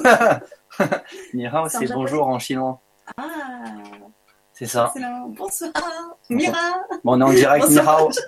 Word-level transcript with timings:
Ni 1.34 1.46
hao, 1.46 1.68
C'est 1.68 1.92
bonjour 1.92 2.26
en 2.28 2.38
chinois. 2.38 2.80
Ah, 3.16 3.24
C'est 4.52 4.66
ça. 4.66 4.92
Bonsoir, 5.28 5.72
Mira. 6.30 6.58
Bon, 7.04 7.14
on 7.16 7.20
est 7.20 7.24
en 7.24 7.32
direct, 7.32 7.68
ni 7.68 7.76
Bonsoir. 7.76 8.00
hao. 8.00 8.10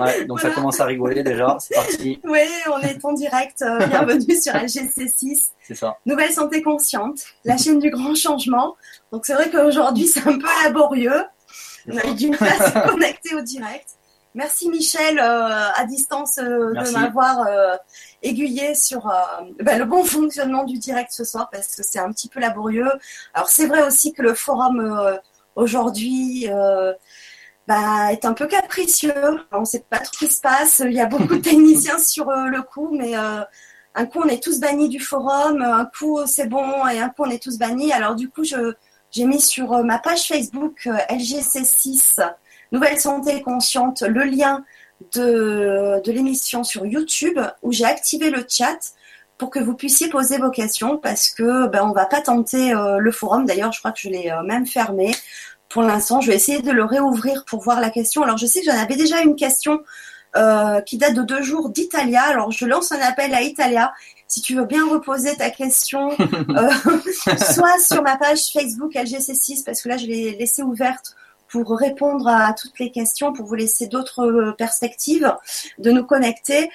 Ouais, 0.00 0.24
donc 0.24 0.40
ça 0.40 0.50
commence 0.50 0.80
à 0.80 0.86
rigoler 0.86 1.22
déjà. 1.22 1.56
C'est 1.60 1.74
parti. 1.74 2.18
Oui, 2.24 2.40
on 2.72 2.80
est 2.80 3.04
en 3.04 3.12
direct. 3.12 3.60
euh, 3.62 3.86
bienvenue 3.86 4.34
sur 4.40 4.52
LGC6. 4.54 5.50
C'est 5.62 5.74
ça. 5.74 5.98
Nouvelle 6.06 6.32
santé 6.32 6.62
consciente, 6.62 7.20
la 7.44 7.56
chaîne 7.58 7.78
du 7.78 7.90
grand 7.90 8.14
changement. 8.16 8.74
Donc 9.12 9.26
c'est 9.26 9.34
vrai 9.34 9.50
qu'aujourd'hui 9.50 10.06
c'est 10.08 10.26
un 10.26 10.38
peu 10.38 10.46
laborieux. 10.64 11.24
On 11.92 11.96
a 11.98 12.06
eu 12.06 12.14
du 12.14 12.30
mal 12.30 12.40
à 12.42 12.70
se 12.70 12.88
connecter 12.90 13.34
au 13.36 13.42
direct. 13.42 13.86
Merci 14.34 14.70
Michel 14.70 15.18
euh, 15.18 15.72
à 15.74 15.84
distance 15.84 16.38
euh, 16.38 16.72
de 16.72 16.90
m'avoir 16.92 17.46
euh, 17.46 17.76
aiguillé 18.22 18.74
sur 18.74 19.08
euh, 19.08 19.12
ben, 19.60 19.78
le 19.78 19.84
bon 19.84 20.04
fonctionnement 20.04 20.64
du 20.64 20.78
direct 20.78 21.12
ce 21.12 21.24
soir 21.24 21.50
parce 21.52 21.76
que 21.76 21.82
c'est 21.82 21.98
un 21.98 22.10
petit 22.12 22.28
peu 22.28 22.40
laborieux. 22.40 22.90
Alors 23.34 23.50
c'est 23.50 23.66
vrai 23.66 23.82
aussi 23.82 24.12
que 24.14 24.22
le 24.22 24.34
forum 24.34 24.80
euh, 24.80 25.16
aujourd'hui 25.54 26.46
euh, 26.48 26.94
bah, 27.68 28.10
est 28.12 28.24
un 28.24 28.32
peu 28.32 28.46
capricieux. 28.46 29.12
On 29.52 29.60
ne 29.60 29.64
sait 29.66 29.84
pas 29.90 29.98
trop 29.98 30.14
ce 30.14 30.18
qui 30.18 30.32
se 30.32 30.40
passe. 30.40 30.82
Il 30.84 30.94
y 30.94 31.00
a 31.00 31.06
beaucoup 31.06 31.36
de 31.36 31.42
techniciens 31.42 31.98
sur 31.98 32.30
le 32.30 32.62
coup, 32.62 32.88
mais 32.90 33.14
un 33.14 34.06
coup 34.06 34.20
on 34.24 34.28
est 34.28 34.42
tous 34.42 34.60
bannis 34.60 34.88
du 34.88 35.00
forum, 35.00 35.60
un 35.60 35.84
coup 35.84 36.20
c'est 36.26 36.46
bon 36.46 36.86
et 36.86 37.00
un 37.00 37.10
coup 37.10 37.24
on 37.24 37.30
est 37.30 37.42
tous 37.42 37.58
bannis. 37.58 37.92
Alors 37.92 38.14
du 38.14 38.30
coup 38.30 38.44
je 38.44 38.74
j'ai 39.12 39.26
mis 39.26 39.40
sur 39.40 39.84
ma 39.84 39.98
page 39.98 40.26
Facebook 40.26 40.86
euh, 40.86 40.96
LGC6 41.10 42.18
Nouvelle 42.72 42.98
Santé 42.98 43.42
Consciente 43.42 44.02
le 44.02 44.24
lien 44.24 44.64
de, 45.14 46.00
de 46.02 46.12
l'émission 46.12 46.64
sur 46.64 46.86
YouTube 46.86 47.38
où 47.62 47.70
j'ai 47.70 47.84
activé 47.84 48.30
le 48.30 48.44
chat 48.48 48.94
pour 49.36 49.50
que 49.50 49.58
vous 49.58 49.74
puissiez 49.74 50.08
poser 50.08 50.38
vos 50.38 50.50
questions 50.50 50.98
parce 50.98 51.28
que 51.28 51.66
ben 51.66 51.82
on 51.84 51.92
va 51.92 52.06
pas 52.06 52.20
tenter 52.20 52.72
euh, 52.72 52.98
le 52.98 53.12
forum. 53.12 53.44
D'ailleurs 53.44 53.72
je 53.72 53.78
crois 53.80 53.92
que 53.92 54.00
je 54.00 54.08
l'ai 54.08 54.30
euh, 54.30 54.42
même 54.42 54.66
fermé 54.66 55.10
pour 55.68 55.82
l'instant. 55.82 56.20
Je 56.20 56.30
vais 56.30 56.36
essayer 56.36 56.62
de 56.62 56.70
le 56.70 56.84
réouvrir 56.84 57.44
pour 57.46 57.60
voir 57.60 57.80
la 57.80 57.90
question. 57.90 58.22
Alors 58.22 58.38
je 58.38 58.46
sais 58.46 58.60
que 58.60 58.66
j'en 58.66 58.78
avais 58.78 58.96
déjà 58.96 59.20
une 59.20 59.36
question 59.36 59.82
euh, 60.36 60.80
qui 60.80 60.96
date 60.96 61.14
de 61.14 61.22
deux 61.22 61.42
jours 61.42 61.68
d'Italia. 61.68 62.22
Alors 62.22 62.52
je 62.52 62.64
lance 62.64 62.92
un 62.92 63.00
appel 63.00 63.34
à 63.34 63.42
Italia. 63.42 63.92
Si 64.28 64.40
tu 64.40 64.54
veux 64.54 64.64
bien 64.64 64.88
reposer 64.88 65.36
ta 65.36 65.50
question, 65.50 66.10
soit 67.52 67.78
sur 67.80 68.02
ma 68.02 68.16
page 68.16 68.52
Facebook 68.52 68.94
LGC6, 68.94 69.64
parce 69.64 69.82
que 69.82 69.88
là 69.90 69.98
je 69.98 70.06
l'ai 70.06 70.36
laissée 70.36 70.62
ouverte 70.62 71.16
pour 71.52 71.78
répondre 71.78 72.26
à 72.26 72.54
toutes 72.54 72.78
les 72.80 72.90
questions, 72.90 73.32
pour 73.34 73.44
vous 73.46 73.54
laisser 73.54 73.86
d'autres 73.86 74.24
euh, 74.24 74.52
perspectives 74.52 75.32
de 75.78 75.90
nous 75.90 76.04
connecter, 76.04 76.70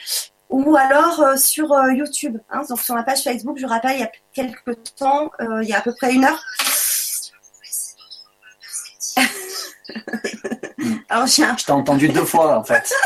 ou 0.50 0.76
alors 0.78 1.20
euh, 1.22 1.36
sur 1.36 1.74
euh, 1.74 1.92
YouTube. 1.92 2.38
hein. 2.52 2.62
donc 2.70 2.80
sur 2.80 2.94
ma 2.96 3.04
page 3.04 3.24
Facebook, 3.24 3.58
je 3.58 3.66
rappelle, 3.66 3.96
il 3.96 4.02
y 4.02 4.04
a 4.04 4.12
quelques 4.34 4.78
temps, 4.96 5.32
euh, 5.42 5.64
il 5.64 5.70
y 5.70 5.74
a 5.74 5.80
à 5.80 5.82
peu 5.82 5.94
près 5.94 6.14
une 6.14 6.24
heure. 6.26 6.42
alors 11.10 11.26
j'ai 11.26 11.44
un 11.44 11.58
Je 11.58 11.66
t'ai 11.66 11.72
entendu 11.72 12.08
deux 12.10 12.26
fois 12.26 12.58
en 12.58 12.64
fait. 12.64 12.94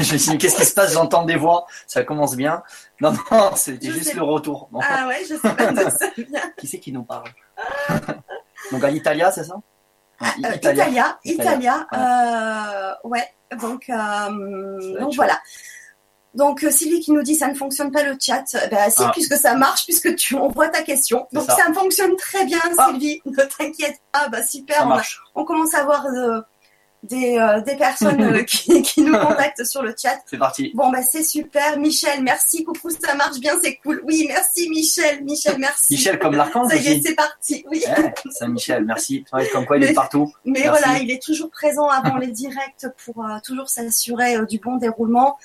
Je 0.00 0.12
me 0.12 0.18
suis 0.18 0.32
dit, 0.32 0.38
qu'est-ce 0.38 0.56
qui 0.56 0.66
se 0.66 0.74
passe? 0.74 0.92
J'entends 0.92 1.24
des 1.24 1.36
voix. 1.36 1.66
Ça 1.86 2.02
commence 2.02 2.34
bien. 2.34 2.64
Non, 3.00 3.12
non, 3.30 3.54
c'était 3.54 3.92
juste 3.92 4.08
sais. 4.10 4.14
le 4.14 4.24
retour. 4.24 4.68
Bon, 4.72 4.80
Ah 4.82 5.06
ouais, 5.06 5.22
je 5.22 5.36
sais 5.36 5.54
pas 5.54 5.70
d'où 5.70 5.88
ça 5.88 6.10
vient. 6.18 6.52
Qui 6.58 6.66
c'est 6.66 6.80
qui 6.80 6.90
nous 6.90 7.04
parle? 7.04 7.28
Donc 8.72 8.82
à 8.82 8.90
l'Italia, 8.90 9.30
c'est 9.30 9.44
ça? 9.44 9.54
Euh, 10.22 10.26
Italia, 10.54 10.56
Italia, 10.56 11.18
Italia. 11.24 11.86
euh, 11.92 13.08
ouais. 13.08 13.26
Donc, 13.60 13.88
euh, 13.88 14.98
donc 15.00 15.14
voilà. 15.14 15.38
Donc 16.34 16.64
Sylvie 16.68 16.98
qui 17.00 17.12
nous 17.12 17.22
dit 17.22 17.36
ça 17.36 17.46
ne 17.46 17.54
fonctionne 17.54 17.92
pas 17.92 18.02
le 18.02 18.16
chat. 18.20 18.42
Ben 18.70 18.90
si, 18.90 19.02
Ah. 19.04 19.10
puisque 19.12 19.36
ça 19.36 19.54
marche, 19.54 19.84
puisque 19.84 20.16
tu 20.16 20.34
envoies 20.36 20.68
ta 20.68 20.82
question. 20.82 21.28
Donc 21.32 21.44
ça. 21.48 21.56
ça. 21.56 21.72
fonctionne 21.72 22.16
très 22.16 22.44
bien, 22.44 22.58
Ah. 22.76 22.88
Sylvie. 22.88 23.20
Ne 23.24 23.42
t'inquiète 23.44 24.00
pas. 24.10 24.28
Bah 24.28 24.42
super. 24.42 24.78
On, 24.80 24.84
a- 24.84 24.96
marche. 24.96 25.20
on 25.36 25.44
commence 25.44 25.74
à 25.74 25.80
avoir 25.80 26.06
euh, 26.06 26.40
des, 27.04 27.38
euh, 27.38 27.60
des 27.60 27.76
personnes 27.76 28.20
euh, 28.22 28.42
qui, 28.44 28.82
qui 28.82 29.02
nous 29.02 29.16
contactent 29.16 29.64
sur 29.64 29.82
le 29.82 29.94
chat. 30.00 30.18
C'est 30.26 30.38
parti. 30.38 30.72
Bon 30.74 30.90
bah 30.90 31.02
c'est 31.02 31.22
super. 31.22 31.78
Michel, 31.78 32.22
merci. 32.22 32.64
Coucou, 32.64 32.90
ça 32.90 33.14
marche 33.14 33.38
bien, 33.38 33.54
c'est 33.62 33.76
cool. 33.76 34.02
Oui, 34.06 34.24
merci 34.28 34.68
Michel. 34.68 35.22
Michel, 35.24 35.56
merci. 35.58 35.94
Michel 35.94 36.18
comme 36.18 36.34
l'archange 36.36 36.68
Ça 36.70 36.76
y 36.76 36.88
est, 36.88 37.02
c'est 37.02 37.14
parti. 37.14 37.64
Oui. 37.70 37.82
Ouais, 37.86 38.14
Saint-Michel, 38.30 38.84
merci. 38.84 39.24
Ouais, 39.32 39.48
comme 39.48 39.66
quoi 39.66 39.76
il 39.76 39.84
est 39.84 39.92
partout. 39.92 40.32
Mais 40.44 40.60
Merci. 40.64 40.68
voilà, 40.82 40.98
il 40.98 41.10
est 41.10 41.22
toujours 41.22 41.50
présent 41.50 41.88
avant 41.88 42.16
les 42.16 42.28
directs 42.28 42.86
pour 43.04 43.24
euh, 43.24 43.38
toujours 43.44 43.68
s'assurer 43.68 44.36
euh, 44.36 44.44
du 44.46 44.58
bon 44.58 44.76
déroulement. 44.76 45.36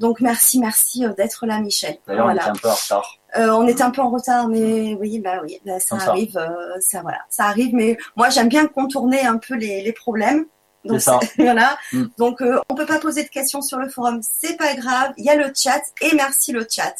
Donc 0.00 0.20
merci, 0.20 0.58
merci 0.58 1.04
d'être 1.16 1.46
là, 1.46 1.60
Michel. 1.60 1.96
D'ailleurs, 2.08 2.26
on 2.26 2.30
était 2.34 2.42
un 2.42 2.52
peu 2.54 2.68
en 2.68 2.74
retard. 2.74 3.18
Euh, 3.36 3.50
on 3.50 3.66
était 3.68 3.82
un 3.82 3.90
peu 3.90 4.02
en 4.02 4.10
retard, 4.10 4.48
mais 4.48 4.94
oui, 4.94 5.20
bah 5.20 5.40
oui, 5.42 5.60
bah, 5.64 5.78
ça 5.80 5.90
Comme 5.90 6.00
ça. 6.00 6.10
arrive, 6.10 6.36
euh, 6.36 6.48
ça 6.80 7.02
voilà, 7.02 7.18
ça 7.28 7.44
arrive. 7.44 7.74
Mais 7.74 7.96
moi, 8.16 8.28
j'aime 8.28 8.48
bien 8.48 8.66
contourner 8.66 9.20
un 9.24 9.36
peu 9.38 9.54
les, 9.54 9.82
les 9.82 9.92
problèmes. 9.92 10.44
Donc 10.84 11.00
ça. 11.00 11.20
voilà. 11.38 11.76
Mm. 11.92 12.04
Donc 12.18 12.42
euh, 12.42 12.58
on 12.68 12.74
peut 12.74 12.86
pas 12.86 12.98
poser 12.98 13.22
de 13.24 13.28
questions 13.28 13.62
sur 13.62 13.78
le 13.78 13.88
forum, 13.88 14.20
c'est 14.40 14.56
pas 14.56 14.74
grave. 14.74 15.12
Il 15.16 15.24
y 15.24 15.30
a 15.30 15.36
le 15.36 15.52
chat 15.56 15.80
et 16.00 16.14
merci 16.14 16.52
le 16.52 16.66
chat. 16.68 16.94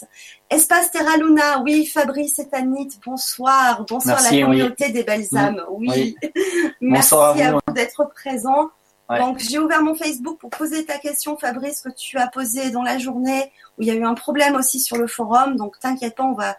Espace 0.50 0.90
Terra 0.90 1.16
Luna, 1.16 1.60
oui, 1.62 1.86
Fabrice 1.86 2.38
et 2.38 2.48
Tanit, 2.48 2.90
bonsoir, 3.04 3.84
bonsoir 3.88 4.18
Merci, 4.20 4.40
la 4.40 4.46
oui. 4.48 4.58
communauté 4.58 4.88
des 4.90 5.02
belles 5.02 5.26
Mm. 5.32 5.36
âmes, 5.36 5.62
oui. 5.70 5.88
Oui. 5.90 6.16
merci 6.80 7.10
Bonsoir 7.10 7.36
à 7.36 7.40
à 7.42 7.52
vous. 7.52 7.58
vous 7.66 7.72
d'être 7.74 8.04
présents. 8.14 8.70
Ouais. 9.10 9.18
Donc 9.18 9.38
j'ai 9.40 9.58
ouvert 9.58 9.82
mon 9.82 9.94
Facebook 9.94 10.38
pour 10.38 10.50
poser 10.50 10.84
ta 10.84 10.96
question, 10.98 11.36
Fabrice, 11.36 11.80
que 11.80 11.90
tu 11.90 12.18
as 12.18 12.28
posée 12.28 12.70
dans 12.70 12.82
la 12.82 12.98
journée 12.98 13.50
où 13.78 13.82
il 13.82 13.88
y 13.88 13.90
a 13.90 13.94
eu 13.94 14.04
un 14.04 14.14
problème 14.14 14.54
aussi 14.54 14.78
sur 14.80 14.96
le 14.96 15.06
forum. 15.06 15.56
Donc 15.56 15.78
t'inquiète 15.80 16.14
pas, 16.14 16.22
on 16.24 16.34
va 16.34 16.56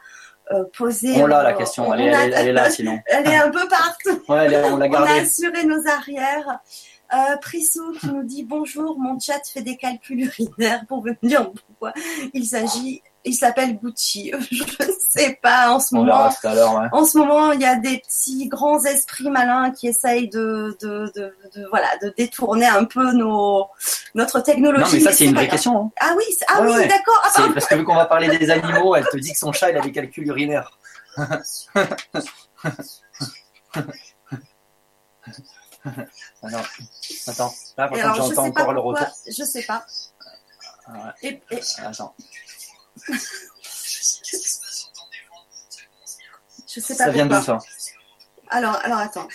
euh, 0.51 0.65
poser. 0.77 1.13
On 1.23 1.25
l'a 1.25 1.39
euh, 1.39 1.43
la 1.43 1.53
question. 1.53 1.87
on 1.87 1.93
Elle 1.93 2.13
a- 2.13 2.25
elle 2.25 2.33
est- 2.33 2.35
elle 2.35 2.47
est 2.49 2.53
là 2.53 2.69
sinon. 2.69 2.99
Elle 3.05 3.27
est 3.27 3.35
un 3.37 3.49
peu 3.49 3.65
partout. 3.69 4.21
Ouais, 4.27 4.45
elle 4.45 4.53
est- 4.53 4.63
on 4.65 4.75
l'a 4.77 4.87
On 4.87 4.89
a 4.93 5.05
gardée. 5.05 5.19
assuré 5.21 5.63
nos 5.65 5.87
arrières. 5.87 6.59
Euh, 7.13 7.37
Prissou 7.37 7.91
qui 7.99 8.07
nous 8.07 8.23
dit 8.23 8.43
bonjour, 8.43 8.97
mon 8.99 9.19
chat 9.19 9.39
fait 9.45 9.61
des 9.61 9.77
calculs 9.77 10.21
urinaires 10.21 10.83
pour 10.87 11.03
me 11.03 11.13
dire 11.21 11.51
pourquoi 11.51 11.93
il 12.33 12.45
s'agit, 12.45 13.03
il 13.23 13.33
s'appelle 13.35 13.77
Gucci. 13.77 14.31
Je 14.51 14.63
ne 14.63 14.91
sais 15.09 15.37
pas 15.41 15.69
en 15.71 15.79
ce 15.79 15.93
On 15.95 15.99
moment. 15.99 16.27
Ouais. 16.43 16.87
En 16.91 17.05
ce 17.05 17.17
moment, 17.19 17.51
il 17.51 17.61
y 17.61 17.65
a 17.65 17.75
des 17.75 17.99
petits 17.99 18.47
grands 18.47 18.83
esprits 18.85 19.29
malins 19.29 19.69
qui 19.71 19.87
essayent 19.87 20.27
de, 20.29 20.75
de, 20.81 21.11
de, 21.15 21.35
de- 21.55 21.67
voilà, 21.69 21.89
de 22.01 22.11
détourner 22.17 22.65
un 22.65 22.85
peu 22.85 23.11
nos, 23.13 23.67
notre 24.15 24.39
technologie. 24.39 24.83
Non, 24.83 24.89
mais 24.91 24.99
ça, 24.99 25.11
c'est 25.11 25.25
une 25.25 25.35
vraie 25.35 25.47
question. 25.47 25.77
hein. 25.85 25.91
Ah 25.99 26.13
oui, 26.17 26.23
ah 26.47 26.61
Ouais, 26.61 26.67
oui, 26.71 26.75
ouais. 26.77 26.87
d'accord. 26.87 27.21
Ah, 27.23 27.47
parce 27.53 27.67
que 27.67 27.75
vu 27.75 27.83
qu'on 27.83 27.95
va 27.95 28.05
parler 28.05 28.35
des 28.37 28.49
animaux, 28.49 28.95
elle 28.95 29.05
te 29.05 29.17
dit 29.17 29.31
que 29.33 29.37
son 29.37 29.51
chat, 29.51 29.69
il 29.69 29.77
a 29.77 29.81
des 29.81 29.91
calculs 29.91 30.25
urinaires. 30.27 30.79
Attends, 35.85 36.63
attends. 37.27 37.53
Là, 37.77 37.87
par 37.87 37.97
Et 37.97 38.01
contre, 38.01 38.15
je 38.15 38.21
j'entends 38.21 38.45
encore 38.45 38.73
le 38.73 38.79
retour. 38.79 39.07
je 39.27 39.43
sais 39.43 39.63
pas. 39.63 39.85
Ah 40.87 41.13
ouais, 41.23 41.41
Et, 41.51 41.55
et- 41.55 41.61
Attends. 41.85 42.15
je 43.07 43.17
sais 46.79 46.95
pas 46.95 47.05
Ça 47.05 47.09
vient 47.11 47.25
d'où 47.25 47.41
ça 47.41 47.57
Alors, 48.49 48.75
alors 48.83 48.99
attends. 48.99 49.27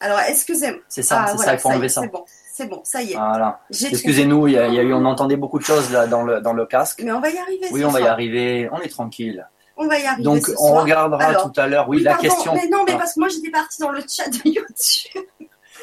Alors, 0.00 0.20
excusez-moi. 0.20 0.80
C'est 0.88 1.02
ça, 1.02 1.22
Ah, 1.22 1.26
c'est 1.28 1.34
voilà, 1.36 1.52
ça, 1.52 1.54
il 1.54 1.60
faut 1.60 1.68
enlever 1.70 1.88
ça. 1.88 2.02
C'est 2.02 2.08
bon, 2.08 2.24
c'est 2.52 2.66
bon, 2.66 2.80
ça 2.84 3.02
y 3.02 3.12
est. 3.12 3.16
Voilà. 3.16 3.60
Excusez-nous, 3.70 4.48
il 4.48 4.54
y, 4.54 4.58
a, 4.58 4.68
il 4.68 4.74
y 4.74 4.78
a 4.78 4.82
eu, 4.82 4.92
on 4.92 5.04
entendait 5.06 5.36
beaucoup 5.36 5.58
de 5.58 5.64
choses 5.64 5.90
là 5.90 6.06
dans 6.06 6.22
le, 6.22 6.40
dans 6.40 6.52
le 6.52 6.66
casque. 6.66 7.00
Mais 7.02 7.12
on 7.12 7.20
va 7.20 7.30
y 7.30 7.38
arriver. 7.38 7.68
Oui, 7.70 7.84
on 7.84 7.90
va 7.90 8.00
y 8.00 8.06
arriver, 8.06 8.68
on 8.72 8.80
est 8.80 8.88
tranquille. 8.88 9.48
On 9.76 9.86
va 9.88 9.98
y 9.98 10.06
arriver. 10.06 10.22
Donc, 10.22 10.46
ce 10.46 10.52
on 10.52 10.68
soir. 10.68 10.82
regardera 10.82 11.24
Alors, 11.24 11.50
tout 11.52 11.60
à 11.60 11.66
l'heure, 11.66 11.88
oui, 11.88 12.02
la 12.02 12.12
pardon, 12.12 12.28
question. 12.28 12.54
Mais 12.54 12.68
non, 12.68 12.84
mais 12.86 12.92
Ah. 12.94 12.98
parce 12.98 13.14
que 13.14 13.20
moi 13.20 13.28
j'étais 13.28 13.50
partie 13.50 13.80
dans 13.80 13.90
le 13.90 14.02
chat 14.08 14.28
de 14.28 14.36
YouTube. 14.44 15.22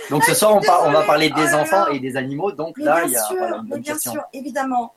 Donc, 0.10 0.24
ce 0.24 0.34
soir, 0.34 0.56
on, 0.56 0.62
par- 0.62 0.86
on 0.86 0.92
va 0.92 1.04
parler 1.04 1.30
des 1.30 1.54
Oh 1.54 1.58
enfants 1.58 1.86
là. 1.86 1.92
et 1.94 2.00
des 2.00 2.18
animaux. 2.18 2.52
Donc, 2.52 2.76
Mais 2.78 2.84
là, 2.86 2.96
bien 3.02 3.06
il 3.06 3.12
y 3.12 3.16
a 3.18 3.24
sûr, 3.24 3.38
voilà, 3.38 3.58
une 3.58 3.64
mais 3.64 3.70
bonne 3.70 3.80
bien 3.82 3.94
question. 3.94 4.12
sûr, 4.14 4.24
évidemment. 4.34 4.94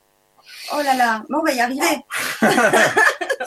Oh 0.74 0.80
là 0.82 0.94
là, 0.94 1.22
mais 1.28 1.36
on 1.38 1.42
va 1.42 1.52
y 1.52 1.60
arriver. 1.60 2.04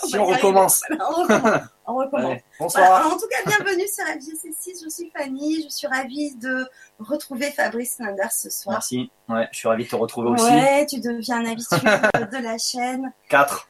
Si 0.03 0.17
on 0.17 0.29
y 0.29 0.34
recommence. 0.35 0.84
arriver. 0.90 1.03
On 1.09 1.16
recommence. 1.23 1.61
On 1.87 1.96
recommence. 1.96 2.26
Allez, 2.32 2.43
bonsoir. 2.59 2.93
Alors, 2.93 3.14
en 3.14 3.17
tout 3.17 3.28
cas, 3.28 3.37
bienvenue 3.46 3.87
sur 3.87 4.05
la 4.05 4.16
GC6. 4.17 4.84
Je 4.84 4.90
suis 4.90 5.11
Fanny. 5.17 5.64
Je 5.64 5.70
suis 5.70 5.87
ravie 5.87 6.35
de 6.35 6.67
retrouver 6.99 7.49
Fabrice 7.52 7.97
Linders 7.99 8.32
ce 8.32 8.49
soir. 8.49 8.76
Merci. 8.76 9.09
Ouais, 9.29 9.47
je 9.52 9.58
suis 9.59 9.67
ravi 9.67 9.85
de 9.85 9.90
te 9.90 9.96
retrouver 9.96 10.29
aussi. 10.32 10.43
Ouais, 10.43 10.85
tu 10.85 10.99
deviens 10.99 11.37
un 11.37 11.52
habitué 11.52 11.78
de 11.78 12.43
la 12.43 12.58
chaîne. 12.58 13.11
4. 13.29 13.70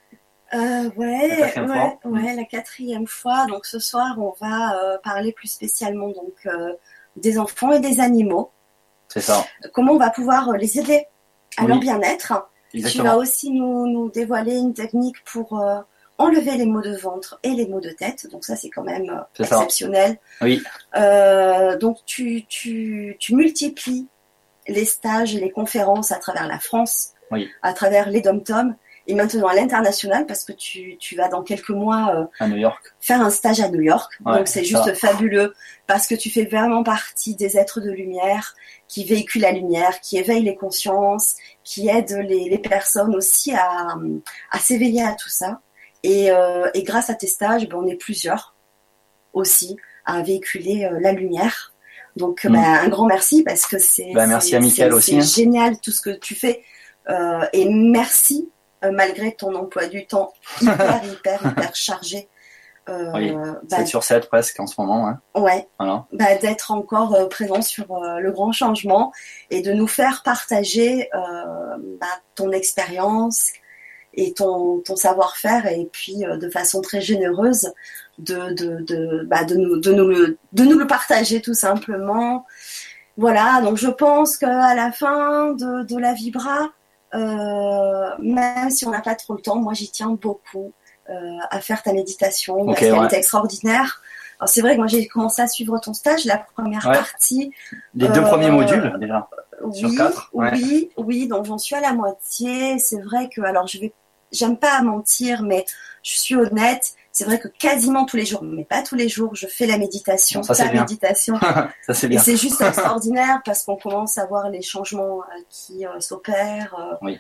Euh, 0.54 0.90
ouais, 0.98 1.28
La 1.28 1.38
quatrième 1.52 1.70
ouais, 1.70 1.98
fois. 2.02 2.12
ouais, 2.12 2.36
la 2.36 2.44
quatrième 2.46 3.08
fois. 3.08 3.46
Donc 3.48 3.66
ce 3.66 3.80
soir, 3.80 4.16
on 4.18 4.34
va 4.42 4.76
euh, 4.76 4.98
parler 5.04 5.32
plus 5.32 5.48
spécialement 5.50 6.08
donc 6.10 6.34
euh, 6.48 6.74
des 7.18 7.38
enfants 7.40 7.72
et 7.74 7.80
des 7.80 8.00
animaux. 8.00 8.52
C'est 9.10 9.22
ça. 9.22 9.46
Comment 9.74 9.94
on 9.94 9.98
va 9.98 10.10
pouvoir 10.10 10.52
les 10.54 10.80
aider 10.80 11.06
à 11.58 11.64
Oui. 11.64 11.70
leur 11.70 11.80
bien-être. 11.80 12.50
Tu 12.72 13.02
vas 13.02 13.18
aussi 13.18 13.50
nous, 13.52 13.88
nous 13.88 14.10
dévoiler 14.10 14.56
une 14.58 14.74
technique 14.74 15.24
pour 15.24 15.60
euh, 15.60 15.80
enlever 16.18 16.58
les 16.58 16.66
maux 16.66 16.82
de 16.82 16.96
ventre 16.96 17.40
et 17.44 17.50
les 17.52 17.68
maux 17.68 17.80
de 17.80 17.90
tête. 17.92 18.28
Donc 18.32 18.44
ça, 18.44 18.56
c'est 18.56 18.70
quand 18.70 18.84
même 18.84 19.10
euh, 19.10 19.44
ça. 19.46 19.56
exceptionnel. 19.56 20.18
Oui. 20.42 20.62
Euh, 20.96 21.78
donc 21.78 21.98
tu, 22.06 22.46
tu, 22.48 23.16
tu 23.20 23.36
multiplies 23.36 24.08
les 24.68 24.86
stages 24.86 25.34
et 25.36 25.40
les 25.40 25.50
conférences 25.52 26.12
à 26.12 26.18
travers 26.18 26.48
la 26.48 26.60
France, 26.60 27.12
Oui. 27.32 27.48
à 27.64 27.72
travers 27.74 28.10
les 28.10 28.22
dom-toms. 28.22 28.76
Et 29.08 29.16
maintenant 29.16 29.48
à 29.48 29.56
l'international 29.56 30.26
parce 30.26 30.44
que 30.44 30.52
tu, 30.52 30.98
tu 31.00 31.16
vas 31.16 31.30
dans 31.30 31.42
quelques 31.42 31.70
mois 31.70 32.14
euh, 32.16 32.26
À 32.40 32.48
New 32.48 32.58
York. 32.58 32.84
faire 33.00 33.22
un 33.22 33.30
stage 33.30 33.60
à 33.62 33.70
New 33.70 33.82
York. 33.82 34.12
Ouais, 34.26 34.38
Donc 34.38 34.48
c'est 34.48 34.64
ça. 34.66 34.84
juste 34.84 34.94
fabuleux 34.96 35.54
parce 35.88 36.06
que 36.08 36.16
tu 36.16 36.30
fais 36.30 36.46
vraiment 36.46 36.84
partie 36.84 37.36
des 37.36 37.58
êtres 37.58 37.80
de 37.82 37.90
lumière 37.92 38.54
qui 38.88 39.06
véhiculent 39.06 39.42
la 39.44 39.52
lumière, 39.54 40.00
qui 40.02 40.18
éveillent 40.18 40.44
les 40.44 40.56
consciences, 40.56 41.36
qui 41.64 41.88
aident 41.90 42.26
les, 42.28 42.50
les 42.50 42.58
personnes 42.58 43.16
aussi 43.16 43.54
à, 43.54 43.96
à 44.52 44.60
s'éveiller 44.60 45.04
à 45.04 45.14
tout 45.14 45.30
ça. 45.30 45.62
Et, 46.04 46.30
euh, 46.32 46.70
et 46.74 46.84
grâce 46.84 47.10
à 47.10 47.16
tes 47.16 47.28
stages, 47.28 47.68
ben, 47.68 47.78
on 47.78 47.88
est 47.88 47.96
plusieurs 47.96 48.56
aussi 49.34 49.78
à 50.06 50.22
véhiculer 50.22 50.86
euh, 50.86 51.00
la 51.02 51.12
lumière. 51.12 51.74
Donc 52.16 52.46
Mm. 52.46 52.54
ben, 52.54 52.64
un 52.64 52.88
grand 52.90 53.06
merci 53.08 53.44
parce 53.44 53.66
que 53.66 53.78
c'est 53.78 54.12
Ben, 54.14 54.28
hein. 55.18 55.22
génial 55.22 55.80
tout 55.80 55.92
ce 55.92 56.02
que 56.02 56.10
tu 56.12 56.36
fais. 56.36 56.64
Euh, 57.10 57.46
et 57.54 57.70
merci 57.70 58.50
malgré 58.94 59.34
ton 59.34 59.54
emploi 59.56 59.88
du 59.88 60.06
temps 60.06 60.34
hyper, 60.62 61.02
hyper, 61.12 61.46
hyper 61.46 61.76
chargé. 61.76 62.30
Euh, 62.90 63.12
Oui, 63.16 63.34
bah, 63.70 63.78
7 63.80 63.88
sur 63.88 64.04
7 64.04 64.28
presque 64.30 64.60
en 64.62 64.68
ce 64.68 64.80
moment. 64.80 65.10
Hein. 65.10 65.20
ouais, 65.36 65.68
Voilà. 65.78 66.06
bah, 66.14 66.36
d'être 66.36 66.72
encore 66.72 67.14
euh, 67.16 67.28
présent 67.28 67.62
sur 67.62 67.92
euh, 67.92 68.20
le 68.20 68.32
grand 68.32 68.54
changement 68.54 69.12
et 69.50 69.62
de 69.62 69.74
nous 69.74 69.88
faire 69.88 70.22
partager 70.24 71.10
euh, 71.14 71.76
bah, 72.00 72.08
ton 72.36 72.52
expérience 72.52 73.52
et 74.14 74.34
ton, 74.34 74.80
ton 74.86 74.96
savoir-faire 74.96 75.68
et 75.68 75.90
puis 75.92 76.26
euh, 76.26 76.38
de 76.38 76.50
façon 76.50 76.80
très 76.82 77.02
généreuse 77.02 77.74
de, 78.20 78.54
de, 78.54 78.82
de, 78.82 79.26
bah, 79.28 79.44
de, 79.44 79.56
nous, 79.56 79.80
de, 79.82 79.92
nous 79.92 80.08
le, 80.08 80.38
de 80.54 80.64
nous 80.64 80.80
le 80.80 80.88
partager 80.88 81.42
tout 81.42 81.54
simplement. 81.54 82.46
Voilà, 83.18 83.60
donc 83.62 83.78
je 83.78 83.88
pense 83.90 84.38
qu'à 84.38 84.76
la 84.76 84.92
fin 84.92 85.52
de, 85.54 85.84
de 85.84 85.98
la 85.98 86.14
Vibra, 86.14 86.70
euh, 87.14 88.10
même 88.20 88.70
si 88.70 88.86
on 88.86 88.92
n'a 88.92 89.02
pas 89.02 89.16
trop 89.16 89.34
le 89.36 89.42
temps, 89.42 89.58
moi 89.58 89.74
j'y 89.74 89.90
tiens 89.90 90.10
beaucoup 90.10 90.74
euh, 91.10 91.38
à 91.50 91.62
faire 91.62 91.82
ta 91.84 91.94
méditation 91.94 92.66
parce 92.66 92.80
qu'elle 92.80 92.94
ouais. 92.94 93.06
était 93.06 93.18
extraordinaire. 93.18 94.02
Alors 94.40 94.50
c'est 94.50 94.62
vrai 94.62 94.74
que 94.74 94.78
moi 94.80 94.88
j'ai 94.88 95.08
commencé 95.08 95.42
à 95.42 95.48
suivre 95.48 95.80
ton 95.80 95.94
stage, 95.94 96.26
la 96.26 96.38
première 96.38 96.86
Ouais. 96.86 96.94
partie. 96.94 97.52
Les 97.96 98.08
deux 98.10 98.20
Euh, 98.22 98.28
premiers 98.28 98.52
modules 98.52 98.94
déjà. 99.00 99.28
Sur 99.74 99.90
Oui, 99.90 99.96
quatre, 99.96 100.30
ouais. 100.34 100.52
oui, 100.54 100.90
oui. 100.98 101.28
Donc 101.28 101.46
j'en 101.46 101.58
suis 101.58 101.76
à 101.76 101.82
la 101.82 101.94
moitié. 101.94 102.78
C'est 102.78 103.02
vrai 103.02 103.30
que 103.30 103.42
alors 103.42 103.66
je 103.68 103.80
vais, 103.80 103.94
j'aime 104.32 104.58
pas 104.58 104.80
mentir, 104.84 105.42
mais 105.42 105.66
je 106.04 106.18
suis 106.18 106.36
honnête. 106.36 106.94
C'est 107.18 107.26
vrai 107.26 107.40
que 107.40 107.48
quasiment 107.48 108.06
tous 108.06 108.16
les 108.18 108.28
jours, 108.28 108.44
mais 108.44 108.64
pas 108.64 108.84
tous 108.84 108.94
les 108.94 109.10
jours, 109.10 109.34
je 109.34 109.48
fais 109.48 109.66
la 109.66 109.80
méditation, 109.80 110.42
Bon, 110.42 110.54
ça, 110.54 110.68
bien. 110.68 110.82
méditation. 110.82 111.40
Ça 111.88 111.94
c'est 111.96 112.14
Et 112.14 112.20
c'est 112.20 112.38
juste 112.38 112.62
extraordinaire 112.70 113.42
parce 113.44 113.64
qu'on 113.64 113.76
commence 113.76 114.20
à 114.20 114.28
voir 114.28 114.50
les 114.52 114.62
changements 114.62 115.22
euh, 115.22 115.42
qui 115.50 115.84
euh, 115.88 116.00
s'opèrent. 116.00 116.76
euh, 116.80 116.96
Oui. 117.02 117.18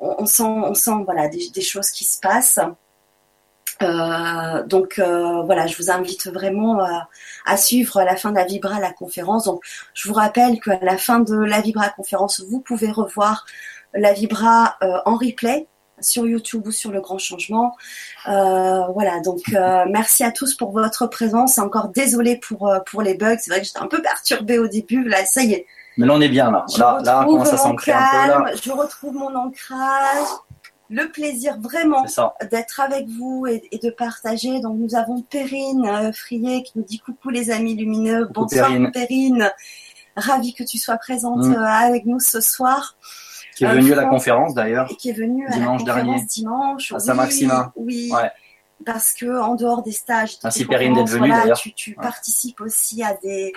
on, 0.00 0.16
on 0.18 0.26
sent, 0.26 0.42
on 0.42 0.74
sent 0.74 1.04
voilà 1.04 1.28
des, 1.28 1.48
des 1.50 1.60
choses 1.60 1.90
qui 1.90 2.04
se 2.04 2.18
passent. 2.18 2.58
Euh, 3.82 4.62
donc 4.66 4.98
euh, 4.98 5.42
voilà, 5.42 5.66
je 5.66 5.76
vous 5.76 5.90
invite 5.90 6.26
vraiment 6.26 6.82
à, 6.84 7.08
à 7.46 7.56
suivre 7.56 7.98
à 7.98 8.04
la 8.04 8.16
fin 8.16 8.30
de 8.30 8.36
la 8.36 8.44
Vibra 8.44 8.80
la 8.80 8.92
conférence. 8.92 9.44
Donc 9.44 9.62
je 9.94 10.08
vous 10.08 10.14
rappelle 10.14 10.58
qu'à 10.60 10.80
la 10.82 10.98
fin 10.98 11.20
de 11.20 11.36
la 11.36 11.60
Vibra 11.60 11.88
conférence, 11.90 12.42
vous 12.48 12.60
pouvez 12.60 12.90
revoir 12.90 13.46
la 13.94 14.12
Vibra 14.12 14.76
en 15.06 15.16
replay 15.16 15.66
sur 16.00 16.26
YouTube 16.26 16.66
ou 16.66 16.70
sur 16.70 16.90
le 16.90 17.00
Grand 17.00 17.18
Changement. 17.18 17.76
Euh, 18.28 18.86
voilà, 18.94 19.20
donc 19.20 19.40
euh, 19.54 19.84
merci 19.90 20.24
à 20.24 20.30
tous 20.30 20.54
pour 20.54 20.72
votre 20.72 21.06
présence. 21.06 21.58
Encore 21.58 21.88
désolée 21.88 22.36
pour 22.36 22.68
euh, 22.68 22.80
pour 22.90 23.02
les 23.02 23.14
bugs. 23.14 23.36
C'est 23.38 23.50
vrai 23.50 23.60
que 23.60 23.66
j'étais 23.66 23.78
un 23.80 23.86
peu 23.86 24.02
perturbée 24.02 24.58
au 24.58 24.66
début. 24.68 25.08
Là, 25.08 25.24
ça 25.24 25.42
y 25.42 25.52
est, 25.54 25.66
Mais 25.96 26.06
là 26.06 26.12
on 26.14 26.20
est 26.20 26.28
bien 26.28 26.50
là. 26.50 26.64
je 26.72 26.78
Là, 26.78 27.00
là 27.04 27.18
on 27.18 27.20
retrouve 27.20 27.38
commence 27.38 27.48
à 27.48 27.56
mon 27.56 27.62
s'ancrer 27.62 27.92
un 27.92 27.98
peu 27.98 28.16
là. 28.16 28.26
calme, 28.28 28.50
je 28.62 28.70
retrouve 28.72 29.14
mon 29.14 29.34
ancrage, 29.34 30.28
le 30.88 31.06
plaisir 31.10 31.58
vraiment 31.60 32.04
d'être 32.50 32.80
avec 32.80 33.06
vous 33.08 33.46
et, 33.46 33.62
et 33.72 33.78
de 33.78 33.90
partager. 33.90 34.60
Donc 34.60 34.76
nous 34.78 34.94
avons 34.94 35.22
Perrine 35.22 35.86
euh, 35.86 36.12
Frier 36.12 36.62
qui 36.62 36.72
nous 36.76 36.84
dit 36.84 36.98
coucou 36.98 37.30
les 37.30 37.50
amis 37.50 37.74
lumineux, 37.74 38.26
Coucou, 38.26 38.40
bonsoir 38.42 38.68
Perrine. 38.68 38.90
Perrine. 38.92 39.50
Ravie 40.16 40.54
que 40.54 40.64
tu 40.64 40.76
sois 40.76 40.96
présente 40.96 41.44
Mm. 41.46 41.54
avec 41.56 42.04
nous 42.04 42.18
ce 42.18 42.40
soir 42.40 42.96
Qui 43.60 43.72
est 43.72 43.80
venu 43.80 43.92
à 43.92 43.96
la 43.96 44.04
conférence 44.06 44.54
d'ailleurs. 44.54 44.88
qui 44.98 45.10
est 45.10 45.12
venue 45.14 45.46
à 45.46 45.50
Dimanche 45.50 45.84
la 45.86 45.94
dernier. 45.94 46.22
dimanche. 46.24 46.92
À 46.92 46.96
oui, 46.96 47.00
Saint-Maximin. 47.02 47.72
Oui. 47.76 48.10
Ouais. 48.12 48.30
Parce 48.86 49.12
que 49.12 49.40
en 49.40 49.54
dehors 49.56 49.82
des 49.82 49.92
stages, 49.92 50.38
Merci 50.42 50.64
Perrine 50.64 50.94
d'être 50.94 51.08
venue, 51.10 51.28
voilà, 51.28 51.42
d'ailleurs. 51.42 51.58
tu, 51.58 51.72
tu 51.74 51.90
Ouais. 51.90 51.96
participes 52.02 52.60
aussi 52.62 53.02
à 53.02 53.14
des 53.22 53.52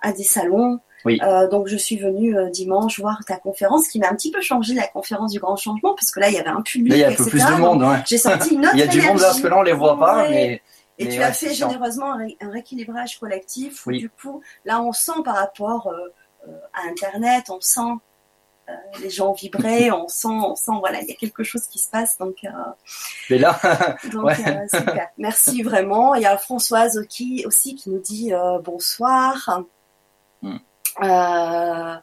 à 0.00 0.12
des 0.12 0.24
salons. 0.24 0.80
Oui. 1.04 1.20
Euh, 1.22 1.48
donc 1.48 1.66
je 1.68 1.76
suis 1.76 1.96
venue 1.96 2.36
euh, 2.36 2.48
dimanche 2.48 2.98
voir 3.00 3.18
ta 3.26 3.36
conférence 3.36 3.88
qui 3.88 3.98
m'a 3.98 4.08
un 4.08 4.14
petit 4.14 4.30
peu 4.30 4.40
changé 4.40 4.72
la 4.74 4.86
conférence 4.86 5.32
du 5.32 5.40
grand 5.40 5.56
changement 5.56 5.94
parce 5.94 6.10
que 6.10 6.20
là 6.20 6.28
il 6.28 6.34
y 6.34 6.38
avait 6.38 6.48
un 6.48 6.62
public. 6.62 6.90
Là 6.90 6.96
il 6.96 7.00
y 7.00 7.04
a 7.04 7.08
un 7.10 7.14
peu 7.14 7.26
plus 7.26 7.44
de 7.44 7.52
monde. 7.52 7.82
Ouais. 7.82 7.98
J'ai 8.06 8.18
senti 8.18 8.54
une 8.54 8.60
autre 8.66 8.74
Il 8.74 8.80
y 8.80 8.82
a 8.82 8.86
du 8.86 9.02
monde 9.02 9.18
là 9.18 9.26
parce 9.26 9.40
que 9.40 9.48
là 9.48 9.58
on 9.58 9.62
les 9.62 9.72
voit 9.74 9.98
pas, 9.98 10.28
mais 10.28 10.62
Et 10.98 11.04
mais 11.04 11.10
tu 11.10 11.22
as 11.22 11.32
fait 11.32 11.52
généreusement 11.54 12.12
un, 12.14 12.18
ré- 12.18 12.36
un 12.40 12.50
rééquilibrage 12.50 13.18
collectif 13.20 13.84
où 13.86 13.90
Oui. 13.90 13.98
du 13.98 14.08
coup, 14.10 14.42
là, 14.64 14.80
on 14.80 14.92
sent 14.92 15.20
par 15.24 15.34
rapport 15.36 15.88
euh, 15.88 16.50
à 16.74 16.88
Internet, 16.88 17.44
on 17.50 17.60
sent 17.60 17.80
les 19.00 19.10
gens 19.10 19.32
vibrer, 19.32 19.90
on 19.90 20.08
sent, 20.08 20.28
on 20.28 20.54
sent, 20.54 20.72
voilà, 20.80 21.00
il 21.02 21.08
y 21.08 21.12
a 21.12 21.14
quelque 21.14 21.42
chose 21.42 21.66
qui 21.66 21.78
se 21.78 21.90
passe. 21.90 22.18
Donc, 22.18 22.36
euh, 22.44 22.48
mais 23.30 23.38
là 23.38 23.58
donc 24.12 24.24
Ouais. 24.24 24.36
euh, 24.46 24.78
super. 24.78 25.08
Merci 25.18 25.62
vraiment. 25.62 26.14
Il 26.14 26.22
y 26.22 26.26
a 26.26 26.36
Françoise 26.38 27.06
qui, 27.08 27.44
aussi 27.46 27.74
qui 27.74 27.90
nous 27.90 28.00
dit 28.00 28.32
euh, 28.32 28.58
bonsoir. 28.58 29.62
Mm. 30.42 30.56
Euh, 31.02 31.96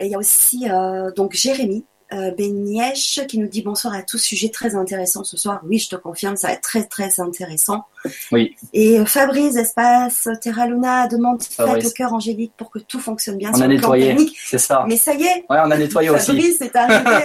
et 0.00 0.06
il 0.06 0.10
y 0.10 0.14
a 0.14 0.18
aussi 0.18 0.68
euh, 0.70 1.10
donc 1.12 1.32
Jérémy 1.32 1.84
euh, 2.12 2.30
Benièche 2.30 3.20
qui 3.28 3.38
nous 3.38 3.48
dit 3.48 3.62
bonsoir 3.62 3.94
à 3.94 4.02
tous, 4.02 4.18
sujet 4.18 4.48
très 4.48 4.74
intéressant 4.74 5.24
ce 5.24 5.36
soir. 5.36 5.60
Oui, 5.64 5.78
je 5.78 5.90
te 5.90 5.96
confirme, 5.96 6.36
ça 6.36 6.48
va 6.48 6.54
être 6.54 6.62
très 6.62 6.84
très 6.84 7.20
intéressant. 7.20 7.84
Oui. 8.32 8.56
Et 8.72 8.98
euh, 8.98 9.04
Fabrice, 9.04 9.56
espace 9.56 10.28
Terra 10.40 10.66
Luna 10.66 11.06
demande 11.06 11.42
faites 11.42 11.84
le 11.84 11.90
cœur 11.90 12.12
angélique 12.12 12.52
pour 12.56 12.70
que 12.70 12.78
tout 12.78 13.00
fonctionne 13.00 13.36
bien 13.36 13.50
on 13.52 13.56
sur 13.56 13.64
a 13.64 13.68
le 13.68 13.74
nettoyé. 13.74 14.16
C'est 14.42 14.58
ça. 14.58 14.84
Mais 14.88 14.96
ça 14.96 15.14
y 15.14 15.22
est, 15.22 15.44
Ouais, 15.50 15.58
on 15.64 15.70
a 15.70 15.76
nettoyé 15.76 16.10
aussi. 16.10 16.26
Fabrice 16.26 16.60
est 16.60 16.76
arrivé. 16.76 17.24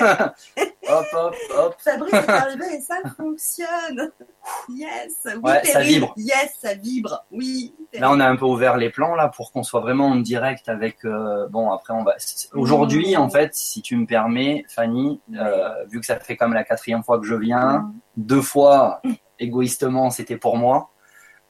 hop 0.90 1.06
hop 1.14 1.36
hop. 1.58 1.76
Fabrice 1.84 2.14
est 2.14 2.30
arrivé 2.30 2.66
et 2.76 2.82
ça 2.82 2.96
fonctionne. 3.18 4.12
Yes. 4.70 5.16
Oui, 5.26 5.40
Ouais, 5.44 5.64
ça 5.66 5.82
vibre. 5.82 6.14
Yes, 6.18 6.58
ça 6.62 6.74
vibre. 6.74 7.26
Oui. 7.32 7.76
Là, 7.94 8.12
on 8.12 8.20
a 8.20 8.28
un 8.28 8.36
peu 8.36 8.46
ouvert 8.46 8.78
les 8.78 8.90
plans 8.90 9.16
là 9.16 9.28
pour 9.30 9.52
qu'on 9.52 9.64
soit 9.64 9.82
vraiment 9.82 10.08
en 10.08 10.16
direct 10.16 10.68
avec. 10.70 11.06
euh, 11.06 11.48
bon, 11.50 11.72
après, 11.72 11.94
on 11.94 12.04
va. 12.04 12.16
Aujourd'hui, 12.54 13.16
Mmh. 13.16 13.20
en 13.22 13.30
fait, 13.30 13.54
si 13.54 13.82
tu 13.82 13.96
me 13.96 14.06
permets, 14.06 14.66
Fanny, 14.68 15.22
euh, 15.36 15.84
vu 15.86 16.00
que 16.00 16.06
ça 16.06 16.20
fait 16.20 16.36
comme 16.36 16.54
la 16.54 16.64
quatrième 16.64 17.04
fois 17.04 17.20
que 17.20 17.26
je 17.26 17.36
viens, 17.36 17.92
deux 18.18 18.42
fois 18.42 19.02
égoïstement, 19.40 20.10
c'était 20.10 20.38
pour 20.38 20.58
moi. 20.58 20.90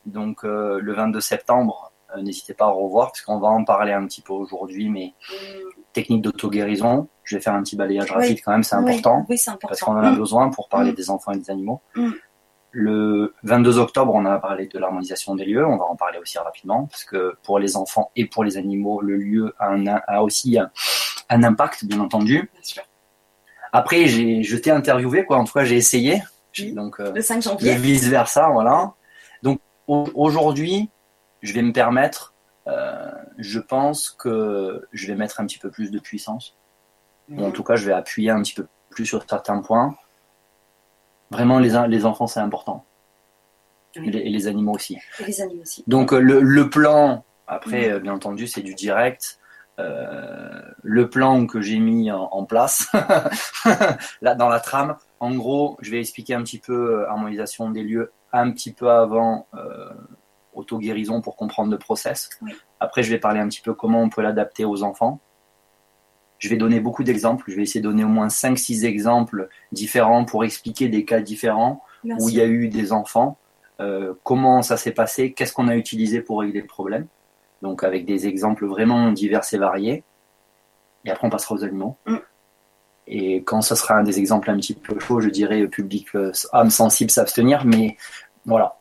Donc, 0.06 0.44
euh, 0.44 0.80
le 0.82 0.94
22 0.94 1.22
septembre, 1.22 1.93
n'hésitez 2.22 2.54
pas 2.54 2.66
à 2.66 2.70
revoir 2.70 3.12
puisqu'on 3.12 3.40
va 3.40 3.48
en 3.48 3.64
parler 3.64 3.92
un 3.94 4.06
petit 4.06 4.22
peu 4.22 4.34
aujourd'hui, 4.34 4.90
mais 4.90 5.14
technique 5.94 6.22
d'auto-guérison. 6.22 7.08
Je 7.24 7.38
vais 7.38 7.42
faire 7.42 7.54
un 7.54 7.64
petit 7.64 7.76
balayage 7.76 8.10
Oui. 8.12 8.16
rapide 8.22 8.40
quand 8.44 8.52
même, 8.52 8.64
c'est 8.64 8.76
Oui, 8.76 8.84
important 8.84 9.26
Oui, 9.30 9.36
parce 9.36 9.48
important. 9.48 9.86
qu'on 9.86 9.92
en 9.94 10.04
a 10.04 10.12
Mm. 10.12 10.18
besoin 10.18 10.50
pour 10.50 10.68
parler 10.70 10.92
Mm. 10.92 10.96
des 10.96 11.10
enfants 11.10 11.32
et 11.32 11.38
des 11.38 11.50
animaux. 11.50 11.82
Mm. 11.96 12.10
Le 12.76 13.36
22 13.44 13.78
octobre, 13.78 14.14
on 14.16 14.26
a 14.26 14.40
parlé 14.40 14.66
de 14.68 14.80
l'harmonisation 14.80 15.36
des 15.36 15.46
lieux. 15.46 15.66
On 15.66 15.78
va 15.78 15.86
en 15.86 15.96
parler 15.96 16.18
aussi 16.18 16.40
rapidement 16.40 16.88
parce 16.88 17.04
que 17.04 17.38
pour 17.44 17.60
les 17.60 17.78
enfants 17.78 18.10
et 18.16 18.26
pour 18.26 18.44
les 18.44 18.58
animaux, 18.58 19.00
le 19.02 19.16
lieu 19.16 19.54
a, 19.60 19.68
un- 19.70 19.86
a 20.08 20.24
aussi 20.24 20.58
un, 20.58 20.72
un 21.30 21.44
impact, 21.44 21.86
bien 21.86 22.00
entendu. 22.00 22.50
Bien 22.52 22.64
sûr. 22.64 22.84
Après, 23.72 24.08
j'ai, 24.08 24.42
je 24.44 24.58
t'ai 24.58 24.72
interviewé, 24.72 25.24
quoi. 25.26 25.38
En 25.38 25.44
tout 25.46 25.54
cas, 25.54 25.64
j'ai 25.64 25.78
essayé. 25.78 26.24
Oui. 26.60 26.72
Donc, 26.74 27.00
euh, 27.00 27.12
Le 27.12 27.22
5 27.22 27.36
le 27.38 27.42
janvier. 27.42 27.76
vice 27.76 28.08
versa, 28.08 28.50
voilà. 28.52 28.94
Donc 29.44 29.60
au- 29.88 30.06
aujourd'hui, 30.16 30.90
je 31.44 31.54
vais 31.54 31.62
me 31.62 31.72
permettre. 31.74 32.34
euh, 32.68 33.12
je 33.38 33.60
pense 33.60 34.10
que 34.10 34.88
je 34.94 35.08
vais 35.08 35.16
mettre 35.16 35.40
un 35.42 35.46
petit 35.46 35.60
peu 35.60 35.70
plus 35.70 35.92
de 35.92 36.00
puissance. 36.00 36.56
Ou 37.30 37.44
en 37.46 37.52
tout 37.52 37.64
cas, 37.64 37.76
je 37.76 37.86
vais 37.86 37.94
appuyer 37.94 38.30
un 38.32 38.42
petit 38.42 38.54
peu 38.54 38.66
plus 38.90 39.06
sur 39.06 39.24
certains 39.30 39.60
points. 39.62 39.96
Vraiment, 41.32 41.60
les, 41.60 41.72
les 41.88 42.06
enfants, 42.06 42.28
c'est 42.28 42.40
important. 42.40 42.86
Et, 43.96 44.02
les, 44.12 44.20
et 44.20 44.30
les 44.30 44.48
animaux 44.48 44.74
aussi. 44.74 44.98
Et 45.20 45.26
les 45.26 45.42
animaux 45.42 45.62
aussi. 45.62 45.84
Donc, 45.88 46.14
euh, 46.14 46.20
le, 46.20 46.40
le 46.42 46.70
plan, 46.70 47.24
après, 47.48 47.88
Mhm. 47.90 47.94
euh, 47.96 48.00
bien 48.00 48.14
entendu, 48.14 48.48
c'est 48.48 48.62
du 48.62 48.74
direct. 48.76 49.40
Euh, 49.80 50.62
le 50.84 51.10
plan 51.10 51.46
que 51.48 51.60
j'ai 51.62 51.80
mis 51.80 52.12
en, 52.12 52.24
en 52.32 52.46
place, 52.46 52.88
là, 54.22 54.36
dans 54.36 54.50
la 54.50 54.60
trame, 54.60 54.96
en 55.20 55.34
gros, 55.36 55.78
je 55.82 55.90
vais 55.92 56.00
expliquer 56.00 56.36
un 56.36 56.44
petit 56.44 56.60
peu 56.60 57.08
harmonisation 57.08 57.70
des 57.72 57.84
lieux 57.84 58.12
un 58.32 58.52
petit 58.52 58.72
peu 58.74 58.90
avant 58.92 59.48
euh, 59.56 59.90
auto-guérison 60.56 61.22
pour 61.22 61.36
comprendre 61.36 61.72
le 61.72 61.78
process. 61.78 62.30
Oui. 62.42 62.54
Après, 62.80 63.04
je 63.04 63.10
vais 63.10 63.20
parler 63.20 63.40
un 63.40 63.48
petit 63.48 63.62
peu 63.62 63.74
comment 63.74 64.02
on 64.02 64.10
peut 64.10 64.22
l'adapter 64.22 64.66
aux 64.66 64.84
enfants. 64.84 65.20
Je 66.40 66.50
vais 66.50 66.58
donner 66.58 66.80
beaucoup 66.80 67.04
d'exemples. 67.04 67.46
Je 67.48 67.56
vais 67.56 67.64
essayer 67.64 67.82
de 67.82 67.88
donner 67.88 68.04
au 68.04 68.10
moins 68.10 68.28
5-6 68.28 68.86
exemples 68.86 69.48
différents 69.72 70.26
pour 70.26 70.44
expliquer 70.44 70.90
des 70.90 71.06
cas 71.06 71.22
différents 71.22 71.84
Merci. 72.04 72.26
où 72.26 72.30
il 72.30 72.36
y 72.36 72.42
a 72.42 72.46
eu 72.46 72.68
des 72.68 72.92
enfants, 72.92 73.38
euh, 73.80 74.14
comment 74.24 74.62
ça 74.62 74.78
s'est 74.78 74.92
passé, 74.92 75.34
qu'est-ce 75.34 75.54
qu'on 75.54 75.68
a 75.68 75.76
utilisé 75.76 76.22
pour 76.22 76.42
régler 76.42 76.62
le 76.62 76.68
problème? 76.68 77.08
Donc 77.62 77.84
avec 77.84 78.06
des 78.06 78.28
exemples 78.28 78.66
vraiment 78.66 79.12
divers 79.12 79.44
et 79.52 79.58
variés. 79.58 80.04
Et 81.06 81.12
après 81.12 81.28
on 81.28 81.30
passera 81.30 81.56
aux 81.56 81.64
animaux. 81.64 81.98
Mm. 82.06 82.18
Et 83.08 83.44
quand 83.44 83.62
ce 83.62 83.76
sera 83.76 83.96
un 83.96 84.04
des 84.04 84.20
exemples 84.20 84.50
un 84.50 84.58
petit 84.58 84.74
peu 84.74 85.00
chaud, 85.00 85.20
je 85.20 85.30
dirais 85.30 85.68
public 85.68 86.08
âme 86.54 86.70
sensible 86.70 87.12
s'abstenir, 87.12 87.66
mais 87.66 87.98
voilà. 88.46 88.78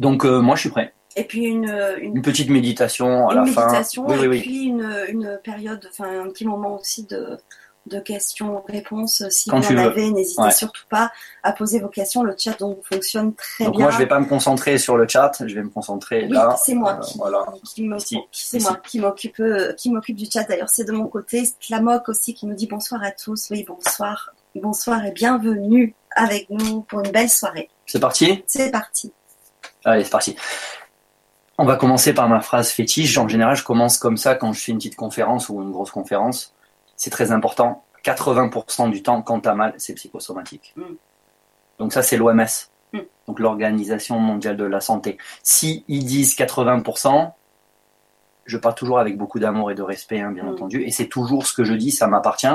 Donc 0.00 0.24
moi 0.24 0.56
je 0.56 0.60
suis 0.60 0.70
prêt. 0.70 0.92
Et 1.18 1.24
puis 1.24 1.46
une, 1.46 1.74
une, 1.98 2.20
petite 2.20 2.50
méditation 2.50 3.28
à 3.30 3.34
la 3.34 3.42
méditation 3.42 4.06
fin. 4.06 4.22
et 4.22 4.28
puis 4.40 4.64
une, 4.64 4.86
une 5.08 5.40
période, 5.42 5.88
enfin 5.90 6.20
un 6.20 6.28
petit 6.28 6.44
moment 6.44 6.78
aussi 6.78 7.06
de, 7.06 7.38
de 7.86 8.00
questions-réponses. 8.00 9.22
Si 9.30 9.50
vous 9.50 9.56
en 9.56 9.76
avez, 9.76 10.10
n'hésitez 10.10 10.50
surtout 10.50 10.84
pas 10.88 11.10
à 11.42 11.52
poser 11.52 11.80
vos 11.80 11.88
questions. 11.88 12.22
Le 12.22 12.34
chat 12.36 12.58
donc 12.58 12.84
fonctionne 12.84 13.34
très 13.34 13.64
donc 13.64 13.76
bien. 13.76 13.84
Moi, 13.84 13.92
je 13.92 13.98
vais 13.98 14.06
pas 14.06 14.20
me 14.20 14.26
concentrer 14.26 14.78
sur 14.78 14.96
le 14.96 15.06
chat. 15.08 15.32
Je 15.40 15.54
vais 15.54 15.62
me 15.62 15.70
concentrer 15.70 16.26
là. 16.28 16.56
C'est 16.62 16.74
moi, 16.74 17.00
euh, 17.00 17.98
qui, 17.98 18.20
qui 18.84 19.00
m'occupe, 19.00 19.40
euh, 19.40 19.72
qui 19.74 19.90
m'occupe 19.90 20.16
du 20.16 20.26
chat. 20.30 20.44
D'ailleurs, 20.44 20.70
c'est 20.70 20.84
de 20.84 20.92
mon 20.92 21.06
côté. 21.06 21.44
Clamoc 21.60 22.08
aussi 22.08 22.34
qui 22.34 22.46
nous 22.46 22.54
dit 22.54 22.66
bonsoir 22.66 23.02
à 23.02 23.10
tous. 23.10 23.48
Oui, 23.50 23.64
bonsoir, 23.66 24.30
bonsoir 24.54 25.04
et 25.04 25.12
bienvenue 25.12 25.94
avec 26.14 26.48
nous 26.50 26.82
pour 26.82 27.00
une 27.00 27.12
belle 27.12 27.30
soirée. 27.30 27.68
C'est 27.86 28.00
parti? 28.00 28.42
C'est 28.46 28.70
parti. 28.70 29.12
Allez, 29.86 30.02
c'est 30.02 30.10
parti. 30.10 30.36
On 31.58 31.64
va 31.64 31.76
commencer 31.76 32.12
par 32.12 32.28
ma 32.28 32.40
phrase 32.40 32.70
fétiche. 32.70 33.16
En 33.18 33.28
général, 33.28 33.56
je 33.56 33.62
commence 33.62 33.98
comme 33.98 34.16
ça 34.16 34.34
quand 34.34 34.52
je 34.52 34.60
fais 34.60 34.72
une 34.72 34.78
petite 34.78 34.96
conférence 34.96 35.48
ou 35.48 35.62
une 35.62 35.70
grosse 35.70 35.92
conférence. 35.92 36.52
C'est 36.96 37.10
très 37.10 37.30
important. 37.30 37.84
80% 38.04 38.90
du 38.90 39.02
temps, 39.02 39.22
quand 39.22 39.40
tu 39.40 39.48
as 39.48 39.54
mal, 39.54 39.74
c'est 39.78 39.94
psychosomatique. 39.94 40.74
Mm. 40.76 40.82
Donc 41.78 41.92
ça, 41.92 42.02
c'est 42.02 42.16
l'OMS, 42.16 42.46
mm. 42.92 42.98
donc 43.28 43.38
l'Organisation 43.38 44.18
mondiale 44.18 44.56
de 44.56 44.64
la 44.64 44.80
santé. 44.80 45.18
Si 45.42 45.84
ils 45.88 46.04
disent 46.04 46.36
80%, 46.36 47.32
je 48.46 48.56
parle 48.56 48.74
toujours 48.74 48.98
avec 48.98 49.18
beaucoup 49.18 49.38
d'amour 49.38 49.70
et 49.70 49.74
de 49.74 49.82
respect, 49.82 50.20
hein, 50.20 50.30
bien 50.30 50.44
mm. 50.44 50.48
entendu, 50.48 50.82
et 50.82 50.90
c'est 50.90 51.08
toujours 51.08 51.46
ce 51.46 51.52
que 51.52 51.64
je 51.64 51.74
dis, 51.74 51.90
ça 51.90 52.06
m'appartient. 52.06 52.46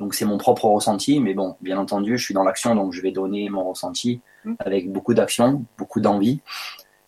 Donc 0.00 0.14
c'est 0.14 0.24
mon 0.24 0.38
propre 0.38 0.64
ressenti, 0.66 1.20
mais 1.20 1.34
bon, 1.34 1.56
bien 1.60 1.78
entendu, 1.78 2.16
je 2.18 2.24
suis 2.24 2.34
dans 2.34 2.42
l'action, 2.42 2.74
donc 2.74 2.92
je 2.92 3.02
vais 3.02 3.12
donner 3.12 3.48
mon 3.50 3.68
ressenti 3.68 4.20
avec 4.58 4.90
beaucoup 4.90 5.14
d'action, 5.14 5.64
beaucoup 5.78 6.00
d'envie. 6.00 6.40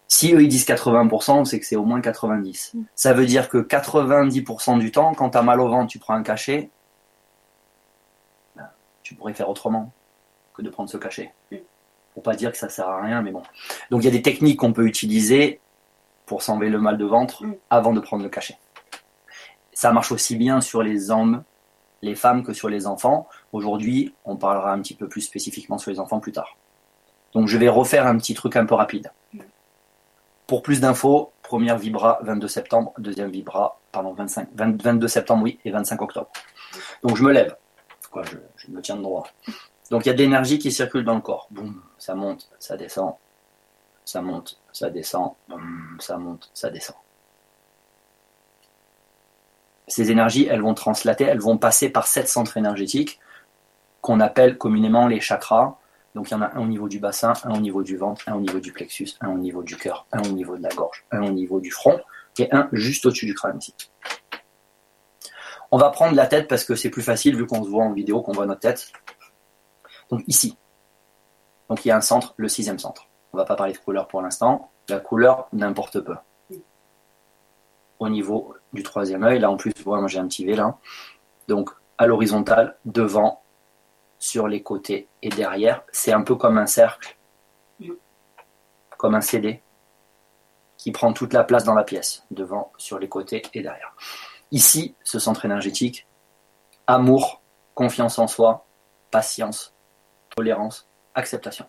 Si 0.06 0.32
eux 0.34 0.42
ils 0.42 0.48
disent 0.48 0.66
80%, 0.66 1.44
c'est 1.44 1.60
que 1.60 1.66
c'est 1.66 1.76
au 1.76 1.84
moins 1.84 2.00
90. 2.00 2.72
Mm. 2.74 2.82
Ça 2.94 3.12
veut 3.12 3.26
dire 3.26 3.48
que 3.48 3.58
90% 3.58 4.78
du 4.78 4.92
temps, 4.92 5.14
quand 5.14 5.30
tu 5.30 5.38
as 5.38 5.42
mal 5.42 5.60
au 5.60 5.68
ventre, 5.68 5.88
tu 5.88 5.98
prends 5.98 6.14
un 6.14 6.22
cachet, 6.22 6.70
ben, 8.56 8.68
tu 9.02 9.14
pourrais 9.14 9.34
faire 9.34 9.48
autrement 9.48 9.92
que 10.54 10.62
de 10.62 10.70
prendre 10.70 10.90
ce 10.90 10.96
cachet. 10.96 11.32
Mm. 11.50 11.56
Pour 12.14 12.22
pas 12.22 12.34
dire 12.34 12.50
que 12.50 12.58
ça 12.58 12.68
sert 12.68 12.88
à 12.88 13.00
rien, 13.02 13.22
mais 13.22 13.30
bon. 13.30 13.42
Donc 13.90 14.02
il 14.02 14.06
y 14.06 14.08
a 14.08 14.12
des 14.12 14.22
techniques 14.22 14.58
qu'on 14.58 14.72
peut 14.72 14.86
utiliser 14.86 15.60
pour 16.28 16.42
s'enlever 16.42 16.68
le 16.68 16.78
mal 16.78 16.96
de 16.98 17.04
ventre 17.04 17.44
mm. 17.44 17.56
avant 17.70 17.92
de 17.92 18.00
prendre 18.00 18.22
le 18.22 18.28
cachet. 18.28 18.58
Ça 19.72 19.92
marche 19.92 20.12
aussi 20.12 20.36
bien 20.36 20.60
sur 20.60 20.82
les 20.82 21.10
hommes, 21.10 21.42
les 22.02 22.14
femmes 22.14 22.44
que 22.44 22.52
sur 22.52 22.68
les 22.68 22.86
enfants. 22.86 23.26
Aujourd'hui, 23.52 24.14
on 24.24 24.36
parlera 24.36 24.72
un 24.72 24.80
petit 24.80 24.94
peu 24.94 25.08
plus 25.08 25.22
spécifiquement 25.22 25.78
sur 25.78 25.90
les 25.90 25.98
enfants 25.98 26.20
plus 26.20 26.32
tard. 26.32 26.56
Donc 27.32 27.48
je 27.48 27.58
vais 27.58 27.68
refaire 27.68 28.06
un 28.06 28.16
petit 28.16 28.34
truc 28.34 28.56
un 28.56 28.66
peu 28.66 28.74
rapide. 28.74 29.10
Pour 30.46 30.62
plus 30.62 30.80
d'infos, 30.80 31.32
première 31.42 31.76
Vibra 31.76 32.20
22 32.22 32.48
septembre, 32.48 32.94
deuxième 32.98 33.30
Vibra, 33.30 33.78
pardon, 33.92 34.14
25, 34.14 34.48
22 34.54 35.06
septembre, 35.06 35.42
oui, 35.44 35.58
et 35.64 35.70
25 35.70 36.00
octobre. 36.00 36.30
Donc 37.02 37.16
je 37.16 37.22
me 37.22 37.32
lève. 37.32 37.54
Quoi, 38.10 38.22
je, 38.56 38.70
me 38.70 38.80
tiens 38.80 38.96
de 38.96 39.02
droit. 39.02 39.26
Donc 39.90 40.06
il 40.06 40.08
y 40.08 40.10
a 40.10 40.14
de 40.14 40.18
l'énergie 40.18 40.58
qui 40.58 40.72
circule 40.72 41.04
dans 41.04 41.14
le 41.14 41.20
corps. 41.20 41.48
Boum, 41.50 41.82
ça 41.98 42.14
monte, 42.14 42.48
ça 42.58 42.78
descend. 42.78 43.14
Ça 44.08 44.22
monte, 44.22 44.58
ça 44.72 44.88
descend. 44.88 45.32
Boum, 45.50 45.98
ça 46.00 46.16
monte, 46.16 46.50
ça 46.54 46.70
descend. 46.70 46.96
Ces 49.86 50.10
énergies, 50.10 50.46
elles 50.46 50.62
vont 50.62 50.72
translater, 50.72 51.24
elles 51.24 51.42
vont 51.42 51.58
passer 51.58 51.90
par 51.90 52.06
sept 52.06 52.26
centres 52.26 52.56
énergétiques 52.56 53.20
qu'on 54.00 54.20
appelle 54.20 54.56
communément 54.56 55.08
les 55.08 55.20
chakras. 55.20 55.76
Donc 56.14 56.30
il 56.30 56.32
y 56.32 56.36
en 56.38 56.40
a 56.40 56.54
un 56.54 56.62
au 56.62 56.66
niveau 56.66 56.88
du 56.88 57.00
bassin, 57.00 57.34
un 57.44 57.54
au 57.54 57.60
niveau 57.60 57.82
du 57.82 57.98
ventre, 57.98 58.26
un 58.30 58.36
au 58.36 58.40
niveau 58.40 58.60
du 58.60 58.72
plexus, 58.72 59.10
un 59.20 59.28
au 59.28 59.36
niveau 59.36 59.62
du 59.62 59.76
cœur, 59.76 60.06
un 60.10 60.22
au 60.22 60.32
niveau 60.32 60.56
de 60.56 60.62
la 60.62 60.70
gorge, 60.70 61.04
un 61.10 61.22
au 61.24 61.30
niveau 61.30 61.60
du 61.60 61.70
front 61.70 62.00
et 62.38 62.48
un 62.50 62.70
juste 62.72 63.04
au-dessus 63.04 63.26
du 63.26 63.34
crâne 63.34 63.58
ici. 63.58 63.74
On 65.70 65.76
va 65.76 65.90
prendre 65.90 66.14
la 66.14 66.26
tête 66.26 66.48
parce 66.48 66.64
que 66.64 66.76
c'est 66.76 66.88
plus 66.88 67.02
facile 67.02 67.36
vu 67.36 67.46
qu'on 67.46 67.62
se 67.62 67.68
voit 67.68 67.84
en 67.84 67.92
vidéo, 67.92 68.22
qu'on 68.22 68.32
voit 68.32 68.46
notre 68.46 68.60
tête. 68.60 68.90
Donc 70.08 70.22
ici. 70.26 70.56
Donc 71.68 71.84
il 71.84 71.88
y 71.88 71.90
a 71.90 71.96
un 71.98 72.00
centre, 72.00 72.32
le 72.38 72.48
sixième 72.48 72.78
centre. 72.78 73.07
On 73.32 73.36
va 73.36 73.44
pas 73.44 73.56
parler 73.56 73.72
de 73.72 73.78
couleur 73.78 74.08
pour 74.08 74.22
l'instant. 74.22 74.70
La 74.88 75.00
couleur 75.00 75.48
n'importe 75.52 76.00
peu. 76.00 76.16
Au 77.98 78.08
niveau 78.08 78.54
du 78.72 78.82
troisième 78.82 79.24
œil, 79.24 79.38
là 79.38 79.50
en 79.50 79.56
plus, 79.56 79.72
moi 79.84 80.06
j'ai 80.06 80.18
un 80.18 80.28
petit 80.28 80.44
V 80.44 80.54
là. 80.54 80.78
Donc 81.48 81.70
à 81.98 82.06
l'horizontale, 82.06 82.76
devant, 82.84 83.42
sur 84.18 84.48
les 84.48 84.62
côtés 84.62 85.08
et 85.22 85.28
derrière. 85.28 85.82
C'est 85.92 86.12
un 86.12 86.22
peu 86.22 86.36
comme 86.36 86.58
un 86.58 86.66
cercle, 86.66 87.16
comme 88.96 89.14
un 89.14 89.20
CD, 89.20 89.62
qui 90.76 90.92
prend 90.92 91.12
toute 91.12 91.32
la 91.32 91.44
place 91.44 91.64
dans 91.64 91.74
la 91.74 91.84
pièce, 91.84 92.24
devant, 92.30 92.72
sur 92.78 92.98
les 92.98 93.08
côtés 93.08 93.42
et 93.52 93.62
derrière. 93.62 93.94
Ici, 94.50 94.94
ce 95.02 95.18
centre 95.18 95.44
énergétique, 95.44 96.06
amour, 96.86 97.42
confiance 97.74 98.18
en 98.18 98.26
soi, 98.26 98.66
patience, 99.10 99.74
tolérance, 100.34 100.88
acceptation. 101.14 101.66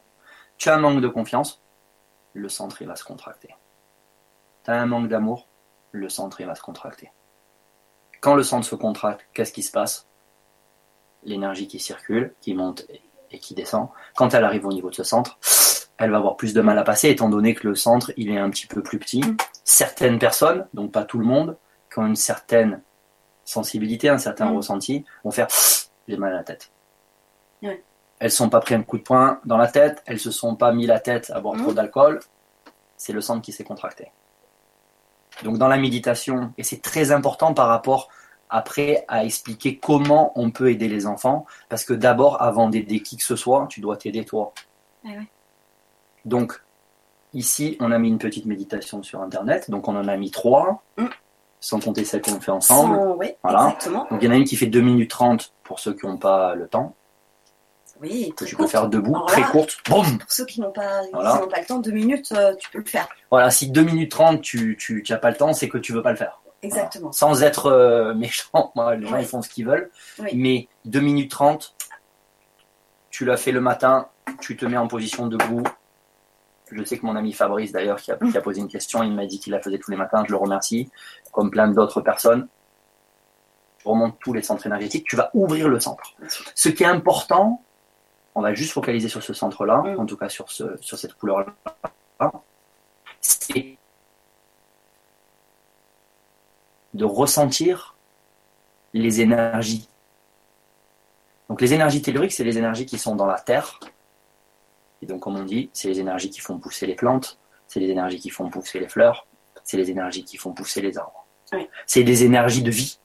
Tu 0.60 0.68
as 0.68 0.76
un 0.76 0.80
manque 0.80 1.00
de 1.00 1.08
confiance, 1.08 1.62
le 2.34 2.50
centre 2.50 2.82
il 2.82 2.88
va 2.88 2.98
se 2.98 3.06
contracter. 3.06 3.56
Tu 4.66 4.72
as 4.72 4.76
un 4.76 4.86
manque 4.86 5.08
d'amour, 5.08 5.48
le 5.94 6.10
centre 6.10 6.42
il 6.42 6.48
va 6.48 6.54
se 6.54 6.62
contracter. 6.62 7.14
Quand 8.20 8.36
le 8.36 8.44
centre 8.44 8.68
se 8.68 8.76
contracte, 8.76 9.26
qu'est-ce 9.34 9.54
qui 9.54 9.64
se 9.64 9.72
passe? 9.72 10.06
L'énergie 11.24 11.68
qui 11.68 11.80
circule, 11.80 12.36
qui 12.42 12.54
monte 12.54 12.86
et 13.32 13.40
qui 13.40 13.56
descend, 13.56 13.88
quand 14.16 14.34
elle 14.34 14.44
arrive 14.44 14.66
au 14.66 14.74
niveau 14.74 14.90
de 14.90 14.96
ce 14.96 15.04
centre, 15.04 15.40
elle 15.98 16.12
va 16.12 16.18
avoir 16.18 16.36
plus 16.36 16.54
de 16.54 16.60
mal 16.60 16.78
à 16.78 16.84
passer, 16.84 17.10
étant 17.10 17.30
donné 17.30 17.56
que 17.56 17.66
le 17.66 17.76
centre, 17.76 18.12
il 18.18 18.30
est 18.30 18.38
un 18.38 18.50
petit 18.50 18.68
peu 18.68 18.84
plus 18.84 19.00
petit. 19.00 19.24
Certaines 19.64 20.20
personnes, 20.20 20.68
donc 20.74 20.92
pas 20.92 21.06
tout 21.06 21.20
le 21.20 21.26
monde, 21.26 21.58
qui 21.90 22.00
ont 22.00 22.06
une 22.06 22.18
certaine 22.18 22.82
sensibilité, 23.46 24.10
un 24.10 24.18
certain 24.18 24.52
mm. 24.52 24.58
ressenti, 24.58 25.06
vont 25.24 25.32
faire 25.32 25.48
j'ai 26.06 26.18
mal 26.18 26.34
à 26.34 26.38
la 26.38 26.44
tête. 26.44 26.70
Elles 28.20 28.32
sont 28.32 28.50
pas 28.50 28.60
pris 28.60 28.76
un 28.76 28.84
coup 28.84 28.98
de 28.98 29.04
poing 29.04 29.40
dans 29.46 29.58
la 29.58 29.68
tête, 29.68 30.04
elles 30.06 30.20
se 30.20 30.32
sont 30.32 30.56
pas 30.56 30.72
mis 30.74 30.86
la 30.86 31.00
tête 31.00 31.32
à 31.34 31.40
boire 31.40 31.58
trop 31.58 31.72
mm. 31.72 31.76
d'alcool, 31.76 32.20
c'est 32.98 33.14
le 33.14 33.22
centre 33.22 33.42
qui 33.42 33.52
s'est 33.52 33.64
contracté. 33.64 34.12
Donc 35.44 35.58
dans 35.58 35.68
la 35.68 35.78
méditation, 35.78 36.54
et 36.58 36.64
c'est 36.64 36.82
très 36.82 37.12
important 37.12 37.54
par 37.54 37.68
rapport 37.68 38.10
après 38.50 39.06
à 39.08 39.24
expliquer 39.24 39.78
comment 39.78 40.32
on 40.36 40.52
peut 40.52 40.70
aider 40.72 40.88
les 40.88 41.06
enfants. 41.06 41.46
Parce 41.70 41.86
que 41.86 41.94
d'abord, 41.94 42.42
avant 42.42 42.70
d'aider 42.70 43.02
qui 43.02 43.18
que 43.18 43.24
ce 43.24 43.36
soit, 43.36 43.68
tu 43.70 43.80
dois 43.80 43.98
t'aider 43.98 44.26
toi. 44.26 44.54
Ah 45.06 45.10
donc, 46.26 46.62
ici, 47.34 47.78
on 47.80 47.92
a 47.92 47.98
mis 47.98 48.10
une 48.10 48.18
petite 48.18 48.46
méditation 48.46 49.04
sur 49.04 49.22
Internet. 49.22 49.70
Donc, 49.70 49.88
on 49.88 49.96
en 49.96 50.08
a 50.08 50.18
mis 50.18 50.32
trois, 50.32 50.84
mm. 50.98 51.06
sans 51.60 51.80
compter 51.80 52.04
celle 52.04 52.22
qu'on 52.22 52.42
fait 52.42 52.52
ensemble. 52.52 53.00
voilà. 53.44 53.78
Donc, 54.10 54.20
il 54.22 54.26
y 54.26 54.28
en 54.28 54.32
a 54.32 54.36
une 54.36 54.44
qui 54.44 54.58
fait 54.58 54.66
2 54.66 54.82
minutes 54.82 55.12
30 55.12 55.54
pour 55.64 55.80
ceux 55.80 55.94
qui 55.94 56.06
n'ont 56.06 56.18
pas 56.18 56.56
le 56.56 56.68
temps. 56.68 56.96
Oui, 58.02 58.34
que 58.36 58.46
tu 58.46 58.56
peux 58.56 58.68
faire 58.68 58.88
debout, 58.88 59.18
très 59.28 59.42
courte. 59.44 59.78
Pour 59.84 60.06
ceux 60.28 60.46
qui 60.46 60.62
n'ont 60.62 60.72
pas, 60.72 61.02
pas, 61.12 61.60
le 61.60 61.66
temps, 61.66 61.80
2 61.80 61.92
minutes, 61.92 62.32
euh, 62.32 62.56
tu 62.56 62.70
peux 62.70 62.80
le 62.80 62.86
faire. 62.86 63.10
Voilà, 63.30 63.52
si 63.52 63.70
2 63.70 63.82
minutes 63.82 64.12
30, 64.12 64.42
tu 64.42 65.04
n'as 65.10 65.18
pas 65.18 65.32
le 65.32 65.38
temps, 65.38 65.54
c'est 65.54 65.68
que 65.68 65.78
tu 65.78 65.92
veux 65.92 66.02
pas 66.02 66.12
le 66.12 66.18
faire. 66.18 66.42
Exactement. 66.62 67.12
Sans 67.12 67.44
être 67.44 67.68
euh, 67.68 68.14
méchant, 68.14 68.72
moi, 68.76 68.96
les 68.98 69.08
gens 69.08 69.18
ils 69.18 69.26
font 69.26 69.42
ce 69.42 69.50
qu'ils 69.50 69.66
veulent. 69.66 69.90
Mais 70.34 70.68
2 70.86 71.00
minutes 71.00 71.32
30, 71.32 71.76
tu 73.10 73.26
l'as 73.26 73.38
fait 73.38 73.52
le 73.52 73.62
matin, 73.62 74.08
tu 74.40 74.56
te 74.56 74.66
mets 74.66 74.78
en 74.78 74.88
position 74.88 75.28
debout. 75.28 75.64
Je 76.72 76.84
sais 76.84 77.00
que 77.00 77.06
mon 77.06 77.16
ami 77.16 77.34
Fabrice, 77.34 77.72
d'ailleurs, 77.72 78.00
qui, 78.00 78.12
a, 78.12 78.42
posé 78.42 78.62
une 78.62 78.68
question, 78.68 79.02
il 79.02 79.14
m'a 79.14 79.26
dit 79.26 79.40
qu'il 79.40 79.52
la 79.54 79.60
faisait 79.60 79.80
tous 79.80 79.90
les 79.90 79.98
matins, 79.98 80.24
je 80.28 80.32
le 80.32 80.38
remercie, 80.38 80.90
comme 81.32 81.50
plein 81.50 81.68
d'autres 81.68 82.02
personnes. 82.02 82.48
Tu 83.80 83.88
remontes 83.88 84.20
tous 84.20 84.34
les 84.34 84.44
centres 84.44 84.68
énergétiques, 84.68 85.06
tu 85.08 85.16
vas 85.16 85.32
ouvrir 85.34 85.68
le 85.68 85.80
centre. 85.80 86.14
Ce 86.54 86.70
qui 86.70 86.84
est 86.84 86.88
important, 86.88 87.64
on 88.40 88.42
va 88.42 88.54
juste 88.54 88.72
focaliser 88.72 89.10
sur 89.10 89.22
ce 89.22 89.34
centre-là, 89.34 89.82
mm. 89.82 90.00
en 90.00 90.06
tout 90.06 90.16
cas 90.16 90.30
sur, 90.30 90.50
ce, 90.50 90.78
sur 90.80 90.98
cette 90.98 91.14
couleur-là, 91.14 91.54
c'est 93.20 93.78
de 96.94 97.06
ressentir 97.06 97.96
les 98.94 99.20
énergies. 99.20 99.90
Donc 101.50 101.60
les 101.60 101.74
énergies 101.74 102.02
telluriques, 102.02 102.32
c'est 102.32 102.46
les 102.46 102.58
énergies 102.58 102.86
qui 102.86 102.98
sont 102.98 103.16
dans 103.16 103.26
la 103.26 103.40
terre. 103.40 103.80
Et 105.02 105.06
donc 105.06 105.20
comme 105.20 105.36
on 105.36 105.44
dit, 105.44 105.70
c'est 105.74 105.90
les 105.90 106.00
énergies 106.00 106.30
qui 106.30 106.40
font 106.40 106.60
pousser 106.60 106.88
les 106.88 106.96
plantes, 106.96 107.40
c'est 107.68 107.82
les 107.82 107.90
énergies 107.90 108.20
qui 108.20 108.30
font 108.30 108.50
pousser 108.50 108.80
les 108.80 108.88
fleurs, 108.88 109.28
c'est 109.66 109.78
les 109.78 109.92
énergies 109.92 110.24
qui 110.24 110.38
font 110.38 110.54
pousser 110.54 110.82
les 110.82 110.98
arbres. 110.98 111.26
C'est 111.86 112.04
des 112.04 112.24
énergies 112.24 112.64
de 112.64 112.72
vie. 112.72 113.00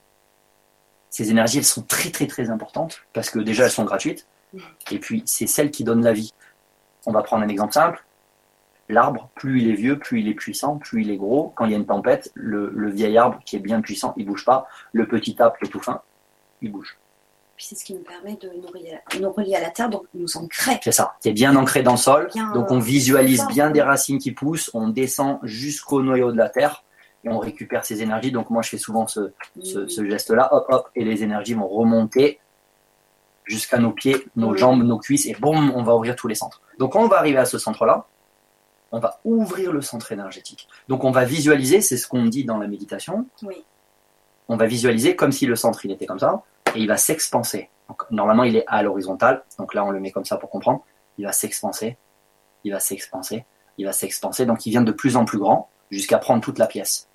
Ces 1.09 1.29
énergies, 1.29 1.57
elles 1.57 1.65
sont 1.65 1.81
très 1.81 2.09
très 2.09 2.27
très 2.27 2.49
importantes 2.49 3.01
parce 3.11 3.29
que 3.29 3.39
déjà 3.39 3.65
elles 3.65 3.71
sont 3.71 3.85
gratuites 3.85 4.27
et 4.91 4.99
puis 4.99 5.23
c'est 5.25 5.47
celles 5.47 5.71
qui 5.71 5.83
donnent 5.83 6.03
la 6.03 6.13
vie. 6.13 6.33
On 7.05 7.11
va 7.11 7.21
prendre 7.21 7.43
un 7.43 7.47
exemple 7.47 7.73
simple. 7.73 8.03
L'arbre, 8.87 9.29
plus 9.35 9.61
il 9.61 9.69
est 9.69 9.73
vieux, 9.73 9.97
plus 9.97 10.21
il 10.21 10.27
est 10.27 10.35
puissant, 10.35 10.77
plus 10.77 11.01
il 11.01 11.09
est 11.09 11.17
gros. 11.17 11.51
Quand 11.55 11.65
il 11.65 11.71
y 11.71 11.73
a 11.73 11.77
une 11.77 11.87
tempête, 11.87 12.31
le, 12.35 12.89
vieil 12.89 13.17
arbre 13.17 13.39
qui 13.45 13.55
est 13.55 13.59
bien 13.59 13.81
puissant, 13.81 14.13
il 14.17 14.25
bouge 14.25 14.45
pas. 14.45 14.67
Le 14.91 15.07
petit 15.07 15.35
arbre 15.39 15.57
qui 15.57 15.65
est 15.65 15.69
tout 15.69 15.79
fin, 15.79 16.01
il 16.61 16.71
bouge. 16.71 16.97
Puis 17.55 17.67
c'est 17.69 17.75
ce 17.75 17.85
qui 17.85 17.93
nous 17.93 18.03
permet 18.03 18.35
de 18.35 18.51
nous 18.61 18.67
relier, 18.67 18.99
à, 19.11 19.19
nous 19.19 19.31
relier 19.31 19.55
à 19.55 19.61
la 19.61 19.69
terre, 19.71 19.89
donc 19.89 20.03
nous 20.13 20.37
ancrer. 20.37 20.79
C'est 20.83 20.91
ça. 20.91 21.15
Es 21.23 21.31
bien 21.31 21.55
ancré 21.55 21.83
dans 21.83 21.93
le 21.93 21.97
sol. 21.97 22.29
Bien, 22.33 22.51
donc 22.51 22.69
on 22.69 22.79
visualise 22.79 23.47
bien 23.47 23.71
des 23.71 23.81
racines 23.81 24.19
qui 24.19 24.31
poussent. 24.31 24.69
On 24.73 24.89
descend 24.89 25.39
jusqu'au 25.43 26.03
noyau 26.03 26.31
de 26.31 26.37
la 26.37 26.49
terre 26.49 26.83
et 27.23 27.29
on 27.29 27.39
récupère 27.39 27.85
ces 27.85 28.03
énergies. 28.03 28.31
Donc 28.31 28.49
moi 28.49 28.61
je 28.61 28.69
fais 28.69 28.77
souvent 28.77 29.07
ce, 29.07 29.31
ce, 29.63 29.79
Mm. 29.79 29.89
ce 29.89 30.05
geste-là. 30.05 30.49
Hop, 30.53 30.65
hop. 30.69 30.89
Et 30.95 31.05
les 31.05 31.23
énergies 31.23 31.53
vont 31.53 31.67
remonter 31.67 32.39
jusqu'à 33.45 33.77
nos 33.77 33.91
pieds, 33.91 34.25
nos 34.35 34.55
jambes, 34.55 34.83
nos 34.83 34.97
cuisses. 34.97 35.25
Et 35.25 35.33
boum, 35.33 35.71
on 35.75 35.83
va 35.83 35.95
ouvrir 35.95 36.15
tous 36.15 36.27
les 36.27 36.35
centres. 36.35 36.61
Donc 36.79 36.93
quand 36.93 37.03
on 37.03 37.07
va 37.07 37.17
arriver 37.17 37.37
à 37.37 37.45
ce 37.45 37.57
centre-là, 37.57 38.05
on 38.91 38.99
va 38.99 39.19
ouvrir 39.25 39.71
le 39.71 39.81
centre 39.81 40.11
énergétique. 40.11 40.67
Donc 40.87 41.03
on 41.03 41.11
va 41.11 41.25
visualiser, 41.25 41.81
c'est 41.81 41.97
ce 41.97 42.07
qu'on 42.07 42.25
dit 42.25 42.45
dans 42.45 42.57
la 42.57 42.67
méditation. 42.67 43.27
Oui. 43.43 43.63
On 44.47 44.57
va 44.57 44.67
visualiser 44.67 45.15
comme 45.15 45.31
si 45.31 45.45
le 45.45 45.55
centre 45.55 45.85
il 45.85 45.91
était 45.91 46.05
comme 46.05 46.19
ça 46.19 46.43
et 46.75 46.79
il 46.79 46.87
va 46.87 46.97
s'expanser. 46.97 47.69
Normalement 48.11 48.43
il 48.43 48.55
est 48.55 48.63
à 48.67 48.83
l'horizontale, 48.83 49.43
donc 49.57 49.73
là 49.73 49.83
on 49.83 49.91
le 49.91 49.99
met 49.99 50.11
comme 50.11 50.25
ça 50.25 50.37
pour 50.37 50.49
comprendre. 50.49 50.83
Il 51.17 51.25
va 51.25 51.31
s'expanser, 51.31 51.97
il 52.63 52.71
va 52.71 52.79
s'expanser, 52.79 53.45
il 53.77 53.85
va 53.85 53.91
s'expanser. 53.91 54.45
Donc 54.45 54.65
il 54.65 54.69
vient 54.71 54.81
de 54.81 54.91
plus 54.91 55.17
en 55.17 55.25
plus 55.25 55.39
grand 55.39 55.69
jusqu'à 55.91 56.17
prendre 56.17 56.41
toute 56.41 56.59
la 56.59 56.67
pièce. 56.67 57.09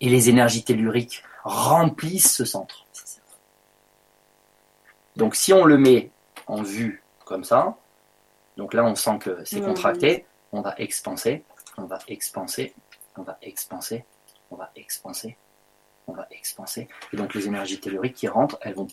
Et 0.00 0.08
les 0.08 0.28
énergies 0.28 0.64
telluriques 0.64 1.22
remplissent 1.44 2.34
ce 2.34 2.44
centre. 2.44 2.85
Donc 5.16 5.34
si 5.34 5.52
on 5.52 5.64
le 5.64 5.78
met 5.78 6.10
en 6.46 6.62
vue 6.62 7.02
comme 7.24 7.44
ça, 7.44 7.76
donc 8.56 8.74
là 8.74 8.84
on 8.84 8.94
sent 8.94 9.18
que 9.18 9.44
c'est 9.44 9.60
contracté, 9.60 10.26
on 10.52 10.60
va 10.60 10.74
expanser, 10.78 11.44
on 11.76 11.84
va 11.84 11.98
expanser, 12.08 12.74
on 13.16 13.22
va 13.22 13.38
expanser, 13.42 14.04
on 14.50 14.56
va 14.56 14.70
expanser, 14.76 15.36
on 16.06 16.12
va 16.12 16.26
expanser. 16.30 16.88
Et 17.12 17.16
donc 17.16 17.34
les 17.34 17.46
énergies 17.46 17.80
telluriques 17.80 18.14
qui 18.14 18.28
rentrent, 18.28 18.58
elles 18.60 18.74
vont 18.74 18.86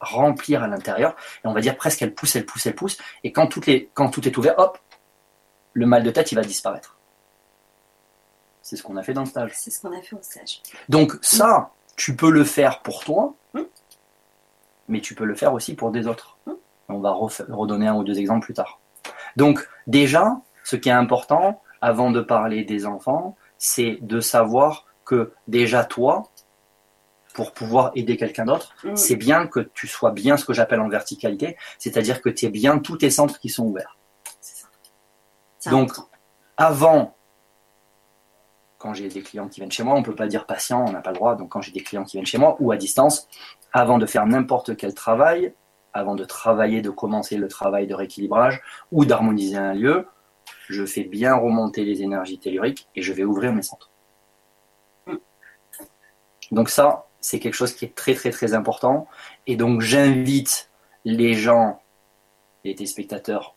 remplir 0.00 0.62
à 0.62 0.68
l'intérieur, 0.68 1.16
et 1.44 1.48
on 1.48 1.52
va 1.52 1.60
dire 1.60 1.76
presque 1.76 2.02
elles 2.02 2.14
poussent, 2.14 2.36
elles 2.36 2.46
poussent, 2.46 2.66
elles 2.66 2.74
poussent, 2.74 2.98
et 3.24 3.32
quand, 3.32 3.46
toutes 3.46 3.66
les, 3.66 3.90
quand 3.94 4.10
tout 4.10 4.26
est 4.28 4.36
ouvert, 4.36 4.58
hop, 4.58 4.78
le 5.72 5.86
mal 5.86 6.02
de 6.02 6.10
tête 6.10 6.30
il 6.32 6.34
va 6.34 6.42
disparaître. 6.42 6.96
C'est 8.62 8.76
ce 8.76 8.82
qu'on 8.82 8.96
a 8.96 9.02
fait 9.02 9.14
dans 9.14 9.22
le 9.22 9.26
stage. 9.26 9.52
C'est 9.54 9.70
ce 9.70 9.80
qu'on 9.80 9.96
a 9.96 10.00
fait 10.00 10.14
au 10.14 10.22
stage. 10.22 10.62
Donc 10.88 11.18
ça, 11.22 11.72
tu 11.96 12.14
peux 12.14 12.30
le 12.30 12.44
faire 12.44 12.82
pour 12.82 13.02
toi. 13.04 13.34
Mais 14.90 15.00
tu 15.00 15.14
peux 15.14 15.24
le 15.24 15.34
faire 15.34 15.54
aussi 15.54 15.74
pour 15.74 15.90
des 15.90 16.06
autres. 16.06 16.38
On 16.88 16.98
va 16.98 17.12
redonner 17.12 17.86
un 17.86 17.94
ou 17.94 18.04
deux 18.04 18.18
exemples 18.18 18.44
plus 18.44 18.54
tard. 18.54 18.80
Donc 19.36 19.66
déjà, 19.86 20.36
ce 20.64 20.76
qui 20.76 20.88
est 20.88 20.92
important, 20.92 21.62
avant 21.80 22.10
de 22.10 22.20
parler 22.20 22.64
des 22.64 22.84
enfants, 22.84 23.36
c'est 23.56 23.98
de 24.02 24.20
savoir 24.20 24.86
que 25.04 25.32
déjà 25.48 25.84
toi, 25.84 26.30
pour 27.32 27.52
pouvoir 27.52 27.92
aider 27.94 28.16
quelqu'un 28.16 28.44
d'autre, 28.44 28.74
Mm. 28.84 28.96
c'est 28.96 29.16
bien 29.16 29.46
que 29.46 29.60
tu 29.60 29.86
sois 29.86 30.10
bien 30.10 30.36
ce 30.36 30.44
que 30.44 30.52
j'appelle 30.52 30.80
en 30.80 30.88
verticalité, 30.88 31.56
c'est-à-dire 31.78 32.20
que 32.20 32.28
tu 32.28 32.46
es 32.46 32.50
bien 32.50 32.78
tous 32.78 32.96
tes 32.98 33.10
centres 33.10 33.38
qui 33.38 33.48
sont 33.48 33.66
ouverts. 33.66 33.96
Ça. 35.60 35.70
Donc, 35.70 35.90
important. 35.90 36.08
avant, 36.56 37.16
quand 38.80 38.94
j'ai 38.94 39.08
des 39.08 39.20
clients 39.20 39.46
qui 39.46 39.60
viennent 39.60 39.70
chez 39.70 39.82
moi, 39.82 39.94
on 39.94 40.02
peut 40.02 40.14
pas 40.14 40.26
dire 40.26 40.46
patient, 40.46 40.82
on 40.88 40.90
n'a 40.90 41.02
pas 41.02 41.10
le 41.10 41.16
droit. 41.16 41.36
Donc 41.36 41.50
quand 41.50 41.60
j'ai 41.60 41.70
des 41.70 41.82
clients 41.82 42.02
qui 42.02 42.16
viennent 42.16 42.26
chez 42.26 42.38
moi 42.38 42.56
ou 42.60 42.72
à 42.72 42.78
distance, 42.78 43.28
avant 43.74 43.98
de 43.98 44.06
faire 44.06 44.26
n'importe 44.26 44.74
quel 44.74 44.94
travail, 44.94 45.52
avant 45.92 46.14
de 46.14 46.24
travailler, 46.24 46.80
de 46.80 46.88
commencer 46.88 47.36
le 47.36 47.46
travail 47.46 47.86
de 47.86 47.94
rééquilibrage 47.94 48.62
ou 48.90 49.04
d'harmoniser 49.04 49.58
un 49.58 49.74
lieu, 49.74 50.08
je 50.68 50.86
fais 50.86 51.04
bien 51.04 51.34
remonter 51.34 51.84
les 51.84 52.02
énergies 52.02 52.38
telluriques 52.38 52.88
et 52.96 53.02
je 53.02 53.12
vais 53.12 53.22
ouvrir 53.22 53.52
mes 53.52 53.62
centres. 53.62 53.90
Donc 56.50 56.70
ça, 56.70 57.06
c'est 57.20 57.38
quelque 57.38 57.54
chose 57.54 57.74
qui 57.74 57.84
est 57.84 57.94
très 57.94 58.14
très 58.14 58.30
très 58.30 58.54
important. 58.54 59.06
Et 59.46 59.56
donc 59.56 59.82
j'invite 59.82 60.70
les 61.04 61.34
gens, 61.34 61.82
les 62.64 62.74
téléspectateurs, 62.74 63.54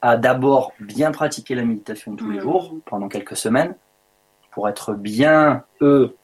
à 0.00 0.16
d'abord 0.16 0.72
bien 0.80 1.12
pratiquer 1.12 1.54
la 1.54 1.62
méditation 1.62 2.16
tous 2.16 2.30
les 2.30 2.38
Mhm. 2.38 2.42
jours 2.42 2.74
pendant 2.84 3.08
quelques 3.08 3.36
semaines 3.36 3.76
pour 4.58 4.68
être 4.68 4.92
bien 4.92 5.62
eux 5.82 6.16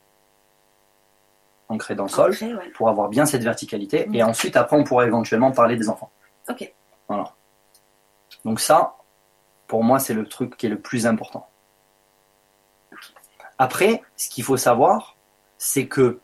ancrés 1.69 1.95
dans 1.95 2.03
le 2.03 2.09
sol, 2.09 2.31
ouais. 2.41 2.69
pour 2.71 2.89
avoir 2.89 3.07
bien 3.07 3.25
cette 3.25 3.43
verticalité. 3.43 4.09
Et 4.11 4.23
ensuite, 4.23 4.57
après, 4.57 4.75
on 4.75 4.83
pourra 4.83 5.07
éventuellement 5.07 5.53
parler 5.53 5.77
des 5.77 5.87
enfants. 5.87 6.11
Ok. 6.49 6.73
Voilà. 7.07 7.33
Donc 8.43 8.59
ça, 8.59 8.97
pour 9.67 9.85
moi, 9.85 9.99
c'est 9.99 10.13
le 10.13 10.27
truc 10.27 10.57
qui 10.57 10.65
est 10.65 10.69
le 10.69 10.81
plus 10.81 11.07
important. 11.07 11.47
Après, 13.57 14.03
ce 14.17 14.27
qu'il 14.27 14.43
faut 14.43 14.57
savoir, 14.57 15.15
c'est 15.57 15.87
que 15.87 16.19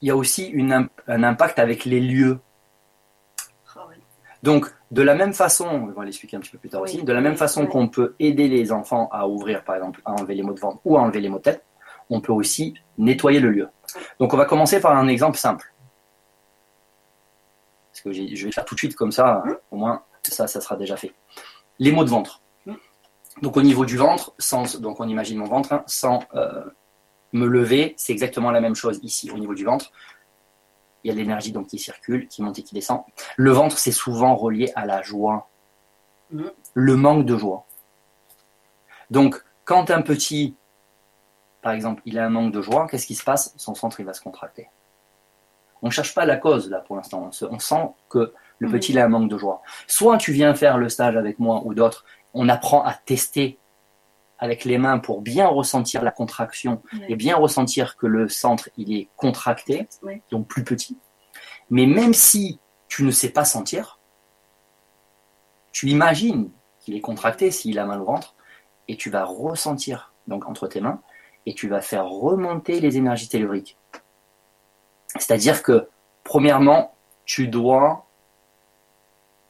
il 0.00 0.08
y 0.08 0.10
a 0.10 0.16
aussi 0.16 0.48
une 0.48 0.88
un 1.06 1.22
impact 1.22 1.60
avec 1.60 1.84
les 1.84 2.00
lieux. 2.00 2.40
Donc, 4.46 4.72
de 4.92 5.02
la 5.02 5.16
même 5.16 5.32
façon, 5.34 5.66
on 5.66 5.86
va 5.86 6.04
l'expliquer 6.04 6.36
un 6.36 6.40
petit 6.40 6.52
peu 6.52 6.58
plus 6.58 6.68
tard 6.68 6.80
Oui, 6.80 6.88
aussi, 6.88 7.02
de 7.02 7.12
la 7.12 7.20
même 7.20 7.34
façon 7.34 7.62
oui. 7.62 7.68
qu'on 7.68 7.88
peut 7.88 8.14
aider 8.20 8.46
les 8.46 8.70
enfants 8.70 9.08
à 9.10 9.26
ouvrir, 9.26 9.64
par 9.64 9.74
exemple, 9.74 10.00
à 10.04 10.12
enlever 10.12 10.36
les 10.36 10.44
maux 10.44 10.52
de 10.52 10.60
ventre 10.60 10.78
ou 10.84 10.96
à 10.96 11.00
enlever 11.00 11.20
les 11.20 11.28
maux 11.28 11.38
de 11.38 11.42
tête, 11.42 11.64
on 12.10 12.20
peut 12.20 12.32
aussi 12.32 12.74
nettoyer 12.96 13.40
le 13.40 13.50
lieu. 13.50 13.68
Donc, 14.20 14.32
on 14.34 14.36
va 14.36 14.44
commencer 14.44 14.80
par 14.80 14.96
un 14.96 15.08
exemple 15.08 15.36
simple. 15.36 15.74
Parce 17.90 18.02
que 18.02 18.12
je 18.12 18.22
vais 18.22 18.46
le 18.46 18.52
faire 18.52 18.64
tout 18.64 18.76
de 18.76 18.78
suite 18.78 18.94
comme 18.94 19.10
ça, 19.10 19.42
Hum. 19.44 19.56
au 19.72 19.76
moins, 19.78 20.02
ça, 20.22 20.46
ça 20.46 20.60
sera 20.60 20.76
déjà 20.76 20.96
fait. 20.96 21.12
Les 21.80 21.90
maux 21.90 22.04
de 22.04 22.10
ventre. 22.10 22.40
Hum. 22.68 22.76
Donc, 23.42 23.56
au 23.56 23.62
niveau 23.62 23.84
du 23.84 23.96
ventre, 23.96 24.32
sans, 24.38 24.80
donc 24.80 25.00
on 25.00 25.08
imagine 25.08 25.38
mon 25.38 25.46
ventre, 25.46 25.72
hein, 25.72 25.82
sans 25.88 26.20
euh, 26.36 26.62
me 27.32 27.46
lever, 27.48 27.94
c'est 27.96 28.12
exactement 28.12 28.52
la 28.52 28.60
même 28.60 28.76
chose 28.76 29.00
ici, 29.02 29.28
au 29.32 29.38
niveau 29.38 29.54
du 29.56 29.64
ventre. 29.64 29.90
Il 31.06 31.10
y 31.10 31.12
a 31.12 31.14
de 31.14 31.20
l'énergie 31.20 31.52
donc 31.52 31.68
qui 31.68 31.78
circule, 31.78 32.26
qui 32.26 32.42
monte 32.42 32.58
et 32.58 32.64
qui 32.64 32.74
descend. 32.74 33.02
Le 33.36 33.52
ventre, 33.52 33.78
c'est 33.78 33.92
souvent 33.92 34.34
relié 34.34 34.72
à 34.74 34.86
la 34.86 35.02
joie, 35.02 35.48
le 36.74 36.96
manque 36.96 37.24
de 37.24 37.36
joie. 37.38 37.64
Donc, 39.08 39.40
quand 39.64 39.92
un 39.92 40.02
petit, 40.02 40.56
par 41.62 41.70
exemple, 41.74 42.02
il 42.06 42.18
a 42.18 42.26
un 42.26 42.28
manque 42.28 42.52
de 42.52 42.60
joie, 42.60 42.88
qu'est-ce 42.90 43.06
qui 43.06 43.14
se 43.14 43.22
passe? 43.22 43.54
Son 43.56 43.76
centre, 43.76 44.00
il 44.00 44.06
va 44.06 44.14
se 44.14 44.20
contracter. 44.20 44.68
On 45.80 45.86
ne 45.86 45.92
cherche 45.92 46.12
pas 46.12 46.24
la 46.24 46.36
cause, 46.38 46.68
là, 46.70 46.80
pour 46.80 46.96
l'instant. 46.96 47.26
On, 47.28 47.30
se- 47.30 47.44
on 47.44 47.60
sent 47.60 47.88
que 48.08 48.34
le 48.58 48.66
Mhm. 48.66 48.72
petit, 48.72 48.90
il 48.90 48.98
a 48.98 49.04
un 49.04 49.08
manque 49.08 49.30
de 49.30 49.38
joie. 49.38 49.62
Soit 49.86 50.16
tu 50.18 50.32
viens 50.32 50.54
faire 50.56 50.76
le 50.76 50.88
stage 50.88 51.16
avec 51.16 51.38
moi 51.38 51.62
ou 51.64 51.72
d'autres, 51.72 52.04
on 52.34 52.48
apprend 52.48 52.82
à 52.82 52.94
tester 52.94 53.60
avec 54.38 54.64
les 54.64 54.78
mains 54.78 54.98
pour 54.98 55.22
bien 55.22 55.46
ressentir 55.46 56.02
la 56.02 56.10
contraction 56.10 56.82
Ouais. 56.92 57.06
et 57.08 57.16
bien 57.16 57.36
ressentir 57.36 57.96
que 57.96 58.06
le 58.06 58.28
centre, 58.28 58.68
il 58.76 58.94
est 58.94 59.08
contracté 59.16 59.88
Ouais. 60.02 60.22
donc 60.30 60.46
plus 60.46 60.64
petit. 60.64 60.98
Mais 61.70 61.86
même 61.86 62.14
si 62.14 62.58
tu 62.88 63.02
ne 63.02 63.10
sais 63.10 63.30
pas 63.30 63.44
sentir, 63.44 63.98
tu 65.72 65.88
imagines 65.88 66.50
qu'il 66.80 66.94
est 66.96 67.00
contracté 67.00 67.50
s'il 67.50 67.78
a 67.78 67.84
mal 67.86 68.00
au 68.00 68.04
ventre, 68.04 68.34
et 68.88 68.96
tu 68.96 69.10
vas 69.10 69.24
ressentir 69.24 70.12
donc 70.28 70.46
entre 70.46 70.68
tes 70.68 70.80
mains, 70.80 71.00
et 71.44 71.54
tu 71.54 71.68
vas 71.68 71.80
faire 71.80 72.06
remonter 72.06 72.80
les 72.80 72.96
énergies 72.96 73.28
telluriques. 73.28 73.76
C'est-à-dire 75.18 75.62
que, 75.62 75.88
premièrement, 76.24 76.94
tu 77.24 77.48
dois 77.48 78.06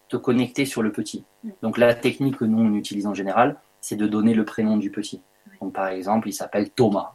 te 0.09 0.16
connecter 0.16 0.64
sur 0.64 0.83
le 0.83 0.92
petit. 0.92 1.25
Donc 1.62 1.79
la 1.79 1.94
technique 1.94 2.38
que 2.38 2.44
nous 2.44 2.59
on 2.62 2.75
utilise 2.75 3.07
en 3.07 3.14
général, 3.14 3.59
c'est 3.87 3.94
de 3.94 4.09
donner 4.09 4.35
le 4.35 4.44
prénom 4.44 4.77
du 4.79 4.90
petit. 4.90 5.22
Donc 5.61 5.72
par 5.72 5.87
exemple, 5.87 6.29
il 6.29 6.33
s'appelle 6.33 6.70
Thomas. 6.70 7.12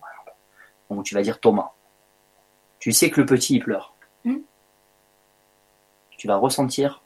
Donc 0.89 1.03
tu 1.03 1.13
vas 1.13 1.21
dire 1.21 1.41
Thomas. 1.41 1.73
Tu 2.79 2.93
sais 2.93 3.10
que 3.10 3.19
le 3.19 3.25
petit 3.25 3.55
il 3.55 3.60
pleure. 3.60 3.93
Mm. 4.23 4.38
Tu 6.12 6.27
vas 6.27 6.38
ressentir 6.38 7.03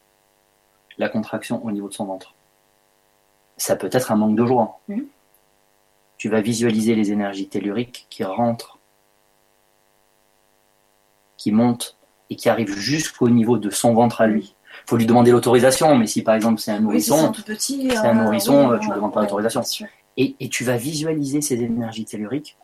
la 1.00 1.10
contraction 1.10 1.66
au 1.66 1.72
niveau 1.72 1.90
de 1.90 1.96
son 1.96 2.06
ventre. 2.06 2.36
Ça 3.58 3.76
peut 3.76 3.90
être 3.92 4.12
un 4.12 4.18
manque 4.18 4.36
de 4.36 4.46
joie. 4.46 4.82
Mm. 4.88 5.02
Tu 6.18 6.30
vas 6.30 6.42
visualiser 6.42 6.94
les 6.94 7.12
énergies 7.12 7.50
telluriques 7.50 8.06
qui 8.12 8.24
rentrent, 8.24 8.78
qui 11.38 11.52
montent 11.52 11.98
et 12.30 12.36
qui 12.36 12.50
arrivent 12.50 12.78
jusqu'au 12.78 13.30
niveau 13.30 13.58
de 13.58 13.72
son 13.72 13.96
ventre 13.96 14.22
à 14.22 14.28
lui. 14.28 14.55
Il 14.84 14.90
faut 14.90 14.98
lui 14.98 15.06
demander 15.06 15.32
l'autorisation, 15.32 15.96
mais 15.96 16.08
si 16.08 16.22
par 16.22 16.36
exemple 16.36 16.60
c'est 16.60 16.72
un 16.72 16.84
Oui, 16.86 17.02
si 17.02 17.10
nourrisson, 17.12 17.34
c'est 17.58 17.96
un 17.98 18.14
nourrisson, 18.14 18.70
oui, 18.72 18.80
tu 18.80 18.90
ouais, 18.90 18.96
demandes 18.96 19.14
pas 19.14 19.20
ouais, 19.22 19.26
l'autorisation. 19.26 19.62
et, 20.18 20.36
et 20.40 20.50
tu 20.50 20.64
vas 20.64 20.78
visualiser 20.78 21.42
ces 21.42 21.56
énergies 21.62 22.06
telluriques 22.06 22.58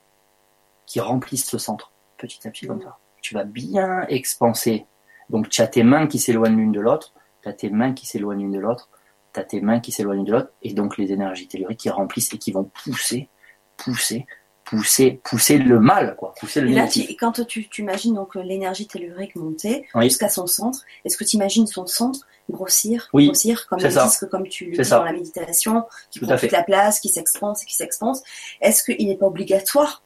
qui 0.86 1.00
remplissent 1.00 1.46
ce 1.48 1.58
centre 1.58 1.92
petit 2.18 2.48
à 2.48 2.52
petit 2.52 2.68
comme 2.68 2.78
Mm. 2.78 2.84
ça. 2.84 2.98
Tu 3.22 3.34
vas 3.36 3.44
bien 3.44 4.06
expanser. 4.10 4.86
Donc 5.30 5.48
tu 5.50 5.62
as 5.62 5.68
tes 5.68 5.84
mains 5.84 6.08
qui 6.08 6.20
s'éloignent 6.20 6.58
l'une 6.58 6.72
de 6.72 6.80
l'autre, 6.82 7.14
tu 7.44 7.50
as 7.50 7.54
tes 7.54 7.70
mains 7.70 7.94
qui 7.94 8.06
s'éloignent 8.06 8.42
l'une 8.42 8.52
de 8.52 8.60
l'autre, 8.60 8.90
tu 9.34 9.40
as 9.40 9.44
tes 9.44 9.62
mains 9.62 9.80
qui 9.80 9.92
s'éloignent 9.92 10.18
l'une 10.18 10.26
de 10.26 10.32
l'autre, 10.34 10.52
et 10.62 10.74
donc 10.74 10.98
les 10.98 11.12
énergies 11.12 11.48
telluriques 11.48 11.80
qui 11.80 11.90
remplissent 11.90 12.34
et 12.34 12.38
qui 12.38 12.52
vont 12.52 12.66
pousser, 12.84 13.30
pousser, 13.78 14.26
pousser, 14.72 15.20
pousser 15.24 15.58
le 15.58 15.80
mal, 15.82 16.16
quoi, 16.18 16.34
pousser 16.40 16.62
le 16.62 16.70
Et 16.70 16.74
là, 16.74 16.82
négatif. 16.84 17.08
tu- 17.10 17.16
quand 17.18 17.46
tu, 17.46 17.68
tu 17.68 17.82
imagines 17.82 18.14
donc 18.16 18.38
euh, 18.38 18.42
l'énergie 18.42 18.88
tellurique 18.88 19.36
monter 19.36 19.86
Oui. 19.96 20.06
jusqu'à 20.06 20.30
son 20.30 20.48
centre, 20.48 20.80
est-ce 21.04 21.18
que 21.18 21.26
tu 21.26 21.36
imagines 21.36 21.68
son 21.68 21.86
centre 21.86 22.26
grossir, 22.50 23.10
Oui, 23.14 23.26
grossir 23.26 23.68
comme 23.68 23.80
ça. 23.82 24.06
disque, 24.06 24.30
comme 24.30 24.48
tu 24.48 24.66
le 24.68 24.78
dis 24.78 24.86
ça. 24.86 25.00
dans 25.00 25.04
la 25.04 25.12
méditation, 25.12 25.84
qui 26.10 26.20
Tout 26.20 26.26
prend 26.26 26.38
toute 26.38 26.52
la 26.54 26.64
place, 26.64 27.02
qui 27.02 27.10
s'expanse 27.10 27.64
et 27.64 27.66
qui 27.66 27.76
s'expanse 27.76 28.24
Est-ce 28.62 28.84
qu'il 28.86 29.08
n'est 29.10 29.18
pas 29.18 29.28
obligatoire 29.28 30.04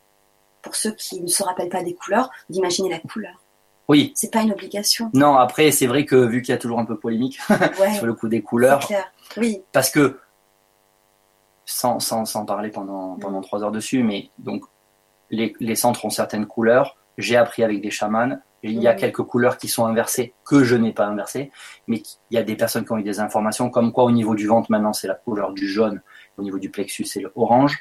pour 0.63 0.75
ceux 0.75 0.91
qui 0.93 1.21
ne 1.21 1.27
se 1.27 1.43
rappellent 1.43 1.69
pas 1.69 1.83
des 1.83 1.93
couleurs, 1.93 2.31
d'imaginer 2.49 2.89
la 2.89 2.97
couleur? 2.99 3.33
Oui. 3.87 4.13
C'est 4.15 4.31
pas 4.33 4.41
une 4.41 4.51
obligation. 4.51 5.11
Non, 5.13 5.35
après, 5.37 5.69
c'est 5.71 5.85
vrai 5.85 6.05
que 6.05 6.15
vu 6.15 6.41
qu'il 6.41 6.51
y 6.53 6.55
a 6.55 6.57
toujours 6.57 6.79
un 6.79 6.85
peu 6.85 6.97
polémique 6.97 7.37
sur 7.97 8.07
le 8.07 8.13
coup 8.15 8.27
des 8.27 8.41
couleurs, 8.41 8.79
clair. 8.79 9.11
Oui. 9.37 9.61
parce 9.71 9.91
que 9.91 10.17
sans, 11.65 11.99
sans, 11.99 12.25
sans 12.25 12.45
parler 12.45 12.69
pendant, 12.69 13.15
pendant 13.17 13.41
trois 13.41 13.63
heures 13.63 13.71
dessus, 13.71 14.03
mais 14.03 14.29
donc 14.37 14.63
les, 15.29 15.53
les 15.59 15.75
centres 15.75 16.05
ont 16.05 16.09
certaines 16.09 16.45
couleurs. 16.45 16.95
J'ai 17.17 17.35
appris 17.37 17.63
avec 17.63 17.81
des 17.81 17.91
chamans. 17.91 18.37
Il 18.61 18.81
y 18.81 18.87
a 18.87 18.93
Mhm. 18.93 18.99
quelques 18.99 19.21
couleurs 19.23 19.57
qui 19.57 19.67
sont 19.67 19.85
inversées, 19.85 20.33
que 20.43 20.63
je 20.63 20.75
n'ai 20.75 20.91
pas 20.91 21.05
inversées, 21.05 21.51
mais 21.87 22.01
il 22.31 22.35
y 22.35 22.37
a 22.37 22.43
des 22.43 22.55
personnes 22.55 22.83
qui 22.83 22.91
ont 22.91 22.97
eu 22.97 23.03
des 23.03 23.19
informations, 23.19 23.69
comme 23.69 23.91
quoi 23.91 24.05
au 24.05 24.11
niveau 24.11 24.33
du 24.35 24.47
ventre, 24.47 24.71
maintenant, 24.71 24.91
c'est 24.93 25.07
la 25.07 25.13
couleur 25.15 25.53
du 25.53 25.67
jaune, 25.67 26.01
au 26.37 26.41
niveau 26.43 26.57
du 26.57 26.69
plexus, 26.71 27.05
c'est 27.05 27.21
le 27.21 27.31
orange. 27.35 27.77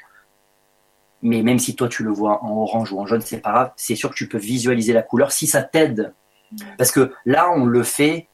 Mais 1.21 1.41
même 1.41 1.57
si 1.57 1.75
toi, 1.75 1.87
tu 1.87 2.03
le 2.03 2.11
vois 2.11 2.43
en 2.43 2.51
orange 2.55 2.91
ou 2.91 2.99
en 2.99 3.05
jaune, 3.07 3.21
c'est 3.21 3.39
pas 3.39 3.51
grave, 3.51 3.71
c'est 3.77 3.95
sûr 3.95 4.09
que 4.11 4.15
tu 4.15 4.27
peux 4.29 4.37
visualiser 4.37 4.93
la 4.93 5.01
couleur 5.01 5.31
si 5.31 5.47
ça 5.47 5.63
t'aide. 5.63 6.13
Mhm. 6.51 6.59
Parce 6.77 6.91
que 6.91 7.13
là, 7.25 7.49
on 7.55 7.65
le 7.65 7.81
fait 7.83 8.27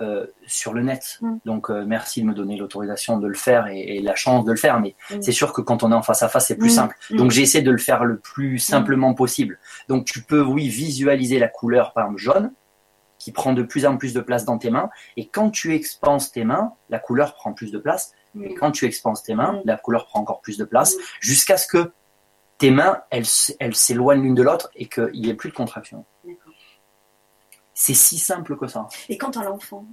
euh, 0.00 0.26
sur 0.46 0.72
le 0.74 0.82
net. 0.82 1.18
Mhm. 1.22 1.38
Donc, 1.44 1.70
euh, 1.70 1.84
merci 1.86 2.20
de 2.22 2.26
me 2.26 2.34
donner 2.34 2.56
l'autorisation 2.56 3.18
de 3.18 3.26
le 3.26 3.34
faire 3.34 3.66
et, 3.68 3.80
et 3.96 4.02
la 4.02 4.14
chance 4.14 4.44
de 4.44 4.50
le 4.50 4.56
faire. 4.56 4.78
Mais 4.80 4.94
Mhm. 5.10 5.22
c'est 5.22 5.32
sûr 5.32 5.52
que 5.52 5.60
quand 5.60 5.82
on 5.82 5.92
est 5.92 5.94
en 5.94 6.02
face 6.02 6.22
à 6.22 6.28
face, 6.28 6.46
c'est 6.48 6.56
plus 6.56 6.68
Mhm. 6.70 6.74
simple. 6.74 6.96
Donc, 7.10 7.30
j'essaie 7.30 7.62
de 7.62 7.70
le 7.70 7.78
faire 7.78 8.04
le 8.04 8.18
plus 8.18 8.58
simplement 8.58 9.14
possible. 9.14 9.58
Donc, 9.88 10.04
tu 10.04 10.22
peux, 10.22 10.42
oui, 10.42 10.68
visualiser 10.68 11.38
la 11.38 11.48
couleur, 11.48 11.92
par 11.92 12.04
exemple, 12.04 12.20
jaune, 12.20 12.52
qui 13.18 13.32
prend 13.32 13.54
de 13.54 13.62
plus 13.62 13.86
en 13.86 13.96
plus 13.96 14.12
de 14.12 14.20
place 14.20 14.44
dans 14.44 14.58
tes 14.58 14.70
mains. 14.70 14.90
Et 15.16 15.26
quand 15.28 15.50
tu 15.50 15.74
expanses 15.74 16.30
tes 16.32 16.44
mains, 16.44 16.74
la 16.90 16.98
couleur 16.98 17.34
prend 17.34 17.52
plus 17.54 17.72
de 17.72 17.78
place. 17.78 18.12
Et 18.40 18.52
quand 18.54 18.70
tu 18.70 18.84
expanses 18.84 19.22
tes 19.22 19.34
mains, 19.34 19.60
la 19.64 19.76
couleur 19.78 20.06
prend 20.06 20.20
encore 20.20 20.40
plus 20.42 20.58
de 20.58 20.64
place, 20.64 20.94
jusqu'à 21.20 21.56
ce 21.56 21.66
que 21.66 21.92
tes 22.58 22.70
mains, 22.70 23.00
elles 23.10 23.74
s'éloignent 23.74 24.22
l'une 24.22 24.34
de 24.34 24.42
l'autre 24.42 24.70
et 24.76 24.86
qu'il 24.86 25.10
n'y 25.20 25.28
ait 25.30 25.34
plus 25.34 25.48
de 25.50 25.54
contraction. 25.54 26.04
C'est 27.78 27.92
si 27.94 28.18
simple 28.18 28.56
que 28.56 28.66
ça. 28.66 28.88
Et 29.10 29.18
quand 29.18 29.32
tu 29.32 29.38
as 29.38 29.44
l'enfant 29.44 29.84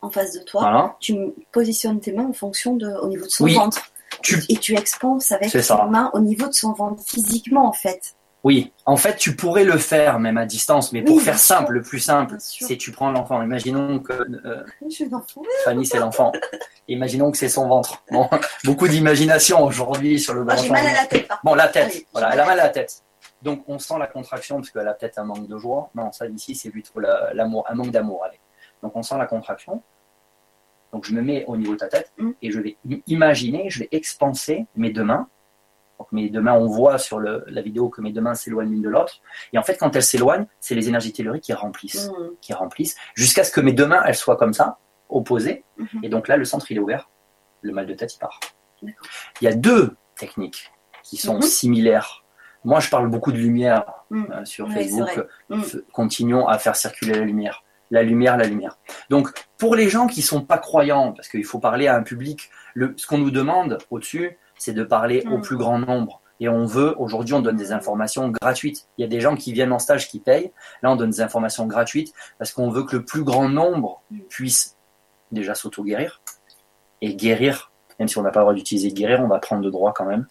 en 0.00 0.10
face 0.10 0.32
de 0.32 0.40
toi, 0.44 0.62
Voilà. 0.62 0.96
tu 0.98 1.14
positionnes 1.52 2.00
tes 2.00 2.12
mains 2.12 2.26
en 2.28 2.32
fonction 2.32 2.74
de, 2.74 2.88
au 3.02 3.08
niveau 3.08 3.26
de 3.26 3.30
son 3.30 3.44
Oui. 3.44 3.54
ventre. 3.54 3.82
Tu- 4.22 4.42
Et 4.48 4.56
tu 4.56 4.74
expanses 4.74 5.30
avec 5.32 5.50
tes 5.52 5.58
mains 5.90 6.10
au 6.14 6.20
niveau 6.20 6.48
de 6.48 6.54
son 6.54 6.72
ventre, 6.72 7.02
physiquement 7.06 7.68
en 7.68 7.72
fait. 7.74 8.14
Oui, 8.44 8.72
en 8.86 8.96
fait, 8.96 9.16
tu 9.16 9.36
pourrais 9.36 9.64
le 9.64 9.76
faire 9.76 10.18
même 10.20 10.38
à 10.38 10.46
distance, 10.46 10.92
mais 10.92 11.02
pour 11.02 11.16
Oui, 11.16 11.22
faire 11.22 11.38
sûr. 11.38 11.56
simple, 11.56 11.72
le 11.74 11.82
plus 11.82 11.98
simple, 11.98 12.36
c'est 12.38 12.76
tu 12.78 12.92
prends 12.92 13.10
l'enfant. 13.10 13.42
Imaginons 13.42 13.98
que 13.98 14.12
euh, 14.14 14.64
Fanny, 15.64 15.84
c'est 15.84 15.98
l'enfant. 15.98 16.32
Imaginons 16.86 17.30
que 17.30 17.36
c'est 17.36 17.48
son 17.48 17.68
ventre. 17.68 18.02
Bon, 18.10 18.28
beaucoup 18.64 18.88
d'imagination 18.88 19.62
aujourd'hui 19.64 20.18
sur 20.18 20.32
le 20.34 20.46
Ah, 20.48 20.56
j'ai 20.56 20.70
mal 20.70 20.86
à 20.86 20.92
la 20.94 21.06
tête. 21.06 21.28
Bon, 21.44 21.54
la 21.54 21.68
tête. 21.68 22.06
Voilà, 22.12 22.30
elle 22.32 22.40
a 22.40 22.46
mal 22.46 22.60
à 22.60 22.64
la 22.64 22.68
tête. 22.70 23.02
Donc, 23.42 23.64
on 23.68 23.78
sent 23.78 23.98
la 23.98 24.06
contraction 24.06 24.56
parce 24.56 24.70
qu'elle 24.70 24.88
a 24.88 24.94
peut-être 24.94 25.18
un 25.18 25.24
manque 25.24 25.46
de 25.46 25.56
joie. 25.58 25.90
Non, 25.94 26.10
ça 26.12 26.26
ici, 26.26 26.54
c'est 26.54 26.70
plutôt 26.70 26.98
la- 27.00 27.32
l'amour, 27.34 27.64
un 27.68 27.74
manque 27.74 27.90
d'amour. 27.90 28.24
Donc, 28.82 28.96
on 28.96 29.02
sent 29.02 29.16
la 29.18 29.26
contraction. 29.26 29.82
Donc, 30.92 31.04
je 31.04 31.14
me 31.14 31.22
mets 31.22 31.44
au 31.46 31.56
niveau 31.56 31.72
de 31.74 31.78
ta 31.78 31.88
tête 31.88 32.12
Mm. 32.18 32.30
et 32.42 32.50
je 32.50 32.60
vais 32.60 32.76
imaginer, 33.06 33.68
je 33.70 33.80
vais 33.80 33.88
expanser 33.92 34.66
mes 34.74 34.90
deux 34.90 35.04
mains. 35.04 35.28
Donc, 35.98 36.10
mes 36.12 36.30
deux 36.30 36.40
mains, 36.40 36.54
on 36.54 36.66
voit 36.66 36.96
sur 36.98 37.18
le- 37.18 37.44
la 37.48 37.60
vidéo 37.60 37.88
que 37.90 38.00
mes 38.00 38.12
deux 38.12 38.20
mains 38.20 38.34
s'éloignent 38.34 38.70
l'une 38.70 38.82
de 38.82 38.88
l'autre. 38.88 39.20
Et 39.52 39.58
en 39.58 39.62
fait, 39.62 39.76
quand 39.76 39.94
elles 39.96 40.02
s'éloignent, 40.02 40.46
c'est 40.60 40.74
les 40.74 40.88
énergies 40.88 41.12
telluriques 41.12 41.42
qui 41.44 41.52
remplissent, 41.52 42.10
Mhm. 42.18 42.30
qui 42.40 42.52
remplissent, 42.54 42.96
jusqu'à 43.14 43.44
ce 43.44 43.50
que 43.52 43.60
mes 43.60 43.72
deux 43.72 43.86
mains, 43.86 44.02
elles 44.04 44.14
soient 44.14 44.36
comme 44.36 44.52
ça, 44.54 44.78
opposées. 45.08 45.64
Mhm. 45.76 45.88
Et 46.04 46.08
donc 46.08 46.28
là, 46.28 46.36
le 46.36 46.44
centre, 46.44 46.70
il 46.70 46.76
est 46.76 46.80
ouvert. 46.80 47.10
Le 47.62 47.72
mal 47.72 47.86
de 47.86 47.94
tête, 47.94 48.14
il 48.14 48.18
part. 48.18 48.38
Il 48.82 48.94
y 49.42 49.48
a 49.48 49.54
deux 49.54 49.96
techniques 50.16 50.70
qui 51.02 51.16
sont 51.16 51.36
Mhm. 51.36 51.42
similaires. 51.42 52.24
Moi, 52.64 52.80
je 52.80 52.90
parle 52.90 53.08
beaucoup 53.08 53.32
de 53.32 53.38
lumière 53.38 53.84
Mhm. 54.10 54.26
euh, 54.32 54.44
sur 54.44 54.70
Facebook. 54.70 55.24
F- 55.50 55.80
Continuons 55.92 56.46
à 56.48 56.58
faire 56.58 56.76
circuler 56.76 57.14
la 57.14 57.24
lumière. 57.24 57.62
La 57.90 58.02
lumière, 58.02 58.36
la 58.36 58.46
lumière. 58.46 58.76
Donc, 59.10 59.30
pour 59.56 59.74
les 59.74 59.88
gens 59.88 60.06
qui 60.06 60.20
sont 60.22 60.42
pas 60.42 60.58
croyants, 60.58 61.12
parce 61.12 61.28
qu'il 61.28 61.44
faut 61.44 61.58
parler 61.58 61.86
à 61.88 61.96
un 61.96 62.02
public, 62.02 62.50
le, 62.74 62.92
ce 62.96 63.06
qu'on 63.06 63.18
nous 63.18 63.30
demande 63.30 63.78
au-dessus, 63.90 64.36
c'est 64.58 64.74
de 64.74 64.82
parler 64.84 65.24
au 65.30 65.36
Mhm. 65.38 65.42
plus 65.42 65.56
grand 65.56 65.78
nombre. 65.78 66.20
Et 66.40 66.48
on 66.48 66.66
veut, 66.66 66.94
aujourd'hui, 66.98 67.34
on 67.34 67.40
donne 67.40 67.56
des 67.56 67.72
informations 67.72 68.28
gratuites. 68.28 68.86
Il 68.96 69.02
y 69.02 69.04
a 69.04 69.08
des 69.08 69.20
gens 69.20 69.34
qui 69.36 69.52
viennent 69.52 69.72
en 69.72 69.78
stage 69.80 70.08
qui 70.08 70.20
payent. 70.20 70.52
Là, 70.82 70.92
on 70.92 70.96
donne 70.96 71.10
des 71.10 71.20
informations 71.20 71.66
gratuites 71.66 72.12
parce 72.38 72.52
qu'on 72.52 72.70
veut 72.70 72.84
que 72.84 72.96
le 72.96 73.04
plus 73.04 73.24
grand 73.24 73.48
nombre 73.48 74.02
puisse 74.28 74.76
déjà 75.32 75.54
s'auto-guérir 75.54 76.20
et 77.00 77.14
guérir, 77.16 77.72
même 77.98 78.06
si 78.08 78.18
on 78.18 78.22
n'a 78.22 78.30
pas 78.30 78.40
le 78.40 78.44
droit 78.44 78.54
d'utiliser 78.54 78.92
guérir, 78.92 79.20
on 79.20 79.26
va 79.28 79.38
prendre 79.38 79.62
de 79.62 79.70
droit 79.70 79.92
quand 79.92 80.04
même, 80.04 80.26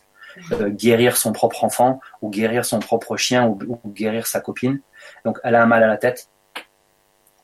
euh, 0.53 0.69
guérir 0.69 1.17
son 1.17 1.31
propre 1.33 1.63
enfant 1.63 1.99
ou 2.21 2.29
guérir 2.29 2.65
son 2.65 2.79
propre 2.79 3.17
chien 3.17 3.45
ou, 3.47 3.57
ou 3.83 3.89
guérir 3.89 4.27
sa 4.27 4.39
copine. 4.39 4.81
Donc 5.25 5.39
elle 5.43 5.55
a 5.55 5.63
un 5.63 5.65
mal 5.65 5.83
à 5.83 5.87
la 5.87 5.97
tête, 5.97 6.29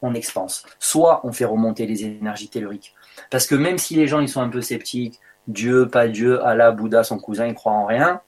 on 0.01 0.13
expanse. 0.13 0.63
Soit 0.79 1.21
on 1.25 1.31
fait 1.31 1.45
remonter 1.45 1.85
les 1.85 2.03
énergies 2.03 2.49
telluriques. 2.49 2.93
Parce 3.29 3.47
que 3.47 3.55
même 3.55 3.77
si 3.77 3.95
les 3.95 4.07
gens 4.07 4.19
ils 4.19 4.29
sont 4.29 4.41
un 4.41 4.49
peu 4.49 4.61
sceptiques, 4.61 5.19
Dieu, 5.47 5.87
pas 5.87 6.07
Dieu, 6.07 6.43
Allah, 6.45 6.71
Bouddha, 6.71 7.03
son 7.03 7.19
cousin, 7.19 7.47
ils 7.47 7.53
croient 7.53 7.73
en 7.73 7.85
rien, 7.85 8.21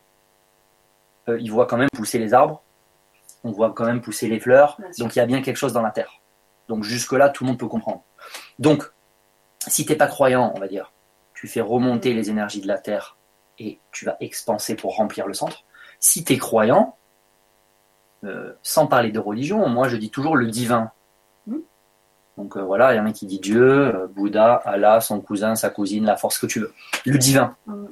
euh, 1.30 1.38
ils 1.40 1.52
voient 1.52 1.66
quand 1.66 1.78
même 1.78 1.90
pousser 1.94 2.20
les 2.20 2.34
arbres, 2.34 2.62
on 3.44 3.52
voit 3.52 3.74
quand 3.74 3.86
même 3.86 4.02
pousser 4.02 4.28
les 4.28 4.40
fleurs, 4.40 4.80
donc 5.00 5.16
il 5.16 5.20
y 5.20 5.22
a 5.22 5.26
bien 5.26 5.42
quelque 5.42 5.58
chose 5.58 5.74
dans 5.74 5.82
la 5.82 5.92
terre. 5.92 6.22
Donc 6.68 6.84
jusque-là, 6.84 7.30
tout 7.30 7.44
le 7.44 7.50
monde 7.50 7.60
peut 7.60 7.68
comprendre. 7.68 8.04
Donc, 8.60 8.92
si 9.68 9.86
t'es 9.86 9.96
pas 9.96 10.08
croyant, 10.08 10.52
on 10.56 10.60
va 10.60 10.68
dire, 10.68 10.92
tu 11.34 11.48
fais 11.48 11.62
remonter 11.62 12.14
les 12.14 12.30
énergies 12.30 12.62
de 12.62 12.68
la 12.68 12.78
terre 12.78 13.18
et 13.60 13.80
tu 13.92 14.06
vas 14.06 14.18
expanser 14.20 14.76
pour 14.76 14.96
remplir 14.96 15.28
le 15.28 15.34
centre. 15.34 15.64
Si 16.00 16.24
tu 16.24 16.34
es 16.34 16.38
croyant, 16.38 16.98
euh, 18.24 18.54
sans 18.64 18.88
parler 18.88 19.12
de 19.12 19.20
religion, 19.20 19.68
moi 19.70 19.88
je 19.88 19.98
dis 19.98 20.10
toujours 20.10 20.36
le 20.36 20.48
divin. 20.48 20.92
Mhm. 21.48 21.62
Donc 22.38 22.58
euh, 22.58 22.62
voilà, 22.62 22.94
il 22.94 22.98
y 22.98 23.00
en 23.00 23.06
a 23.06 23.12
qui 23.12 23.26
dit 23.26 23.40
Dieu, 23.40 23.96
euh, 23.96 24.08
Bouddha, 24.08 24.56
Allah, 24.66 25.00
son 25.00 25.22
cousin, 25.22 25.56
sa 25.56 25.70
cousine, 25.70 26.06
la 26.06 26.18
force 26.18 26.38
que 26.38 26.46
tu 26.46 26.60
veux. 26.60 26.74
Le 27.06 27.18
divin. 27.18 27.56
Mhm. 27.66 27.90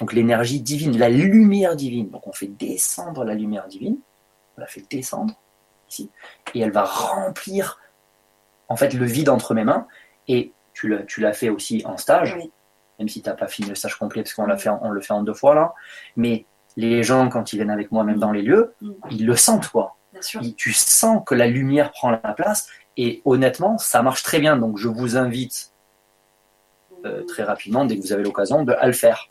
Donc 0.00 0.12
l'énergie 0.12 0.60
divine, 0.60 0.98
la 0.98 1.08
lumière 1.08 1.76
divine. 1.76 2.10
Donc 2.10 2.26
on 2.26 2.32
fait 2.32 2.48
descendre 2.48 3.24
la 3.24 3.34
lumière 3.34 3.66
divine, 3.68 3.98
on 4.56 4.60
la 4.60 4.66
fait 4.66 4.84
descendre 4.90 5.34
ici, 5.88 6.10
et 6.54 6.60
elle 6.60 6.72
va 6.72 6.84
remplir 6.84 7.78
en 8.68 8.76
fait 8.76 8.94
le 8.94 9.04
vide 9.04 9.28
entre 9.28 9.54
mes 9.54 9.64
mains. 9.64 9.86
Et 10.28 10.52
tu 10.72 10.88
l'as, 10.88 11.02
tu 11.02 11.20
l'as 11.20 11.32
fait 11.32 11.48
aussi 11.48 11.82
en 11.84 11.96
stage, 11.96 12.34
Oui. 12.36 12.50
Même 12.98 13.08
si 13.08 13.22
tu 13.22 13.28
n'as 13.28 13.34
pas 13.34 13.48
fini 13.48 13.68
le 13.68 13.74
stage 13.74 13.96
complet, 13.96 14.22
parce 14.22 14.34
qu'on 14.34 14.46
l'a 14.46 14.56
fait, 14.56 14.70
on 14.70 14.90
le 14.90 15.00
fait 15.00 15.12
en 15.12 15.22
deux 15.22 15.34
fois 15.34 15.54
là. 15.54 15.74
Mais 16.16 16.44
les 16.76 17.02
gens, 17.02 17.28
quand 17.28 17.52
ils 17.52 17.56
viennent 17.56 17.70
avec 17.70 17.90
moi, 17.92 18.04
même 18.04 18.18
dans 18.18 18.32
les 18.32 18.42
lieux, 18.42 18.74
Mhm. 18.80 18.94
ils 19.10 19.26
le 19.26 19.36
sentent 19.36 19.68
quoi. 19.68 19.96
Bien 20.12 20.22
sûr. 20.22 20.40
Il- 20.42 20.54
Tu 20.54 20.72
sens 20.72 21.22
que 21.26 21.34
la 21.34 21.46
lumière 21.46 21.90
prend 21.90 22.10
la 22.10 22.18
place. 22.18 22.68
Et 22.98 23.22
honnêtement, 23.24 23.78
ça 23.78 24.02
marche 24.02 24.22
très 24.22 24.38
bien. 24.38 24.56
Donc 24.56 24.76
je 24.78 24.88
vous 24.88 25.16
invite 25.16 25.70
euh, 27.04 27.24
très 27.24 27.42
rapidement, 27.42 27.84
dès 27.84 27.96
que 27.96 28.02
vous 28.02 28.12
avez 28.12 28.22
l'occasion, 28.22 28.62
de 28.62 28.72
à 28.74 28.86
le 28.86 28.92
faire. 28.92 29.28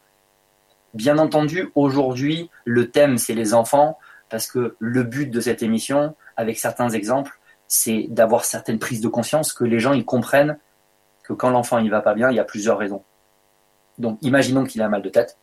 Bien 0.93 1.17
entendu, 1.19 1.71
aujourd'hui, 1.75 2.49
le 2.65 2.91
thème, 2.91 3.17
c'est 3.17 3.33
les 3.33 3.53
enfants, 3.53 3.97
parce 4.29 4.45
que 4.45 4.75
le 4.79 5.03
but 5.03 5.27
de 5.31 5.39
cette 5.39 5.63
émission, 5.63 6.13
avec 6.35 6.59
certains 6.59 6.89
exemples, 6.89 7.39
c'est 7.67 8.07
d'avoir 8.09 8.43
certaines 8.43 8.77
prises 8.77 8.99
de 8.99 9.07
conscience, 9.07 9.53
que 9.53 9.63
les 9.63 9.79
gens 9.79 9.93
ils 9.93 10.03
comprennent 10.03 10.57
que 11.23 11.31
quand 11.31 11.49
l'enfant 11.49 11.77
il 11.77 11.89
va 11.89 12.01
pas 12.01 12.13
bien, 12.13 12.29
il 12.29 12.35
y 12.35 12.39
a 12.39 12.43
plusieurs 12.43 12.77
raisons. 12.77 13.03
Donc, 13.97 14.17
imaginons 14.21 14.63
qu'il 14.63 14.81
a 14.81 14.89
mal 14.89 15.01
de 15.01 15.09
tête, 15.09 15.37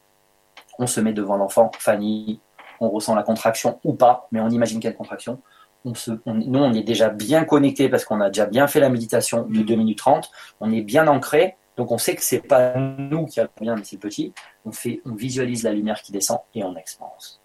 on 0.79 0.87
se 0.87 1.01
met 1.01 1.13
devant 1.13 1.37
l'enfant, 1.37 1.71
Fanny, 1.79 2.41
on 2.81 2.89
ressent 2.89 3.15
la 3.15 3.23
contraction 3.23 3.81
ou 3.85 3.95
pas, 3.95 4.29
mais 4.33 4.41
on 4.41 4.49
imagine 4.49 4.81
quelle 4.81 4.95
contraction. 4.95 5.41
On 5.85 5.95
se, 5.95 6.13
on- 6.27 6.35
nous, 6.35 6.59
on 6.59 6.73
est 6.73 6.83
déjà 6.83 7.09
bien 7.09 7.45
connecté 7.45 7.89
parce 7.89 8.05
qu'on 8.05 8.21
a 8.21 8.29
déjà 8.29 8.47
bien 8.47 8.67
fait 8.67 8.81
la 8.81 8.89
méditation 8.89 9.43
de 9.43 9.63
2 9.63 9.75
minutes 9.77 9.99
30, 9.99 10.31
on 10.61 10.73
est 10.73 10.83
bien 10.83 11.07
ancré, 11.09 11.57
donc 11.77 11.91
on 11.93 11.99
sait 11.99 12.15
que 12.17 12.23
c'est 12.23 12.41
pas 12.41 12.77
nous 12.77 13.27
qui 13.27 13.39
allons 13.41 13.51
bien, 13.61 13.77
mais 13.77 13.85
c'est 13.85 13.97
petit. 13.99 14.33
On 14.65 14.73
fait, 14.73 15.01
on 15.07 15.15
visualise 15.15 15.63
la 15.63 15.73
lumière 15.73 16.03
qui 16.03 16.11
descend 16.13 16.39
et 16.55 16.65
on 16.65 16.75
expanse. 16.77 17.41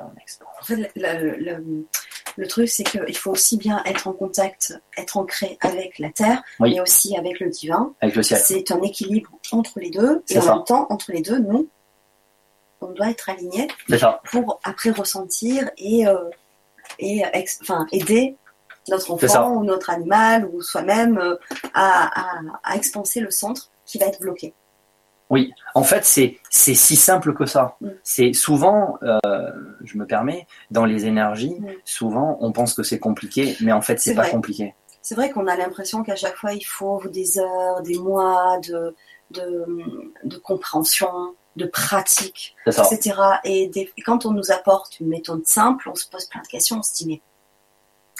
Et. 0.00 0.40
En 0.60 0.64
fait, 0.64 0.76
le, 0.76 0.86
le- 0.96 1.36
le- 1.38 1.86
le 2.38 2.46
truc, 2.48 2.68
c'est 2.68 2.84
qu'il 2.84 3.16
faut 3.16 3.30
aussi 3.30 3.56
bien 3.56 3.82
être 3.84 4.08
en 4.08 4.12
contact, 4.12 4.78
être 4.98 5.16
ancré 5.16 5.56
avec 5.62 5.98
la 5.98 6.10
terre, 6.10 6.42
Oui. 6.60 6.74
mais 6.74 6.80
aussi 6.80 7.16
avec 7.16 7.40
le 7.40 7.48
divin. 7.48 7.94
Avec 8.02 8.14
le 8.14 8.22
ciel. 8.22 8.38
C'est 8.44 8.70
un 8.72 8.82
équilibre 8.82 9.30
entre 9.52 9.80
les 9.80 9.90
deux. 9.90 10.22
Et 10.28 10.38
en 10.38 10.42
ça. 10.42 10.54
même 10.56 10.64
temps, 10.64 10.86
entre 10.90 11.12
les 11.12 11.22
deux, 11.22 11.38
nous, 11.38 11.68
on 12.82 12.88
doit 12.88 13.08
être 13.10 13.30
ça. 13.98 14.20
pour 14.30 14.60
après 14.64 14.90
ressentir 14.90 15.70
et, 15.78 16.06
euh, 16.06 16.28
et 16.98 17.22
ex- 17.32 17.58
enfin, 17.62 17.86
aider 17.90 18.36
notre 18.88 19.10
enfant 19.12 19.54
ou 19.54 19.64
notre 19.64 19.88
animal 19.90 20.46
ou 20.52 20.60
soi-même 20.60 21.16
euh, 21.18 21.36
à, 21.72 22.36
à, 22.36 22.40
à 22.64 22.76
expanser 22.76 23.20
le 23.20 23.30
centre 23.30 23.70
qui 23.86 23.96
va 23.98 24.06
être 24.06 24.20
bloqué. 24.20 24.52
Oui, 25.28 25.52
en 25.74 25.82
fait, 25.82 26.04
c'est 26.04 26.38
c'est 26.50 26.74
si 26.74 26.94
simple 26.96 27.34
que 27.34 27.46
ça. 27.46 27.76
Mm. 27.80 27.88
C'est 28.04 28.32
souvent, 28.32 28.98
euh, 29.02 29.18
je 29.84 29.98
me 29.98 30.06
permets, 30.06 30.46
dans 30.70 30.84
les 30.84 31.06
énergies, 31.06 31.56
Mm. 31.58 31.66
souvent 31.84 32.38
on 32.40 32.52
pense 32.52 32.74
que 32.74 32.82
c'est 32.82 32.98
compliqué, 33.00 33.56
mais 33.60 33.72
en 33.72 33.80
fait 33.82 33.98
c'est 34.00 34.14
pas 34.14 34.22
vrai. 34.22 34.30
compliqué. 34.30 34.74
C'est 35.02 35.14
vrai 35.14 35.30
qu'on 35.30 35.46
a 35.46 35.56
l'impression 35.56 36.02
qu'à 36.02 36.16
chaque 36.16 36.36
fois, 36.36 36.52
il 36.52 36.64
faut 36.64 37.00
des 37.08 37.38
heures, 37.38 37.82
des 37.82 37.98
mois 37.98 38.58
de, 38.68 38.94
de, 39.32 39.64
de 40.24 40.36
compréhension. 40.38 41.08
de 41.56 41.64
pratique, 41.64 42.54
etc. 42.66 43.14
Et, 43.44 43.68
des- 43.68 43.90
et 43.96 44.02
quand 44.02 44.26
on 44.26 44.32
nous 44.32 44.50
apporte 44.52 45.00
une 45.00 45.08
méthode 45.08 45.46
simple, 45.46 45.88
on 45.88 45.94
se 45.94 46.06
pose 46.06 46.26
plein 46.26 46.42
de 46.42 46.46
questions, 46.48 46.76
on 46.80 46.82
se 46.82 46.94
dit 46.96 47.06
mais 47.08 47.22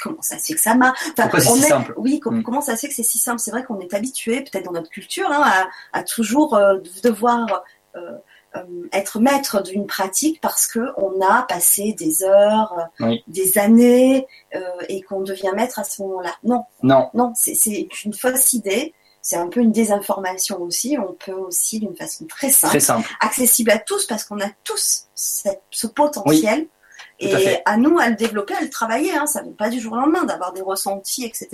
comment 0.03 0.23
ça 0.23 0.39
se 0.39 0.47
fait 0.47 0.55
que 0.55 0.61
ça 0.61 0.75
marche? 0.75 0.99
Enfin, 1.13 1.29
Pourquoi 1.29 1.41
on 1.53 1.57
si 1.57 1.65
est- 1.65 1.69
simple? 1.69 1.95
Oui, 1.97 2.21
com- 2.21 2.39
Mm. 2.39 2.43
comment 2.43 2.61
ça 2.61 2.77
se 2.77 2.83
fait 2.83 2.89
que 2.89 2.95
c'est 2.95 3.03
si 3.03 3.19
simple? 3.19 3.39
C'est 3.41 3.51
vrai 3.51 3.65
qu'on 3.65 3.79
est 3.81 3.93
habitué, 3.95 4.41
peut-être 4.43 4.65
dans 4.65 4.73
notre 4.73 4.91
culture, 4.91 5.31
hein, 5.31 5.43
à, 5.45 5.99
à 5.99 6.03
toujours 6.03 6.55
euh, 6.55 6.79
devoir 7.03 7.65
euh, 7.97 8.13
euh, 8.57 8.63
être 8.93 9.21
maître 9.21 9.63
d'une 9.63 9.87
pratique 9.87 10.41
parce 10.41 10.67
que 10.67 10.81
on 10.97 11.21
a 11.27 11.43
passé 11.43 11.93
des 11.99 12.23
heures, 12.25 12.73
euh, 13.01 13.07
Oui. 13.07 13.25
des 13.27 13.59
années, 13.59 14.27
euh, 14.55 14.61
et 14.89 15.03
qu'on 15.03 15.21
devient 15.23 15.53
maître 15.55 15.79
à 15.79 15.85
ce 15.85 16.01
moment-là. 16.03 16.35
Non, 16.45 16.65
Non, 16.83 17.11
non, 17.15 17.33
c'est 17.35 17.55
c'est 17.55 17.89
une 18.05 18.15
fausse 18.15 18.53
idée. 18.55 18.95
C'est 19.23 19.37
un 19.37 19.49
peu 19.49 19.59
une 19.61 19.73
désinformation 19.73 20.63
aussi. 20.63 20.97
On 20.99 21.13
peut 21.15 21.33
aussi, 21.33 21.81
d'une 21.81 21.97
façon 21.97 22.27
très 22.27 22.49
simple, 22.51 22.71
très 22.71 22.81
simple. 22.81 23.09
accessible 23.21 23.73
à 23.73 23.79
tous, 23.79 24.07
parce 24.07 24.23
qu'on 24.25 24.41
a 24.41 24.49
tous 24.63 25.07
cette- 25.15 25.63
ce 25.71 25.87
potentiel. 25.89 26.67
Tout 27.19 27.27
et 27.51 27.63
à 27.65 27.77
nous 27.77 27.99
à 27.99 28.09
le 28.09 28.15
développer, 28.17 28.55
à 28.55 28.61
le 28.61 28.71
travailler. 28.71 29.17
Hein. 29.17 29.27
Ça 29.27 29.41
ne 29.41 29.47
vient 29.47 29.55
pas 29.57 29.69
du 29.71 29.81
jour 29.81 29.93
au 29.95 29.97
lendemain 29.97 30.25
d'avoir 30.25 30.53
des 30.53 30.61
ressentis, 30.63 31.25
etc. 31.25 31.49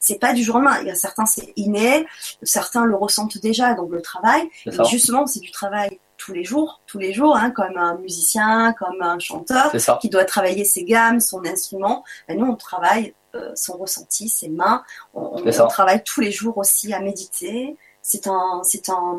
C'est 0.00 0.18
pas 0.18 0.32
du 0.32 0.42
jour 0.42 0.56
au 0.56 0.58
lendemain. 0.60 0.78
Il 0.80 0.86
y 0.88 0.90
a 0.90 0.94
certains 0.94 1.26
c'est 1.26 1.52
inné, 1.56 2.06
certains 2.42 2.84
le 2.84 2.94
ressentent 2.96 3.38
déjà, 3.38 3.74
donc 3.74 3.90
le 3.90 4.00
travail. 4.02 4.48
Et 4.66 4.70
justement, 4.90 5.26
c'est 5.26 5.40
du 5.40 5.50
travail 5.50 5.98
tous 6.18 6.32
les 6.32 6.44
jours, 6.44 6.80
tous 6.86 6.98
les 6.98 7.12
jours, 7.12 7.36
hein, 7.36 7.50
comme 7.50 7.76
un 7.76 7.96
musicien, 7.98 8.74
comme 8.78 9.02
un 9.02 9.18
chanteur 9.18 9.72
qui 9.98 10.08
doit 10.08 10.24
travailler 10.24 10.64
ses 10.64 10.84
gammes, 10.84 11.18
son 11.20 11.44
instrument. 11.44 12.04
Ben, 12.28 12.38
nous, 12.38 12.46
on 12.46 12.54
travaille 12.56 13.12
euh, 13.34 13.50
son 13.56 13.76
ressenti, 13.76 14.28
ses 14.28 14.48
mains. 14.48 14.82
On, 15.14 15.20
on- 15.38 15.42
on 15.64 15.68
travaille 15.68 16.02
tous 16.04 16.20
les 16.20 16.30
jours 16.30 16.58
aussi 16.58 16.92
à 16.94 17.00
méditer. 17.00 17.76
C'est 18.02 18.26
un, 18.28 18.60
c'est 18.62 18.88
un, 18.88 19.16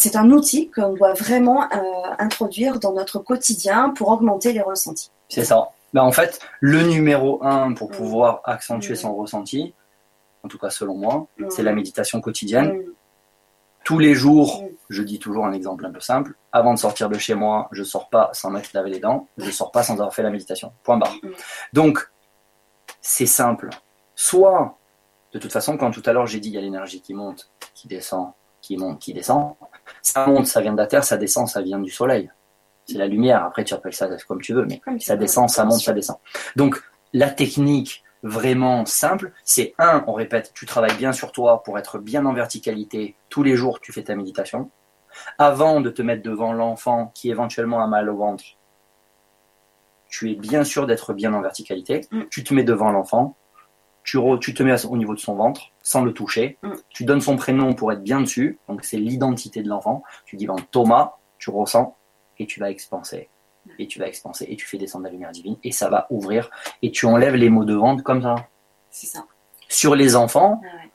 c'est 0.00 0.14
un 0.14 0.30
outil 0.30 0.70
qu'on 0.70 0.92
doit 0.92 1.12
vraiment 1.14 1.64
euh, 1.64 1.76
introduire 2.20 2.78
dans 2.78 2.92
notre 2.92 3.18
quotidien 3.18 3.90
pour 3.90 4.10
augmenter 4.10 4.52
les 4.52 4.60
ressentis. 4.62 5.10
C'est 5.28 5.44
ça. 5.44 5.70
Ben, 5.92 6.02
en 6.04 6.12
fait, 6.12 6.38
le 6.60 6.82
numéro 6.82 7.42
un 7.44 7.72
pour 7.74 7.88
Mm. 7.90 7.94
pouvoir 7.94 8.40
accentuer 8.44 8.92
Mm. 8.92 9.02
son 9.04 9.16
ressenti, 9.16 9.74
en 10.44 10.48
tout 10.48 10.56
cas 10.58 10.70
selon 10.70 10.94
moi, 10.94 11.26
Mm. 11.38 11.46
c'est 11.50 11.64
la 11.64 11.72
méditation 11.72 12.20
quotidienne. 12.20 12.80
Tous 13.82 13.98
les 13.98 14.14
jours, 14.14 14.62
je 14.88 15.02
dis 15.02 15.18
toujours 15.18 15.44
un 15.46 15.52
exemple 15.52 15.84
un 15.84 15.90
peu 15.90 15.98
simple. 16.00 16.34
Avant 16.52 16.74
de 16.74 16.78
sortir 16.78 17.08
de 17.08 17.18
chez 17.18 17.34
moi, 17.34 17.68
je 17.72 17.82
sors 17.82 18.08
pas 18.08 18.30
sans 18.34 18.50
m'être 18.50 18.72
lavé 18.74 18.90
les 18.90 19.00
dents. 19.00 19.26
Je 19.36 19.50
sors 19.50 19.72
pas 19.72 19.82
sans 19.82 19.94
avoir 19.94 20.14
fait 20.14 20.22
la 20.22 20.30
méditation. 20.30 20.72
Point 20.84 20.98
barre. 20.98 21.16
Donc, 21.72 22.08
c'est 23.00 23.26
simple. 23.26 23.70
Soit, 24.14 24.78
de 25.32 25.38
toute 25.40 25.52
façon, 25.52 25.76
quand 25.76 25.90
tout 25.90 26.02
à 26.06 26.12
l'heure 26.12 26.26
j'ai 26.28 26.38
dit 26.38 26.50
il 26.50 26.54
y 26.54 26.58
a 26.58 26.60
l'énergie 26.60 27.00
qui 27.00 27.14
monte, 27.14 27.50
qui 27.74 27.88
descend, 27.88 28.30
qui 28.68 28.76
monte, 28.76 28.98
qui 28.98 29.14
descend. 29.14 29.54
Ça 30.02 30.26
monte, 30.26 30.46
ça 30.46 30.60
vient 30.60 30.72
de 30.72 30.76
la 30.76 30.86
terre, 30.86 31.02
ça 31.02 31.16
descend, 31.16 31.48
ça 31.48 31.62
vient 31.62 31.78
du 31.78 31.90
soleil. 31.90 32.30
C'est 32.84 32.98
la 32.98 33.06
lumière. 33.06 33.42
Après, 33.42 33.64
tu 33.64 33.72
appelles 33.72 33.94
ça 33.94 34.08
comme 34.28 34.42
tu 34.42 34.52
veux, 34.52 34.66
mais 34.66 34.78
Comme 34.78 35.00
ça 35.00 35.14
veux, 35.14 35.20
descend, 35.20 35.48
ça 35.48 35.64
monte, 35.64 35.80
ça 35.80 35.94
descend. 35.94 36.18
Donc, 36.54 36.78
la 37.14 37.30
technique 37.30 38.04
vraiment 38.22 38.84
simple, 38.84 39.32
c'est 39.42 39.74
un, 39.78 40.04
on 40.06 40.12
répète, 40.12 40.52
tu 40.52 40.66
travailles 40.66 40.96
bien 40.96 41.12
sur 41.12 41.32
toi 41.32 41.62
pour 41.62 41.78
être 41.78 41.98
bien 41.98 42.26
en 42.26 42.34
verticalité. 42.34 43.16
Tous 43.30 43.42
les 43.42 43.56
jours, 43.56 43.80
tu 43.80 43.90
fais 43.90 44.02
ta 44.02 44.14
méditation. 44.14 44.70
Avant 45.38 45.80
de 45.80 45.88
te 45.88 46.02
mettre 46.02 46.22
devant 46.22 46.52
l'enfant 46.52 47.10
qui 47.14 47.30
éventuellement 47.30 47.82
a 47.82 47.86
mal 47.86 48.10
au 48.10 48.16
ventre, 48.18 48.44
tu 50.10 50.30
es 50.30 50.34
bien 50.34 50.62
sûr 50.62 50.86
d'être 50.86 51.14
bien 51.14 51.32
en 51.32 51.40
verticalité. 51.40 52.02
Mm. 52.10 52.24
Tu 52.30 52.44
te 52.44 52.52
mets 52.52 52.64
devant 52.64 52.90
l'enfant, 52.90 53.34
tu, 54.08 54.16
re- 54.16 54.38
tu 54.38 54.54
te 54.54 54.62
mets 54.62 54.86
au 54.86 54.96
niveau 54.96 55.14
de 55.14 55.20
son 55.20 55.34
ventre 55.34 55.70
sans 55.82 56.02
le 56.02 56.14
toucher. 56.14 56.56
Mm. 56.62 56.72
Tu 56.88 57.04
donnes 57.04 57.20
son 57.20 57.36
prénom 57.36 57.74
pour 57.74 57.92
être 57.92 58.02
bien 58.02 58.22
dessus. 58.22 58.58
Donc, 58.66 58.82
c'est 58.82 58.96
l'identité 58.96 59.62
de 59.62 59.68
l'enfant. 59.68 60.02
Tu 60.24 60.36
dis 60.36 60.46
ben, 60.46 60.56
Thomas, 60.70 61.16
tu 61.38 61.50
ressens 61.50 61.94
et 62.38 62.46
tu 62.46 62.58
vas 62.58 62.70
expanser. 62.70 63.28
Et 63.78 63.86
tu 63.86 63.98
vas 63.98 64.06
expanser 64.06 64.46
et 64.48 64.56
tu 64.56 64.64
fais 64.64 64.78
descendre 64.78 65.04
la 65.04 65.10
lumière 65.10 65.30
divine 65.30 65.56
et 65.62 65.72
ça 65.72 65.90
va 65.90 66.06
ouvrir 66.08 66.48
et 66.80 66.90
tu 66.90 67.04
enlèves 67.04 67.34
les 67.34 67.50
mots 67.50 67.66
de 67.66 67.74
vente 67.74 68.02
comme 68.02 68.22
ça. 68.22 68.48
C'est 68.90 69.08
ça. 69.08 69.26
Sur 69.68 69.94
les 69.94 70.16
enfants, 70.16 70.62
ouais. 70.62 70.90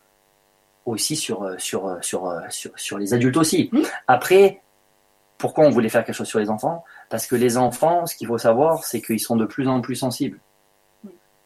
aussi 0.88 1.16
sur, 1.16 1.44
euh, 1.44 1.56
sur, 1.60 1.86
euh, 1.86 2.00
sur, 2.02 2.26
euh, 2.26 2.40
sur, 2.50 2.72
sur 2.76 2.98
les 2.98 3.14
adultes 3.14 3.38
aussi. 3.38 3.70
Mm. 3.72 3.82
Après, 4.08 4.62
pourquoi 5.38 5.66
on 5.66 5.70
voulait 5.70 5.90
faire 5.90 6.04
quelque 6.04 6.16
chose 6.16 6.28
sur 6.28 6.40
les 6.40 6.50
enfants? 6.50 6.84
Parce 7.12 7.28
que 7.28 7.36
les 7.36 7.58
enfants, 7.58 8.08
ce 8.08 8.16
qu'il 8.16 8.26
faut 8.26 8.40
savoir, 8.40 8.84
c'est 8.86 9.04
qu'ils 9.04 9.20
sont 9.20 9.36
de 9.36 9.46
plus 9.46 9.68
en 9.68 9.82
plus 9.82 9.98
sensibles. 9.98 10.40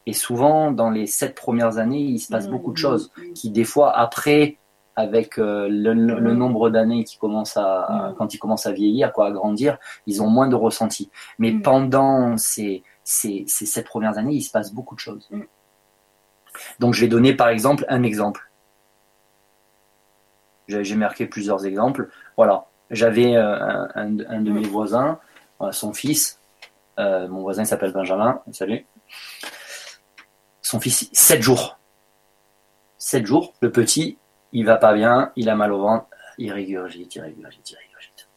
Et 0.07 0.13
souvent, 0.13 0.71
dans 0.71 0.89
les 0.89 1.05
sept 1.05 1.35
premières 1.35 1.77
années, 1.77 1.99
il 1.99 2.17
se 2.19 2.29
passe 2.29 2.47
Mm, 2.47 2.51
beaucoup 2.51 2.71
de 2.71 2.77
choses 2.77 3.11
mm. 3.17 3.33
qui, 3.33 3.51
des 3.51 3.65
fois, 3.65 3.95
après, 3.95 4.57
avec 4.95 5.37
euh, 5.37 5.67
le, 5.69 5.93
le- 5.93 6.19
le 6.19 6.33
Mm. 6.33 6.37
nombre 6.37 6.69
d'années 6.71 7.03
qui 7.03 7.17
commencent 7.17 7.57
à, 7.57 7.83
à- 7.83 8.13
quand 8.17 8.33
ils 8.33 8.39
commencent 8.39 8.65
à 8.65 8.71
vieillir, 8.71 9.11
quoi, 9.13 9.27
à 9.27 9.31
grandir, 9.31 9.77
ils 10.07 10.23
ont 10.23 10.27
moins 10.29 10.47
de 10.47 10.55
ressenti. 10.55 11.11
Mais 11.37 11.51
pendant 11.51 12.37
ces, 12.37 12.83
ces, 13.03 13.43
ces 13.47 13.65
sept 13.65 13.85
premières 13.85 14.17
années, 14.17 14.33
il 14.33 14.41
se 14.41 14.49
passe 14.51 14.73
beaucoup 14.73 14.95
de 14.95 14.99
choses. 15.01 15.29
Donc, 16.79 16.93
je 16.95 17.01
vais 17.01 17.07
donner 17.09 17.33
par 17.35 17.49
exemple 17.49 17.85
un 17.89 18.01
exemple. 18.03 18.49
J'ai 20.67 20.95
marqué 20.95 21.27
plusieurs 21.27 21.65
exemples. 21.65 22.09
Voilà, 22.35 22.65
j'avais 22.89 23.35
euh, 23.35 23.55
un, 23.55 23.89
un- 23.95 24.25
un 24.29 24.41
de 24.41 24.51
mes 24.51 24.63
voisins, 24.67 25.19
euh, 25.61 25.71
son 25.71 25.93
fils, 25.93 26.39
euh, 26.99 27.27
mon 27.27 27.41
voisin 27.41 27.63
il 27.63 27.67
s'appelle 27.67 27.93
Benjamin, 27.93 28.41
salut. 28.51 28.85
Son 30.67 30.81
fils, 30.81 31.09
7 31.13 31.41
jours. 31.41 31.79
7 32.97 33.25
jours, 33.25 33.53
le 33.61 33.71
petit, 33.71 34.17
il 34.51 34.65
va 34.65 34.75
pas 34.75 34.93
bien, 34.93 35.31
il 35.37 35.47
a 35.47 35.55
mal 35.55 35.71
au 35.71 35.79
ventre, 35.79 36.07
il 36.37 36.51
régurgite, 36.51 37.15
il 37.15 37.21
régurgite, 37.21 37.71
il 37.71 37.77
régurgite. 37.77 38.27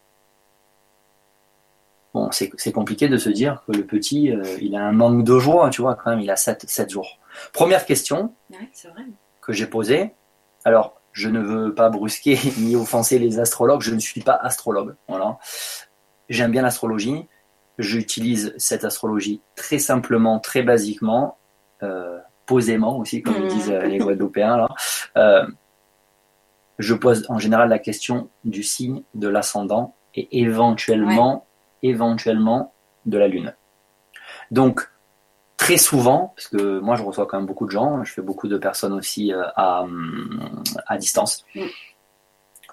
Bon, 2.13 2.29
c'est 2.31 2.71
compliqué 2.71 3.09
de 3.09 3.17
se 3.17 3.27
dire 3.27 3.61
que 3.67 3.73
le 3.73 3.85
petit, 3.85 4.31
euh, 4.31 4.45
il 4.61 4.77
a 4.77 4.85
un 4.85 4.93
manque 4.93 5.25
de 5.25 5.39
joie, 5.39 5.69
tu 5.71 5.81
vois, 5.81 5.95
quand 5.95 6.09
même, 6.09 6.21
il 6.21 6.31
a 6.31 6.37
7, 6.37 6.69
7 6.69 6.89
jours. 6.89 7.19
Première 7.51 7.85
question, 7.85 8.33
Ouais, 8.49 8.69
c'est 8.71 8.87
vrai. 8.87 9.03
que 9.41 9.51
j'ai 9.51 9.67
posé. 9.67 10.13
Alors, 10.63 11.01
je 11.11 11.27
ne 11.27 11.41
veux 11.41 11.75
pas 11.75 11.89
brusquer 11.89 12.39
ni 12.59 12.77
offenser 12.77 13.19
les 13.19 13.39
astrologues, 13.39 13.81
je 13.81 13.93
ne 13.93 13.99
suis 13.99 14.21
pas 14.21 14.35
astrologue. 14.35 14.95
Voilà. 15.09 15.37
J'aime 16.29 16.51
bien 16.51 16.61
l'astrologie. 16.61 17.27
J'utilise 17.77 18.53
cette 18.57 18.85
astrologie 18.85 19.41
très 19.57 19.79
simplement, 19.79 20.39
très 20.39 20.63
basiquement, 20.63 21.37
posément 22.45 22.97
aussi, 22.97 23.21
comme 23.21 23.43
Mhm. 23.43 23.47
disent 23.47 23.71
euh, 23.71 23.85
les 23.85 23.97
Guadeloupéens. 23.97 24.57
Là. 24.57 24.67
Euh, 25.17 25.45
je 26.79 26.93
pose 26.95 27.25
en 27.29 27.37
général 27.39 27.69
la 27.69 27.79
question 27.79 28.29
du 28.43 28.63
signe, 28.63 29.03
de 29.13 29.27
l'ascendant 29.27 29.95
et 30.15 30.27
éventuellement, 30.41 31.45
éventuellement 31.83 32.73
de 33.05 33.17
la 33.17 33.27
lune. 33.27 33.53
Donc, 34.51 34.89
très 35.57 35.77
souvent, 35.77 36.33
parce 36.35 36.47
que 36.47 36.79
moi 36.79 36.95
je 36.95 37.03
reçois 37.03 37.25
quand 37.27 37.37
même 37.37 37.45
beaucoup 37.45 37.65
de 37.67 37.71
gens, 37.71 38.03
je 38.03 38.11
fais 38.13 38.21
beaucoup 38.21 38.47
de 38.47 38.57
personnes 38.57 38.93
aussi 38.93 39.31
euh, 39.33 39.43
à, 39.55 39.83
hum, 39.83 40.63
à 40.87 40.97
distance. 40.97 41.45
Mm. 41.55 41.61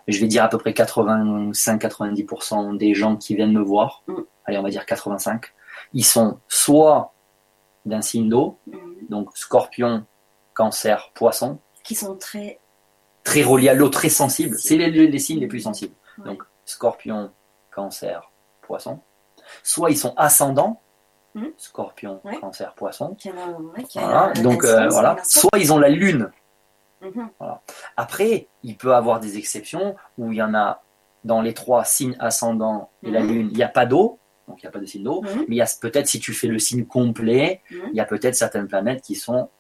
Je 0.09 0.21
vais 0.21 0.27
dire 0.27 0.43
à 0.43 0.49
peu 0.49 0.57
près 0.59 0.73
85-90% 0.73 2.77
des 2.79 2.95
gens 2.95 3.17
qui 3.17 3.35
viennent 3.35 3.53
me 3.53 3.61
voir, 3.63 4.03
Mm. 4.07 4.15
allez 4.47 4.59
on 4.59 4.63
va 4.63 4.71
dire 4.71 4.87
85, 4.87 5.53
ils 5.93 6.05
sont 6.05 6.39
soit 6.49 7.13
d'un 7.85 8.01
signe 8.03 8.29
d'eau, 8.29 8.59
Mm. 8.67 8.77
Donc 9.09 9.37
scorpion, 9.37 10.05
cancer, 10.55 11.11
poisson, 11.15 11.59
Qui 11.85 11.95
sont 11.95 12.17
très. 12.17 12.59
très 13.25 13.43
reliés 13.43 13.69
à 13.69 13.75
l'eau, 13.75 13.89
très 13.89 14.09
sensibles. 14.09 14.57
C'est 14.59 14.77
les, 14.77 15.19
signes 15.19 15.41
les 15.41 15.47
plus 15.47 15.61
sensibles. 15.61 15.95
Ouais. 16.19 16.25
Donc 16.27 16.43
scorpion, 16.65 17.31
cancer, 17.75 18.31
poisson. 18.63 19.01
Soit 19.63 19.91
ils 19.91 19.97
sont 19.99 20.15
ascendants, 20.17 20.81
Mm. 21.35 21.45
scorpion, 21.59 22.21
Ouais. 22.25 22.39
cancer, 22.41 22.73
poisson. 22.75 23.15
Qui 23.15 23.29
a, 23.29 23.33
ouais, 23.35 23.85
qui 23.85 23.99
a 23.99 24.03
Voilà. 24.03 24.33
un 24.37 24.43
Donc 24.43 24.65
euh, 24.65 24.89
voilà. 24.89 25.17
Soit 25.25 25.59
ils 25.59 25.73
ont 25.73 25.79
la 25.79 25.91
lune. 25.91 26.31
Mhm. 27.03 27.29
Après, 27.97 28.49
il 28.63 28.77
peut 28.77 28.95
avoir 28.95 29.21
des 29.21 29.37
exceptions 29.39 29.95
où 30.17 30.33
il 30.33 30.39
y 30.39 30.43
en 30.43 30.55
a 30.55 30.83
dans 31.25 31.43
les 31.43 31.53
trois 31.55 31.85
signes 31.85 32.17
ascendants 32.19 32.91
et 33.03 33.11
la 33.11 33.21
Mhm. 33.21 33.29
lune, 33.29 33.49
il 33.53 33.57
n'y 33.57 33.63
a 33.63 33.69
pas 33.69 33.87
d'eau, 33.87 34.19
donc 34.49 34.63
il 34.63 34.67
n'y 34.67 34.69
a 34.69 34.73
pas 34.73 34.79
de 34.81 34.87
signe 34.87 35.03
d'eau. 35.05 35.23
Mhm. 35.23 35.45
Mais 35.49 35.57
il 35.57 35.59
y 35.59 35.63
a 35.63 35.69
peut-être 35.81 36.07
si 36.09 36.19
tu 36.19 36.33
fais 36.33 36.49
le 36.49 36.59
signe 36.59 36.85
complet, 36.87 37.63
Mhm. 37.71 37.89
il 37.93 37.97
y 37.97 38.01
a 38.01 38.05
peut-être 38.05 38.35
certaines 38.35 38.67
planètes 38.67 39.03
qui 39.03 39.15
sont 39.15 39.51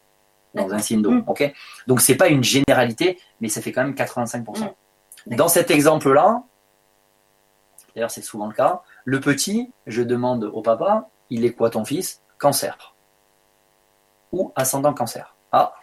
dans 0.54 0.72
un 0.72 0.78
signe 0.78 1.02
d'eau. 1.02 1.10
Mhm. 1.12 1.24
ok? 1.26 1.52
Donc 1.86 2.00
c'est 2.00 2.16
pas 2.16 2.28
une 2.28 2.42
généralité, 2.42 3.20
mais 3.40 3.48
ça 3.48 3.60
fait 3.60 3.70
quand 3.70 3.82
même 3.84 3.94
85%. 3.94 4.74
Mhm. 5.26 5.36
Dans 5.36 5.48
cet 5.48 5.70
exemple-là, 5.70 6.42
d'ailleurs 7.94 8.10
c'est 8.10 8.22
souvent 8.22 8.46
le 8.46 8.54
cas, 8.54 8.82
le 9.04 9.20
petit, 9.20 9.70
je 9.86 10.02
demande 10.02 10.44
au 10.44 10.62
papa, 10.62 11.10
il 11.30 11.44
est 11.44 11.52
quoi 11.52 11.70
ton 11.70 11.84
fils? 11.84 12.22
Cancer. 12.38 12.94
Ou 14.32 14.52
ascendant 14.56 14.94
cancer. 14.94 15.36
Ah, 15.52 15.74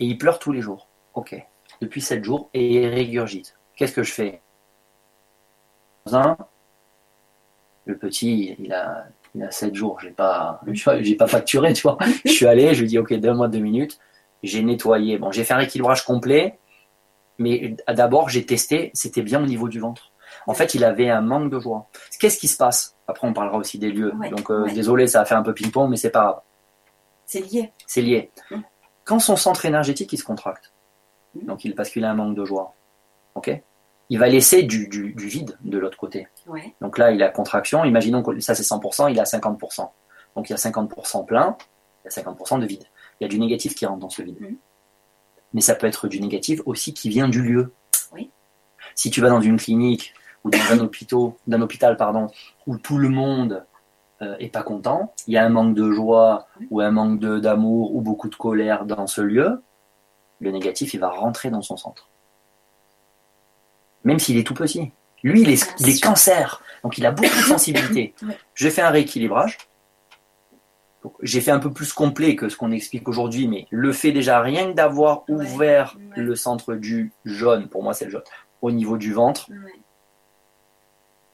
et 0.00 0.06
il 0.06 0.18
pleure 0.18 0.38
tous 0.38 0.52
les 0.52 0.60
jours. 0.62 0.88
Ok. 1.14 1.34
Depuis 1.80 2.00
7 2.00 2.22
jours 2.24 2.48
et 2.54 2.66
il 2.74 2.86
régurgite. 2.88 3.56
Qu'est-ce 3.76 3.92
que 3.92 4.02
je 4.02 4.12
fais? 4.12 4.40
Un, 6.12 6.36
le 7.86 7.96
petit, 7.96 8.56
il 8.58 8.72
a, 8.72 9.06
il 9.34 9.42
a 9.42 9.50
7 9.50 9.74
jours. 9.74 10.00
J'ai 10.00 10.10
pas, 10.10 10.60
j'ai 11.00 11.16
pas 11.16 11.26
facturé, 11.26 11.72
tu 11.72 11.82
vois. 11.82 11.98
Je 12.24 12.30
suis 12.30 12.46
allé, 12.46 12.74
je 12.74 12.80
lui 12.80 12.86
ai 12.86 12.88
dit, 12.88 12.98
ok, 12.98 13.12
donne-moi 13.14 13.48
deux 13.48 13.58
minutes. 13.58 13.98
J'ai 14.42 14.62
nettoyé. 14.62 15.18
Bon, 15.18 15.30
j'ai 15.30 15.44
fait 15.44 15.54
un 15.54 15.58
rééquilibrage 15.58 16.04
complet. 16.04 16.58
Mais 17.38 17.76
d'abord, 17.88 18.28
j'ai 18.28 18.46
testé, 18.46 18.90
c'était 18.94 19.22
bien 19.22 19.42
au 19.42 19.46
niveau 19.46 19.68
du 19.68 19.80
ventre. 19.80 20.12
En 20.46 20.54
fait, 20.54 20.74
il 20.74 20.84
avait 20.84 21.10
un 21.10 21.20
manque 21.20 21.50
de 21.50 21.58
joie. 21.58 21.88
Qu'est-ce 22.20 22.38
qui 22.38 22.48
se 22.48 22.56
passe? 22.56 22.96
Après, 23.08 23.26
on 23.26 23.32
parlera 23.32 23.58
aussi 23.58 23.78
des 23.78 23.90
lieux. 23.90 24.12
Ouais, 24.14 24.30
Donc, 24.30 24.50
euh, 24.50 24.64
ouais. 24.64 24.72
désolé, 24.72 25.06
ça 25.06 25.22
a 25.22 25.24
fait 25.24 25.34
un 25.34 25.42
peu 25.42 25.54
ping-pong, 25.54 25.90
mais 25.90 25.96
c'est 25.96 26.10
pas 26.10 26.22
grave. 26.22 26.40
C'est 27.26 27.40
lié. 27.40 27.72
C'est 27.86 28.02
lié. 28.02 28.30
Mm. 28.50 28.60
Quand 29.04 29.18
son 29.18 29.36
centre 29.36 29.64
énergétique, 29.66 30.12
il 30.12 30.18
se 30.18 30.24
contracte, 30.24 30.72
donc 31.34 31.64
il, 31.64 31.74
parce 31.74 31.90
qu'il 31.90 32.04
a 32.04 32.10
un 32.10 32.14
manque 32.14 32.36
de 32.36 32.44
joie, 32.44 32.74
ok? 33.34 33.60
Il 34.10 34.18
va 34.18 34.28
laisser 34.28 34.62
du, 34.62 34.88
du- 34.88 35.14
du 35.14 35.26
vide 35.28 35.56
de 35.62 35.78
l'autre 35.78 35.96
côté. 35.96 36.28
Ouais. 36.46 36.74
Donc 36.80 36.98
là, 36.98 37.10
il 37.10 37.22
a 37.22 37.28
contraction. 37.30 37.84
Imaginons 37.84 38.22
que 38.22 38.38
ça, 38.40 38.54
c'est 38.54 38.62
100%, 38.62 39.10
il 39.10 39.18
a 39.18 39.24
50%. 39.24 39.88
Donc 40.36 40.48
il 40.48 40.52
y 40.52 40.54
a 40.54 40.58
50% 40.58 41.24
plein, 41.24 41.56
il 42.04 42.08
y 42.14 42.18
a 42.18 42.22
50% 42.22 42.58
de 42.60 42.66
vide. 42.66 42.84
Il 43.20 43.24
y 43.24 43.26
a 43.26 43.28
du 43.28 43.38
négatif 43.38 43.74
qui 43.74 43.86
rentre 43.86 44.00
dans 44.00 44.10
ce 44.10 44.22
vide. 44.22 44.40
Mhm. 44.40 44.56
Mais 45.54 45.60
ça 45.60 45.74
peut 45.74 45.86
être 45.86 46.08
du 46.08 46.20
négatif 46.20 46.60
aussi 46.66 46.92
qui 46.94 47.08
vient 47.08 47.28
du 47.28 47.42
lieu. 47.42 47.72
Oui. 48.12 48.30
Si 48.94 49.10
tu 49.10 49.20
vas 49.20 49.28
dans 49.30 49.40
une 49.40 49.56
clinique 49.56 50.12
ou 50.42 50.50
dans 50.50 50.58
un 50.72 50.80
hôpital, 50.80 51.30
d'un 51.46 51.62
hôpital 51.62 51.96
pardon, 51.96 52.26
où 52.66 52.76
tout 52.76 52.98
le 52.98 53.08
monde 53.08 53.64
euh, 54.22 54.36
est 54.38 54.48
pas 54.48 54.62
content, 54.62 55.14
il 55.26 55.34
y 55.34 55.38
a 55.38 55.44
un 55.44 55.48
manque 55.48 55.74
de 55.74 55.90
joie 55.92 56.46
ou 56.70 56.80
un 56.80 56.90
manque 56.90 57.18
de- 57.20 57.38
d'amour 57.38 57.94
ou 57.94 58.00
beaucoup 58.00 58.28
de 58.28 58.34
colère 58.34 58.84
dans 58.84 59.06
ce 59.06 59.20
lieu, 59.22 59.62
le 60.40 60.50
négatif, 60.50 60.92
il 60.94 61.00
va 61.00 61.08
rentrer 61.10 61.50
dans 61.50 61.62
son 61.62 61.76
centre. 61.76 62.08
Même 64.04 64.18
s'il 64.18 64.36
est 64.38 64.46
tout 64.46 64.54
petit. 64.54 64.92
Lui, 65.22 65.42
il 65.42 65.50
est, 65.50 65.64
Bien 65.64 65.74
il 65.80 65.88
est 65.88 65.92
sûr. 65.92 66.08
cancer, 66.08 66.62
donc 66.82 66.98
il 66.98 67.06
a 67.06 67.10
beaucoup 67.10 67.26
de 67.36 67.42
sensibilité. 67.54 68.14
Ouais. 68.22 68.36
J'ai 68.54 68.70
fait 68.70 68.82
un 68.82 68.90
rééquilibrage. 68.90 69.58
J'ai 71.22 71.40
fait 71.42 71.50
un 71.50 71.58
peu 71.58 71.70
plus 71.72 71.92
complet 71.92 72.34
que 72.34 72.48
ce 72.48 72.56
qu'on 72.56 72.70
explique 72.72 73.08
aujourd'hui, 73.08 73.46
mais 73.46 73.66
le 73.70 73.92
fait 73.92 74.12
déjà 74.12 74.40
rien 74.40 74.68
que 74.70 74.72
d'avoir 74.74 75.24
ouvert 75.28 75.96
Ouais. 75.98 76.22
le 76.22 76.34
centre 76.34 76.74
du 76.74 77.12
jaune, 77.26 77.68
pour 77.68 77.82
moi 77.82 77.92
c'est 77.92 78.06
le 78.06 78.10
jaune, 78.10 78.22
au 78.62 78.70
niveau 78.70 78.96
du 78.96 79.12
ventre, 79.12 79.46
Ouais. 79.50 79.56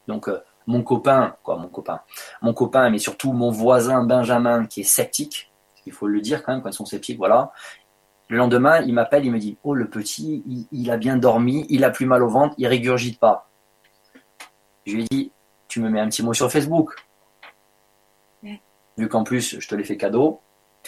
donc 0.08 0.28
euh, 0.28 0.40
mon 0.66 0.82
copain, 0.82 1.36
quoi, 1.44 1.56
mon 1.56 1.68
copain, 1.68 2.00
mon 2.42 2.52
copain, 2.52 2.90
mais 2.90 2.98
surtout 2.98 3.32
mon 3.32 3.50
voisin 3.52 4.02
Benjamin 4.04 4.66
qui 4.66 4.80
est 4.80 4.84
sceptique, 4.84 5.52
il 5.86 5.92
faut 5.92 6.08
le 6.08 6.20
dire 6.20 6.42
quand 6.42 6.52
même 6.52 6.62
quand 6.62 6.70
ils 6.70 6.74
sont 6.74 6.84
sceptiques, 6.84 7.18
voilà. 7.18 7.52
Le 8.30 8.36
lendemain, 8.36 8.80
il 8.82 8.94
m'appelle, 8.94 9.24
il 9.24 9.32
me 9.32 9.40
dit, 9.40 9.58
oh 9.64 9.74
le 9.74 9.88
petit, 9.88 10.44
il, 10.46 10.68
il 10.70 10.90
a 10.92 10.96
bien 10.96 11.16
dormi, 11.16 11.66
il 11.68 11.82
a 11.82 11.90
plus 11.90 12.06
mal 12.06 12.22
au 12.22 12.28
ventre, 12.28 12.54
il 12.58 12.66
régurgite 12.68 13.18
pas. 13.18 13.50
Je 14.86 14.94
lui 14.94 15.02
ai 15.02 15.06
dit, 15.10 15.32
tu 15.66 15.80
me 15.80 15.90
mets 15.90 15.98
un 15.98 16.08
petit 16.08 16.22
mot 16.22 16.32
sur 16.32 16.50
Facebook. 16.50 16.94
Vu 18.96 19.08
qu'en 19.08 19.24
plus 19.24 19.58
je 19.58 19.68
te 19.68 19.74
l'ai 19.74 19.82
fait 19.82 19.96
cadeau, 19.96 20.40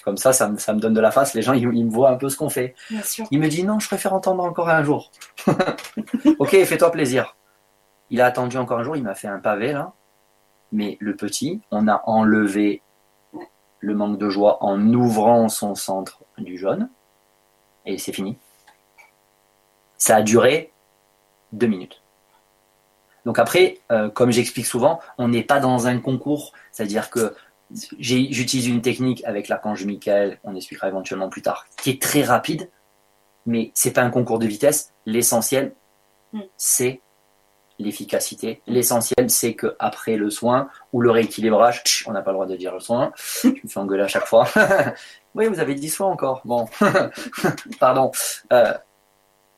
comme 0.05 0.17
ça, 0.17 0.33
ça 0.33 0.49
me, 0.49 0.57
ça 0.57 0.73
me 0.73 0.79
donne 0.79 0.95
de 0.95 1.01
la 1.01 1.11
face. 1.11 1.35
Les 1.35 1.43
gens, 1.43 1.53
ils, 1.53 1.69
ils 1.75 1.85
me 1.85 1.91
voient 1.91 2.11
un 2.11 2.17
peu 2.17 2.29
ce 2.29 2.37
qu'on 2.37 2.49
fait. 2.49 2.77
Bien 2.91 3.03
sûr. 3.03 3.27
Il 3.33 3.41
me 3.41 3.49
dit 3.49 3.65
non, 3.65 3.81
je 3.81 3.89
préfère 3.89 4.15
entendre 4.15 4.45
encore 4.45 4.69
un 4.69 4.85
jour. 4.85 5.11
ok, 6.39 6.65
fais-toi 6.65 6.93
plaisir. 6.93 7.37
Il 8.11 8.21
a 8.21 8.27
attendu 8.27 8.57
encore 8.57 8.79
un 8.79 8.85
jour, 8.85 8.97
il 8.97 9.03
m'a 9.03 9.17
fait 9.17 9.29
un 9.29 9.41
pavé 9.41 9.73
là. 9.73 9.93
Mais 10.71 10.97
le 11.01 11.17
petit, 11.17 11.61
on 11.73 11.89
a 11.89 12.03
enlevé 12.07 12.83
le 13.81 13.95
manque 13.97 14.19
de 14.19 14.29
joie 14.29 14.63
en 14.63 14.81
ouvrant 14.95 15.49
son 15.49 15.75
centre 15.75 16.23
du 16.39 16.57
jaune. 16.57 16.89
Et 17.87 17.99
c'est 17.99 18.13
fini. 18.13 18.37
Ça 19.99 20.17
a 20.17 20.23
duré 20.23 20.73
deux 21.53 21.67
minutes. 21.67 22.03
Donc 23.25 23.39
après, 23.39 23.79
euh, 23.93 24.09
comme 24.11 24.33
j'explique 24.33 24.67
souvent, 24.67 25.01
on 25.19 25.29
n'est 25.29 25.45
pas 25.45 25.61
dans 25.61 25.87
un 25.87 25.99
concours. 25.99 26.53
C'est-à-dire 26.73 27.11
que 27.11 27.35
j'utilise 27.99 28.67
une 28.67 28.83
technique 28.83 29.25
avec 29.25 29.49
l'archange 29.49 29.85
Michael, 29.85 30.39
on 30.45 30.55
expliquera 30.57 30.89
éventuellement 30.89 31.29
plus 31.29 31.43
tard, 31.43 31.67
qui 31.77 31.91
est 31.91 32.03
très 32.03 32.23
rapide, 32.23 32.69
mais 33.47 33.71
c'est 33.75 33.93
pas 33.93 34.03
un 34.03 34.11
concours 34.11 34.39
de 34.39 34.47
vitesse. 34.47 34.93
L'essentiel, 35.07 35.75
Mm. 36.33 36.41
c'est 36.57 37.01
l'efficacité. 37.83 38.63
L'essentiel, 38.67 39.31
c'est 39.31 39.55
que 39.55 39.77
après 39.79 40.17
le 40.17 40.31
soin 40.31 40.69
ou 40.93 41.01
le 41.01 41.11
rééquilibrage, 41.11 41.83
tch, 41.85 42.05
on 42.07 42.13
n'a 42.13 42.23
pas 42.23 42.31
le 42.31 42.37
droit 42.37 42.47
de 42.47 42.57
dire 42.57 42.73
le 42.73 42.81
soin, 42.81 43.13
je 43.43 43.49
me 43.49 43.69
fais 43.69 43.81
engueuler 43.81 44.05
à 44.05 44.09
chaque 44.09 44.27
fois. 44.27 44.47
oui, 45.35 45.47
vous 45.47 45.61
avez 45.61 45.75
dit 45.75 45.89
soin 45.89 46.09
encore. 46.09 46.43
Bon, 46.45 46.67
pardon. 47.81 48.11
Euh, 48.53 48.75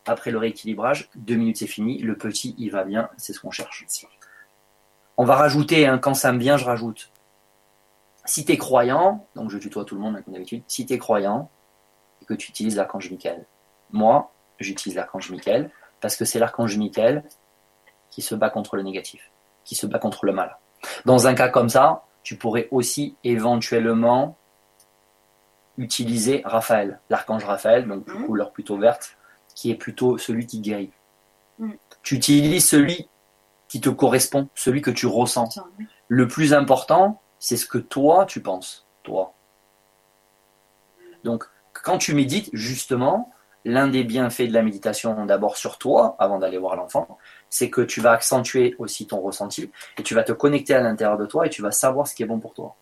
après 0.07 0.31
le 0.31 0.39
rééquilibrage, 0.39 1.09
deux 1.15 1.37
minutes 1.37 1.59
c'est 1.59 1.67
fini. 1.67 1.99
Le 1.99 2.17
petit, 2.17 2.55
il 2.59 2.71
va 2.71 2.85
bien, 2.85 3.09
c'est 3.17 3.33
ce 3.33 3.41
qu'on 3.41 3.51
cherche. 3.51 3.87
On 5.17 5.25
va 5.25 5.37
rajouter, 5.37 5.87
hein, 5.87 5.99
quand 5.99 6.15
ça 6.15 6.33
me 6.33 6.39
vient, 6.39 6.57
je 6.57 6.65
rajoute. 6.65 7.11
Si 8.27 8.45
tu 8.45 8.53
es 8.53 8.57
croyant, 8.57 9.27
donc 9.35 9.51
je 9.51 9.59
tutoie 9.59 9.85
tout 9.85 9.95
le 9.95 10.01
monde 10.01 10.17
hein, 10.17 10.23
comme 10.23 10.35
d'habitude, 10.35 10.63
si 10.67 10.87
tu 10.87 10.95
es 10.95 10.99
croyant 10.99 11.51
et 12.23 12.25
que 12.25 12.35
tu 12.35 12.51
utilises 12.51 12.77
l'archange 12.77 13.11
Michael, 13.11 13.47
moi, 13.93 14.33
j'utilise 14.59 14.97
l'archange 14.97 15.31
Michael 15.31 15.71
parce 16.01 16.17
que 16.17 16.25
c'est 16.25 16.39
l'archange 16.39 16.77
Michael 16.77 17.23
qui 18.15 18.23
se 18.23 18.37
bat 18.37 18.49
contre 18.49 18.77
le 18.77 18.83
négatif, 18.83 19.33
qui 19.65 19.75
se 19.75 19.87
bat 19.87 19.99
contre 19.99 20.25
le 20.25 20.33
mal. 20.33 20.57
Dans 21.05 21.27
un 21.27 21.35
cas 21.35 21.49
comme 21.49 21.69
ça, 21.69 22.05
tu 22.23 22.37
pourrais 22.37 22.69
aussi 22.71 23.17
éventuellement 23.25 24.37
utiliser 25.79 26.43
Raphaël, 26.45 27.01
l'archange 27.11 27.45
Raphaël, 27.45 27.89
donc 27.89 28.07
Mhm. 28.07 28.27
couleur 28.27 28.53
plutôt 28.53 28.79
verte, 28.79 29.17
qui 29.57 29.73
est 29.73 29.75
plutôt 29.75 30.17
celui 30.17 30.47
qui 30.47 30.61
guérit. 30.61 30.93
Mhm. 31.59 31.77
Tu 32.05 32.15
utilises 32.15 32.69
celui 32.69 33.09
qui 33.67 33.81
te 33.81 33.89
correspond, 33.91 34.49
celui 34.55 34.81
que 34.81 34.93
tu 34.93 35.09
ressens. 35.09 35.49
Le 36.07 36.29
plus 36.29 36.55
important, 36.55 37.21
c'est 37.41 37.57
ce 37.57 37.67
que 37.67 37.79
toi 37.79 38.27
tu 38.27 38.41
penses, 38.41 38.87
toi. 39.03 39.35
Donc, 41.25 41.45
quand 41.73 41.99
tu 41.99 42.15
médites, 42.15 42.51
justement, 42.53 43.33
l'un 43.65 43.89
des 43.89 44.05
bienfaits 44.05 44.43
de 44.43 44.53
la 44.53 44.63
méditation, 44.63 45.25
d'abord 45.27 45.57
sur 45.57 45.79
toi, 45.79 46.15
avant 46.21 46.39
d'aller 46.39 46.59
voir 46.59 46.77
l'enfant, 46.77 47.19
c'est 47.51 47.71
que 47.71 47.81
tu 47.81 48.01
vas 48.01 48.13
accentuer 48.13 48.75
aussi 48.79 49.07
ton 49.07 49.21
ressenti 49.21 49.71
et 49.99 50.03
tu 50.03 50.15
vas 50.15 50.25
te 50.25 50.33
connecter 50.33 50.75
à 50.75 50.81
l'intérieur 50.81 51.19
de 51.19 51.27
toi 51.27 51.47
et 51.47 51.51
tu 51.51 51.63
vas 51.63 51.71
savoir 51.71 52.07
ce 52.07 52.15
qui 52.15 52.23
est 52.23 52.27
bon 52.27 52.41
pour 52.41 52.55
toi. 52.55 52.77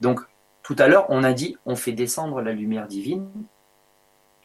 Donc, 0.00 0.20
tout 0.62 0.76
à 0.78 0.88
l'heure, 0.88 1.06
on 1.08 1.24
a 1.24 1.32
dit, 1.32 1.56
on 1.66 1.76
fait 1.76 1.92
descendre 1.92 2.40
la 2.40 2.52
lumière 2.52 2.86
divine 2.86 3.28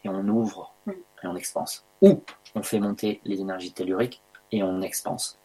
et 0.04 0.10
on 0.10 0.28
ouvre 0.28 0.74
et 0.88 1.28
on 1.28 1.36
expanse. 1.36 1.86
Ou 2.02 2.24
on 2.56 2.64
fait 2.64 2.80
monter 2.80 3.22
les 3.24 3.40
énergies 3.40 3.74
telluriques 3.74 4.22
et 4.52 4.64
on 4.64 4.82
expanse. 4.82 5.40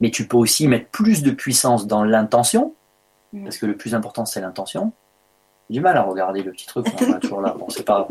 Mais 0.00 0.10
tu 0.10 0.26
peux 0.26 0.36
aussi 0.36 0.68
mettre 0.68 0.88
plus 0.90 1.22
de 1.22 1.30
puissance 1.30 1.86
dans 1.86 2.04
l'intention, 2.04 2.74
parce 3.42 3.58
que 3.58 3.66
le 3.66 3.76
plus 3.76 3.94
important 3.94 4.24
c'est 4.24 4.40
l'intention. 4.40 4.92
Du 5.70 5.80
mal 5.80 5.96
à 5.96 6.02
regarder 6.02 6.42
le 6.42 6.52
petit 6.52 6.66
truc, 6.66 6.86
on 7.00 7.16
est 7.16 7.20
toujours 7.20 7.40
là. 7.40 7.54
Bon, 7.58 7.70
c'est 7.70 7.84
pas. 7.84 8.06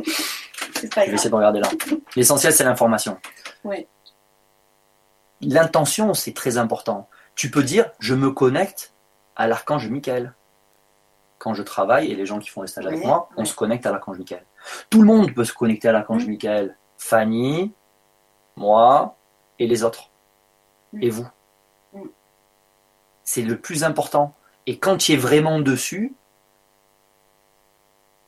Je 0.92 1.10
vais 1.10 1.14
essayer 1.14 1.30
de 1.30 1.36
regarder 1.36 1.60
là. 1.60 1.70
L'essentiel, 2.16 2.54
c'est 2.54 2.64
l'information. 2.64 3.18
Oui. 3.64 3.88
L'intention, 5.42 6.14
c'est 6.14 6.34
très 6.34 6.58
important. 6.58 7.10
Tu 7.36 7.50
peux 7.52 7.64
dire, 7.64 7.90
je 8.00 8.14
me 8.16 8.32
connecte 8.32 8.94
à 9.36 9.48
l'archange 9.48 9.90
Michael. 9.90 10.34
Quand 11.40 11.54
je 11.54 11.64
travaille, 11.64 12.10
et 12.12 12.16
les 12.16 12.26
gens 12.26 12.40
qui 12.40 12.50
font 12.50 12.62
les 12.62 12.68
stages 12.68 12.86
avec 12.86 13.00
Oui, 13.00 13.06
moi, 13.06 13.28
on 13.36 13.42
oui. 13.42 13.48
se 13.48 13.56
connecte 13.56 13.86
à 13.86 13.92
l'archange 13.92 14.18
Michael. 14.18 14.46
Tout 14.90 15.02
le 15.02 15.08
monde 15.08 15.34
peut 15.34 15.44
se 15.44 15.54
connecter 15.54 15.90
à 15.90 15.92
l'archange 15.92 16.26
Mm. 16.26 16.30
Michael. 16.30 16.78
Fanny, 16.98 17.74
moi 18.56 19.18
et 19.60 19.68
les 19.68 19.84
autres. 19.84 20.10
Mm. 20.94 21.04
Et 21.04 21.10
vous. 21.10 21.28
Mm. 21.94 22.02
C'est 23.26 23.42
le 23.42 23.60
plus 23.60 23.84
important. 23.84 24.34
Et 24.68 24.80
quand 24.80 24.96
tu 24.98 25.12
es 25.12 25.18
vraiment 25.18 25.60
dessus, 25.60 26.16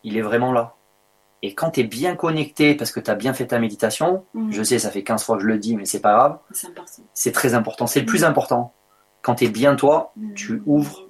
il 0.03 0.17
est 0.17 0.21
vraiment 0.21 0.51
là. 0.51 0.74
Et 1.41 1.53
quand 1.53 1.71
tu 1.71 1.81
es 1.81 1.83
bien 1.83 2.15
connecté, 2.15 2.75
parce 2.75 2.91
que 2.91 2.99
tu 2.99 3.11
as 3.11 3.15
bien 3.15 3.33
fait 3.33 3.47
ta 3.47 3.59
méditation, 3.59 4.25
Mhm. 4.33 4.51
je 4.51 4.63
sais, 4.63 4.79
ça 4.79 4.89
fait 4.89 5.03
15 5.03 5.23
fois 5.23 5.35
que 5.37 5.43
je 5.43 5.47
le 5.47 5.57
dis, 5.59 5.75
mais 5.75 5.85
c'est 5.85 5.99
pas 5.99 6.13
grave, 6.15 6.39
C'est 7.13 7.31
très 7.31 7.53
important. 7.53 7.85
C'est 7.87 7.99
le 7.99 8.05
plus 8.05 8.23
important. 8.23 8.73
Quand 9.21 9.35
tu 9.35 9.45
es 9.45 9.49
bien 9.49 9.75
toi, 9.75 10.13
tu 10.35 10.53
Mhm. 10.53 10.63
ouvres. 10.65 11.01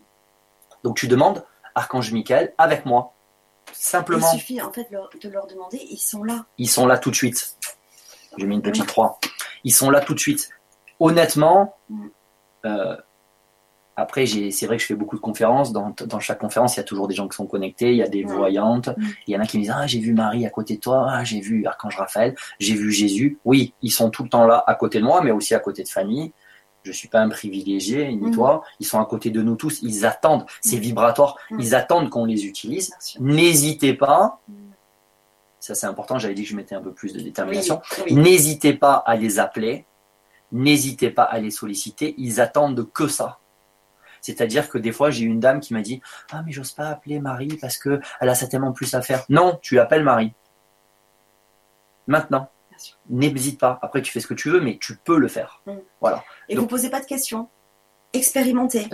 Donc 0.84 0.98
tu 0.98 1.08
demandes, 1.08 1.46
Archange 1.74 2.12
Michael, 2.12 2.54
avec 2.58 2.86
moi. 2.86 3.14
Simplement, 3.74 4.28
Il 4.34 4.40
suffit 4.40 4.62
en 4.62 4.72
fait 4.72 4.88
de 4.92 5.30
leur 5.30 5.48
demander, 5.48 5.78
ils 5.90 5.98
sont 5.98 6.24
là. 6.24 6.46
ils 6.58 6.70
sont 6.70 6.86
là 6.86 6.98
tout 6.98 7.12
de 7.12 7.16
suite. 7.16 7.58
J'ai 8.38 8.46
mis 8.46 8.56
une 8.56 8.62
petite 8.62 8.86
croix. 8.86 9.20
Ils 9.64 9.74
sont 9.74 9.90
là 9.90 10.00
tout 10.02 10.14
de 10.14 10.20
suite. 10.20 10.50
Honnêtement, 11.00 11.76
euh, 12.66 12.96
après, 13.98 14.26
c'est 14.26 14.66
vrai 14.66 14.76
que 14.78 14.82
je 14.82 14.88
fais 14.88 14.96
beaucoup 14.96 15.16
de 15.16 15.22
conférences. 15.22 15.72
Dans, 15.72 15.94
dans 16.06 16.20
chaque 16.20 16.40
conférence, 16.40 16.76
il 16.76 16.78
y 16.78 16.80
a 16.82 16.84
toujours 16.84 17.08
des 17.08 17.16
gens 17.16 17.28
qui 17.30 17.36
sont 17.38 17.48
connectés. 17.48 17.92
Il 17.92 17.98
y 17.98 18.04
a 18.04 18.08
des 18.10 18.24
Mm. 18.24 18.28
voyantes. 18.28 18.88
Mm. 18.90 19.04
Il 19.28 19.34
y 19.34 19.38
en 19.38 19.40
a 19.42 19.46
qui 19.46 19.58
me 19.58 19.64
disent 19.64 19.74
Ah, 19.76 19.88
j'ai 19.88 20.00
vu 20.00 20.14
Marie 20.14 20.46
à 20.46 20.50
côté 20.50 20.76
de 20.76 20.82
toi. 20.82 21.08
Ah, 21.10 21.24
j'ai 21.24 21.40
vu 21.40 21.66
Archange 21.66 21.96
Raphaël. 21.98 22.36
J'ai 22.60 22.74
vu 22.76 22.92
Jésus. 22.92 23.40
Oui, 23.46 23.74
ils 23.82 23.92
sont 23.92 24.10
tout 24.10 24.24
le 24.24 24.30
temps 24.30 24.46
là 24.46 24.64
à 24.68 24.76
côté 24.76 25.00
de 25.00 25.06
moi, 25.06 25.22
mais 25.22 25.32
aussi 25.32 25.54
à 25.56 25.60
côté 25.60 25.84
de 25.84 25.88
famille. 25.90 26.34
Je 26.84 26.92
suis 26.92 27.08
pas 27.08 27.20
un 27.22 27.30
privilégié, 27.30 28.10
ni 28.16 28.28
Mm. 28.28 28.32
toi. 28.36 28.64
Ils 28.80 28.86
sont 28.86 29.00
à 29.00 29.06
côté 29.06 29.30
de 29.32 29.42
nous 29.42 29.56
tous. 29.56 29.82
Ils 29.82 30.06
attendent. 30.06 30.46
C'est 30.62 30.78
vibratoire. 30.78 31.38
Mm. 31.52 31.60
Ils 31.62 31.74
attendent 31.76 32.10
qu'on 32.10 32.26
les 32.26 32.46
utilise. 32.46 32.92
N'hésitez 33.20 33.94
pas. 33.94 34.40
Mm. 34.48 34.54
Ça, 35.62 35.74
c'est 35.74 35.88
important. 35.88 36.20
J'avais 36.20 36.36
dit 36.36 36.44
que 36.44 36.50
je 36.50 36.56
mettais 36.56 36.76
un 36.76 36.82
peu 36.82 36.92
plus 36.92 37.14
de 37.14 37.20
détermination. 37.22 37.82
Oui, 38.00 38.04
oui. 38.12 38.14
N'hésitez 38.16 38.74
pas 38.74 38.94
à 38.94 39.16
les 39.16 39.40
appeler, 39.40 39.86
n'hésitez 40.52 41.10
pas 41.10 41.24
à 41.24 41.40
les 41.40 41.50
solliciter, 41.50 42.14
ils 42.20 42.40
attendent 42.40 42.88
que 42.94 43.08
ça. 43.08 43.40
C'est-à-dire 44.26 44.70
que 44.70 44.80
des 44.80 44.92
fois, 44.92 45.12
j'ai 45.12 45.24
une 45.26 45.40
dame 45.40 45.60
qui 45.60 45.76
m'a 45.76 45.82
dit 45.82 46.02
Ah, 46.32 46.42
mais 46.44 46.52
j'ose 46.52 46.72
pas 46.72 46.88
appeler 46.90 47.20
Marie 47.20 47.58
parce 47.62 47.78
que 47.78 48.00
elle 48.20 48.30
a 48.30 48.34
certainement 48.34 48.72
plus 48.72 48.96
à 48.96 49.04
faire. 49.04 49.24
Non, 49.30 49.60
tu 49.62 49.78
appelles 49.78 50.04
Marie. 50.04 50.34
Maintenant. 52.08 52.50
N'hésite 53.08 53.60
pas. 53.60 53.78
Après, 53.84 54.02
tu 54.02 54.12
fais 54.12 54.20
ce 54.20 54.26
que 54.28 54.34
tu 54.34 54.50
veux, 54.50 54.60
mais 54.60 54.80
tu 54.82 54.98
peux 54.98 55.20
le 55.20 55.28
faire. 55.28 55.62
Mm. 55.68 55.74
Voilà. 56.02 56.24
Et 56.50 56.56
Donc- 56.56 56.64
vous 56.64 56.68
posez 56.68 56.90
pas 56.90 57.00
de 57.02 57.06
questions. 57.06 57.50
Expérimentez. 58.14 58.88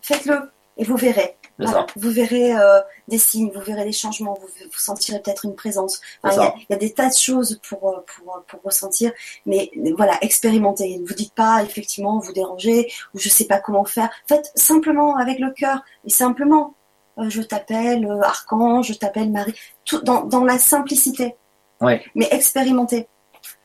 Faites-le 0.00 0.50
et 0.78 0.84
vous 0.84 0.96
verrez. 0.96 1.36
Voilà. 1.58 1.86
Vous 1.96 2.10
verrez 2.10 2.56
euh, 2.56 2.80
des 3.08 3.18
signes, 3.18 3.50
vous 3.52 3.60
verrez 3.60 3.84
des 3.84 3.92
changements, 3.92 4.34
vous, 4.40 4.46
vous 4.46 4.78
sentirez 4.78 5.20
peut-être 5.20 5.44
une 5.44 5.56
présence. 5.56 6.00
Enfin, 6.22 6.52
il, 6.70 6.70
y 6.70 6.72
a, 6.72 6.76
y 6.76 6.78
des 6.78 6.94
tas 6.94 7.08
de 7.08 7.14
choses 7.14 7.60
pour, 7.68 7.88
euh, 7.88 8.04
pour, 8.06 8.36
euh, 8.36 8.40
pour 8.46 8.60
ressentir, 8.62 9.10
mais 9.44 9.70
voilà, 9.96 10.16
expérimentez. 10.22 10.98
Ne 10.98 11.06
vous 11.06 11.14
dites 11.14 11.34
pas 11.34 11.64
effectivement 11.64 12.20
vous 12.20 12.32
dérangez 12.32 12.90
ou 13.12 13.18
je 13.18 13.28
sais 13.28 13.46
pas 13.46 13.58
comment 13.58 13.84
faire. 13.84 14.08
Faites 14.28 14.52
simplement 14.54 15.16
avec 15.16 15.40
le 15.40 15.50
cœur 15.50 15.82
et 16.04 16.10
simplement. 16.10 16.74
euh, 17.18 17.28
je 17.28 17.42
t'appelle 17.42 18.06
euh, 18.06 18.20
Archange, 18.22 18.86
je 18.88 18.94
t'appelle 18.94 19.30
Marie, 19.30 19.54
tout 19.84 20.00
dans, 20.02 20.22
dans 20.24 20.44
la 20.44 20.58
simplicité. 20.58 21.34
Ouais. 21.80 22.02
Mais 22.14 22.28
expérimentez. 22.30 23.08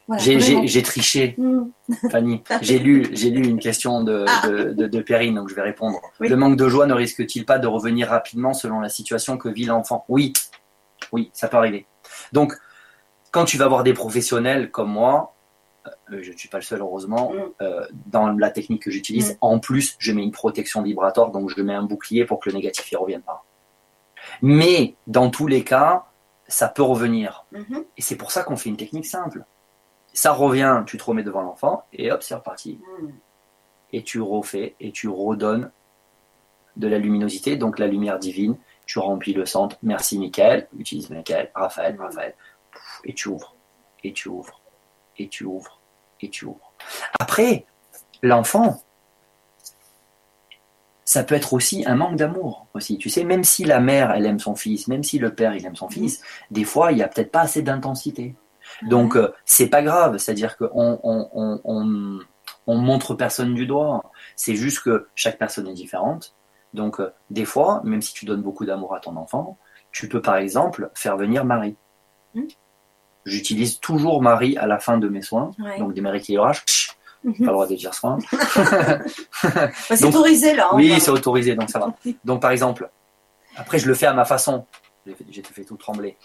Voilà, 0.08 0.22
J'ai- 0.22 0.82
triché, 0.84 1.36
Mm. 1.38 1.64
Fanny. 2.12 2.43
J'ai 2.62 2.78
lu, 2.80 3.08
j'ai 3.14 3.30
lu 3.30 3.45
une 3.47 3.60
question 3.60 4.04
de, 4.04 4.26
de, 4.47 4.74
de, 4.74 4.88
de 4.88 5.01
Perrine, 5.01 5.36
donc 5.36 5.49
je 5.49 5.56
vais 5.56 5.62
répondre. 5.62 5.99
Ah. 6.04 6.08
Oui. 6.20 6.28
Le 6.30 6.36
manque 6.36 6.58
de 6.58 6.68
joie 6.68 6.86
ne 6.88 6.93
risque-t-il 6.93 7.45
pas 7.45 7.58
de 7.60 7.68
revenir 7.68 8.10
rapidement 8.10 8.54
selon 8.54 8.80
la 8.82 8.89
situation 8.89 9.38
que 9.38 9.47
vit 9.49 9.66
l'enfant? 9.66 10.04
Oui, 10.10 10.34
oui, 11.14 11.30
ça 11.34 11.47
peut 11.47 11.58
arriver. 11.58 11.86
Donc, 12.34 12.54
quand 13.32 13.45
tu 13.45 13.58
vas 13.58 13.68
voir 13.68 13.84
des 13.84 13.93
professionnels 13.93 14.72
comme 14.72 14.91
moi, 14.91 15.34
euh, 16.12 16.20
je 16.22 16.32
ne 16.32 16.38
suis 16.38 16.49
pas 16.49 16.58
le 16.58 16.64
seul 16.64 16.82
heureusement, 16.82 17.32
Mm. 17.34 17.38
euh, 17.64 17.86
dans 18.08 18.28
la 18.30 18.49
technique 18.51 18.84
que 18.84 18.91
j'utilise, 18.91 19.32
Mm. 19.34 19.38
en 19.41 19.60
plus, 19.60 19.95
je 19.99 20.12
mets 20.12 20.24
une 20.24 20.32
protection 20.32 20.82
vibratoire, 20.82 21.32
donc 21.32 21.49
je 21.56 21.62
mets 21.62 21.74
un 21.76 21.84
bouclier 21.84 22.26
pour 22.26 22.39
que 22.39 22.49
le 22.49 22.56
négatif 22.56 22.91
ne 22.91 22.97
revienne 22.97 23.22
pas. 23.22 23.45
Mais 24.41 24.95
dans 25.08 25.30
tous 25.30 25.47
les 25.47 25.64
cas, 25.64 26.06
ça 26.47 26.68
peut 26.68 26.84
revenir. 26.84 27.45
Mhm. 27.51 27.84
Et 27.97 28.01
c'est 28.01 28.16
pour 28.16 28.32
ça 28.32 28.43
qu'on 28.43 28.56
fait 28.58 28.70
une 28.70 28.78
technique 28.78 29.06
simple. 29.06 29.43
Ça 30.14 30.32
revient, 30.32 30.84
tu 30.86 30.97
te 30.97 31.03
remets 31.03 31.24
devant 31.24 31.41
l'enfant 31.41 31.86
et 31.91 32.11
hop, 32.11 32.22
c'est 32.24 32.36
reparti. 32.36 32.80
Mm. 33.01 33.09
Et 33.93 34.03
tu 34.03 34.22
refais 34.22 34.76
et 34.80 34.91
tu 34.91 35.09
redonnes 35.09 35.72
de 36.76 36.88
la 36.88 36.97
luminosité, 36.97 37.55
donc 37.55 37.80
la 37.80 37.88
lumière 37.88 38.20
divine. 38.20 38.57
Tu 38.86 38.99
remplis 38.99 39.34
le 39.34 39.45
centre. 39.45 39.78
Merci 39.84 40.20
Michael. 40.20 40.68
Utilise 40.78 41.09
Michael, 41.09 41.51
Raphaël, 41.55 41.95
Raphaël. 41.99 42.36
Pouf, 42.72 43.01
Et 43.03 43.14
tu 43.14 43.30
ouvres. 43.30 43.55
Et 44.03 44.14
tu 44.14 44.30
ouvres. 44.30 44.61
Et 45.18 45.28
tu 45.28 45.45
ouvres. 45.45 45.80
Et 46.22 46.30
tu 46.30 46.45
ouvres. 46.45 46.74
Après, 47.20 47.66
l'enfant, 48.22 48.82
ça 51.05 51.24
peut 51.24 51.36
être 51.36 51.53
aussi 51.53 51.84
un 51.86 51.95
manque 51.95 52.16
d'amour 52.16 52.68
aussi. 52.74 52.97
Tu 52.97 53.09
sais, 53.09 53.24
même 53.24 53.43
si 53.43 53.64
la 53.64 53.80
mère, 53.80 54.11
elle 54.11 54.26
aime 54.26 54.39
son 54.39 54.55
fils, 54.55 54.88
même 54.88 55.03
si 55.03 55.20
le 55.20 55.34
père, 55.34 55.55
il 55.55 55.66
aime 55.66 55.76
son 55.76 55.89
fils, 55.89 56.22
des 56.51 56.64
fois, 56.64 56.91
il 56.91 56.95
n'y 56.95 57.03
a 57.03 57.07
peut-être 57.07 57.32
pas 57.32 57.41
assez 57.41 57.61
d'intensité. 57.61 58.36
Donc, 58.82 59.15
euh, 59.15 59.32
c'est 59.45 59.67
pas 59.67 59.82
grave. 59.82 60.17
C'est-à-dire 60.17 60.57
qu'on 60.57 60.69
on, 61.03 61.30
on, 61.34 61.61
on, 61.63 62.19
on 62.67 62.76
montre 62.78 63.13
personne 63.15 63.53
du 63.53 63.65
doigt. 63.67 64.11
C'est 64.36 64.55
juste 64.55 64.82
que 64.84 65.07
chaque 65.15 65.38
personne 65.38 65.67
est 65.67 65.74
différente. 65.74 66.36
Donc, 66.74 66.99
euh, 66.99 67.13
des 67.30 67.45
fois, 67.45 67.82
même 67.84 68.01
si 68.01 68.13
tu 68.13 68.26
donnes 68.26 68.41
beaucoup 68.41 68.65
d'amour 68.65 68.95
à 68.95 68.99
ton 68.99 69.15
enfant, 69.15 69.57
tu 69.91 70.09
peux 70.09 70.21
par 70.21 70.38
exemple 70.38 70.89
faire 70.95 71.17
venir 71.17 71.45
Marie. 71.45 71.76
Mhm. 72.34 72.47
J'utilise 73.26 73.80
toujours 73.80 74.21
Marie 74.21 74.57
à 74.57 74.67
la 74.67 74.80
fin 74.80 74.97
de 74.97 75.07
mes 75.07 75.21
soins, 75.21 75.51
Ouais. 75.59 75.78
donc 75.80 75.93
des 75.93 76.01
rééquilibrages. 76.01 76.65
Psh, 76.65 76.89
Mhm. 77.26 77.36
Pas 77.36 77.43
le 77.45 77.51
droit 77.53 77.67
de 77.67 77.76
dire 77.76 77.93
soins. 77.93 78.17
Bah, 79.43 79.69
c'est 79.74 80.03
autorisé 80.03 80.53
là. 80.55 80.67
hein, 80.71 80.76
Oui, 80.76 80.99
c'est 80.99 81.09
autorisé, 81.11 81.55
donc 81.55 81.69
ça 81.69 81.80
va. 81.80 81.93
Donc 82.26 82.41
par 82.41 82.51
exemple, 82.51 82.89
après 83.55 83.80
je 83.80 83.88
le 83.88 83.93
fais 83.93 84.07
à 84.07 84.13
ma 84.13 84.26
façon. 84.26 84.65
J'ai 85.30 85.41
fait 85.43 85.63
tout 85.63 85.78
trembler. 85.78 86.17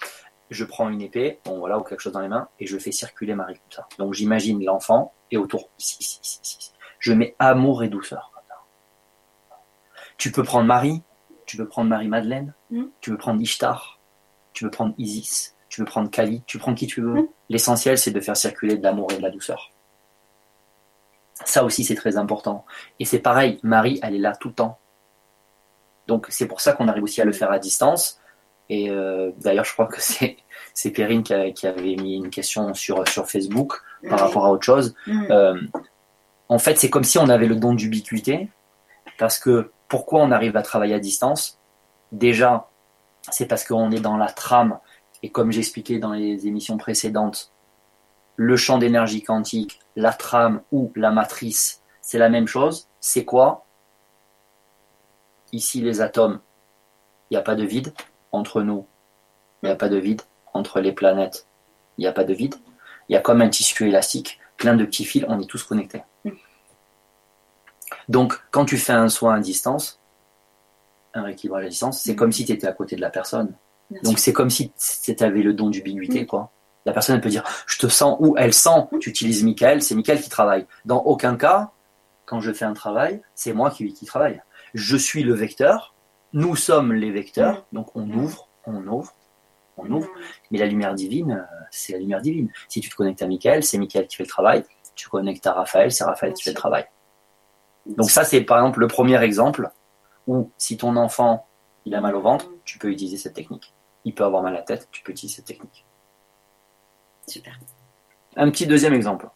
Je 0.50 0.64
prends 0.64 0.88
une 0.88 1.02
épée, 1.02 1.40
bon 1.44 1.58
voilà, 1.58 1.78
ou 1.78 1.82
quelque 1.82 2.00
chose 2.00 2.12
dans 2.12 2.20
les 2.20 2.28
mains, 2.28 2.48
et 2.58 2.66
je 2.66 2.78
fais 2.78 2.92
circuler 2.92 3.34
Marie 3.34 3.54
comme 3.54 3.72
ça. 3.72 3.88
Donc 3.98 4.14
j'imagine 4.14 4.64
l'enfant 4.64 5.12
et 5.30 5.36
autour, 5.36 5.68
ici, 5.78 5.96
ici, 6.00 6.20
ici, 6.22 6.40
ici, 6.42 6.56
ici. 6.60 6.72
Je 6.98 7.12
mets 7.12 7.34
amour 7.38 7.82
et 7.82 7.88
douceur. 7.88 8.32
Tu 10.16 10.32
peux 10.32 10.42
prendre 10.42 10.66
Marie, 10.66 11.02
tu 11.46 11.56
peux 11.56 11.68
prendre 11.68 11.88
Marie-Madeleine, 11.88 12.52
Mm. 12.70 12.84
tu 13.00 13.10
peux 13.10 13.16
prendre 13.16 13.40
Ishtar, 13.40 14.00
tu 14.52 14.64
peux 14.64 14.70
prendre 14.70 14.94
Isis, 14.98 15.54
tu 15.68 15.80
peux 15.80 15.84
prendre 15.86 16.10
Kali, 16.10 16.42
tu 16.46 16.58
prends 16.58 16.74
qui 16.74 16.86
tu 16.86 17.00
veux. 17.00 17.22
Mm. 17.22 17.28
L'essentiel, 17.50 17.98
c'est 17.98 18.10
de 18.10 18.20
faire 18.20 18.36
circuler 18.36 18.76
de 18.76 18.82
l'amour 18.82 19.12
et 19.12 19.16
de 19.16 19.22
la 19.22 19.30
douceur. 19.30 19.70
Ça 21.44 21.64
aussi, 21.64 21.84
c'est 21.84 21.94
très 21.94 22.16
important. 22.16 22.64
Et 22.98 23.04
c'est 23.04 23.20
pareil, 23.20 23.60
Marie, 23.62 24.00
elle 24.02 24.16
est 24.16 24.18
là 24.18 24.34
tout 24.34 24.48
le 24.48 24.54
temps. 24.54 24.78
Donc 26.08 26.26
c'est 26.30 26.48
pour 26.48 26.60
ça 26.60 26.72
qu'on 26.72 26.88
arrive 26.88 27.04
aussi 27.04 27.20
à 27.20 27.24
le 27.24 27.32
faire 27.32 27.52
à 27.52 27.58
distance. 27.58 28.20
Et 28.70 28.90
euh, 28.90 29.30
d'ailleurs, 29.38 29.64
je 29.64 29.72
crois 29.72 29.86
que 29.86 30.00
c'est 30.00 30.36
c'est 30.74 30.90
Perrine 30.90 31.22
qui, 31.22 31.34
a- 31.34 31.50
qui 31.50 31.66
avait 31.66 31.96
mis 31.96 32.16
une 32.16 32.30
question 32.30 32.74
sur, 32.74 33.06
sur 33.08 33.28
Facebook 33.28 33.74
par 34.08 34.20
rapport 34.20 34.44
à 34.46 34.52
autre 34.52 34.64
chose. 34.64 34.94
Mm. 35.06 35.26
Euh, 35.30 35.60
en 36.48 36.58
fait, 36.58 36.78
c'est 36.78 36.90
comme 36.90 37.04
si 37.04 37.18
on 37.18 37.28
avait 37.28 37.46
le 37.46 37.56
don 37.56 37.74
d'ubiquité. 37.74 38.48
Parce 39.18 39.38
que 39.38 39.72
pourquoi 39.88 40.20
on 40.20 40.30
arrive 40.30 40.56
à 40.56 40.62
travailler 40.62 40.94
à 40.94 41.00
distance? 41.00 41.58
Déjà, 42.12 42.68
c'est 43.30 43.46
parce 43.46 43.64
qu'on 43.64 43.90
est 43.90 44.00
dans 44.00 44.16
la 44.16 44.28
trame. 44.28 44.78
Et 45.22 45.30
comme 45.30 45.50
j'expliquais 45.50 45.98
dans 45.98 46.12
les 46.12 46.46
émissions 46.46 46.76
précédentes, 46.76 47.50
le 48.36 48.56
champ 48.56 48.78
d'énergie 48.78 49.22
quantique, 49.24 49.80
la 49.96 50.12
trame 50.12 50.60
ou 50.70 50.92
la 50.94 51.10
matrice, 51.10 51.82
c'est 52.00 52.18
la 52.18 52.28
même 52.28 52.46
chose. 52.46 52.88
C'est 53.00 53.24
quoi? 53.24 53.66
Ici, 55.52 55.80
les 55.80 56.00
atomes, 56.00 56.40
il 57.30 57.34
n'y 57.34 57.38
a 57.38 57.42
pas 57.42 57.56
de 57.56 57.64
vide 57.64 57.92
entre 58.32 58.62
nous. 58.62 58.86
Il 59.62 59.66
n'y 59.66 59.72
a 59.72 59.76
pas 59.76 59.88
de 59.88 59.96
vide 59.96 60.22
entre 60.54 60.80
les 60.80 60.92
planètes. 60.92 61.46
Il 61.96 62.02
n'y 62.02 62.06
a 62.06 62.12
pas 62.12 62.24
de 62.24 62.34
vide. 62.34 62.54
Il 63.08 63.14
y 63.14 63.16
a 63.16 63.20
comme 63.20 63.40
un 63.40 63.48
tissu 63.48 63.88
élastique, 63.88 64.38
plein 64.56 64.74
de 64.74 64.84
petits 64.84 65.04
fils, 65.04 65.24
on 65.28 65.40
est 65.40 65.46
tous 65.46 65.62
connectés. 65.62 66.02
Donc, 68.08 68.40
quand 68.50 68.64
tu 68.64 68.76
fais 68.76 68.92
un 68.92 69.08
soin 69.08 69.36
à 69.36 69.40
distance, 69.40 70.00
un 71.14 71.22
rééquilibrage 71.22 71.64
à 71.64 71.68
distance, 71.68 72.00
c'est 72.02 72.16
comme 72.16 72.32
si 72.32 72.44
tu 72.44 72.52
étais 72.52 72.66
à 72.66 72.72
côté 72.72 72.96
de 72.96 73.00
la 73.00 73.10
personne. 73.10 73.54
Bien 73.90 74.00
Donc 74.02 74.18
c'est 74.18 74.32
comme 74.32 74.50
si 74.50 74.70
tu 74.70 75.24
avais 75.24 75.42
le 75.42 75.54
don 75.54 75.70
d'ubiquité, 75.70 76.26
quoi. 76.26 76.50
La 76.84 76.92
personne 76.92 77.16
elle 77.16 77.20
peut 77.20 77.28
dire 77.28 77.44
je 77.66 77.78
te 77.78 77.86
sens 77.86 78.16
ou 78.20 78.34
elle 78.38 78.54
sent, 78.54 78.86
tu 79.00 79.10
utilises 79.10 79.44
Michael, 79.44 79.82
c'est 79.82 79.94
Michael 79.94 80.20
qui 80.20 80.30
travaille. 80.30 80.66
Dans 80.84 81.02
aucun 81.02 81.36
cas, 81.36 81.70
quand 82.24 82.40
je 82.40 82.52
fais 82.52 82.64
un 82.64 82.72
travail, 82.72 83.22
c'est 83.34 83.52
moi 83.52 83.70
qui, 83.70 83.92
qui 83.92 84.06
travaille. 84.06 84.42
Je 84.74 84.96
suis 84.96 85.22
le 85.22 85.34
vecteur, 85.34 85.94
nous 86.32 86.56
sommes 86.56 86.92
les 86.92 87.10
vecteurs, 87.10 87.66
donc 87.72 87.94
on 87.96 88.06
Mm. 88.06 88.16
ouvre, 88.16 88.48
on 88.66 88.86
ouvre, 88.86 89.12
on 89.76 89.84
Mm. 89.84 89.92
ouvre. 89.94 90.08
Mais 90.50 90.58
la 90.58 90.66
lumière 90.66 90.94
divine, 90.94 91.32
euh, 91.50 91.54
c'est 91.70 91.92
la 91.94 91.98
lumière 91.98 92.20
divine. 92.20 92.50
Si 92.68 92.80
tu 92.80 92.88
te 92.90 92.94
connectes 92.96 93.22
à 93.22 93.26
Michael, 93.26 93.62
c'est 93.64 93.78
Michael 93.78 94.06
qui 94.06 94.16
fait 94.16 94.24
le 94.24 94.28
travail. 94.28 94.64
Tu 94.94 95.04
te 95.06 95.10
connectes 95.10 95.46
à 95.46 95.52
Raphaël, 95.52 95.92
c'est 95.92 96.04
Raphaël 96.04 96.32
qui 96.34 96.42
fait 96.42 96.50
le 96.50 96.56
travail. 96.56 96.84
Donc 97.86 98.10
ça, 98.10 98.24
c'est 98.24 98.42
par 98.42 98.58
exemple 98.58 98.80
le 98.80 98.86
premier 98.88 99.22
exemple 99.22 99.70
où 100.26 100.50
si 100.58 100.76
ton 100.76 100.96
enfant 100.96 101.46
il 101.86 101.94
a 101.94 102.00
mal 102.02 102.14
au 102.16 102.20
ventre, 102.20 102.50
tu 102.64 102.78
peux 102.78 102.88
utiliser 102.90 103.16
cette 103.16 103.34
technique. 103.34 103.72
Il 104.04 104.14
peut 104.14 104.24
avoir 104.24 104.42
mal 104.42 104.54
à 104.54 104.58
la 104.58 104.62
tête, 104.62 104.88
tu 104.90 105.02
peux 105.02 105.12
utiliser 105.12 105.36
cette 105.36 105.46
technique. 105.46 105.86
Super. 107.26 107.58
Un 108.36 108.50
petit 108.50 108.66
deuxième 108.66 108.92
exemple. 108.94 109.28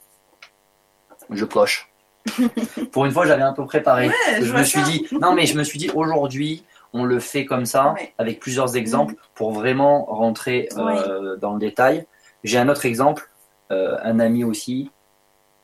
Je 1.30 1.44
coche. 1.44 1.90
Pour 2.92 3.04
une 3.06 3.12
fois, 3.12 3.26
j'avais 3.26 3.42
un 3.42 3.52
peu 3.52 3.64
préparé. 3.64 4.08
Ouais, 4.08 4.42
je 4.42 4.52
me 4.52 4.62
suis 4.64 4.82
dit, 4.82 5.06
non 5.12 5.34
mais 5.34 5.46
je 5.46 5.56
me 5.56 5.64
suis 5.64 5.78
dit 5.78 5.90
aujourd'hui, 5.90 6.64
on 6.92 7.04
le 7.04 7.18
fait 7.20 7.44
comme 7.46 7.64
ça, 7.64 7.92
Ouais. 7.94 8.14
avec 8.18 8.40
plusieurs 8.40 8.76
exemples 8.76 9.14
pour 9.34 9.52
vraiment 9.52 10.04
rentrer 10.04 10.68
euh, 10.76 11.36
dans 11.36 11.54
le 11.54 11.58
détail. 11.58 12.06
J'ai 12.44 12.58
un 12.58 12.68
autre 12.68 12.84
exemple, 12.86 13.30
euh, 13.70 13.98
un 14.02 14.20
ami 14.20 14.44
aussi, 14.44 14.90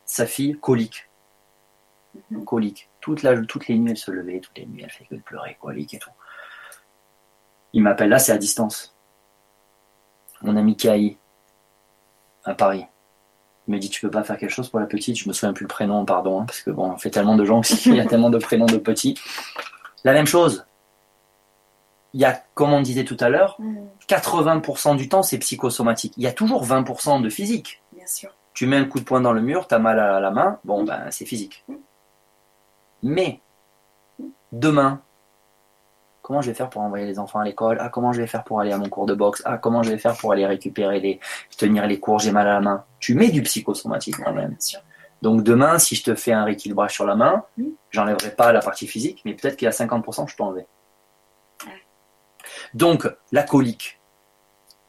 sa 0.06 0.26
fille 0.26 0.56
colique. 0.60 1.08
Mhm. 2.30 2.44
Colique. 2.44 2.88
Toute 3.00 3.22
la, 3.22 3.40
toutes 3.42 3.68
les 3.68 3.78
nuits, 3.78 3.90
elle 3.90 3.96
se 3.96 4.10
levait, 4.10 4.40
toutes 4.40 4.56
les 4.56 4.66
nuits, 4.66 4.82
elle 4.82 4.90
fait 4.90 5.04
que 5.04 5.14
de 5.14 5.20
pleurer, 5.20 5.56
colique 5.60 5.94
et 5.94 5.98
tout. 5.98 6.10
Il 7.72 7.82
m'appelle 7.82 8.08
là, 8.08 8.18
c'est 8.18 8.32
à 8.32 8.38
distance. 8.38 8.94
Mon 10.42 10.56
ami 10.56 10.76
Kai, 10.76 11.18
à 12.44 12.54
Paris. 12.54 12.86
Il 13.66 13.74
me 13.74 13.78
dit, 13.78 13.90
tu 13.90 14.00
peux 14.00 14.10
pas 14.10 14.24
faire 14.24 14.38
quelque 14.38 14.50
chose 14.50 14.70
pour 14.70 14.80
la 14.80 14.86
petite? 14.86 15.18
Je 15.18 15.28
me 15.28 15.34
souviens 15.34 15.52
plus 15.52 15.64
le 15.64 15.68
prénom, 15.68 16.04
pardon, 16.06 16.40
hein, 16.40 16.44
parce 16.46 16.62
que 16.62 16.70
bon, 16.70 16.92
on 16.92 16.96
fait 16.96 17.10
tellement 17.10 17.36
de 17.36 17.44
gens 17.44 17.58
aussi, 17.60 17.76
il 17.90 17.96
y 17.96 18.00
a 18.00 18.06
tellement 18.06 18.30
de 18.30 18.38
prénoms 18.38 18.66
de 18.66 18.78
petits. 18.78 19.18
La 20.04 20.12
même 20.14 20.26
chose. 20.26 20.64
Il 22.14 22.20
y 22.20 22.24
a, 22.24 22.42
comme 22.54 22.72
on 22.72 22.80
disait 22.80 23.04
tout 23.04 23.16
à 23.20 23.28
l'heure, 23.28 23.56
Mm. 23.58 23.76
80% 24.08 24.96
du 24.96 25.08
temps, 25.08 25.22
c'est 25.22 25.38
psychosomatique. 25.38 26.14
Il 26.16 26.22
y 26.22 26.26
a 26.26 26.32
toujours 26.32 26.64
20% 26.64 27.20
de 27.20 27.28
physique. 27.28 27.82
Bien 27.92 28.06
sûr. 28.06 28.30
Tu 28.54 28.66
mets 28.66 28.76
un 28.76 28.84
coup 28.86 28.98
de 28.98 29.04
poing 29.04 29.20
dans 29.20 29.32
le 29.32 29.40
mur, 29.42 29.68
tu 29.68 29.74
as 29.74 29.78
mal 29.78 30.00
à 30.00 30.18
la 30.20 30.30
main, 30.30 30.58
bon, 30.64 30.84
ben, 30.84 31.02
c'est 31.10 31.26
physique. 31.26 31.64
Mais, 33.02 33.40
demain, 34.52 35.00
comment 36.22 36.40
je 36.42 36.48
vais 36.50 36.54
faire 36.54 36.68
pour 36.70 36.82
envoyer 36.82 37.06
les 37.06 37.18
enfants 37.18 37.38
à 37.40 37.44
l'école? 37.44 37.78
Ah, 37.80 37.88
comment 37.88 38.12
je 38.12 38.20
vais 38.20 38.26
faire 38.26 38.42
pour 38.44 38.60
aller 38.60 38.72
à 38.72 38.78
mon 38.78 38.88
cours 38.88 39.06
de 39.06 39.14
boxe? 39.14 39.42
Ah, 39.44 39.58
comment 39.58 39.82
je 39.82 39.90
vais 39.90 39.98
faire 39.98 40.16
pour 40.16 40.32
aller 40.32 40.46
récupérer 40.46 40.98
les, 41.00 41.20
tenir 41.56 41.86
les 41.86 42.00
cours, 42.00 42.18
j'ai 42.18 42.32
mal 42.32 42.48
à 42.48 42.54
la 42.54 42.60
main. 42.60 42.84
Tu 43.00 43.14
mets 43.14 43.28
du 43.28 43.42
psychosomatique 43.42 44.16
quand 44.24 44.32
même. 44.32 44.48
Bien 44.50 44.60
sûr. 44.60 44.80
Donc 45.22 45.42
demain, 45.42 45.78
si 45.78 45.94
je 45.94 46.04
te 46.04 46.14
fais 46.14 46.32
un 46.32 46.44
rééquilibrage 46.44 46.92
sur 46.94 47.04
la 47.06 47.14
main, 47.16 47.44
Mm. 47.56 47.64
j'enlèverai 47.90 48.30
pas 48.34 48.52
la 48.52 48.60
partie 48.60 48.86
physique, 48.86 49.20
mais 49.24 49.34
peut-être 49.34 49.56
qu'il 49.56 49.66
y 49.66 49.68
a 49.68 49.72
50%, 49.72 50.26
je 50.26 50.36
peux 50.36 50.42
enlever. 50.44 50.66
Donc, 52.74 53.08
la 53.32 53.42
colique, 53.42 54.00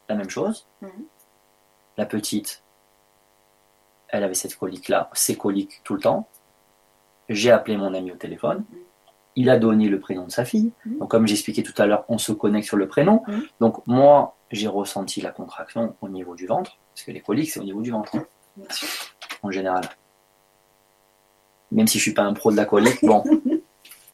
la 0.08 0.16
même 0.16 0.30
chose. 0.30 0.68
Mhm. 0.82 0.90
La 1.98 2.06
petite, 2.06 2.64
elle 4.10 4.24
avait 4.24 4.34
cette 4.34 4.56
colique-là, 4.56 5.10
ces 5.14 5.36
coliques 5.36 5.82
tout 5.84 5.94
le 5.94 6.02
temps. 6.02 6.28
J'ai 7.28 7.52
appelé 7.52 7.78
mon 7.78 7.94
ami 7.94 8.12
au 8.12 8.16
téléphone. 8.16 8.64
Il 9.36 9.50
a 9.50 9.60
donné 9.60 9.88
le 9.88 10.00
prénom 10.00 10.26
de 10.26 10.32
sa 10.32 10.46
fille. 10.46 10.72
Donc, 10.86 11.12
comme 11.12 11.28
j'expliquais 11.28 11.62
tout 11.62 11.80
à 11.80 11.86
l'heure, 11.86 12.06
on 12.10 12.18
se 12.18 12.32
connecte 12.32 12.68
sur 12.68 12.78
le 12.78 12.88
prénom. 12.88 13.24
Donc, 13.60 13.86
moi, 13.86 14.36
j'ai 14.52 14.68
ressenti 14.68 15.22
la 15.22 15.32
contraction 15.32 15.96
au 16.02 16.10
niveau 16.10 16.36
du 16.36 16.48
ventre, 16.48 16.78
parce 16.94 17.06
que 17.06 17.12
les 17.12 17.22
coliques, 17.22 17.52
c'est 17.52 17.60
au 17.60 17.64
niveau 17.64 17.82
du 17.82 17.92
ventre, 17.92 18.16
hein, 18.16 18.26
en 19.44 19.52
général. 19.52 19.84
Même 21.72 21.88
si 21.88 22.00
je 22.00 22.04
suis 22.04 22.14
pas 22.14 22.24
un 22.24 22.34
pro 22.34 22.52
de 22.52 22.58
la 22.58 22.66
colique, 22.66 23.00
bon. 23.04 23.24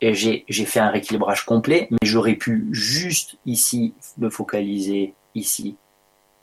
Et 0.05 0.13
j'ai 0.13 0.65
fait 0.65 0.79
un 0.79 0.89
rééquilibrage 0.89 1.45
complet, 1.45 1.87
mais 1.89 1.97
j'aurais 2.03 2.35
pu 2.35 2.67
juste 2.69 3.37
ici 3.47 3.95
me 4.19 4.29
focaliser 4.29 5.15
ici 5.33 5.77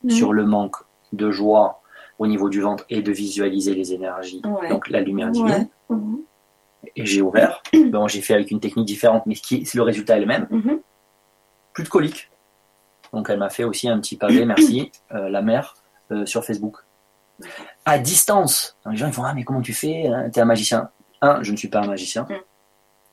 sur 0.09 0.33
le 0.33 0.45
manque 0.45 0.75
de 1.13 1.31
joie 1.31 1.81
au 2.19 2.27
niveau 2.27 2.49
du 2.49 2.61
ventre 2.61 2.85
et 2.91 3.03
de 3.03 3.13
visualiser 3.13 3.73
les 3.73 3.93
énergies, 3.93 4.43
donc 4.69 4.89
la 4.89 5.01
lumière 5.01 5.31
divine. 5.31 5.69
Mhm. 5.91 6.23
Et 6.97 7.07
j'ai 7.07 7.23
ouvert. 7.23 7.63
Bon, 7.93 8.09
j'ai 8.09 8.21
fait 8.21 8.35
avec 8.35 8.51
une 8.51 8.59
technique 8.59 8.87
différente, 8.87 9.27
mais 9.27 9.37
qui, 9.37 9.65
le 9.75 9.83
résultat 9.83 10.17
est 10.17 10.21
le 10.21 10.27
même. 10.27 10.49
Mhm. 10.51 10.81
Plus 11.73 11.85
de 11.85 11.89
coliques. 11.89 12.33
Donc 13.13 13.31
elle 13.31 13.39
m'a 13.39 13.49
fait 13.49 13.63
aussi 13.63 13.89
un 13.89 14.01
petit 14.01 14.17
pavé, 14.17 14.45
merci, 14.45 14.91
euh, 15.13 15.29
la 15.29 15.41
mère, 15.41 15.77
euh, 16.11 16.27
sur 16.27 16.45
Facebook. 16.45 16.79
À 17.85 18.01
distance. 18.01 18.77
les 18.91 18.97
gens 18.97 19.07
ils 19.07 19.13
font 19.13 19.23
Ah, 19.23 19.35
mais 19.35 19.45
comment 19.45 19.63
tu 19.63 19.73
fais 19.73 20.09
hein, 20.09 20.31
Tu 20.33 20.41
es 20.41 20.43
un 20.43 20.47
magicien. 20.47 20.91
Un, 21.21 21.45
je 21.45 21.53
ne 21.53 21.57
suis 21.57 21.69
pas 21.69 21.79
un 21.79 21.87
magicien. 21.87 22.27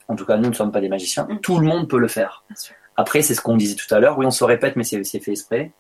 En 0.09 0.15
tout 0.15 0.25
cas, 0.25 0.35
nous 0.35 0.49
ne 0.49 0.53
sommes 0.53 0.71
pas 0.71 0.81
des 0.81 0.89
magiciens. 0.89 1.25
Mm. 1.29 1.39
Tout 1.39 1.59
le 1.59 1.65
monde 1.65 1.87
peut 1.87 1.99
le 1.99 2.09
faire. 2.09 2.43
Après, 2.97 3.21
c'est 3.21 3.33
ce 3.33 3.41
qu'on 3.41 3.55
disait 3.55 3.75
tout 3.75 3.93
à 3.93 3.99
l'heure. 3.99 4.17
Oui, 4.17 4.25
on 4.25 4.31
se 4.31 4.43
répète, 4.43 4.75
mais 4.75 4.83
c'est 4.83 5.03
fait 5.03 5.31
exprès. 5.31 5.71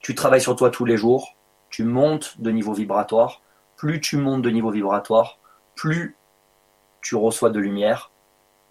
Tu 0.00 0.14
travailles 0.14 0.40
sur 0.40 0.56
toi 0.56 0.70
tous 0.70 0.86
les 0.86 0.96
jours. 0.96 1.36
Tu 1.68 1.84
montes 1.84 2.40
de 2.40 2.50
niveau 2.50 2.72
vibratoire. 2.72 3.42
Plus 3.76 4.00
tu 4.00 4.16
montes 4.16 4.42
de 4.42 4.50
niveau 4.50 4.70
vibratoire, 4.70 5.38
plus 5.76 6.16
tu 7.00 7.14
reçois 7.14 7.50
de 7.50 7.60
lumière, 7.60 8.10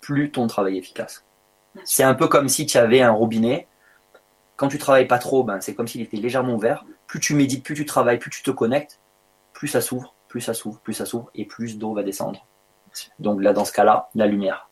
plus 0.01 0.31
ton 0.31 0.47
travail 0.47 0.75
est 0.75 0.79
efficace. 0.79 1.25
C'est 1.85 2.03
un 2.03 2.13
peu 2.13 2.27
comme 2.27 2.49
si 2.49 2.65
tu 2.65 2.77
avais 2.77 3.01
un 3.01 3.11
robinet 3.11 3.67
quand 4.57 4.67
tu 4.67 4.79
travailles 4.79 5.07
pas 5.07 5.19
trop, 5.19 5.43
ben, 5.43 5.61
c'est 5.61 5.75
comme 5.75 5.87
s'il 5.87 6.01
était 6.01 6.17
légèrement 6.17 6.55
ouvert. 6.55 6.83
Plus 7.05 7.19
tu 7.19 7.35
médites, 7.35 7.63
plus 7.63 7.75
tu 7.75 7.85
travailles, 7.85 8.17
plus 8.17 8.31
tu 8.31 8.41
te 8.41 8.51
connectes, 8.51 8.99
plus 9.53 9.67
ça 9.67 9.79
s'ouvre, 9.79 10.15
plus 10.27 10.41
ça 10.41 10.53
s'ouvre, 10.53 10.79
plus 10.81 10.93
ça 10.93 11.05
s'ouvre, 11.05 11.29
et 11.35 11.45
plus 11.45 11.77
d'eau 11.77 11.93
va 11.93 12.03
descendre. 12.03 12.45
Donc 13.19 13.41
là, 13.41 13.53
dans 13.53 13.63
ce 13.63 13.71
cas-là, 13.71 14.09
la 14.15 14.25
lumière. 14.25 14.66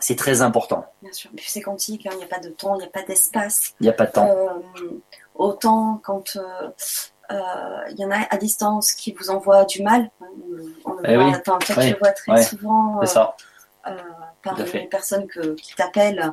C'est 0.00 0.16
très 0.16 0.42
important. 0.42 0.84
Bien 1.00 1.12
sûr. 1.12 1.30
Puis 1.36 1.46
c'est 1.48 1.60
quantique, 1.60 2.06
hein. 2.06 2.10
il 2.14 2.18
n'y 2.18 2.24
a 2.24 2.26
pas 2.26 2.40
de 2.40 2.48
temps, 2.48 2.74
il 2.74 2.78
n'y 2.78 2.84
a 2.84 2.90
pas 2.90 3.02
d'espace. 3.02 3.74
Il 3.78 3.84
n'y 3.84 3.88
a 3.88 3.92
pas 3.92 4.06
de 4.06 4.12
temps. 4.12 4.28
Euh, 4.28 5.00
autant 5.36 6.00
quand 6.02 6.36
euh, 6.36 6.70
euh, 7.30 7.84
il 7.90 7.98
y 7.98 8.04
en 8.04 8.10
a 8.10 8.26
à 8.30 8.36
distance 8.36 8.92
qui 8.92 9.12
vous 9.12 9.30
envoient 9.30 9.64
du 9.64 9.82
mal. 9.82 10.10
On 10.84 10.94
le 10.94 11.02
eh 11.04 11.16
voit, 11.16 11.38
toi, 11.38 11.58
tu 11.64 11.72
le 11.72 11.98
vois 11.98 12.10
très 12.10 12.42
souvent. 12.42 13.04
Ça 13.06 13.36
par 14.42 14.56
les 14.56 14.86
personnes 14.86 15.26
qui 15.56 15.74
t'appellent 15.74 16.32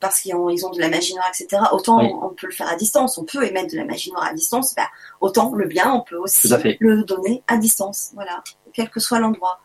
parce 0.00 0.20
qu'ils 0.20 0.34
ont, 0.34 0.48
ils 0.48 0.66
ont 0.66 0.70
de 0.70 0.80
la 0.80 0.88
magie 0.88 1.14
noire, 1.14 1.28
etc. 1.28 1.62
Autant 1.72 2.00
on 2.00 2.28
peut 2.30 2.46
le 2.46 2.52
faire 2.52 2.68
à 2.68 2.76
distance, 2.76 3.18
on 3.18 3.24
peut 3.24 3.44
émettre 3.44 3.72
de 3.72 3.78
la 3.78 3.84
magie 3.84 4.12
noire 4.12 4.28
à 4.30 4.34
distance, 4.34 4.74
bah, 4.74 4.88
autant 5.20 5.52
le 5.54 5.66
bien, 5.66 5.92
on 5.92 6.02
peut 6.02 6.16
aussi 6.16 6.48
le 6.78 7.04
donner 7.04 7.42
à 7.46 7.56
distance, 7.56 8.10
voilà, 8.14 8.42
quel 8.72 8.90
que 8.90 9.00
soit 9.00 9.18
l'endroit. 9.18 9.60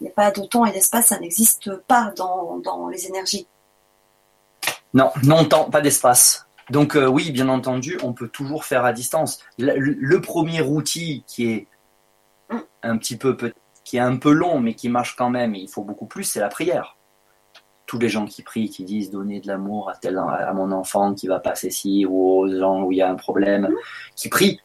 Il 0.00 0.04
n'y 0.04 0.10
a 0.10 0.12
pas 0.12 0.30
de 0.30 0.42
temps 0.42 0.64
et 0.64 0.72
d'espace, 0.72 1.08
ça 1.08 1.18
n'existe 1.18 1.74
pas 1.76 2.12
dans, 2.16 2.58
dans, 2.58 2.88
les 2.88 3.06
énergies. 3.06 3.46
Non, 4.94 5.10
non 5.22 5.44
temps, 5.44 5.70
pas 5.70 5.80
d'espace. 5.80 6.46
Donc 6.70 6.96
euh, 6.96 7.06
oui, 7.06 7.30
bien 7.30 7.48
entendu, 7.48 7.98
on 8.02 8.12
peut 8.12 8.28
toujours 8.28 8.64
faire 8.64 8.84
à 8.84 8.92
distance. 8.92 9.40
Le, 9.58 10.20
premier 10.20 10.62
outil 10.62 11.24
qui 11.26 11.50
est 11.52 11.66
hum. 12.50 12.62
un 12.82 12.96
petit 12.96 13.16
peu 13.16 13.36
qui 13.84 13.98
est 13.98 14.00
un 14.00 14.16
peu 14.16 14.32
long, 14.32 14.58
mais 14.58 14.74
qui 14.74 14.88
marche 14.88 15.14
quand 15.14 15.30
même, 15.30 15.54
et 15.54 15.60
il 15.60 15.68
faut 15.68 15.84
beaucoup 15.84 16.06
plus, 16.06 16.24
c'est 16.24 16.40
la 16.40 16.48
prière 16.48 16.96
tous 17.86 17.98
les 17.98 18.08
gens 18.08 18.26
qui 18.26 18.42
prient, 18.42 18.68
qui 18.68 18.84
disent 18.84 19.10
donner 19.10 19.40
de 19.40 19.46
l'amour 19.46 19.88
à 19.88 19.96
tel 19.96 20.18
à 20.18 20.52
mon 20.52 20.72
enfant 20.72 21.14
qui 21.14 21.28
va 21.28 21.38
passer 21.38 21.70
ci 21.70 22.04
ou 22.04 22.40
aux 22.40 22.48
gens 22.48 22.82
où 22.82 22.92
il 22.92 22.98
y 22.98 23.02
a 23.02 23.08
un 23.08 23.14
problème, 23.14 23.72
qui 24.14 24.28
prient, 24.28 24.60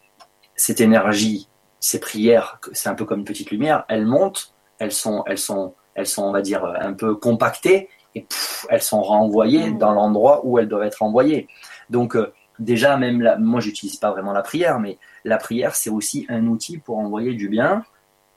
cette 0.55 0.81
énergie, 0.81 1.47
ces 1.79 1.99
prières, 1.99 2.59
c'est 2.73 2.89
un 2.89 2.95
peu 2.95 3.05
comme 3.05 3.19
une 3.19 3.25
petite 3.25 3.51
lumière, 3.51 3.85
elles 3.87 4.05
montent, 4.05 4.53
elles 4.81 4.91
sont, 4.91 5.23
elles 5.27 5.37
sont, 5.37 5.73
elles 5.95 6.07
sont, 6.07 6.23
on 6.23 6.31
va 6.31 6.41
dire, 6.41 6.65
un 6.65 6.93
peu 6.93 7.15
compactées 7.15 7.89
et 8.15 8.25
elles 8.69 8.81
sont 8.81 9.01
renvoyées 9.01 9.69
mmh. 9.69 9.77
dans 9.77 9.91
l'endroit 9.91 10.41
où 10.43 10.59
elles 10.59 10.67
doivent 10.67 10.83
être 10.83 11.01
envoyées. 11.01 11.47
Donc 11.89 12.15
euh, 12.15 12.33
déjà 12.59 12.97
même 12.97 13.21
là, 13.21 13.37
moi 13.37 13.61
j'utilise 13.61 13.95
pas 13.95 14.11
vraiment 14.11 14.33
la 14.33 14.41
prière, 14.41 14.79
mais 14.79 14.97
la 15.23 15.37
prière 15.37 15.75
c'est 15.75 15.89
aussi 15.89 16.25
un 16.29 16.47
outil 16.47 16.77
pour 16.77 16.97
envoyer 16.97 17.33
du 17.33 17.47
bien, 17.47 17.85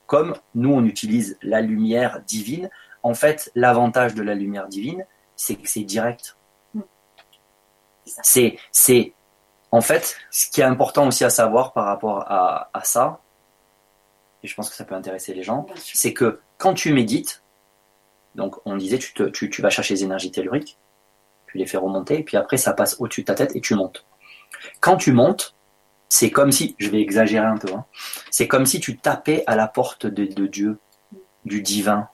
comme 0.07 0.35
nous 0.55 0.73
on 0.73 0.85
utilise 0.85 1.39
la 1.43 1.61
lumière 1.61 2.21
divine 2.27 2.69
en 3.05 3.13
fait, 3.13 3.53
l'avantage 3.55 4.15
de 4.15 4.23
la 4.23 4.35
lumière 4.35 4.67
divine, 4.67 5.07
c'est 5.37 5.57
que 5.57 5.69
c'est 5.69 5.85
direct. 5.85 6.37
C'est, 8.23 8.59
c'est, 8.73 9.13
en 9.71 9.83
fait, 9.83 10.17
ce 10.31 10.51
qui 10.51 10.63
est 10.63 10.65
important 10.65 11.07
aussi 11.07 11.23
à 11.23 11.31
savoir 11.31 11.75
par 11.75 11.85
rapport 11.85 12.25
à, 12.27 12.71
ça, 12.83 13.21
et 14.45 14.47
je 14.47 14.55
pense 14.55 14.69
que 14.69 14.77
ça 14.77 14.85
peut 14.85 14.95
intéresser 14.95 15.33
les 15.35 15.43
gens, 15.43 15.67
c'est 15.75 16.13
que 16.13 16.41
quand 16.59 16.75
tu 16.75 16.93
médites, 16.93 17.43
donc 18.35 18.57
on 18.67 18.77
disait, 18.77 18.99
tu, 18.99 19.15
te, 19.15 19.25
tu, 19.25 19.63
vas 19.63 19.71
chercher 19.71 19.95
les 19.95 20.05
énergies 20.05 20.31
telluriques, 20.31 20.79
tu 21.47 21.57
les 21.57 21.67
fais 21.67 21.79
remonter, 21.79 22.19
et 22.19 22.23
puis 22.23 22.37
après 22.37 22.59
ça 22.59 22.75
passe 22.75 22.97
au-dessus 23.01 23.23
de 23.23 23.27
ta 23.27 23.35
tête 23.35 23.57
et 23.57 23.63
tu 23.63 23.75
montes. 23.75 24.05
Quand 24.81 24.99
tu 24.99 25.13
montes, 25.13 25.57
c'est 26.11 26.31
comme 26.31 26.53
si, 26.53 26.77
je 26.79 26.91
vais 26.91 27.01
exagérer 27.01 27.47
un 27.47 27.57
peu, 27.57 27.73
hein, 27.73 27.87
c'est 28.31 28.47
comme 28.47 28.67
si 28.67 28.81
tu 28.81 28.99
tapais 28.99 29.43
à 29.47 29.57
la 29.57 29.67
porte 29.67 30.07
de 30.07 30.47
Dieu, 30.47 30.79
du 31.47 31.63
divin, 31.63 32.09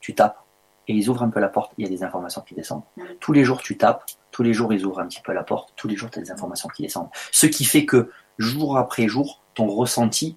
tu 0.00 0.14
tapes 0.14 0.38
et 0.86 0.94
ils 0.94 1.10
ouvrent 1.10 1.24
un 1.24 1.28
peu 1.28 1.40
la 1.40 1.48
porte, 1.48 1.72
il 1.76 1.84
y 1.84 1.86
a 1.86 1.90
des 1.90 2.02
informations 2.02 2.40
qui 2.40 2.54
descendent. 2.54 2.82
Tous 3.20 3.32
les 3.32 3.44
jours, 3.44 3.60
tu 3.60 3.76
tapes, 3.76 4.04
tous 4.30 4.42
les 4.42 4.54
jours, 4.54 4.72
ils 4.72 4.86
ouvrent 4.86 5.00
un 5.00 5.06
petit 5.06 5.20
peu 5.20 5.32
la 5.32 5.42
porte, 5.42 5.72
tous 5.76 5.86
les 5.86 5.96
jours, 5.96 6.08
tu 6.10 6.18
as 6.18 6.22
des 6.22 6.30
informations 6.30 6.68
qui 6.68 6.82
descendent. 6.82 7.10
Ce 7.30 7.46
qui 7.46 7.64
fait 7.64 7.84
que 7.84 8.10
jour 8.38 8.78
après 8.78 9.06
jour, 9.06 9.42
ton 9.54 9.66
ressenti, 9.66 10.36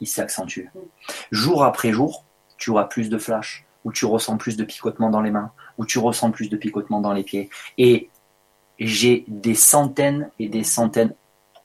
il 0.00 0.06
s'accentue. 0.06 0.66
Jour 1.30 1.64
après 1.64 1.92
jour, 1.92 2.24
tu 2.56 2.70
auras 2.70 2.84
plus 2.84 3.08
de 3.08 3.18
flash, 3.18 3.66
ou 3.84 3.92
tu 3.92 4.04
ressens 4.04 4.36
plus 4.36 4.56
de 4.56 4.64
picotements 4.64 5.10
dans 5.10 5.22
les 5.22 5.30
mains, 5.30 5.52
ou 5.78 5.86
tu 5.86 5.98
ressens 5.98 6.30
plus 6.30 6.48
de 6.48 6.56
picotements 6.56 7.00
dans 7.00 7.12
les 7.12 7.22
pieds. 7.22 7.50
Et 7.78 8.10
j'ai 8.78 9.24
des 9.28 9.54
centaines 9.54 10.30
et 10.38 10.48
des 10.48 10.64
centaines 10.64 11.14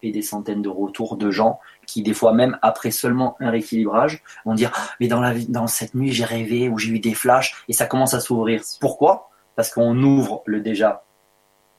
et 0.01 0.11
des 0.11 0.21
centaines 0.21 0.61
de 0.61 0.69
retours 0.69 1.15
de 1.15 1.31
gens 1.31 1.59
qui, 1.87 2.03
des 2.03 2.13
fois, 2.13 2.33
même 2.33 2.59
après 2.61 2.91
seulement 2.91 3.37
un 3.39 3.49
rééquilibrage, 3.49 4.21
vont 4.45 4.53
dire 4.53 4.71
ah, 4.75 4.89
Mais 4.99 5.07
dans 5.07 5.67
cette 5.67 5.95
nuit, 5.95 6.11
j'ai 6.11 6.25
rêvé 6.25 6.67
ou 6.67 6.77
j'ai 6.77 6.89
eu 6.89 6.99
des 6.99 7.13
flashs, 7.13 7.63
et 7.67 7.73
ça 7.73 7.85
commence 7.85 8.13
à 8.13 8.19
s'ouvrir. 8.19 8.61
Pourquoi? 8.81 9.29
Parce 9.55 9.69
qu'on 9.69 9.97
ouvre 10.03 10.43
le 10.45 10.59
déjà 10.59 11.05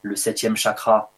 le 0.03 0.17
septième 0.17 0.57
chakra, 0.57 1.13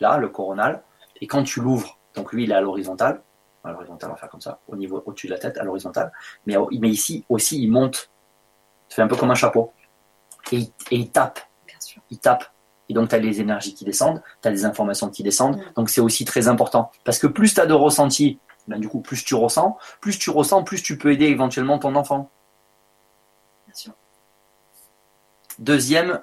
là, 0.00 0.18
le 0.18 0.28
coronal, 0.28 0.82
et 1.20 1.26
quand 1.26 1.44
tu 1.44 1.60
l'ouvres, 1.60 1.98
donc 2.14 2.32
lui, 2.32 2.44
il 2.44 2.50
est 2.50 2.54
à 2.54 2.60
l'horizontale, 2.60 3.22
à 3.66 3.72
l'horizontale, 3.72 4.10
on 4.10 4.14
va 4.14 4.18
faire 4.18 4.30
comme 4.30 4.40
ça, 4.40 4.60
au 4.68 4.76
niveau 4.76 5.02
au-dessus 5.06 5.26
de 5.26 5.32
la 5.32 5.38
tête, 5.38 5.58
à 5.58 5.64
l'horizontale, 5.64 6.12
mais, 6.46 6.56
mais 6.80 6.90
ici 6.90 7.24
aussi, 7.28 7.62
il 7.62 7.70
monte, 7.70 8.10
fait 8.88 9.02
un 9.02 9.08
peu 9.08 9.16
comme 9.16 9.30
un 9.30 9.36
chapeau, 9.36 9.72
et, 10.52 10.60
et 10.60 10.96
il 10.96 11.10
tape, 11.10 11.40
il 12.10 12.18
tape 12.18 12.44
et 12.88 12.94
donc, 12.94 13.08
tu 13.08 13.14
as 13.14 13.18
les 13.18 13.40
énergies 13.40 13.74
qui 13.74 13.84
descendent, 13.84 14.22
tu 14.42 14.48
as 14.48 14.50
des 14.50 14.64
informations 14.64 15.10
qui 15.10 15.22
descendent. 15.22 15.56
Mm. 15.56 15.72
Donc, 15.76 15.90
c'est 15.90 16.00
aussi 16.00 16.24
très 16.24 16.48
important. 16.48 16.90
Parce 17.04 17.18
que 17.18 17.26
plus 17.26 17.54
tu 17.54 17.60
as 17.60 17.66
de 17.66 17.74
ressenti, 17.74 18.38
ben, 18.68 18.78
du 18.78 18.88
coup, 18.88 19.00
plus 19.00 19.24
tu 19.24 19.34
ressens. 19.34 19.76
Plus 20.00 20.18
tu 20.18 20.30
ressens, 20.30 20.62
plus 20.62 20.82
tu 20.82 20.98
peux 20.98 21.12
aider 21.12 21.26
éventuellement 21.26 21.78
ton 21.78 21.94
enfant. 21.96 22.30
Bien 23.66 23.74
sûr. 23.74 23.92
Deuxième 25.58 26.20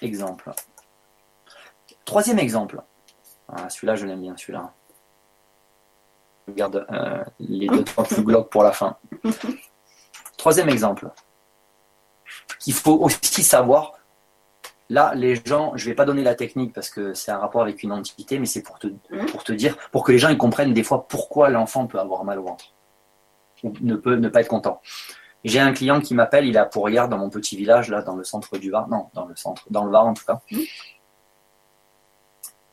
exemple. 0.00 0.52
Troisième 2.04 2.38
exemple. 2.38 2.82
Ah, 3.48 3.68
celui-là, 3.68 3.96
je 3.96 4.06
l'aime 4.06 4.20
bien, 4.20 4.36
celui-là. 4.36 4.72
Garde 6.48 6.86
euh, 6.90 7.24
les 7.38 7.68
deux, 7.68 7.84
trois 7.84 8.04
plus 8.04 8.22
glauques 8.22 8.50
pour 8.50 8.62
la 8.62 8.72
fin. 8.72 8.96
Troisième 10.36 10.68
exemple. 10.68 11.10
Il 12.66 12.72
faut 12.72 12.98
aussi 12.98 13.42
savoir 13.42 13.92
Là, 14.92 15.14
les 15.14 15.36
gens, 15.36 15.72
je 15.74 15.86
ne 15.86 15.90
vais 15.90 15.94
pas 15.94 16.04
donner 16.04 16.22
la 16.22 16.34
technique 16.34 16.74
parce 16.74 16.90
que 16.90 17.14
c'est 17.14 17.30
un 17.30 17.38
rapport 17.38 17.62
avec 17.62 17.82
une 17.82 17.92
entité, 17.92 18.38
mais 18.38 18.44
c'est 18.44 18.62
pour 18.62 18.78
te, 18.78 18.88
mmh. 18.88 19.26
pour 19.30 19.42
te 19.42 19.52
dire, 19.52 19.78
pour 19.90 20.04
que 20.04 20.12
les 20.12 20.18
gens 20.18 20.28
ils 20.28 20.36
comprennent 20.36 20.74
des 20.74 20.82
fois 20.82 21.08
pourquoi 21.08 21.48
l'enfant 21.48 21.86
peut 21.86 21.98
avoir 21.98 22.24
mal 22.24 22.38
au 22.38 22.42
ventre 22.42 22.74
ou 23.62 23.72
ne 23.80 23.94
peut 23.96 24.16
ne 24.16 24.28
pas 24.28 24.42
être 24.42 24.48
content. 24.48 24.82
J'ai 25.44 25.60
un 25.60 25.72
client 25.72 26.02
qui 26.02 26.14
m'appelle, 26.14 26.46
il 26.46 26.58
a 26.58 26.66
pour 26.66 26.90
hier 26.90 27.08
dans 27.08 27.16
mon 27.16 27.30
petit 27.30 27.56
village, 27.56 27.88
là, 27.88 28.02
dans 28.02 28.16
le 28.16 28.24
centre 28.24 28.58
du 28.58 28.70
Var, 28.70 28.86
non, 28.88 29.08
dans 29.14 29.24
le 29.24 29.34
centre, 29.34 29.64
dans 29.70 29.84
le 29.84 29.90
Var 29.90 30.04
en 30.04 30.12
tout 30.12 30.26
cas. 30.26 30.40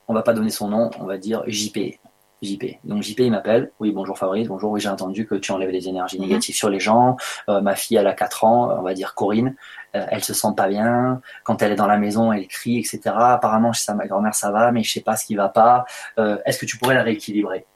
On 0.06 0.12
va 0.12 0.22
pas 0.22 0.34
donner 0.34 0.50
son 0.50 0.68
nom, 0.68 0.90
on 0.98 1.06
va 1.06 1.16
dire 1.16 1.42
JP. 1.46 1.99
JP. 2.42 2.78
Donc 2.84 3.02
JP 3.02 3.20
il 3.20 3.30
m'appelle, 3.30 3.70
oui 3.80 3.92
bonjour 3.92 4.16
Fabrice, 4.16 4.48
bonjour, 4.48 4.70
oui 4.70 4.80
j'ai 4.80 4.88
entendu 4.88 5.26
que 5.26 5.34
tu 5.34 5.52
enlèves 5.52 5.70
les 5.70 5.88
énergies 5.88 6.18
mhm. 6.18 6.26
négatives 6.26 6.54
sur 6.54 6.70
les 6.70 6.80
gens, 6.80 7.16
euh, 7.48 7.60
ma 7.60 7.74
fille 7.74 7.98
elle 7.98 8.06
a 8.06 8.14
4 8.14 8.44
ans, 8.44 8.78
on 8.78 8.82
va 8.82 8.94
dire 8.94 9.14
Corinne, 9.14 9.56
euh, 9.94 10.06
elle 10.08 10.24
se 10.24 10.32
sent 10.32 10.48
pas 10.56 10.68
bien, 10.68 11.20
quand 11.44 11.60
elle 11.62 11.72
est 11.72 11.76
dans 11.76 11.86
la 11.86 11.98
maison 11.98 12.32
elle 12.32 12.46
crie, 12.48 12.78
etc. 12.78 13.00
Apparemment 13.06 13.72
chez 13.72 13.84
sa 13.84 13.94
grand-mère 13.94 14.34
ça 14.34 14.50
va, 14.50 14.72
mais 14.72 14.82
je 14.82 14.90
sais 14.90 15.02
pas 15.02 15.16
ce 15.16 15.26
qui 15.26 15.34
va 15.34 15.50
pas, 15.50 15.84
euh, 16.18 16.38
est-ce 16.46 16.58
que 16.58 16.66
tu 16.66 16.78
pourrais 16.78 16.94
la 16.94 17.02
rééquilibrer? 17.02 17.66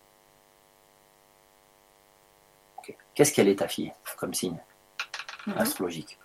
Qu'est-ce 3.14 3.32
qu'elle 3.32 3.48
est 3.48 3.60
ta 3.60 3.68
fille 3.68 3.92
comme 4.18 4.34
signe 4.34 4.58
Mhm. 5.46 5.58
astrologique? 5.58 6.18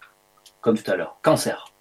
Comme 0.61 0.77
tout 0.77 0.89
à 0.89 0.95
l'heure, 0.95 1.17
cancer. 1.21 1.71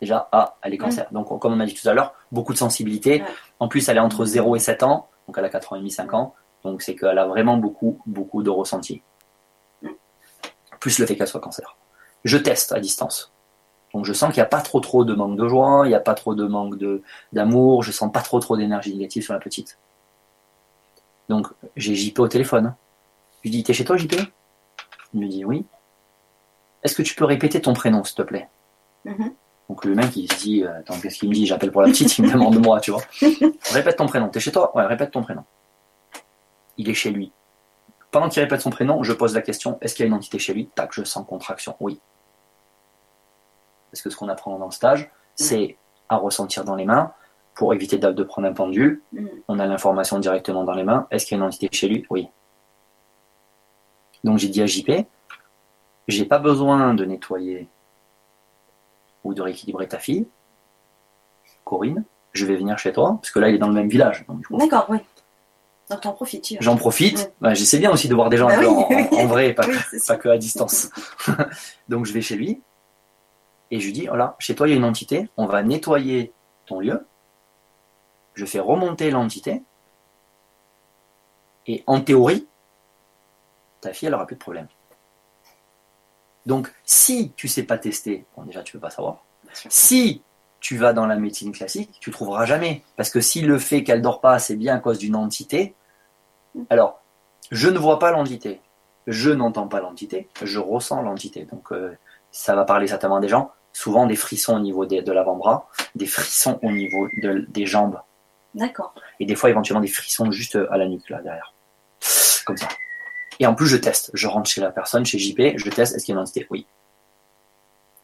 Déjà, 0.00 0.28
ah, 0.32 0.56
elle 0.62 0.72
est 0.74 0.78
cancer. 0.78 1.06
Donc, 1.12 1.38
comme 1.38 1.52
on 1.52 1.60
a 1.60 1.66
dit 1.66 1.74
tout 1.74 1.86
à 1.88 1.92
l'heure, 1.92 2.14
beaucoup 2.32 2.54
de 2.54 2.58
sensibilité. 2.58 3.20
Ouais. 3.20 3.28
En 3.58 3.68
plus, 3.68 3.86
elle 3.88 3.98
est 3.98 4.00
entre 4.00 4.24
0 4.24 4.56
et 4.56 4.58
7 4.58 4.82
ans, 4.82 5.09
donc 5.30 5.38
elle 5.38 5.44
a 5.44 5.48
4 5.48 5.72
ans 5.72 5.76
et 5.76 5.78
demi, 5.78 5.92
5 5.92 6.12
ans. 6.12 6.34
Donc, 6.64 6.82
c'est 6.82 6.96
qu'elle 6.96 7.16
a 7.16 7.24
vraiment 7.24 7.56
beaucoup, 7.56 8.00
beaucoup 8.04 8.42
de 8.42 8.50
ressenti. 8.50 9.00
Plus 10.80 10.98
le 10.98 11.06
fait 11.06 11.14
qu'elle 11.14 11.28
soit 11.28 11.38
cancer. 11.38 11.76
Je 12.24 12.36
teste 12.36 12.72
à 12.72 12.80
distance. 12.80 13.32
Donc, 13.94 14.06
je 14.06 14.12
sens 14.12 14.30
qu'il 14.34 14.40
n'y 14.40 14.46
a 14.46 14.48
pas 14.48 14.60
trop, 14.60 14.80
trop 14.80 15.04
de 15.04 15.14
manque 15.14 15.36
de 15.36 15.46
joie, 15.46 15.82
il 15.84 15.90
n'y 15.90 15.94
a 15.94 16.00
pas 16.00 16.14
trop 16.14 16.34
de 16.34 16.44
manque 16.48 16.74
d'amour, 17.32 17.84
je 17.84 17.92
sens 17.92 18.10
pas 18.10 18.22
trop, 18.22 18.40
trop 18.40 18.56
d'énergie 18.56 18.92
négative 18.92 19.22
sur 19.22 19.32
la 19.32 19.38
petite. 19.38 19.78
Donc, 21.28 21.46
j'ai 21.76 21.94
JP 21.94 22.18
au 22.18 22.26
téléphone. 22.26 22.74
Je 23.44 23.50
lui 23.50 23.50
dis, 23.50 23.62
t'es 23.62 23.72
chez 23.72 23.84
toi, 23.84 23.96
JP 23.96 24.14
Il 25.14 25.20
me 25.20 25.28
dit, 25.28 25.44
oui. 25.44 25.64
Est-ce 26.82 26.96
que 26.96 27.02
tu 27.02 27.14
peux 27.14 27.24
répéter 27.24 27.60
ton 27.60 27.72
prénom, 27.72 28.02
s'il 28.02 28.16
te 28.16 28.22
plaît? 28.22 28.48
Mhm. 29.04 29.32
Donc 29.70 29.84
le 29.84 29.94
mec, 29.94 30.16
il 30.16 30.30
se 30.30 30.36
dit, 30.40 30.64
euh, 30.64 30.80
attends, 30.80 30.98
qu'est-ce 31.00 31.20
qu'il 31.20 31.28
me 31.28 31.34
dit? 31.34 31.46
J'appelle 31.46 31.70
pour 31.70 31.80
la 31.80 31.86
petite, 31.86 32.18
il 32.18 32.24
me 32.24 32.32
demande 32.32 32.58
moi, 32.58 32.80
tu 32.80 32.90
vois. 32.90 33.02
Répète 33.70 33.94
ton 33.94 34.06
prénom. 34.06 34.28
T'es 34.28 34.40
chez 34.40 34.50
toi? 34.50 34.76
Ouais, 34.76 34.84
répète 34.84 35.12
ton 35.12 35.22
prénom. 35.22 35.44
Il 36.76 36.90
est 36.90 36.94
chez 36.94 37.12
lui. 37.12 37.30
Pendant 38.10 38.28
qu'il 38.28 38.42
répète 38.42 38.62
son 38.62 38.70
prénom, 38.70 39.04
je 39.04 39.12
pose 39.12 39.32
la 39.32 39.42
question, 39.42 39.78
est-ce 39.80 39.94
qu'il 39.94 40.02
y 40.02 40.06
a 40.06 40.08
une 40.08 40.14
entité 40.14 40.40
chez 40.40 40.54
lui? 40.54 40.66
Tac, 40.74 40.92
je 40.92 41.04
sens 41.04 41.24
contraction. 41.24 41.76
Oui. 41.78 42.00
Parce 43.92 44.02
que 44.02 44.10
ce 44.10 44.16
qu'on 44.16 44.28
apprend 44.28 44.58
dans 44.58 44.64
le 44.64 44.72
stage, 44.72 45.08
c'est 45.36 45.76
à 46.08 46.16
ressentir 46.16 46.64
dans 46.64 46.74
les 46.74 46.84
mains. 46.84 47.12
Pour 47.54 47.72
éviter 47.72 47.96
de, 47.96 48.22
prendre 48.24 48.48
un 48.48 48.52
pendule, 48.52 49.02
Mhm. 49.12 49.28
on 49.46 49.60
a 49.60 49.66
l'information 49.66 50.18
directement 50.18 50.64
dans 50.64 50.74
les 50.74 50.82
mains. 50.82 51.06
Est-ce 51.12 51.26
qu'il 51.26 51.38
y 51.38 51.40
a 51.40 51.44
une 51.44 51.46
entité 51.46 51.68
chez 51.70 51.86
lui? 51.86 52.04
Oui. 52.10 52.26
Donc 54.24 54.38
j'ai 54.38 54.48
dit 54.48 54.62
à 54.62 54.66
JP, 54.66 55.06
j'ai 56.08 56.24
pas 56.24 56.40
besoin 56.40 56.92
de 56.92 57.04
nettoyer 57.04 57.68
ou 59.24 59.34
de 59.34 59.42
rééquilibrer 59.42 59.88
ta 59.88 59.98
fille, 59.98 60.26
Corinne, 61.64 62.04
je 62.32 62.46
vais 62.46 62.56
venir 62.56 62.78
chez 62.78 62.92
toi, 62.92 63.18
parce 63.20 63.30
que 63.30 63.38
là 63.38 63.48
il 63.48 63.56
est 63.56 63.58
dans 63.58 63.68
le 63.68 63.74
même 63.74 63.88
village. 63.88 64.24
D'accord, 64.50 64.86
oui. 64.88 64.98
Donc 65.90 66.00
t'en 66.02 66.12
profites. 66.12 66.56
J'en 66.60 66.76
profite. 66.76 67.32
Bah, 67.40 67.52
J'essaie 67.52 67.78
bien 67.78 67.90
aussi 67.90 68.08
de 68.08 68.14
voir 68.14 68.30
des 68.30 68.36
gens 68.36 68.46
Bah 68.46 68.60
oui. 68.60 69.06
en, 69.12 69.26
vrai, 69.26 69.52
pas, 69.54 69.66
Oui, 69.66 69.74
pas 70.06 70.16
que 70.16 70.28
à 70.28 70.38
distance. 70.38 70.88
Donc 71.88 72.06
je 72.06 72.12
vais 72.12 72.20
chez 72.20 72.36
lui 72.36 72.62
et 73.72 73.80
je 73.80 73.86
lui 73.86 73.92
dis 73.92 74.06
voilà, 74.06 74.36
chez 74.38 74.54
toi 74.54 74.68
il 74.68 74.70
y 74.70 74.74
a 74.74 74.76
une 74.76 74.84
entité, 74.84 75.28
on 75.36 75.46
va 75.46 75.62
nettoyer 75.62 76.32
ton 76.66 76.80
lieu. 76.80 77.06
Je 78.34 78.44
fais 78.46 78.60
remonter 78.60 79.10
l'entité 79.10 79.62
et 81.66 81.82
en 81.86 82.00
théorie, 82.00 82.46
ta 83.80 83.92
fille 83.92 84.06
elle 84.08 84.14
aura 84.14 84.26
plus 84.26 84.36
de 84.36 84.40
problème. 84.40 84.68
Donc 86.46 86.72
si 86.84 87.32
tu 87.36 87.48
sais 87.48 87.62
pas 87.64 87.78
tester, 87.78 88.24
bon 88.36 88.42
déjà 88.44 88.62
tu 88.62 88.72
peux 88.72 88.78
pas 88.80 88.90
savoir. 88.90 89.24
Si 89.68 90.22
tu 90.60 90.76
vas 90.76 90.92
dans 90.92 91.06
la 91.06 91.16
médecine 91.16 91.52
classique, 91.52 91.90
tu 92.00 92.10
trouveras 92.10 92.44
jamais. 92.46 92.82
Parce 92.96 93.10
que 93.10 93.20
si 93.20 93.40
le 93.42 93.58
fait 93.58 93.82
qu'elle 93.82 94.02
dort 94.02 94.20
pas, 94.20 94.38
c'est 94.38 94.56
bien 94.56 94.76
à 94.76 94.78
cause 94.78 94.98
d'une 94.98 95.16
entité, 95.16 95.74
alors, 96.68 97.00
je 97.50 97.68
ne 97.68 97.78
vois 97.78 97.98
pas 97.98 98.10
l'entité, 98.10 98.60
je 99.06 99.30
n'entends 99.30 99.68
pas 99.68 99.80
l'entité, 99.80 100.28
je 100.42 100.58
ressens 100.58 101.02
l'entité. 101.02 101.44
Donc, 101.44 101.72
euh, 101.72 101.96
ça 102.30 102.54
va 102.54 102.64
parler 102.64 102.86
certainement 102.86 103.16
à 103.16 103.20
des 103.20 103.28
gens, 103.28 103.50
souvent 103.72 104.06
des 104.06 104.16
frissons 104.16 104.56
au 104.56 104.60
niveau 104.60 104.84
des- 104.86 105.02
de 105.02 105.12
l'avant-bras, 105.12 105.68
des 105.94 106.06
frissons 106.06 106.58
au 106.62 106.70
niveau 106.70 107.08
de- 107.22 107.46
des 107.48 107.66
jambes, 107.66 108.00
D'accord. 108.54 108.94
et 109.18 109.26
des 109.26 109.34
fois 109.36 109.48
éventuellement 109.50 109.80
des 109.80 109.88
frissons 109.88 110.30
juste 110.30 110.58
à 110.70 110.76
la 110.76 110.86
nuque, 110.88 111.08
là, 111.08 111.22
derrière. 111.22 111.54
Comme 112.44 112.56
ça. 112.56 112.68
Et 113.40 113.46
en 113.46 113.54
plus, 113.54 113.66
je 113.66 113.76
teste. 113.78 114.10
Je 114.14 114.28
rentre 114.28 114.48
chez 114.48 114.60
la 114.60 114.70
personne, 114.70 115.04
chez 115.04 115.18
JP, 115.18 115.56
je 115.56 115.70
teste, 115.70 115.96
est-ce 115.96 116.04
qu'il 116.04 116.14
y 116.14 116.16
a 116.16 116.20
une 116.20 116.22
entité? 116.22 116.46
Oui. 116.50 116.66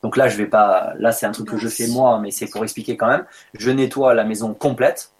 Donc 0.03 0.17
là, 0.17 0.29
je 0.29 0.37
vais 0.37 0.47
pas. 0.47 0.95
Là, 0.99 1.13
c'est 1.13 1.27
un 1.27 1.33
truc 1.33 1.49
que 1.49 1.59
je 1.59 1.69
fais 1.69 1.87
moi, 1.89 2.19
mais 2.19 2.31
c'est 2.31 2.49
pour 2.49 2.65
expliquer 2.65 2.97
quand 2.97 3.07
même. 3.07 3.27
Je 3.55 3.71
nettoie 3.71 4.15
la 4.15 4.25
maison 4.25 4.55
complète. 4.55 5.13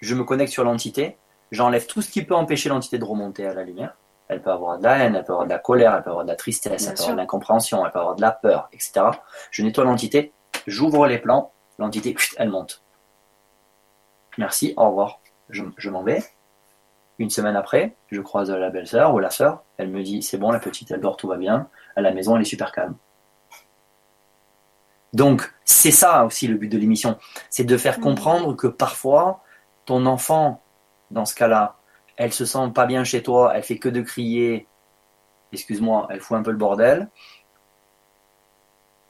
Je 0.00 0.14
me 0.14 0.24
connecte 0.24 0.52
sur 0.52 0.64
l'entité. 0.64 1.16
J'enlève 1.52 1.86
tout 1.86 2.02
ce 2.02 2.10
qui 2.10 2.22
peut 2.24 2.34
empêcher 2.34 2.68
l'entité 2.68 2.98
de 2.98 3.04
remonter 3.04 3.46
à 3.46 3.54
la 3.54 3.62
lumière. 3.62 3.94
Elle 4.28 4.42
peut 4.42 4.50
avoir 4.50 4.78
de 4.78 4.84
la 4.84 4.98
haine, 4.98 5.16
elle 5.16 5.24
peut 5.24 5.32
avoir 5.32 5.46
de 5.46 5.52
la 5.52 5.58
colère, 5.58 5.94
elle 5.94 6.02
peut 6.02 6.10
avoir 6.10 6.24
de 6.24 6.30
la 6.30 6.36
tristesse, 6.36 6.82
Bien 6.82 6.90
elle 6.90 6.94
peut 6.94 6.96
sûr. 6.96 7.04
avoir 7.06 7.16
de 7.16 7.20
l'incompréhension, 7.20 7.84
elle 7.84 7.90
peut 7.90 7.98
avoir 7.98 8.14
de 8.14 8.20
la 8.20 8.30
peur, 8.30 8.68
etc. 8.72 9.06
Je 9.50 9.64
nettoie 9.64 9.82
l'entité, 9.82 10.32
j'ouvre 10.68 11.08
les 11.08 11.18
plans, 11.18 11.52
l'entité, 11.80 12.16
elle 12.36 12.48
monte. 12.48 12.84
Merci, 14.38 14.72
au 14.76 14.88
revoir. 14.88 15.20
Je, 15.48 15.64
je 15.76 15.90
m'en 15.90 16.04
vais. 16.04 16.22
Une 17.20 17.30
semaine 17.30 17.54
après, 17.54 17.94
je 18.10 18.20
croise 18.20 18.50
la 18.50 18.70
belle-sœur 18.70 19.14
ou 19.14 19.18
la 19.20 19.30
sœur. 19.30 19.62
Elle 19.76 19.90
me 19.90 20.02
dit 20.02 20.22
c'est 20.22 20.38
bon, 20.38 20.50
la 20.50 20.58
petite, 20.58 20.90
elle 20.90 21.00
dort, 21.00 21.16
tout 21.16 21.28
va 21.28 21.36
bien. 21.36 21.68
À 21.94 22.00
la 22.00 22.12
maison, 22.12 22.34
elle 22.34 22.42
est 22.42 22.46
super 22.46 22.72
calme. 22.72 22.96
Donc, 25.12 25.52
c'est 25.64 25.90
ça 25.90 26.24
aussi 26.24 26.48
le 26.48 26.56
but 26.56 26.68
de 26.68 26.78
l'émission. 26.78 27.18
C'est 27.50 27.64
de 27.64 27.76
faire 27.76 27.98
Mhm. 27.98 28.04
comprendre 28.04 28.56
que 28.56 28.66
parfois, 28.68 29.42
ton 29.84 30.06
enfant, 30.06 30.62
dans 31.10 31.26
ce 31.26 31.34
cas-là, 31.34 31.76
elle 32.16 32.32
se 32.32 32.44
sent 32.44 32.70
pas 32.74 32.86
bien 32.86 33.04
chez 33.04 33.22
toi, 33.22 33.52
elle 33.54 33.62
fait 33.64 33.78
que 33.78 33.88
de 33.88 34.00
crier, 34.00 34.66
excuse-moi, 35.52 36.06
elle 36.10 36.20
fout 36.20 36.38
un 36.38 36.42
peu 36.42 36.52
le 36.52 36.56
bordel. 36.56 37.10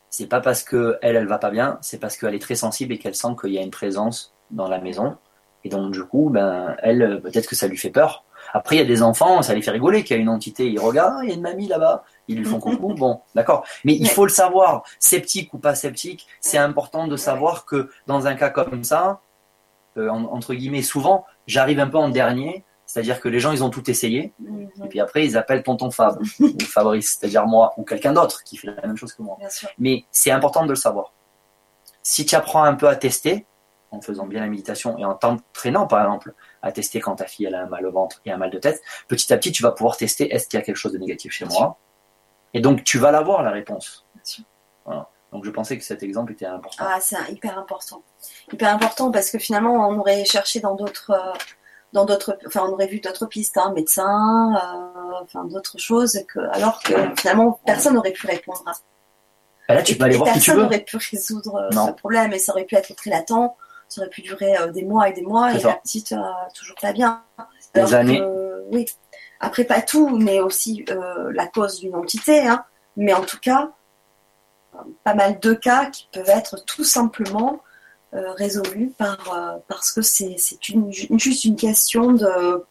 C'est 0.08 0.26
pas 0.26 0.40
parce 0.40 0.64
que 0.64 0.98
elle, 1.02 1.14
elle 1.16 1.26
va 1.28 1.38
pas 1.38 1.50
bien, 1.50 1.78
c'est 1.82 1.98
parce 2.00 2.16
qu'elle 2.16 2.34
est 2.34 2.42
très 2.42 2.56
sensible 2.56 2.92
et 2.92 2.98
qu'elle 2.98 3.14
sent 3.14 3.36
qu'il 3.40 3.52
y 3.52 3.58
a 3.58 3.62
une 3.62 3.70
présence 3.70 4.34
dans 4.50 4.66
la 4.66 4.80
maison. 4.80 5.16
Et 5.64 5.68
donc, 5.68 5.92
du 5.92 6.02
coup, 6.04 6.30
ben, 6.30 6.76
elle, 6.82 7.02
euh, 7.02 7.20
peut-être 7.20 7.46
que 7.46 7.54
ça 7.54 7.68
lui 7.68 7.76
fait 7.76 7.90
peur. 7.90 8.24
Après, 8.54 8.76
il 8.76 8.78
y 8.78 8.82
a 8.82 8.86
des 8.86 9.02
enfants, 9.02 9.42
ça 9.42 9.54
les 9.54 9.60
fait 9.62 9.70
rigoler 9.70 10.02
qu'il 10.02 10.16
y 10.16 10.18
a 10.18 10.22
une 10.22 10.28
entité. 10.30 10.66
Ils 10.68 10.78
regardent, 10.80 11.16
Ah, 11.18 11.20
il 11.24 11.28
y 11.28 11.32
a 11.32 11.34
une 11.34 11.42
mamie 11.42 11.68
là-bas. 11.68 12.04
Ils 12.28 12.38
lui 12.38 12.44
font 12.44 12.58
coucou. 12.58 12.94
Bon, 12.94 13.20
d'accord. 13.34 13.64
Mais 13.84 13.94
il 13.94 14.08
faut 14.08 14.24
le 14.24 14.30
savoir. 14.30 14.82
Sceptique 14.98 15.52
ou 15.54 15.58
pas 15.58 15.74
sceptique, 15.74 16.26
c'est 16.40 16.58
important 16.58 17.06
de 17.06 17.16
savoir 17.16 17.64
que 17.66 17.90
dans 18.06 18.26
un 18.26 18.34
cas 18.34 18.48
comme 18.50 18.82
ça, 18.84 19.20
euh, 19.98 20.08
en- 20.08 20.24
entre 20.32 20.54
guillemets, 20.54 20.82
souvent, 20.82 21.26
j'arrive 21.46 21.78
un 21.80 21.86
peu 21.88 21.98
en 21.98 22.08
dernier. 22.08 22.64
C'est-à-dire 22.86 23.20
que 23.20 23.28
les 23.28 23.38
gens, 23.38 23.52
ils 23.52 23.62
ont 23.62 23.70
tout 23.70 23.88
essayé. 23.88 24.32
Mhm. 24.40 24.68
Et 24.84 24.88
puis 24.88 24.98
après, 25.00 25.24
ils 25.24 25.36
appellent 25.36 25.62
tonton 25.62 25.90
Fab 25.92 26.18
ou 26.40 26.48
Fabrice, 26.60 27.18
c'est-à-dire 27.20 27.46
moi 27.46 27.72
ou 27.76 27.84
quelqu'un 27.84 28.12
d'autre 28.12 28.42
qui 28.42 28.56
fait 28.56 28.66
la 28.68 28.84
même 28.86 28.96
chose 28.96 29.12
que 29.12 29.22
moi. 29.22 29.36
Mais 29.78 30.04
c'est 30.10 30.32
important 30.32 30.64
de 30.64 30.70
le 30.70 30.74
savoir. 30.76 31.12
Si 32.02 32.24
tu 32.26 32.34
apprends 32.34 32.64
un 32.64 32.74
peu 32.74 32.88
à 32.88 32.96
tester, 32.96 33.46
en 33.92 34.00
faisant 34.00 34.26
bien 34.26 34.40
la 34.40 34.46
méditation 34.46 34.96
et 34.98 35.04
en 35.04 35.14
t'entraînant 35.14 35.86
par 35.86 36.00
exemple 36.00 36.32
à 36.62 36.70
tester 36.72 37.00
quand 37.00 37.16
ta 37.16 37.26
fille 37.26 37.46
elle 37.46 37.54
a 37.54 37.62
un 37.62 37.66
mal 37.66 37.84
au 37.86 37.92
ventre 37.92 38.20
et 38.24 38.30
un 38.32 38.36
mal 38.36 38.50
de 38.50 38.58
tête, 38.58 38.80
petit 39.08 39.32
à 39.32 39.36
petit 39.36 39.50
tu 39.52 39.62
vas 39.62 39.72
pouvoir 39.72 39.96
tester 39.96 40.32
est-ce 40.34 40.46
qu'il 40.48 40.58
y 40.58 40.62
a 40.62 40.64
quelque 40.64 40.76
chose 40.76 40.92
de 40.92 40.98
négatif 40.98 41.32
chez 41.32 41.44
Bien 41.46 41.58
moi? 41.58 41.78
Et 42.54 42.60
donc 42.60 42.84
tu 42.84 42.98
vas 42.98 43.10
l'avoir 43.10 43.42
la 43.42 43.50
réponse. 43.50 44.06
Bien 44.14 44.24
sûr. 44.24 44.44
Voilà. 44.84 45.08
Donc 45.32 45.44
je 45.44 45.50
pensais 45.50 45.78
que 45.78 45.84
cet 45.84 46.02
exemple 46.02 46.32
était 46.32 46.46
important. 46.46 46.84
Ah, 46.86 46.98
c'est 47.00 47.16
hyper 47.30 47.56
important. 47.58 48.02
Hyper 48.52 48.74
important 48.74 49.10
parce 49.12 49.30
que 49.30 49.38
finalement, 49.38 49.88
on 49.88 49.98
aurait 50.00 50.24
cherché 50.24 50.58
dans 50.58 50.74
d'autres, 50.74 51.10
euh, 51.12 51.32
dans 51.92 52.04
d'autres, 52.04 52.36
enfin, 52.48 52.62
on 52.68 52.72
aurait 52.72 52.88
vu 52.88 52.98
d'autres 52.98 53.26
pistes, 53.26 53.56
hein, 53.56 53.72
médecins, 53.72 54.54
euh, 54.56 55.12
enfin, 55.22 55.44
d'autres 55.44 55.78
choses, 55.78 56.18
que, 56.26 56.40
alors 56.52 56.82
que 56.82 56.94
finalement, 57.20 57.60
personne 57.64 57.94
n'aurait 57.94 58.10
pu 58.12 58.26
répondre 58.26 58.62
à 58.66 58.72
ça. 58.74 58.80
Et 59.68 59.74
là 59.74 59.82
tu 59.82 59.92
Et- 59.92 59.96
peux 59.98 60.04
aller 60.04 60.14
et 60.16 60.18
voir 60.18 60.32
qui 60.32 60.40
tu 60.40 60.46
personne 60.46 60.56
veux. 60.56 60.62
n'aurait 60.64 60.80
pu 60.84 60.96
résoudre 60.96 61.54
euh, 61.54 61.68
Non. 61.72 61.86
ce 61.86 61.92
problème 61.92 62.32
et 62.32 62.40
ça 62.40 62.50
aurait 62.52 62.64
pu 62.64 62.74
être 62.74 62.92
très 62.96 63.10
latent, 63.10 63.54
ça 63.90 64.00
aurait 64.00 64.10
pu 64.10 64.22
durer 64.22 64.56
euh, 64.56 64.70
des 64.72 64.84
mois 64.84 65.08
et 65.08 65.12
des 65.12 65.22
mois 65.22 65.52
et 65.52 65.58
ça. 65.58 65.68
la 65.68 65.74
petite 65.74 66.12
euh, 66.12 66.22
toujours 66.54 66.76
pas 66.80 66.92
bien. 66.92 67.22
Des 67.74 67.80
Alors 67.80 67.94
années. 67.94 68.18
que, 68.20 68.64
oui. 68.72 68.86
Après, 69.40 69.64
pas 69.64 69.82
tout, 69.82 70.16
mais 70.16 70.40
aussi 70.40 70.84
euh, 70.90 71.30
la 71.34 71.46
cause 71.46 71.80
d'une 71.80 71.94
entité, 71.96 72.46
hein. 72.46 72.64
mais 72.96 73.12
en 73.12 73.22
tout 73.22 73.38
cas, 73.40 73.72
euh, 74.74 74.78
pas 75.02 75.14
mal 75.14 75.40
de 75.40 75.54
cas 75.54 75.86
qui 75.86 76.08
peuvent 76.12 76.28
être 76.28 76.64
tout 76.64 76.84
simplement 76.84 77.60
euh, 78.14 78.32
résolus 78.32 78.92
par, 78.96 79.18
euh, 79.34 79.58
parce 79.66 79.92
que 79.92 80.02
c'est 80.02 80.36
une, 80.68 80.92
juste 80.92 81.44
une 81.44 81.56
question 81.56 82.12
de, 82.12 82.64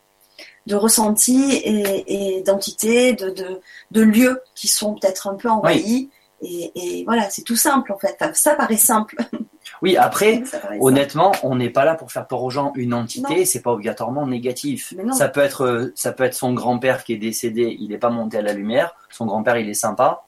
de 0.68 0.76
ressenti 0.76 1.54
et, 1.54 2.38
et 2.38 2.44
d'entité, 2.44 3.14
de, 3.14 3.30
de, 3.30 3.60
de 3.92 4.02
lieux 4.02 4.42
qui 4.56 4.68
sont 4.68 4.96
peut-être 4.96 5.28
un 5.28 5.36
peu 5.36 5.50
envahis. 5.50 6.10
Et, 6.42 6.72
et 6.76 7.04
voilà, 7.04 7.30
c'est 7.30 7.42
tout 7.44 7.56
simple 7.58 7.92
en 7.92 7.98
fait. 7.98 8.16
Enfin, 8.22 8.34
ça 8.34 8.56
paraît 8.56 8.78
simple. 8.78 9.18
Oui, 9.82 9.96
après, 9.98 10.44
honnêtement, 10.80 11.32
on 11.44 11.56
n'est 11.56 11.70
pas 11.70 11.86
là 11.86 11.96
pour 11.96 12.12
faire 12.12 12.28
peur 12.28 12.44
aux 12.44 12.50
gens. 12.50 12.72
Une 12.76 12.94
entité, 12.94 13.46
c'est 13.46 13.62
pas 13.62 13.72
obligatoirement 13.72 14.28
négatif. 14.28 14.94
Ça 15.14 15.30
peut 15.30 15.42
être, 15.42 15.64
euh, 15.66 15.94
ça 15.96 16.12
peut 16.12 16.24
être 16.24 16.34
son 16.34 16.54
grand-père 16.54 17.04
qui 17.04 17.14
est 17.14 17.18
décédé, 17.18 17.76
il 17.80 17.90
n'est 17.90 17.98
pas 17.98 18.10
monté 18.10 18.38
à 18.38 18.42
la 18.42 18.54
lumière. 18.54 18.94
Son 19.10 19.26
grand-père, 19.26 19.58
il 19.58 19.70
est 19.70 19.74
sympa. 19.74 20.24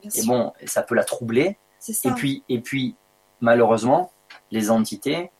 Bien 0.00 0.10
Et 0.14 0.22
sûr, 0.22 0.32
bon, 0.32 0.52
ça 0.66 0.82
peut 0.82 0.94
la 0.94 1.04
troubler. 1.04 1.58
ça. 1.78 2.08
Et 2.08 2.12
puis, 2.12 2.42
et 2.48 2.60
puis, 2.60 2.96
malheureusement, 3.40 4.10
les 4.50 4.70
entités, 4.70 5.30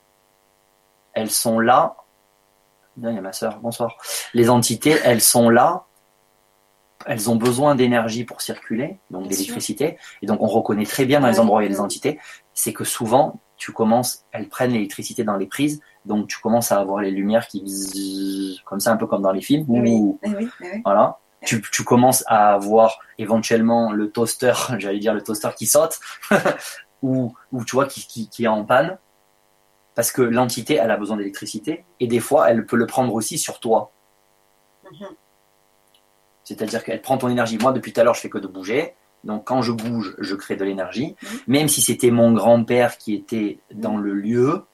elles 1.13 1.31
sont 1.31 1.59
là. 1.59 1.97
Il 2.97 3.05
y 3.15 3.19
a 3.19 3.21
ma 3.21 3.33
sœur, 3.33 3.59
bonsoir. 3.61 3.97
Les 4.35 4.51
entités, 4.51 4.97
elles 5.05 5.21
sont 5.23 5.49
là. 5.49 5.85
Elles 7.07 7.31
ont 7.31 7.37
besoin 7.37 7.75
d'énergie 7.75 8.25
pour 8.25 8.43
circuler, 8.43 8.99
donc 9.11 9.27
d'électricité. 9.27 9.97
Et 10.21 10.27
donc, 10.27 10.43
on 10.43 10.47
reconnaît 10.47 10.85
très 10.85 11.07
bien 11.07 11.21
dans 11.21 11.29
les 11.29 11.41
endroits 11.41 11.59
où 11.59 11.61
il 11.63 11.65
y 11.65 11.67
a 11.69 11.71
des 11.73 11.81
entités, 11.81 12.19
c'est 12.61 12.75
que 12.75 12.85
souvent, 12.85 13.41
tu 13.57 13.73
commences, 13.73 14.27
elles 14.33 14.51
prennent 14.51 14.73
l'électricité 14.73 15.25
dans 15.25 15.37
les 15.37 15.47
prises, 15.47 15.81
Donc 16.05 16.29
tu 16.29 16.39
commences 16.41 16.73
à 16.73 16.79
avoir 16.79 17.01
les 17.01 17.11
lumières 17.11 17.49
qui 17.49 18.61
comme 18.67 18.81
ça, 18.81 18.93
un 18.93 18.99
peu 18.99 19.07
comme 19.07 19.23
dans 19.23 19.33
les 19.33 19.41
films. 19.41 19.65
Oui, 19.69 19.81
Ouh, 19.91 20.19
eh 20.23 20.29
oui, 20.29 20.49
eh 20.61 20.65
oui. 20.65 20.83
voilà. 20.85 21.19
Tu, 21.43 21.63
tu 21.73 21.85
commences 21.85 22.23
à 22.27 22.53
avoir 22.53 22.99
éventuellement 23.17 23.93
le 23.93 24.11
toaster, 24.11 24.53
j'allais 24.79 24.99
dire 24.99 25.15
le 25.15 25.23
toaster 25.23 25.49
qui 25.57 25.67
saute, 25.67 25.99
ou, 27.03 27.35
ou 27.51 27.65
tu 27.65 27.77
vois 27.77 27.87
qui, 27.87 28.07
qui, 28.07 28.29
qui 28.29 28.45
est 28.45 28.49
en 28.49 28.63
panne, 28.67 28.99
parce 29.95 30.13
que 30.13 30.21
l'entité 30.21 30.75
elle 30.75 30.91
a 30.91 30.99
besoin 30.99 31.17
d'électricité 31.17 31.87
et 31.99 32.07
des 32.09 32.21
fois 32.21 32.51
elle 32.51 32.67
peut 32.67 32.77
le 32.77 32.87
prendre 32.87 33.15
aussi 33.15 33.39
sur 33.39 33.59
toi. 33.59 33.91
Mhm. 34.93 35.07
C'est-à-dire 36.45 36.85
qu'elle 36.85 37.01
prend 37.01 37.17
ton 37.17 37.31
énergie. 37.31 37.57
Moi 37.57 37.73
depuis 37.73 37.95
tout 37.95 38.03
à 38.03 38.05
l'heure 38.05 38.15
je 38.15 38.21
fais 38.21 38.29
que 38.29 38.39
de 38.39 38.49
bouger, 38.49 38.95
donc 39.25 39.45
quand 39.45 39.63
je 39.63 39.73
bouge 39.73 40.15
je 40.19 40.35
crée 40.35 40.57
de 40.57 40.65
l'énergie. 40.65 41.17
Mhm. 41.23 41.39
Même 41.47 41.69
si 41.69 41.81
c'était 41.81 42.11
mon 42.11 42.33
grand-père 42.33 42.99
qui 42.99 43.15
était 43.15 43.61
dans 43.73 43.97
le 43.97 44.15
lieu, 44.15 44.65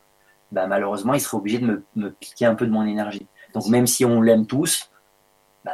bah, 0.52 0.66
malheureusement 0.66 1.14
il 1.14 1.20
serait 1.20 1.36
obligé 1.38 1.58
de 1.58 1.66
me, 1.66 1.84
me 1.96 2.10
piquer 2.10 2.46
un 2.46 2.54
peu 2.54 2.66
de 2.66 2.72
mon 2.72 2.86
énergie. 2.86 3.26
Donc 3.54 3.66
même 3.68 3.86
si 3.86 4.04
on 4.04 4.20
l'aime 4.20 4.46
tous, 4.46 4.90
bah, 5.64 5.72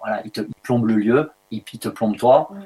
voilà, 0.00 0.22
il 0.24 0.30
te 0.30 0.40
il 0.40 0.62
plombe 0.62 0.86
le 0.86 0.94
lieu, 0.94 1.30
et 1.52 1.62
il 1.72 1.78
te 1.78 1.88
plombe 1.88 2.16
toi. 2.16 2.48
Mm. 2.50 2.62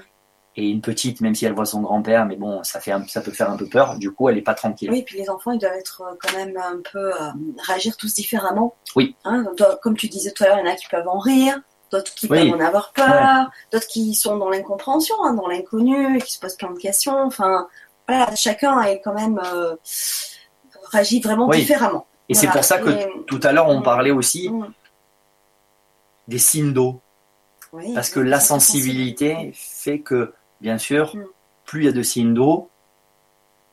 Et 0.56 0.68
une 0.68 0.80
petite, 0.82 1.20
même 1.20 1.34
si 1.34 1.44
elle 1.46 1.52
voit 1.52 1.64
son 1.64 1.80
grand-père, 1.80 2.26
mais 2.26 2.36
bon, 2.36 2.62
ça, 2.62 2.78
fait 2.78 2.92
un- 2.92 3.04
ça 3.08 3.20
peut 3.20 3.32
faire 3.32 3.50
un 3.50 3.56
peu 3.56 3.66
peur, 3.66 3.98
du 3.98 4.12
coup 4.12 4.28
elle 4.28 4.38
est 4.38 4.42
pas 4.42 4.54
tranquille. 4.54 4.88
Oui, 4.88 5.02
puis 5.02 5.18
les 5.18 5.28
enfants, 5.28 5.50
ils 5.50 5.58
doivent 5.58 5.74
être 5.76 6.02
euh, 6.02 6.14
quand 6.22 6.32
même 6.38 6.56
un 6.56 6.78
peu 6.92 7.12
euh, 7.12 7.30
réagir 7.66 7.96
tous 7.96 8.14
différemment. 8.14 8.76
Oui. 8.94 9.16
Hein, 9.24 9.44
comme 9.82 9.96
tu 9.96 10.08
disais 10.08 10.30
tout 10.30 10.44
à 10.44 10.46
l'heure, 10.46 10.58
il 10.62 10.66
y 10.66 10.68
en 10.68 10.72
a 10.72 10.76
qui 10.76 10.86
peuvent 10.88 11.08
en 11.08 11.18
rire, 11.18 11.60
d'autres 11.90 12.14
qui 12.14 12.26
Oui. 12.28 12.50
peuvent 12.50 12.60
en 12.60 12.64
avoir 12.64 12.92
peur, 12.92 13.50
d'autres 13.72 13.86
qui 13.86 14.14
sont 14.14 14.36
dans 14.36 14.50
l'incompréhension, 14.50 15.14
hein, 15.24 15.34
dans 15.34 15.46
l'inconnu, 15.46 16.18
qui 16.20 16.32
se 16.32 16.40
posent 16.40 16.56
plein 16.56 16.70
de 16.72 16.78
questions. 16.78 17.22
Enfin, 17.24 17.68
voilà, 18.08 18.34
chacun 18.34 18.80
est 18.82 19.00
quand 19.00 19.14
même 19.14 19.40
euh, 19.44 19.76
réagit 20.92 21.20
vraiment 21.20 21.46
Oui. 21.48 21.58
différemment. 21.60 22.06
Et 22.28 22.34
c'est 22.34 22.48
pour 22.48 22.64
ça 22.64 22.78
que 22.78 22.90
Et- 22.90 23.24
tout 23.26 23.40
à 23.42 23.52
l'heure 23.52 23.68
on 23.68 23.80
Mm. 23.80 23.82
parlait 23.82 24.10
aussi 24.10 24.48
Mm. 24.48 24.72
des 26.28 26.38
signes 26.38 26.72
d'eau. 26.72 27.00
Oui, 27.72 27.92
Parce 27.94 28.08
que 28.10 28.20
la 28.20 28.38
sensibilité 28.40 29.50
fait 29.54 29.98
que, 30.00 30.32
bien 30.60 30.78
sûr, 30.78 31.14
Mm. 31.16 31.24
plus 31.64 31.82
il 31.82 31.84
y 31.86 31.88
a 31.88 31.92
de 31.92 32.02
signes 32.02 32.32
d'eau, 32.34 32.70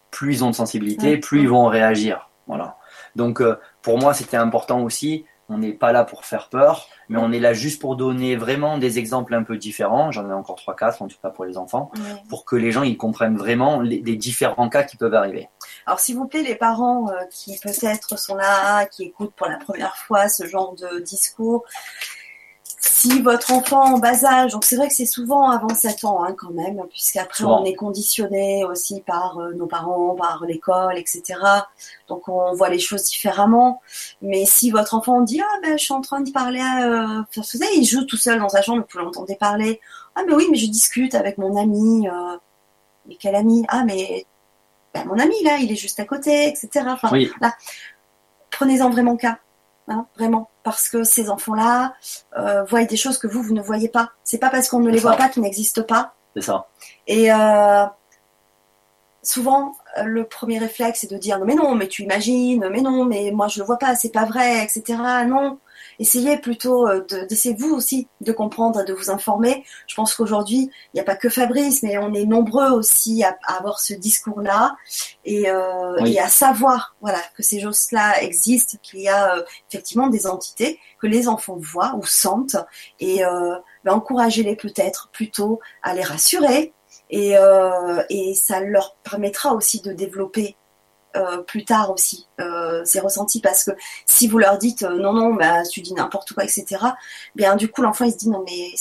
plus 0.09 0.36
ils 0.38 0.43
ont 0.43 0.49
de 0.49 0.55
sensibilité, 0.55 1.18
plus 1.18 1.41
ils 1.41 1.49
vont 1.49 1.68
réagir. 1.68 2.30
Voilà. 2.47 2.78
Donc, 3.16 3.41
euh, 3.41 3.57
pour 3.82 3.97
moi, 3.99 4.14
c'était 4.14 4.38
important 4.38 4.82
aussi. 4.82 5.26
On 5.49 5.57
n'est 5.59 5.74
pas 5.74 5.91
là 5.91 6.03
pour 6.03 6.26
faire 6.26 6.49
peur, 6.49 6.88
mais 7.12 7.20
on 7.20 7.32
est 7.32 7.39
là 7.39 7.53
juste 7.53 7.82
pour 7.82 7.95
donner 7.95 8.36
vraiment 8.36 8.78
des 8.78 8.97
exemples 8.97 9.34
un 9.34 9.43
peu 9.43 9.57
différents. 9.57 10.12
J'en 10.12 10.30
ai 10.30 10.34
encore 10.34 10.55
trois, 10.55 10.76
quatre, 10.76 11.01
en 11.01 11.07
tout 11.07 11.18
cas 11.22 11.30
pour 11.30 11.45
les 11.45 11.57
enfants, 11.57 11.91
pour 12.30 12.45
que 12.45 12.55
les 12.55 12.72
gens 12.72 12.84
ils 12.84 12.97
comprennent 12.97 13.38
vraiment 13.38 13.82
les, 13.82 14.01
les 14.01 14.16
différents 14.16 14.70
cas 14.70 14.84
qui 14.84 14.97
peuvent 14.97 15.14
arriver. 15.14 15.49
Alors, 15.86 15.99
s'il 15.99 16.16
vous 16.16 16.28
plaît, 16.28 16.43
les 16.43 16.55
parents 16.55 17.09
euh, 17.09 17.26
qui 17.30 17.57
peut-être 17.59 18.18
sont 18.18 18.36
là, 18.36 18.86
qui 18.86 19.03
écoutent 19.03 19.34
pour 19.34 19.47
la 19.47 19.57
première 19.57 19.95
fois 19.97 20.30
ce 20.30 20.45
genre 20.45 20.76
de 20.76 20.99
discours, 20.99 21.66
si 22.84 23.22
votre 23.22 23.54
enfant 23.54 23.94
en 23.94 24.00
bas 24.00 24.26
âge, 24.26 24.54
donc 24.54 24.66
c'est 24.66 24.76
vrai 24.76 24.88
que 24.88 24.94
c'est 24.94 25.06
souvent 25.06 25.50
avant 25.52 25.70
7 25.74 26.04
ans 26.04 26.24
hein, 26.24 26.34
quand 26.36 26.50
même, 26.50 26.82
puisqu'après 26.90 27.44
on 27.44 27.64
est 27.64 27.76
conditionné 27.76 28.66
aussi 28.66 29.02
par 29.02 29.38
euh, 29.38 29.54
nos 29.54 29.68
parents, 29.68 30.16
par 30.16 30.44
l'école, 30.46 30.98
etc. 30.98 31.40
Donc 32.08 32.28
on 32.28 32.54
voit 32.54 32.70
les 32.70 32.80
choses 32.80 33.04
différemment. 33.04 33.82
Mais 34.24 34.46
si 34.46 34.72
votre 34.72 34.96
enfant 34.96 35.22
dit 35.22 35.42
ah 35.42 35.60
ben 35.62 35.78
je 35.78 35.84
suis 35.84 35.94
en 35.94 36.02
train 36.02 36.22
de 36.22 36.32
parler, 36.32 36.60
à, 36.60 37.20
euh... 37.20 37.24
vous 37.36 37.44
savez, 37.44 37.68
il 37.76 37.86
joue 37.86 38.04
tout 38.06 38.18
seul 38.18 38.40
dans 38.40 38.50
sa 38.50 38.64
chambre, 38.64 38.84
vous 38.92 39.00
l'entendez 39.00 39.36
parler. 39.36 39.80
Ah 40.16 40.22
mais 40.26 40.34
oui, 40.34 40.48
mais 40.50 40.58
je 40.58 40.68
discute 40.68 41.14
avec 41.14 41.38
mon 41.38 41.56
ami. 41.56 42.08
Euh... 42.08 42.38
Mais 43.08 43.16
quel 43.16 43.36
ami? 43.36 43.64
Ah 43.68 43.84
mais 43.86 44.26
ben, 44.94 45.06
mon 45.06 45.20
ami 45.20 45.36
là, 45.44 45.58
il 45.58 45.72
est 45.72 45.76
juste 45.76 46.00
à 46.00 46.06
côté, 46.06 46.48
etc. 46.48 46.86
Enfin, 46.88 47.10
Oui. 47.12 47.32
prenez-en 48.50 48.90
vraiment 48.90 49.16
cas, 49.18 49.38
hein, 49.92 50.08
vraiment, 50.18 50.50
parce 50.64 50.89
que 50.89 51.04
ces 51.04 51.30
enfants-là 51.30 51.94
euh, 52.38 52.64
voient 52.64 52.84
des 52.86 52.98
choses 52.98 53.18
que 53.18 53.28
vous 53.28 53.42
vous 53.42 53.54
ne 53.54 53.62
voyez 53.62 53.89
pas. 53.89 54.12
C'est 54.24 54.38
pas 54.38 54.50
parce 54.50 54.70
qu'on 54.70 54.80
ne 54.80 54.89
les 54.89 55.00
voit 55.00 55.16
pas 55.16 55.30
qu'ils 55.30 55.44
n'existent 55.44 55.84
pas. 55.84 56.16
C'est 56.36 56.44
ça. 56.44 56.68
Et 57.08 57.32
euh, 57.32 57.86
souvent, 59.22 59.76
le 60.04 60.24
premier 60.26 60.58
réflexe 60.58 61.02
c'est 61.02 61.12
de 61.12 61.18
dire 61.18 61.39
non 61.39 61.46
mais 61.46 61.56
non, 61.56 61.76
mais 61.76 61.88
tu 61.88 62.04
imagines, 62.04 62.68
mais 62.72 62.82
non, 62.82 63.06
mais 63.06 63.32
moi 63.32 63.48
je 63.48 63.60
le 63.60 63.66
vois 63.66 63.78
pas, 63.78 63.96
c'est 63.96 64.12
pas 64.12 64.26
vrai, 64.26 64.64
etc. 64.64 64.98
Non. 65.28 65.60
Essayez 66.00 66.38
plutôt 66.38 66.88
euh, 66.88 67.06
de- 67.10 67.26
d'essayer 67.28 67.56
vous 67.56 67.74
aussi 67.74 68.08
de 68.22 68.32
comprendre, 68.32 68.84
de 68.86 68.94
vous 68.94 69.10
informer. 69.10 69.64
Je 69.88 69.96
pense 69.96 70.14
qu'aujourd'hui, 70.16 70.70
il 70.72 70.96
n'y 70.96 71.00
a 71.02 71.04
pas 71.04 71.16
que 71.16 71.30
Fabrice, 71.30 71.84
mais 71.84 71.98
on 71.98 72.14
est 72.14 72.26
nombreux 72.26 72.70
aussi 72.72 73.24
à, 73.24 73.38
à 73.48 73.58
avoir 73.58 73.80
ce 73.80 73.94
discours-là 73.94 74.76
et, 75.26 75.50
euh, 75.50 76.02
Oui. 76.02 76.14
et 76.14 76.20
à 76.20 76.28
savoir 76.28 76.96
voilà 77.02 77.20
que 77.36 77.44
ces 77.44 77.60
choses-là 77.62 78.22
existent, 78.22 78.78
qu'il 78.82 79.02
y 79.02 79.10
a 79.10 79.36
euh, 79.38 79.44
effectivement 79.70 80.08
des 80.08 80.28
entités 80.28 80.80
que 81.02 81.08
les 81.08 81.28
enfants 81.28 81.58
voient 81.60 81.94
ou 81.98 82.06
sentent 82.06 82.58
et 83.00 83.24
euh, 83.26 83.56
ben, 83.84 83.94
encouragez-les 83.94 84.56
peut-être 84.56 85.10
plutôt 85.12 85.60
à 85.84 85.94
les 85.94 86.04
rassurer 86.04 86.74
et, 87.10 87.34
et 88.10 88.34
ça 88.36 88.62
leur 88.62 88.96
permettra 89.04 89.54
aussi 89.54 89.82
de 89.82 89.92
développer 89.92 90.56
plus 91.47 91.66
tard 91.66 91.91
aussi. 91.91 92.28
Euh, 92.39 92.84
ces 92.86 92.99
ressentis 92.99 93.41
parce 93.41 93.64
que 93.64 93.72
si 94.05 94.28
vous 94.28 94.38
leur 94.38 94.57
dites 94.57 94.84
euh, 94.84 94.97
non 94.97 95.14
non 95.14 95.34
bah 95.34 95.64
tu 95.64 95.82
dis 95.82 95.93
n'importe 95.93 96.34
quoi 96.34 96.43
etc 96.43 96.66
bien 97.36 97.55
du 97.55 97.70
coup 97.70 97.82
l'enfant 97.82 98.05
il 98.05 98.12
se 98.12 98.18
dit 98.18 98.30
non 98.30 98.43
mais 98.45 98.72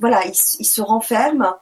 voilà 0.00 0.24
il, 0.26 0.34
il 0.58 0.64
se 0.64 0.82
renferme. 0.82 1.54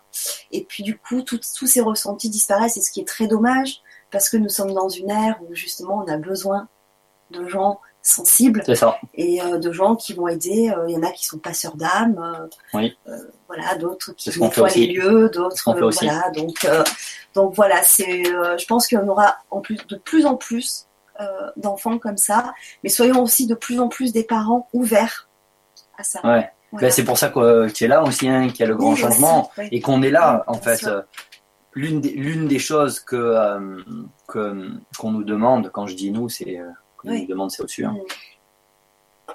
Et 0.50 0.64
puis 0.64 0.82
du 0.82 0.98
coup 0.98 1.22
tous 1.22 1.66
ces 1.66 1.80
ressentis 1.80 2.30
disparaissent. 2.30 2.76
Et 2.76 2.80
ce 2.80 2.90
qui 2.90 3.00
est 3.00 3.08
très 3.08 3.26
dommage 3.26 3.82
parce 4.10 4.28
que 4.28 4.36
nous 4.36 4.48
sommes 4.48 4.72
dans 4.72 4.88
une 4.88 5.10
ère 5.10 5.38
où 5.42 5.54
justement 5.54 6.02
on 6.04 6.08
a 6.08 6.16
besoin 6.16 6.68
de 7.30 7.46
gens 7.46 7.80
sensibles 8.08 8.62
C'est 8.64 8.74
ça. 8.74 8.98
et 9.14 9.40
euh, 9.42 9.58
de 9.58 9.70
gens 9.72 9.94
qui 9.96 10.14
vont 10.14 10.28
aider. 10.28 10.72
Euh, 10.76 10.86
Il 10.88 10.94
y 10.94 10.96
en 10.96 11.02
a 11.02 11.10
qui 11.12 11.26
sont 11.26 11.38
passeurs 11.38 11.76
d'âme, 11.76 12.16
euh, 12.18 12.46
Oui. 12.74 12.96
euh, 13.08 13.16
voilà, 13.46 13.74
d'autres 13.76 14.12
qui 14.16 14.30
nettoient 14.40 14.68
les 14.70 14.86
lieux, 14.86 15.28
d'autres, 15.30 15.68
euh, 15.68 15.90
voilà. 15.90 16.30
Donc, 16.34 16.64
euh, 16.64 16.82
donc 17.34 17.54
voilà, 17.54 17.82
c'est, 17.82 18.26
euh, 18.32 18.56
je 18.58 18.66
pense 18.66 18.86
qu'il 18.86 18.98
y 18.98 19.00
en 19.00 19.08
aura 19.08 19.36
en 19.50 19.60
plus 19.60 19.78
de 19.86 19.96
plus 19.96 20.24
en 20.26 20.36
plus 20.36 20.86
euh, 21.20 21.24
d'enfants 21.56 21.98
comme 21.98 22.16
ça, 22.16 22.52
mais 22.82 22.88
soyons 22.90 23.22
aussi 23.22 23.46
de 23.46 23.54
plus 23.54 23.80
en 23.80 23.88
plus 23.88 24.12
des 24.12 24.24
parents 24.24 24.68
ouverts 24.72 25.28
à 25.98 26.02
ça. 26.04 26.20
Ouais. 26.24 26.50
Voilà. 26.70 26.86
Ben, 26.88 26.90
c'est 26.90 27.04
pour 27.04 27.16
ça 27.18 27.28
que 27.30 27.38
euh, 27.38 27.68
tu 27.68 27.84
es 27.84 27.88
là 27.88 28.02
aussi, 28.02 28.28
hein, 28.28 28.48
qu'il 28.48 28.60
y 28.60 28.62
a 28.62 28.66
le 28.66 28.76
grand 28.76 28.90
Oui, 28.92 28.96
changement. 28.96 29.50
oui. 29.58 29.68
et 29.72 29.80
qu'on 29.80 30.02
est 30.02 30.10
là 30.10 30.44
Oui, 30.48 30.54
en 30.56 30.60
fait 30.60 30.84
euh, 30.86 31.00
l'une 31.74 32.00
des, 32.00 32.10
l'une 32.10 32.46
des 32.46 32.58
choses 32.58 33.00
que 33.00 33.16
euh, 33.16 33.82
que- 34.28 34.70
qu'on 34.98 35.10
nous 35.12 35.24
demande 35.24 35.70
quand 35.72 35.86
je 35.86 35.94
dis 35.96 36.10
nous 36.10 36.28
c'est 36.28 36.58
Oui. 37.04 37.22
nous 37.22 37.26
demande 37.26 37.50
c'est 37.50 37.62
au-dessus 37.62 37.84
hein, 37.84 37.96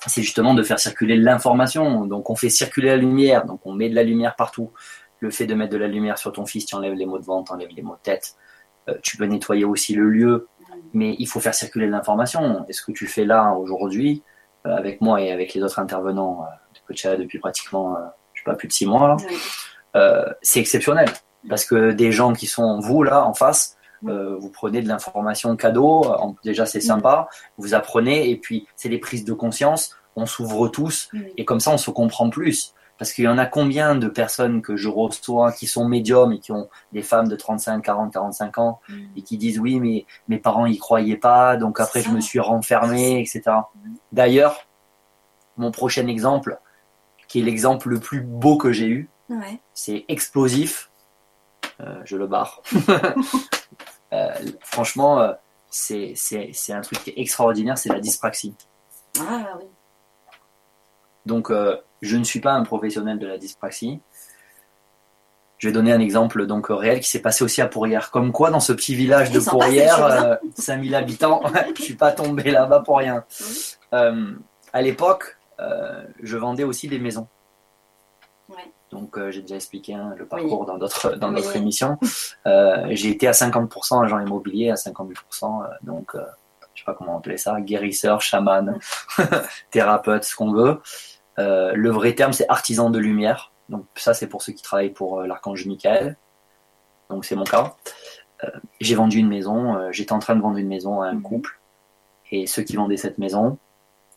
c'est 0.08 0.22
justement 0.22 0.54
de 0.54 0.64
faire 0.64 0.80
circuler 0.80 1.16
l'information. 1.18 2.06
Donc 2.06 2.30
on 2.30 2.36
fait 2.36 2.50
circuler 2.50 2.90
la 2.90 2.98
lumière. 2.98 3.46
Donc 3.46 3.62
on 3.66 3.74
met 3.74 3.90
de 3.90 3.96
la 3.96 4.04
lumière 4.04 4.36
partout. 4.36 4.72
Le 5.20 5.30
fait 5.30 5.46
de 5.46 5.54
mettre 5.54 5.72
de 5.72 5.78
la 5.78 5.88
lumière 5.88 6.18
sur 6.18 6.32
ton 6.32 6.46
fils 6.46 6.66
tu 6.66 6.76
enlèves 6.76 6.94
les 6.94 7.06
mots 7.06 7.20
de 7.20 7.24
vent 7.24 7.44
tu 7.44 7.54
enlèves 7.54 7.70
les 7.76 7.82
mots 7.82 7.96
de 7.96 8.02
tête. 8.02 8.36
Euh, 8.90 8.96
tu 9.02 9.18
peux 9.18 9.26
nettoyer 9.26 9.66
aussi 9.66 9.94
le 9.96 10.10
lieu. 10.10 10.48
Mais 10.94 11.16
il 11.20 11.28
faut 11.28 11.40
faire 11.40 11.54
circuler 11.54 11.88
l'information. 11.88 12.66
Et 12.68 12.74
ce 12.74 12.84
que 12.84 12.92
tu 12.92 13.08
fais 13.08 13.26
là 13.26 13.54
aujourd'hui 13.54 14.24
euh, 14.66 14.76
avec 14.76 15.02
moi 15.02 15.22
et 15.22 15.32
avec 15.32 15.54
les 15.54 15.64
autres 15.64 15.80
intervenants 15.80 16.44
euh, 16.44 16.94
de 16.94 17.16
depuis 17.16 17.40
pratiquement 17.40 17.98
je 18.34 18.42
sais 18.42 18.46
pas 18.46 18.56
plus 18.56 18.68
de 18.68 18.74
six 18.74 18.86
mois 18.86 19.18
Oui. 19.28 19.38
c'est 20.42 20.60
exceptionnel. 20.60 21.10
Parce 21.50 21.66
que 21.66 21.92
des 21.92 22.12
gens 22.12 22.34
qui 22.34 22.48
sont 22.48 22.80
vous 22.80 23.04
là 23.04 23.26
en 23.26 23.34
face, 23.34 23.78
euh, 24.08 24.36
vous 24.38 24.50
prenez 24.50 24.82
de 24.82 24.88
l'information 24.88 25.56
cadeau, 25.56 26.06
déjà 26.44 26.66
c'est 26.66 26.82
sympa, 26.82 27.28
vous 27.58 27.74
apprenez 27.74 28.30
et 28.30 28.38
puis 28.38 28.68
c'est 28.76 28.90
des 28.90 28.98
prises 29.00 29.26
de 29.26 29.34
conscience, 29.34 29.96
on 30.16 30.26
s'ouvre 30.26 30.68
tous 30.68 31.10
Mm. 31.14 31.20
et 31.38 31.46
comme 31.46 31.60
ça 31.60 31.72
on 31.72 31.78
se 31.78 31.92
comprend 31.92 32.30
plus. 32.30 32.74
Parce 33.00 33.12
qu'il 33.12 33.26
y 33.26 33.28
en 33.28 33.40
a 33.40 33.48
combien 33.48 33.96
de 33.96 34.08
personnes 34.08 34.62
que 34.62 34.78
je 34.78 34.88
reçois 34.88 35.52
qui 35.52 35.66
sont 35.66 35.88
médiums 35.88 36.32
et 36.32 36.40
qui 36.40 36.52
ont 36.52 36.70
des 36.94 37.02
femmes 37.02 37.28
de 37.28 37.36
35, 37.36 37.82
40, 37.82 38.14
45 38.14 38.58
ans 38.60 38.80
Mm. 38.88 38.94
et 39.18 39.22
qui 39.24 39.38
disent 39.38 39.60
oui 39.60 39.80
mais 39.80 40.06
mes 40.28 40.38
parents 40.38 40.66
y 40.68 40.78
croyaient 40.78 41.18
pas 41.18 41.58
donc 41.58 41.80
après 41.80 42.02
je 42.02 42.10
me 42.12 42.22
suis 42.22 42.40
renfermé 42.40 43.20
etc. 43.20 43.42
D'ailleurs 44.12 44.68
mon 45.58 45.72
prochain 45.72 46.08
exemple 46.08 46.60
qui 47.28 47.40
est 47.40 47.44
l'exemple 47.44 47.90
le 47.90 48.00
plus 48.00 48.22
beau 48.22 48.58
que 48.58 48.72
j'ai 48.72 48.88
eu 48.88 49.10
Ouais. 49.30 49.60
c'est 49.74 50.06
explosif. 50.10 50.92
Euh, 51.80 52.02
je 52.06 52.18
le 52.18 52.28
barre. 52.28 52.62
Euh, 54.14 54.30
franchement, 54.62 55.20
euh, 55.20 55.34
c'est 55.70 56.16
un 56.70 56.82
truc 56.82 57.14
extraordinaire, 57.16 57.78
c'est 57.78 57.90
la 57.90 58.00
dyspraxie. 58.00 58.54
Ah 59.20 59.58
oui. 59.60 59.66
Donc, 61.26 61.50
euh, 61.50 61.78
je 62.02 62.18
ne 62.18 62.24
suis 62.24 62.40
pas 62.40 62.54
un 62.54 62.64
professionnel 62.64 63.20
de 63.20 63.28
la 63.28 63.38
dyspraxie. 63.38 64.00
Je 65.58 65.70
vais 65.70 65.74
donner 65.74 65.94
un 65.94 66.02
exemple 66.02 66.46
donc 66.46 66.68
réel 66.70 67.00
qui 67.00 67.10
s'est 67.10 67.22
passé 67.22 67.44
aussi 67.46 67.62
à 67.62 67.68
Pourrières. 67.68 68.12
Comme 68.12 68.34
quoi, 68.34 68.50
dans 68.50 68.60
ce 68.60 68.74
petit 68.74 68.96
village 68.96 69.30
Ils 69.30 69.36
de 69.36 69.40
Pourrières, 69.40 69.96
ces 69.96 70.02
choses-là. 70.02 70.40
euh, 70.44 70.50
5000 70.58 70.94
habitants, 70.94 71.42
je 71.78 71.82
suis 71.82 71.96
pas 71.96 72.12
tombé 72.12 72.52
là-bas 72.52 72.82
pour 72.82 72.98
rien. 72.98 73.24
Euh, 73.94 74.34
à 74.74 74.82
l'époque, 74.82 75.38
euh, 75.62 76.04
je 76.22 76.36
vendais 76.36 76.66
aussi 76.66 76.90
des 76.90 77.00
maisons. 77.00 77.28
Ouais. 78.50 78.70
Donc, 78.94 79.18
euh, 79.18 79.32
j'ai 79.32 79.42
déjà 79.42 79.56
expliqué 79.56 79.94
hein, 79.94 80.14
le 80.18 80.26
parcours 80.26 80.66
dans 80.66 80.78
d'autres 80.78 81.16
dans 81.16 81.34
Oui. 81.34 81.42
émissions. 81.56 81.98
Euh, 82.46 82.88
j'ai 82.92 83.10
été 83.10 83.28
à 83.28 83.32
50% 83.32 84.04
agent 84.04 84.20
immobilier, 84.20 84.70
à 84.70 84.76
58%. 84.76 85.64
euh, 85.64 85.68
donc, 85.82 86.16
euh, 86.16 86.24
sais 86.76 86.84
pas 86.86 86.94
comment 86.94 87.18
appeler 87.18 87.38
ça, 87.38 87.60
guérisseur, 87.62 88.22
chaman, 88.22 88.80
thérapeute, 89.72 90.24
ce 90.24 90.36
qu'on 90.36 90.52
veut. 90.52 90.80
Le 91.38 91.90
vrai 91.90 92.14
terme, 92.14 92.34
c'est 92.34 92.48
artisan 92.50 92.90
de 92.90 93.00
lumière. 93.00 93.52
Donc 93.70 93.86
ça, 93.96 94.14
c'est 94.14 94.28
pour 94.28 94.42
ceux 94.42 94.54
qui 94.54 94.62
travaillent 94.62 94.92
pour 94.92 95.22
l'archange 95.24 95.66
Michael. 95.66 96.18
Donc 97.10 97.26
c'est 97.26 97.36
mon 97.36 97.44
cas. 97.44 97.76
J'ai 98.82 98.96
vendu 98.96 99.20
une 99.20 99.30
maison, 99.30 99.90
j'étais 99.92 100.12
en 100.12 100.20
train 100.20 100.36
de 100.36 100.42
vendre 100.42 100.58
une 100.58 100.68
maison 100.68 101.02
à 101.02 101.08
un 101.08 101.20
couple. 101.22 101.60
Et 102.32 102.48
ceux 102.48 102.64
qui 102.64 102.76
vendaient 102.76 102.98
cette 102.98 103.18
maison, 103.20 103.58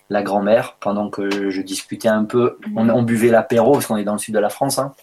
la 0.09 0.23
grand-mère, 0.23 0.77
pendant 0.81 1.11
que 1.11 1.51
je 1.51 1.63
discutais 1.63 2.09
un 2.09 2.25
peu, 2.25 2.59
on, 2.77 2.89
on 2.89 3.03
buvait 3.03 3.31
l'apéro, 3.31 3.73
parce 3.73 3.87
qu'on 3.87 3.97
est 3.97 4.05
dans 4.05 4.13
le 4.13 4.19
sud 4.19 4.35
de 4.35 4.39
la 4.39 4.49
France. 4.49 4.79
Hein. 4.79 4.95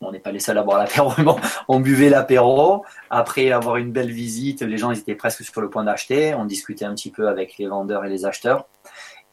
On 0.00 0.12
n'est 0.12 0.20
pas 0.20 0.30
les 0.30 0.40
seuls 0.40 0.58
à 0.58 0.62
boire 0.62 0.78
l'apéro, 0.78 1.12
mais 1.18 1.24
bon, 1.24 1.36
on 1.68 1.80
buvait 1.80 2.10
l'apéro. 2.10 2.84
Après 3.10 3.50
avoir 3.50 3.76
une 3.76 3.92
belle 3.92 4.10
visite, 4.10 4.62
les 4.62 4.76
gens 4.76 4.90
ils 4.90 4.98
étaient 4.98 5.14
presque 5.14 5.42
sur 5.42 5.60
le 5.60 5.70
point 5.70 5.84
d'acheter. 5.84 6.34
On 6.34 6.44
discutait 6.44 6.84
un 6.84 6.94
petit 6.94 7.10
peu 7.10 7.28
avec 7.28 7.56
les 7.58 7.66
vendeurs 7.66 8.04
et 8.04 8.08
les 8.08 8.24
acheteurs. 8.24 8.66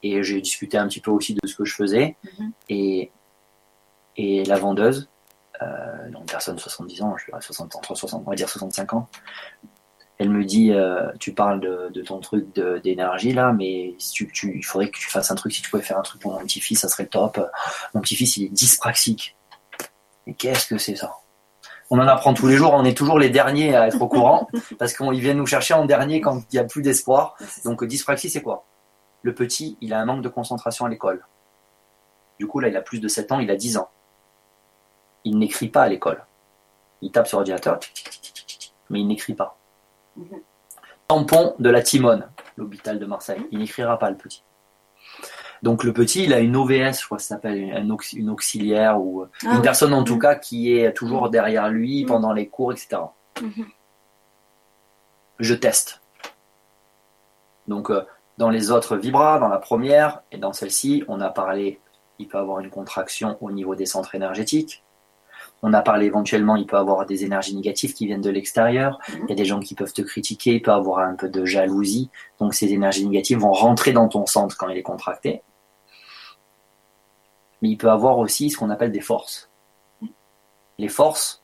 Et 0.01 0.23
j'ai 0.23 0.41
discuté 0.41 0.77
un 0.77 0.88
petit 0.88 0.99
peu 0.99 1.11
aussi 1.11 1.34
de 1.34 1.47
ce 1.47 1.55
que 1.55 1.65
je 1.65 1.75
faisais. 1.75 2.17
Mhm. 2.39 2.51
Et, 2.69 3.11
et 4.17 4.43
la 4.45 4.57
vendeuse, 4.57 5.09
euh, 5.61 6.09
donc 6.09 6.25
personne 6.27 6.55
de 6.55 6.61
70 6.61 7.01
ans, 7.01 7.15
je 7.17 7.25
dirais 7.25 7.41
60, 7.41 7.75
entre 7.75 7.95
60, 7.95 8.23
on 8.25 8.29
va 8.29 8.36
dire 8.36 8.49
65 8.49 8.93
ans, 8.93 9.07
elle 10.24 10.30
me 10.30 10.45
dit 10.45 10.71
euh, 10.71 11.11
Tu 11.19 11.34
parles 11.34 11.59
de, 11.59 11.89
de 11.93 12.01
ton 12.01 12.19
truc 12.19 12.45
d'énergie 12.84 13.34
là, 13.34 13.51
mais 13.51 13.93
si 13.99 14.11
tu, 14.13 14.32
tu- 14.32 14.57
il 14.57 14.63
faudrait 14.63 14.89
que 14.89 14.97
tu 14.97 15.09
fasses 15.09 15.30
un 15.32 15.36
truc. 15.36 15.51
Si 15.53 15.61
tu 15.61 15.69
pouvais 15.69 15.84
faire 15.84 15.97
un 15.99 16.01
truc 16.01 16.21
pour 16.21 16.32
mon 16.32 16.39
petit-fils, 16.39 16.80
ça 16.80 16.88
serait 16.88 17.05
top. 17.07 17.39
Mon 17.93 18.01
petit-fils, 18.01 18.38
il 18.38 18.45
est 18.45 18.49
dyspraxique. 18.49 19.36
Mais 20.26 20.34
qu'est-ce 20.34 20.67
que 20.67 20.78
c'est 20.78 20.95
ça? 20.95 21.13
On 21.89 21.99
en 21.99 22.07
apprend 22.07 22.34
tous 22.34 22.47
les 22.47 22.55
jours, 22.55 22.74
on 22.74 22.86
est 22.86 22.97
toujours 22.97 23.19
les 23.19 23.30
derniers 23.30 23.76
à 23.76 23.88
être 23.88 24.01
au 24.01 24.07
courant, 24.07 24.47
parce 24.80 24.93
qu'ils 24.93 25.19
viennent 25.19 25.38
nous 25.38 25.45
chercher 25.45 25.74
en 25.74 25.86
dernier 25.86 26.21
quand 26.21 26.38
il 26.39 26.55
n'y 26.55 26.59
a 26.59 26.63
plus 26.63 26.82
d'espoir. 26.82 27.36
Donc 27.65 27.84
dyspraxie, 27.84 28.30
c'est 28.30 28.41
quoi? 28.41 28.65
Le 29.21 29.34
petit, 29.36 29.78
il 29.82 29.93
a 29.93 29.99
un 29.99 30.05
manque 30.05 30.21
de 30.21 30.30
concentration 30.30 30.86
à 30.86 30.89
l'école. 30.89 31.26
Du 32.39 32.47
coup, 32.47 32.59
là, 32.61 32.69
il 32.69 32.78
a 32.78 32.82
plus 32.82 32.99
de 32.99 33.07
7 33.07 33.32
ans, 33.34 33.39
il 33.39 33.51
a 33.51 33.55
10 33.55 33.78
ans. 33.78 33.89
Il 35.26 35.38
n'écrit 35.38 35.67
pas 35.69 35.84
à 35.84 35.88
l'école. 35.89 36.26
Il 37.01 37.11
tape 37.11 37.28
sur 37.28 37.38
l'ordinateur, 37.38 37.80
mais 38.89 39.01
il 39.01 39.07
n'écrit 39.07 39.34
pas. 39.34 39.57
Tampon 41.07 41.55
de 41.59 41.70
la 41.70 41.82
Timone, 41.82 42.30
l'hôpital 42.57 42.99
de 42.99 43.05
Marseille. 43.05 43.45
Il 43.51 43.59
n'écrira 43.59 43.99
pas, 43.99 44.09
le 44.09 44.16
petit. 44.18 44.43
Donc 45.61 45.84
le 45.84 45.93
petit, 45.93 46.24
il 46.26 46.34
a 46.34 46.39
une 46.39 46.55
OVS, 46.55 46.99
je 46.99 47.05
crois 47.05 47.18
que 47.18 47.24
ça 47.24 47.36
s'appelle 47.36 47.57
une 48.14 48.30
auxiliaire 48.30 48.99
ou 48.99 49.22
euh, 49.22 49.30
Ah 49.45 49.51
une 49.51 49.55
oui. 49.57 49.61
personne 49.61 49.93
en 49.93 50.03
tout 50.03 50.16
Mhm. 50.16 50.22
cas 50.22 50.36
qui 50.36 50.78
est 50.78 50.91
toujours 50.93 51.30
derrière 51.30 51.70
lui 51.70 52.01
Mhm. 52.03 52.07
pendant 52.07 52.34
les 52.34 52.47
cours, 52.47 52.72
etc. 52.74 53.01
Mhm. 53.41 53.66
je 55.39 55.53
teste. 55.55 56.01
Donc, 57.68 57.89
euh, 57.89 58.05
dans 58.38 58.49
les 58.49 58.72
autres 58.72 58.95
vibras, 58.97 59.39
dans 59.39 59.47
la 59.47 59.57
première 59.57 60.22
et 60.32 60.38
dans 60.38 60.53
celle-ci, 60.53 61.03
on 61.07 61.22
a 61.22 61.30
parlé, 61.30 61.80
il 62.20 62.28
peut 62.28 62.38
avoir 62.38 62.59
une 62.59 62.70
contraction 62.70 63.38
au 63.41 63.51
niveau 63.51 63.76
des 63.76 63.86
centres 63.86 64.16
énergétiques. 64.16 64.82
On 65.66 65.72
a 65.72 65.82
parlé 65.82 66.07
éventuellement, 66.07 66.57
il 66.57 66.66
peut 66.68 66.76
avoir 66.76 67.05
des 67.05 67.24
énergies 67.24 67.55
négatives 67.55 67.93
qui 67.93 68.05
viennent 68.05 68.22
de 68.22 68.30
l'extérieur. 68.30 68.99
Mhm. 69.07 69.20
Il 69.24 69.30
y 69.30 69.32
a 69.32 69.36
des 69.36 69.45
gens 69.45 69.61
qui 69.61 69.76
peuvent 69.76 69.93
te 69.93 70.01
critiquer, 70.01 70.55
il 70.55 70.61
peut 70.61 70.72
avoir 70.72 70.99
un 70.99 71.16
peu 71.16 71.30
de 71.30 71.45
jalousie. 71.45 72.09
Donc, 72.39 72.53
ces 72.53 72.74
énergies 72.74 73.07
négatives 73.07 73.39
vont 73.39 73.53
rentrer 73.53 73.93
dans 73.93 74.09
ton 74.09 74.26
centre 74.26 74.57
quand 74.57 74.68
il 74.68 74.78
est 74.78 74.84
contracté. 74.84 75.41
Mais 77.61 77.70
il 77.70 77.78
peut 77.78 77.89
avoir 77.89 78.20
aussi 78.20 78.49
ce 78.49 78.57
qu'on 78.57 78.70
appelle 78.70 78.91
des 78.91 78.99
forces. 78.99 79.49
Les 80.78 80.89
forces, 80.89 81.41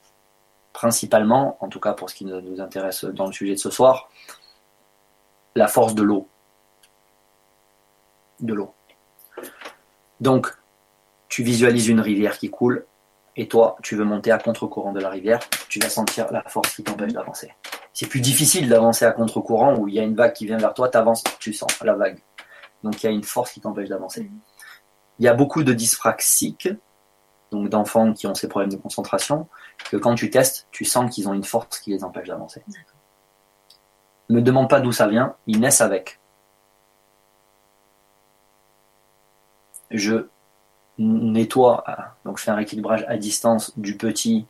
principalement, 0.74 1.58
en 1.62 1.70
tout 1.70 1.80
cas 1.80 1.94
pour 1.94 2.10
ce 2.10 2.16
qui 2.16 2.26
nous 2.26 2.42
nous 2.42 2.60
intéresse 2.60 3.06
dans 3.06 3.26
le 3.26 3.32
sujet 3.32 3.54
de 3.54 3.60
ce 3.60 3.70
soir, 3.70 4.10
la 5.56 5.68
force 5.68 5.96
de 5.96 6.04
l'eau. 6.04 6.28
De 8.42 8.54
l'eau. 8.54 8.74
Donc, 10.20 10.54
tu 11.30 11.42
visualises 11.44 11.88
une 11.88 12.02
rivière 12.02 12.38
qui 12.38 12.50
coule, 12.50 12.86
et 13.40 13.48
toi, 13.48 13.78
tu 13.82 13.96
veux 13.96 14.04
monter 14.04 14.32
à 14.32 14.38
contre-courant 14.38 14.92
de 14.92 15.00
la 15.00 15.10
rivière, 15.10 15.40
tu 15.70 15.80
vas 15.80 15.88
sentir 15.88 16.30
la 16.30 16.44
force 16.44 16.76
qui 16.76 16.84
t'empêche 16.84 17.14
d'avancer. 17.14 17.56
C'est 17.94 18.08
plus 18.08 18.20
difficile 18.20 18.68
d'avancer 18.68 19.06
à 19.06 19.14
contre-courant 19.14 19.78
où 19.78 19.88
il 19.88 19.94
y 19.94 20.00
a 20.00 20.04
une 20.04 20.14
vague 20.14 20.34
qui 20.34 20.46
vient 20.46 20.58
vers 20.58 20.74
toi, 20.74 20.90
tu 20.90 20.98
avances, 20.98 21.24
tu 21.40 21.54
sens 21.54 21.80
la 21.82 21.96
vague. 21.96 22.22
Donc 22.84 23.02
il 23.02 23.06
y 23.06 23.10
a 23.10 23.14
une 23.14 23.24
force 23.24 23.54
qui 23.54 23.62
t'empêche 23.62 23.88
d'avancer. 23.88 24.24
Mhm. 24.24 24.40
Il 25.20 25.26
y 25.26 25.30
a 25.30 25.34
beaucoup 25.34 25.64
de 25.64 25.72
dyspraxiques, 25.72 26.68
donc 27.52 27.70
d'enfants 27.70 28.12
qui 28.12 28.28
ont 28.28 28.36
ces 28.36 28.50
problèmes 28.50 28.72
de 28.72 28.76
concentration, 28.76 29.48
que 29.90 29.96
quand 29.96 30.16
tu 30.16 30.30
testes, 30.30 30.68
tu 30.72 30.84
sens 30.84 31.10
qu'ils 31.10 31.30
ont 31.30 31.34
une 31.34 31.46
force 31.46 31.80
qui 31.80 31.92
les 31.92 32.04
empêche 32.04 32.28
d'avancer. 32.28 32.62
Ne 34.28 34.36
me 34.36 34.42
demande 34.42 34.70
pas 34.70 34.82
d'où 34.82 34.92
ça 34.92 35.08
vient, 35.08 35.38
ils 35.48 35.62
naissent 35.62 35.80
avec. 35.80 36.20
Je 39.92 40.28
nettoie, 41.00 41.84
euh, 41.88 41.93
donc 42.26 42.38
je 42.38 42.43
fais 42.43 42.52
un 42.52 42.56
rééquilibrage 42.56 43.06
à 43.08 43.18
distance 43.18 43.78
du 43.80 43.95
petit 43.97 44.45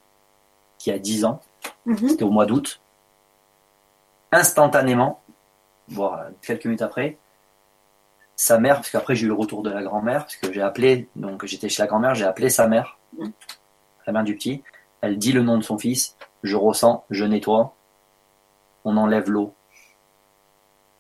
qui 0.78 0.91
a 0.91 1.00
10 1.00 1.24
ans, 1.26 1.39
Mhm. 1.86 2.10
c'était 2.10 2.24
au 2.24 2.32
mois 2.32 2.45
d'août. 2.45 2.82
Instantanément, 4.32 5.22
voire 5.88 6.26
quelques 6.41 6.66
minutes 6.66 6.82
après, 6.82 7.18
sa 8.36 8.58
mère, 8.60 8.76
parce 8.76 8.89
qu'après 8.89 9.16
j'ai 9.16 9.26
eu 9.26 9.28
le 9.28 9.34
retour 9.34 9.64
de 9.64 9.70
la 9.70 9.84
grand-mère, 9.84 10.22
parce 10.22 10.36
que 10.38 10.52
j'ai 10.54 10.62
appelé, 10.62 11.10
donc 11.16 11.45
j'étais 11.45 11.68
chez 11.70 11.82
la 11.84 11.88
grand-mère, 11.88 12.16
j'ai 12.16 12.26
appelé 12.26 12.50
sa 12.50 12.68
mère, 12.68 12.97
Mhm. 13.18 13.32
la 14.08 14.14
mère 14.14 14.24
du 14.24 14.36
petit, 14.36 14.64
elle 15.02 15.18
dit 15.18 15.32
le 15.34 15.41
nom 15.41 15.58
de 15.58 15.64
son 15.64 15.78
fils, 15.78 16.16
je 16.43 16.56
ressens, 16.56 17.04
je 17.10 17.26
nettoie, 17.26 17.74
on 18.86 18.97
enlève 18.97 19.30
l'eau. 19.30 19.54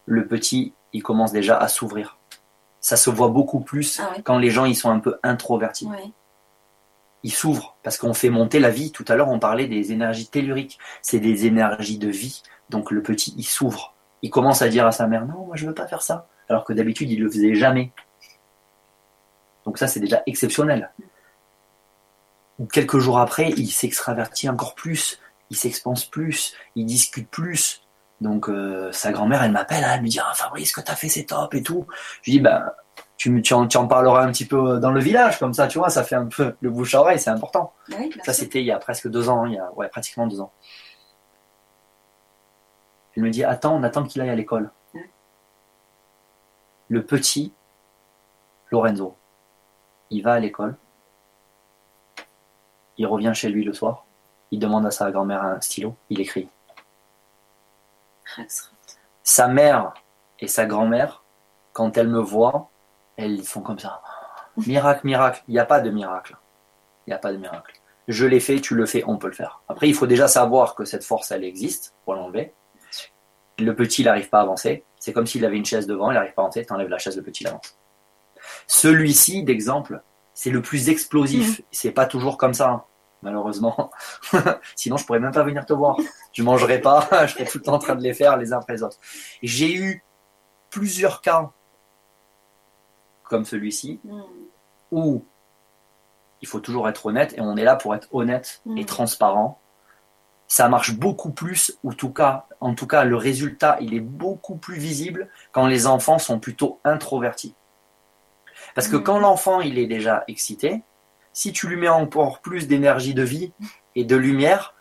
Le 0.05 0.27
petit, 0.27 0.73
il 0.91 1.01
commence 1.03 1.31
déjà 1.31 1.57
à 1.57 1.67
s'ouvrir. 1.67 2.17
Ça 2.81 2.95
se 2.97 3.09
voit 3.09 3.27
beaucoup 3.29 3.59
plus 3.59 3.99
Ah 3.99 4.11
ouais. 4.15 4.21
quand 4.23 4.37
les 4.37 4.49
gens 4.49 4.65
ils 4.65 4.75
sont 4.75 4.89
un 4.89 4.99
peu 4.99 5.19
introvertis 5.23 5.85
Ouais. 5.87 6.11
il 7.23 7.31
s'ouvre 7.33 7.75
parce 7.83 7.97
qu'on 7.97 8.13
fait 8.13 8.29
monter 8.29 8.59
la 8.59 8.69
vie. 8.69 8.91
Tout 8.91 9.05
à 9.07 9.15
l'heure, 9.15 9.27
on 9.29 9.39
parlait 9.39 9.67
des 9.67 9.91
énergies 9.91 10.27
telluriques. 10.27 10.79
C'est 11.01 11.19
des 11.19 11.45
énergies 11.45 11.97
de 11.97 12.07
vie. 12.09 12.41
Donc 12.69 12.91
le 12.91 13.01
petit, 13.01 13.33
il 13.37 13.43
s'ouvre. 13.43 13.93
Il 14.21 14.29
commence 14.29 14.61
à 14.61 14.69
dire 14.69 14.85
à 14.85 14.91
sa 14.91 15.07
mère 15.07 15.25
Non, 15.25 15.45
moi 15.45 15.55
je 15.55 15.65
veux 15.65 15.73
pas 15.73 15.87
faire 15.87 16.01
ça. 16.01 16.27
Alors 16.47 16.63
que 16.63 16.73
d'habitude, 16.73 17.09
il 17.11 17.19
le 17.19 17.29
faisait 17.29 17.55
jamais. 17.55 17.91
Donc 19.65 19.77
ça, 19.77 19.87
c'est 19.87 19.99
déjà 19.99 20.23
exceptionnel. 20.25 20.91
Quelques 22.73 22.97
jours 22.99 23.19
après, 23.19 23.49
il 23.51 23.69
s'extravertit 23.69 24.49
encore 24.49 24.75
plus. 24.75 25.19
Il 25.49 25.57
s'expanse 25.57 26.05
plus. 26.05 26.55
Il 26.75 26.85
discute 26.85 27.29
plus. 27.29 27.81
Donc 28.21 28.49
euh, 28.49 28.91
sa 28.91 29.11
grand-mère, 29.11 29.43
elle 29.43 29.51
m'appelle. 29.51 29.85
Elle 29.87 30.01
me 30.01 30.07
dit 30.07 30.19
Ah, 30.19 30.33
Fabrice, 30.33 30.69
ce 30.69 30.73
que 30.73 30.85
t'as 30.85 30.95
fait, 30.95 31.09
c'est 31.09 31.25
top 31.25 31.53
et 31.53 31.63
tout. 31.63 31.87
Je 32.21 32.31
dis 32.31 32.39
Ben, 32.39 32.71
tu, 33.17 33.41
tu, 33.41 33.53
en, 33.53 33.67
tu 33.67 33.77
en 33.77 33.87
parleras 33.87 34.23
un 34.23 34.31
petit 34.31 34.45
peu 34.45 34.79
dans 34.79 34.91
le 34.91 34.99
village, 34.99 35.39
comme 35.39 35.53
ça, 35.53 35.67
tu 35.67 35.77
vois, 35.77 35.89
ça 35.89 36.03
fait 36.03 36.15
un 36.15 36.27
peu 36.27 36.55
le 36.61 36.69
bouche 36.69 36.95
à 36.95 37.01
oreille, 37.01 37.19
c'est 37.19 37.29
important. 37.29 37.73
Bien 37.87 38.09
Ça, 38.23 38.33
c'était 38.33 38.61
il 38.61 38.65
y 38.65 38.71
a 38.71 38.79
presque 38.79 39.09
deux 39.09 39.29
ans, 39.29 39.43
hein, 39.43 39.47
il 39.47 39.55
y 39.55 39.59
a 39.59 39.71
ouais, 39.73 39.87
pratiquement 39.89 40.27
deux 40.27 40.41
ans. 40.41 40.51
Elle 43.15 43.23
me 43.23 43.29
dit 43.29 43.43
Attends, 43.43 43.75
on 43.75 43.83
attend 43.83 44.03
qu'il 44.03 44.21
aille 44.21 44.29
à 44.29 44.35
l'école. 44.35 44.71
Le 46.87 47.05
petit, 47.05 47.53
Lorenzo, 48.71 49.15
il 50.09 50.23
va 50.23 50.33
à 50.33 50.39
l'école, 50.39 50.75
il 52.97 53.05
revient 53.05 53.31
chez 53.35 53.49
lui 53.49 53.63
le 53.63 53.73
soir, 53.73 54.05
il 54.51 54.59
demande 54.59 54.85
à 54.87 54.91
sa 54.91 55.11
grand-mère 55.11 55.43
un 55.43 55.61
stylo, 55.61 55.95
il 56.09 56.19
écrit. 56.19 56.49
Sa 59.23 59.47
mère 59.47 59.93
et 60.39 60.47
sa 60.47 60.65
grand-mère, 60.65 61.23
quand 61.73 61.97
elles 61.97 62.07
me 62.07 62.19
voient, 62.19 62.69
elles 63.17 63.43
font 63.43 63.61
comme 63.61 63.79
ça. 63.79 64.01
Miracle, 64.57 65.05
miracle. 65.05 65.43
Il 65.47 65.53
n'y 65.53 65.59
a 65.59 65.65
pas 65.65 65.79
de 65.81 65.89
miracle. 65.89 66.37
Il 67.05 67.11
n'y 67.11 67.13
a 67.13 67.19
pas 67.19 67.31
de 67.31 67.37
miracle. 67.37 67.79
Je 68.07 68.25
l'ai 68.25 68.39
fait, 68.39 68.59
tu 68.59 68.75
le 68.75 68.85
fais, 68.85 69.03
on 69.05 69.17
peut 69.17 69.27
le 69.27 69.33
faire. 69.33 69.61
Après, 69.69 69.87
il 69.87 69.93
faut 69.93 70.07
déjà 70.07 70.27
savoir 70.27 70.75
que 70.75 70.83
cette 70.83 71.03
force, 71.03 71.31
elle 71.31 71.43
existe 71.43 71.93
pour 72.03 72.15
l'enlever. 72.15 72.53
Le 73.59 73.75
petit, 73.75 74.01
il 74.01 74.05
n'arrive 74.05 74.29
pas 74.29 74.39
à 74.39 74.41
avancer. 74.41 74.83
C'est 74.97 75.13
comme 75.13 75.27
s'il 75.27 75.45
avait 75.45 75.57
une 75.57 75.65
chaise 75.65 75.85
devant, 75.85 76.09
il 76.11 76.15
n'arrive 76.15 76.33
pas 76.33 76.41
à 76.41 76.45
avancer, 76.45 76.65
t'enlèves 76.65 76.89
la 76.89 76.97
chaise, 76.97 77.15
le 77.15 77.23
petit, 77.23 77.43
il 77.43 77.47
avance. 77.47 77.77
Celui-ci, 78.67 79.43
d'exemple, 79.43 80.01
c'est 80.33 80.49
le 80.49 80.61
plus 80.61 80.89
explosif. 80.89 81.61
C'est 81.71 81.91
pas 81.91 82.05
toujours 82.05 82.37
comme 82.37 82.53
ça, 82.53 82.69
hein, 82.69 82.83
malheureusement. 83.21 83.91
Sinon, 84.75 84.97
je 84.97 85.05
pourrais 85.05 85.19
même 85.19 85.31
pas 85.31 85.43
venir 85.43 85.65
te 85.65 85.73
voir. 85.73 85.97
Je 86.33 86.43
mangerais 86.43 86.79
pas, 86.81 87.07
je 87.27 87.33
serais 87.33 87.45
tout 87.45 87.57
le 87.59 87.63
temps 87.63 87.73
en 87.73 87.79
train 87.79 87.95
de 87.95 88.01
les 88.03 88.13
faire 88.13 88.37
les 88.37 88.53
uns 88.53 88.57
après 88.57 88.73
les 88.73 88.83
autres. 88.83 88.97
J'ai 89.43 89.73
eu 89.75 90.03
plusieurs 90.69 91.21
cas 91.21 91.49
comme 93.23 93.45
celui-ci 93.45 93.99
Mhm. 94.03 94.23
où 94.91 95.25
il 96.41 96.47
faut 96.47 96.59
toujours 96.59 96.87
être 96.89 97.05
honnête 97.05 97.33
et 97.37 97.41
on 97.41 97.57
est 97.57 97.63
là 97.63 97.75
pour 97.75 97.93
être 97.95 98.07
honnête 98.11 98.61
et 98.65 98.81
Mhm. 98.81 98.85
transparent. 98.85 99.59
Ça 100.47 100.67
marche 100.67 100.95
beaucoup 100.95 101.31
plus, 101.31 101.77
ou 101.83 101.93
tout 101.93 102.11
cas, 102.11 102.47
en 102.59 102.73
tout 102.73 102.87
cas, 102.87 103.03
le 103.03 103.15
résultat, 103.15 103.77
il 103.81 103.93
est 103.93 103.99
beaucoup 103.99 104.55
plus 104.55 104.77
visible 104.79 105.29
quand 105.51 105.67
les 105.67 105.85
enfants 105.85 106.17
sont 106.17 106.39
plutôt 106.39 106.79
introvertis. 106.83 107.53
Parce 108.73 108.87
que 108.87 108.95
Mhm. 108.95 109.03
quand 109.03 109.19
l'enfant, 109.19 109.61
il 109.61 109.77
est 109.77 109.85
déjà 109.85 110.23
excité, 110.27 110.81
si 111.39 111.53
tu 111.53 111.69
lui 111.69 111.77
mets 111.77 111.87
encore 111.87 112.41
plus 112.41 112.67
d'énergie 112.67 113.13
de 113.13 113.23
vie 113.23 113.53
et 113.95 114.03
de 114.03 114.17
lumière, 114.17 114.75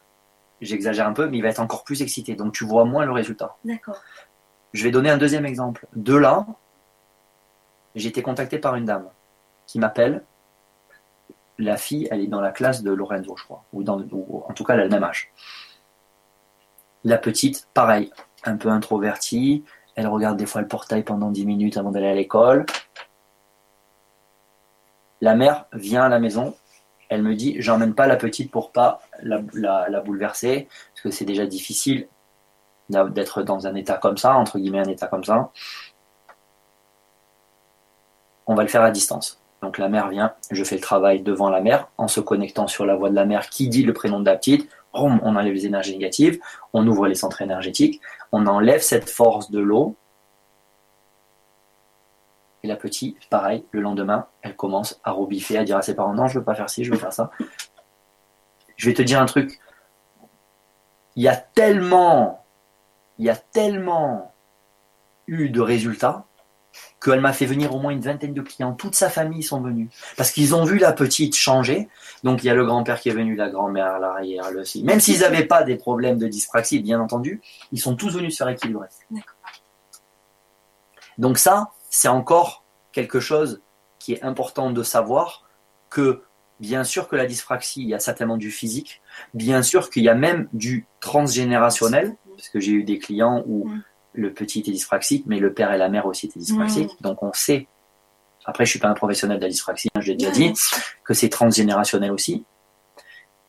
j'exagère 0.60 1.06
un 1.06 1.12
peu, 1.12 1.28
mais 1.28 1.38
il 1.38 1.40
va 1.40 1.50
être 1.50 1.60
encore 1.60 1.84
plus 1.84 2.02
excité. 2.02 2.34
Donc 2.34 2.52
tu 2.52 2.64
vois 2.64 2.84
moins 2.84 3.06
le 3.06 3.12
résultat. 3.12 3.56
D'accord. 3.64 4.02
Je 4.72 4.82
vais 4.82 4.90
donner 4.90 5.08
un 5.08 5.18
deuxième 5.18 5.46
exemple. 5.46 5.86
De 5.94 6.16
là, 6.16 6.46
j'ai 7.94 8.08
été 8.08 8.22
contacté 8.22 8.58
par 8.58 8.74
une 8.74 8.86
dame 8.86 9.08
qui 9.68 9.78
m'appelle. 9.78 10.24
La 11.58 11.76
fille, 11.76 12.08
elle 12.10 12.22
est 12.22 12.26
dans 12.26 12.40
la 12.40 12.50
classe 12.50 12.82
de 12.82 12.90
Lorenzo, 12.90 13.36
je 13.36 13.44
crois, 13.44 13.62
ou, 13.72 13.84
dans, 13.84 14.00
ou 14.10 14.42
en 14.48 14.52
tout 14.52 14.64
cas, 14.64 14.74
elle 14.74 14.80
a 14.80 14.84
le 14.84 14.90
même 14.90 15.04
âge. 15.04 15.30
La 17.04 17.18
petite, 17.18 17.68
pareil, 17.72 18.10
un 18.42 18.56
peu 18.56 18.68
introvertie, 18.68 19.62
elle 19.94 20.08
regarde 20.08 20.36
des 20.36 20.46
fois 20.46 20.60
le 20.60 20.66
portail 20.66 21.04
pendant 21.04 21.30
10 21.30 21.46
minutes 21.46 21.76
avant 21.76 21.92
d'aller 21.92 22.08
à 22.08 22.14
l'école. 22.14 22.66
La 25.20 25.34
mère 25.34 25.66
vient 25.72 26.04
à 26.04 26.08
la 26.08 26.18
maison, 26.18 26.54
elle 27.08 27.22
me 27.22 27.34
dit 27.34 27.56
j'emmène 27.58 27.94
pas 27.94 28.06
la 28.06 28.16
petite 28.16 28.50
pour 28.50 28.72
pas 28.72 29.00
la, 29.22 29.40
la 29.88 30.00
bouleverser, 30.00 30.68
parce 30.92 31.02
que 31.02 31.10
c'est 31.10 31.24
déjà 31.24 31.46
difficile 31.46 32.08
d'être 32.88 33.42
dans 33.42 33.66
un 33.66 33.74
état 33.74 33.96
comme 33.96 34.16
ça, 34.16 34.34
entre 34.34 34.58
guillemets 34.58 34.80
un 34.80 34.88
état 34.88 35.06
comme 35.06 35.24
ça. 35.24 35.50
On 38.46 38.54
va 38.54 38.62
le 38.62 38.68
faire 38.68 38.82
à 38.82 38.90
distance. 38.90 39.42
Donc 39.62 39.78
la 39.78 39.88
mère 39.88 40.08
vient, 40.08 40.32
je 40.50 40.62
fais 40.62 40.76
le 40.76 40.80
travail 40.80 41.20
devant 41.22 41.50
la 41.50 41.60
mère 41.60 41.88
en 41.98 42.08
se 42.08 42.20
connectant 42.20 42.66
sur 42.66 42.86
la 42.86 42.94
voix 42.94 43.10
de 43.10 43.14
la 43.14 43.24
mère 43.24 43.50
qui 43.50 43.68
dit 43.68 43.82
le 43.82 43.92
prénom 43.92 44.20
de 44.20 44.26
la 44.26 44.36
petite. 44.36 44.68
On 44.94 45.36
enlève 45.36 45.52
les 45.52 45.66
énergies 45.66 45.92
négatives, 45.92 46.40
on 46.72 46.86
ouvre 46.86 47.08
les 47.08 47.14
centres 47.14 47.42
énergétiques, 47.42 48.00
on 48.32 48.46
enlève 48.46 48.80
cette 48.80 49.10
force 49.10 49.50
de 49.50 49.58
l'eau. 49.58 49.96
Et 52.68 52.70
la 52.70 52.76
petite, 52.76 53.16
pareil, 53.30 53.64
le 53.70 53.80
lendemain, 53.80 54.26
elle 54.42 54.54
commence 54.54 55.00
à 55.02 55.12
robiffer, 55.12 55.56
à 55.56 55.64
dire 55.64 55.78
à 55.78 55.80
ses 55.80 55.94
parents 55.94 56.12
non, 56.12 56.26
je 56.26 56.38
veux 56.38 56.44
pas 56.44 56.54
faire 56.54 56.68
ci, 56.68 56.84
je 56.84 56.90
veux 56.90 56.98
faire 56.98 57.14
ça. 57.14 57.30
Je 58.76 58.90
vais 58.90 58.94
te 58.94 59.00
dire 59.00 59.22
un 59.22 59.24
truc. 59.24 59.58
Il 61.16 61.22
y 61.22 61.28
a 61.28 61.34
tellement, 61.34 62.44
il 63.16 63.24
y 63.24 63.30
a 63.30 63.36
tellement 63.36 64.34
eu 65.26 65.48
de 65.48 65.62
résultats 65.62 66.26
qu'elle 67.02 67.22
m'a 67.22 67.32
fait 67.32 67.46
venir 67.46 67.74
au 67.74 67.78
moins 67.78 67.90
une 67.90 68.02
vingtaine 68.02 68.34
de 68.34 68.42
clients. 68.42 68.74
Toute 68.74 68.94
sa 68.94 69.08
famille 69.08 69.42
sont 69.42 69.62
venus. 69.62 69.88
Parce 70.18 70.30
qu'ils 70.30 70.54
ont 70.54 70.64
vu 70.64 70.76
la 70.76 70.92
petite 70.92 71.34
changer. 71.34 71.88
Donc 72.22 72.44
il 72.44 72.48
y 72.48 72.50
a 72.50 72.54
le 72.54 72.66
grand-père 72.66 73.00
qui 73.00 73.08
est 73.08 73.14
venu, 73.14 73.34
la 73.34 73.48
grand-mère, 73.48 73.98
l'arrière, 73.98 74.50
le 74.50 74.66
si. 74.66 74.84
Même 74.84 75.00
s'ils 75.00 75.20
n'avaient 75.20 75.46
pas 75.46 75.62
des 75.62 75.76
problèmes 75.76 76.18
de 76.18 76.28
dyspraxie, 76.28 76.80
bien 76.80 77.00
entendu, 77.00 77.40
ils 77.72 77.80
sont 77.80 77.96
tous 77.96 78.10
venus 78.10 78.34
se 78.34 78.38
faire 78.44 78.50
équilibrer. 78.50 78.88
Donc 81.16 81.38
ça, 81.38 81.70
c'est 81.90 82.08
encore 82.08 82.64
quelque 82.92 83.20
chose 83.20 83.60
qui 83.98 84.12
est 84.12 84.22
important 84.22 84.70
de 84.70 84.82
savoir 84.82 85.48
que 85.90 86.22
bien 86.60 86.84
sûr 86.84 87.08
que 87.08 87.16
la 87.16 87.26
dyspraxie, 87.26 87.82
il 87.82 87.88
y 87.88 87.94
a 87.94 88.00
certainement 88.00 88.36
du 88.36 88.50
physique, 88.50 89.00
bien 89.34 89.62
sûr 89.62 89.90
qu'il 89.90 90.02
y 90.02 90.08
a 90.08 90.14
même 90.14 90.48
du 90.52 90.86
transgénérationnel, 91.00 92.16
parce 92.30 92.48
que 92.48 92.60
j'ai 92.60 92.72
eu 92.72 92.84
des 92.84 92.98
clients 92.98 93.42
où 93.46 93.68
mm 93.68 93.82
le 94.18 94.32
petit 94.32 94.60
était 94.60 94.72
dyspraxique, 94.72 95.24
mais 95.26 95.38
le 95.38 95.52
père 95.52 95.72
et 95.72 95.78
la 95.78 95.88
mère 95.88 96.06
aussi 96.06 96.26
étaient 96.26 96.40
dyspraxiques. 96.40 96.92
Mm. 97.00 97.02
Donc 97.02 97.22
on 97.22 97.32
sait, 97.32 97.68
après 98.44 98.64
je 98.64 98.70
suis 98.70 98.78
pas 98.78 98.88
un 98.88 98.94
professionnel 98.94 99.38
de 99.38 99.44
la 99.44 99.48
dyspraxie, 99.48 99.88
hein, 99.94 100.00
je 100.00 100.08
l'ai 100.08 100.16
déjà 100.16 100.30
dit, 100.30 100.52
que 101.04 101.14
c'est 101.14 101.28
transgénérationnel 101.28 102.10
aussi. 102.10 102.44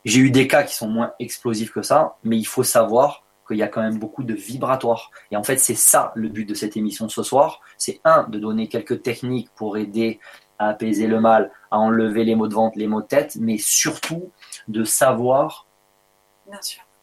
J'ai 0.05 0.21
eu 0.21 0.31
des 0.31 0.47
cas 0.47 0.63
qui 0.63 0.75
sont 0.75 0.87
moins 0.87 1.13
explosifs 1.19 1.71
que 1.71 1.81
ça, 1.81 2.17
mais 2.23 2.37
il 2.37 2.45
faut 2.45 2.63
savoir 2.63 3.23
qu'il 3.49 3.57
y 3.57 3.63
a 3.63 3.67
quand 3.67 3.81
même 3.81 3.99
beaucoup 3.99 4.23
de 4.23 4.33
vibratoires. 4.33 5.11
Et 5.31 5.35
en 5.35 5.43
fait, 5.43 5.57
c'est 5.57 5.75
ça 5.75 6.13
le 6.15 6.29
but 6.29 6.45
de 6.45 6.53
cette 6.53 6.77
émission 6.77 7.09
ce 7.09 7.23
soir. 7.23 7.59
C'est 7.77 7.99
un, 8.05 8.23
de 8.29 8.39
donner 8.39 8.69
quelques 8.69 9.01
techniques 9.01 9.49
pour 9.55 9.77
aider 9.77 10.19
à 10.57 10.69
apaiser 10.69 11.07
le 11.07 11.19
mal, 11.19 11.51
à 11.71 11.79
enlever 11.79 12.23
les 12.23 12.35
maux 12.35 12.47
de 12.47 12.53
vente, 12.53 12.75
les 12.75 12.87
maux 12.87 13.01
de 13.01 13.07
tête, 13.07 13.37
mais 13.39 13.57
surtout 13.57 14.31
de 14.67 14.83
savoir 14.83 15.67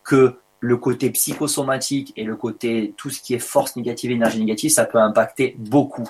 que 0.04 0.38
le 0.60 0.76
côté 0.76 1.10
psychosomatique 1.10 2.12
et 2.16 2.24
le 2.24 2.36
côté 2.36 2.94
tout 2.96 3.10
ce 3.10 3.20
qui 3.20 3.34
est 3.34 3.38
force 3.38 3.76
négative, 3.76 4.10
énergie 4.10 4.40
négative, 4.40 4.70
ça 4.70 4.84
peut 4.84 4.98
impacter 4.98 5.54
beaucoup. 5.58 6.08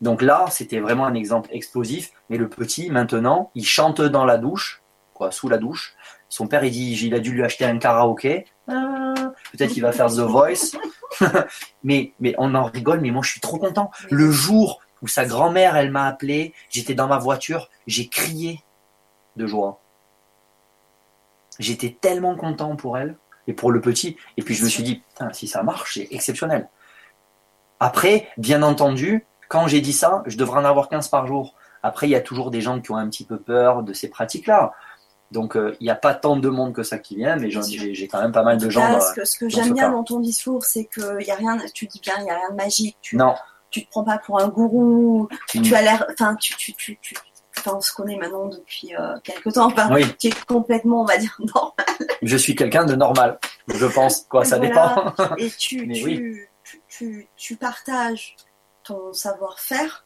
Donc 0.00 0.20
là, 0.20 0.46
c'était 0.50 0.80
vraiment 0.80 1.06
un 1.06 1.14
exemple 1.14 1.48
explosif. 1.52 2.12
Mais 2.28 2.36
le 2.36 2.48
petit, 2.48 2.90
maintenant, 2.90 3.50
il 3.54 3.64
chante 3.64 4.00
dans 4.00 4.24
la 4.24 4.36
douche, 4.36 4.82
quoi, 5.14 5.30
sous 5.30 5.48
la 5.48 5.58
douche. 5.58 5.94
Son 6.28 6.48
père, 6.48 6.64
il 6.64 6.72
dit, 6.72 7.06
il 7.06 7.14
a 7.14 7.20
dû 7.20 7.32
lui 7.32 7.44
acheter 7.44 7.64
un 7.64 7.78
karaoké. 7.78 8.46
Ah, 8.68 9.11
peut-être 9.52 9.72
qu'il 9.72 9.82
va 9.82 9.92
faire 9.92 10.08
The 10.08 10.20
Voice. 10.20 10.76
mais, 11.84 12.12
mais 12.20 12.34
on 12.38 12.54
en 12.54 12.64
rigole, 12.64 13.00
mais 13.00 13.10
moi, 13.10 13.22
je 13.22 13.30
suis 13.30 13.40
trop 13.40 13.58
content. 13.58 13.90
Le 14.10 14.30
jour 14.30 14.80
où 15.02 15.08
sa 15.08 15.24
grand-mère, 15.24 15.76
elle 15.76 15.90
m'a 15.90 16.06
appelé, 16.06 16.54
j'étais 16.70 16.94
dans 16.94 17.08
ma 17.08 17.18
voiture, 17.18 17.68
j'ai 17.86 18.08
crié 18.08 18.62
de 19.36 19.46
joie. 19.46 19.80
J'étais 21.58 21.96
tellement 22.00 22.36
content 22.36 22.76
pour 22.76 22.96
elle 22.96 23.16
et 23.46 23.52
pour 23.52 23.72
le 23.72 23.80
petit. 23.80 24.16
Et 24.36 24.42
puis 24.42 24.54
je 24.54 24.64
me 24.64 24.68
suis 24.68 24.82
dit, 24.82 25.02
si 25.32 25.46
ça 25.46 25.62
marche, 25.62 25.94
c'est 25.94 26.08
exceptionnel. 26.10 26.68
Après, 27.80 28.28
bien 28.38 28.62
entendu, 28.62 29.26
quand 29.48 29.66
j'ai 29.66 29.80
dit 29.80 29.92
ça, 29.92 30.22
je 30.26 30.36
devrais 30.36 30.60
en 30.60 30.64
avoir 30.64 30.88
15 30.88 31.08
par 31.08 31.26
jour. 31.26 31.54
Après, 31.82 32.06
il 32.06 32.10
y 32.10 32.14
a 32.14 32.20
toujours 32.20 32.50
des 32.50 32.60
gens 32.60 32.80
qui 32.80 32.92
ont 32.92 32.96
un 32.96 33.08
petit 33.08 33.24
peu 33.24 33.38
peur 33.38 33.82
de 33.82 33.92
ces 33.92 34.08
pratiques-là. 34.08 34.72
Donc, 35.32 35.56
euh, 35.56 35.74
il 35.80 35.84
n'y 35.84 35.90
a 35.90 35.94
pas 35.94 36.14
tant 36.14 36.36
de 36.36 36.48
monde 36.48 36.74
que 36.74 36.82
ça 36.82 36.98
qui 36.98 37.16
vient, 37.16 37.36
mais 37.36 37.50
j'ai 37.50 38.06
quand 38.06 38.20
même 38.20 38.32
pas 38.32 38.42
mal 38.42 38.58
de 38.58 38.68
gens. 38.68 39.00
ce 39.00 39.14
que, 39.14 39.24
ce 39.24 39.38
que 39.38 39.48
j'aime 39.48 39.72
bien 39.72 39.90
dans 39.90 40.04
ton 40.04 40.20
discours, 40.20 40.64
c'est 40.64 40.84
qu'il 40.84 41.26
y 41.26 41.30
a 41.30 41.34
rien, 41.34 41.58
tu 41.74 41.86
dis 41.86 42.00
bien, 42.00 42.14
il 42.18 42.24
n'y 42.24 42.30
a 42.30 42.36
rien 42.36 42.50
de 42.50 42.56
magique. 42.56 42.98
Tu, 43.00 43.16
non. 43.16 43.34
Tu 43.70 43.86
te 43.86 43.90
prends 43.90 44.04
pas 44.04 44.18
pour 44.18 44.38
un 44.38 44.48
gourou. 44.48 45.28
Tu, 45.48 45.60
mm. 45.60 45.74
as 45.74 45.82
l'air, 45.82 46.06
enfin, 46.12 46.36
tu, 46.36 46.54
tu, 46.56 46.74
tu, 46.74 46.98
tu, 47.00 47.14
on 47.66 47.80
se 47.80 47.92
connaît 47.94 48.16
maintenant 48.16 48.46
depuis 48.46 48.94
euh, 48.94 49.14
quelques 49.24 49.54
temps, 49.54 49.66
enfin, 49.66 49.88
qui 50.18 50.28
est 50.28 50.44
complètement, 50.44 51.02
on 51.02 51.04
va 51.06 51.16
dire, 51.16 51.34
normal. 51.54 51.86
Je 52.20 52.36
suis 52.36 52.54
quelqu'un 52.54 52.84
de 52.84 52.94
normal, 52.94 53.38
je 53.68 53.86
pense, 53.86 54.26
quoi, 54.28 54.44
ça 54.44 54.58
dépend. 54.58 55.14
Et 55.38 55.50
tu, 55.50 55.88
tu, 55.92 56.50
tu, 56.88 57.28
tu, 57.36 57.56
partages 57.56 58.36
ton 58.84 59.14
savoir-faire, 59.14 60.04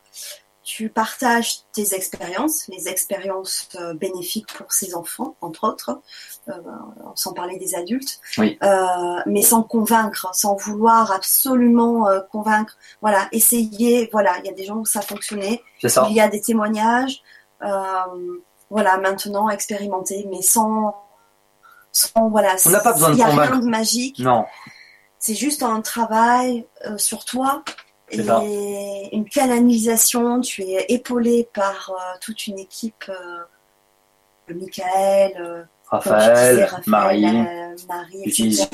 tu 0.67 0.89
partages 0.89 1.61
tes 1.73 1.95
expériences, 1.95 2.67
les 2.67 2.89
expériences 2.89 3.69
euh, 3.77 3.95
bénéfiques 3.95 4.53
pour 4.53 4.73
ces 4.73 4.97
enfants, 4.97 5.37
entre 5.41 5.63
autres, 5.69 6.01
euh, 6.49 6.53
sans 7.15 7.33
parler 7.33 7.57
des 7.57 7.77
adultes, 7.77 8.19
euh, 8.41 8.53
mais 9.27 9.43
sans 9.43 9.63
convaincre, 9.63 10.29
sans 10.33 10.57
vouloir 10.57 11.13
absolument 11.13 12.09
convaincre. 12.33 12.77
Voilà, 13.01 13.29
essayer. 13.31 14.11
Voilà, 14.11 14.39
il 14.41 14.47
y 14.47 14.49
a 14.49 14.55
des 14.55 14.65
gens 14.65 14.79
où 14.79 14.85
ça 14.85 15.03
fonctionnait. 15.03 15.63
Il 15.85 16.13
y 16.13 16.21
a 16.21 16.27
des 16.27 16.41
témoignages. 16.41 17.23
Voilà, 17.61 18.99
maintenant 18.99 19.49
expérimenter, 19.49 20.27
mais 20.29 20.43
sans, 20.43 20.97
sans 21.93 22.29
voilà. 22.29 22.57
On 22.67 22.71
n'a 22.71 22.81
pas 22.81 22.93
besoin 22.93 23.11
de. 23.11 23.15
Il 23.15 23.19
n'y 23.19 23.23
a 23.23 23.29
rien 23.29 23.61
de 23.61 23.69
magique. 23.69 24.19
Non. 24.19 24.45
C'est 25.21 25.37
juste 25.37 25.63
un 25.63 25.81
travail 25.81 26.67
sur 26.97 27.25
toi 27.25 27.63
et 28.11 29.09
une 29.13 29.29
canalisation. 29.29 30.41
Tu 30.41 30.63
es 30.63 30.87
épaulé 30.89 31.49
par 31.53 31.91
euh, 31.91 32.19
toute 32.21 32.47
une 32.47 32.59
équipe, 32.59 33.09
euh, 33.09 34.55
Michael, 34.55 35.69
Raphaël, 35.87 36.69
Marie, 36.87 37.27
Marie 37.89 38.23
etc. 38.25 38.69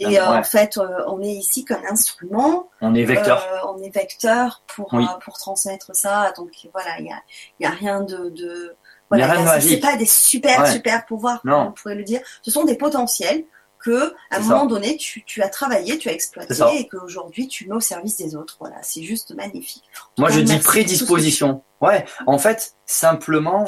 Et 0.00 0.20
euh, 0.20 0.26
en 0.26 0.42
fait, 0.42 0.78
euh, 0.78 1.04
on 1.08 1.20
est 1.22 1.32
ici 1.32 1.64
comme 1.64 1.84
instrument. 1.90 2.68
On 2.80 2.94
est 2.94 3.04
vecteur. 3.04 3.46
Euh, 3.52 3.72
on 3.74 3.82
est 3.82 3.94
vecteur 3.94 4.62
pour, 4.66 4.94
pour 5.24 5.38
transmettre 5.38 5.94
ça. 5.94 6.32
Donc 6.36 6.50
voilà, 6.72 6.98
il 6.98 7.04
n'y 7.04 7.12
a, 7.12 7.22
y 7.60 7.66
a 7.66 7.70
rien 7.70 8.00
de. 8.00 8.30
de 8.30 8.76
voilà, 9.10 9.60
c'est 9.60 9.78
pas 9.78 9.96
des 9.96 10.06
super, 10.06 10.66
super 10.66 11.04
pouvoirs, 11.06 11.40
on 11.44 11.72
pourrait 11.72 11.94
le 11.94 12.04
dire. 12.04 12.20
Ce 12.42 12.50
sont 12.50 12.64
des 12.64 12.76
potentiels 12.76 13.44
que, 13.84 14.14
à 14.30 14.36
un 14.36 14.40
moment 14.40 14.66
donné, 14.66 14.96
tu, 14.96 15.22
tu, 15.24 15.42
as 15.42 15.48
travaillé, 15.48 15.98
tu 15.98 16.08
as 16.08 16.12
exploité 16.12 16.54
et 16.78 16.88
qu'aujourd'hui 16.88 17.48
tu 17.48 17.68
mets 17.68 17.74
au 17.74 17.80
service 17.80 18.16
des 18.16 18.34
autres. 18.34 18.56
Voilà, 18.58 18.76
c'est 18.82 19.02
juste 19.02 19.34
magnifique. 19.34 19.84
Moi, 20.18 20.30
je 20.30 20.40
dis 20.40 20.58
prédisposition. 20.58 21.62
Ouais, 21.80 22.04
en 22.26 22.38
fait, 22.38 22.76
simplement, 22.86 23.66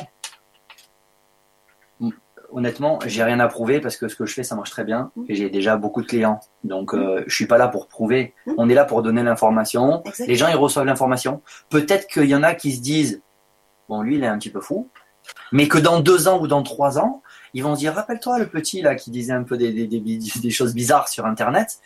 honnêtement, 2.51 2.99
j'ai 3.07 3.23
rien 3.23 3.41
à 3.41 3.49
prouver 3.49 3.81
parce 3.81 3.99
que 3.99 4.09
ce 4.09 4.17
que 4.17 4.25
je 4.25 4.33
fais, 4.33 4.43
ça 4.43 4.57
marche 4.57 4.71
très 4.71 4.85
bien 4.85 5.11
mm. 5.17 5.25
et 5.29 5.35
j'ai 5.35 5.51
déjà 5.51 5.77
beaucoup 5.77 6.01
de 6.01 6.07
clients. 6.07 6.41
Donc, 6.65 6.95
je 6.95 7.01
euh, 7.01 7.25
je 7.27 7.35
suis 7.35 7.47
pas 7.47 7.59
là 7.59 7.69
pour 7.69 7.87
prouver. 7.87 8.35
Mm. 8.47 8.53
On 8.57 8.69
est 8.71 8.75
là 8.75 8.87
pour 8.87 9.03
donner 9.03 9.23
l'information. 9.23 10.03
Les 10.27 10.37
gens, 10.37 10.49
ils 10.49 10.57
reçoivent 10.57 10.87
l'information. 10.87 11.43
Peut-être 11.69 12.07
qu'il 12.07 12.27
y 12.27 12.35
en 12.35 12.43
a 12.43 12.55
qui 12.55 12.73
se 12.73 12.81
disent, 12.81 13.21
bon, 13.91 14.01
lui, 14.01 14.17
il 14.17 14.25
est 14.25 14.29
un 14.29 14.39
petit 14.39 14.51
peu 14.51 14.61
fou, 14.61 14.89
mais 15.53 15.69
que 15.69 15.79
dans 15.79 16.01
deux 16.01 16.29
ans 16.29 16.41
ou 16.41 16.47
dans 16.47 16.63
trois 16.63 16.99
ans, 16.99 17.23
ils 17.57 17.63
vont 17.63 17.75
se 17.75 17.81
dire, 17.81 17.95
rappelle-toi 17.95 18.39
le 18.39 18.49
petit 18.49 18.83
là 18.83 18.95
qui 18.97 19.11
disait 19.11 19.33
un 19.33 19.43
peu 19.43 19.57
des, 19.57 19.73
des 19.87 20.51
choses 20.51 20.75
bizarres 20.75 21.09
sur 21.09 21.25
Internet. 21.25 21.79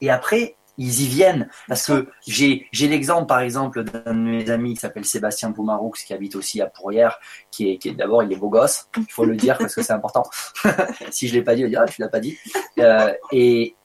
Et 0.00 0.10
après, 0.10 0.56
ils 0.78 1.02
y 1.02 1.06
viennent. 1.06 1.48
Parce 1.68 1.86
que 1.86 2.08
j'ai, 2.26 2.66
j'ai 2.72 2.88
l'exemple, 2.88 3.26
par 3.26 3.38
exemple, 3.38 3.84
d'un 3.84 4.14
de 4.14 4.18
mes 4.18 4.50
amis 4.50 4.74
qui 4.74 4.80
s'appelle 4.80 5.04
Sébastien 5.04 5.52
Poumaroux, 5.52 5.92
qui 5.92 6.12
habite 6.12 6.34
aussi 6.34 6.60
à 6.60 6.66
Pourrières, 6.66 7.20
qui 7.52 7.70
est, 7.70 7.78
qui 7.78 7.90
est 7.90 7.92
d'abord, 7.92 8.24
il 8.24 8.32
est 8.32 8.36
beau 8.36 8.48
gosse, 8.48 8.88
il 8.96 9.12
faut 9.12 9.24
le 9.24 9.36
dire 9.36 9.58
parce 9.58 9.76
que 9.76 9.82
c'est 9.82 9.92
important. 9.92 10.24
si 11.12 11.28
je 11.28 11.34
l'ai 11.34 11.42
pas 11.42 11.54
dit, 11.54 11.64
on 11.64 11.68
dire, 11.68 11.82
ah, 11.84 11.88
tu 11.88 12.00
l'as 12.00 12.08
pas 12.08 12.18
dit. 12.18 12.36
Euh, 12.80 13.12
et, 13.30 13.76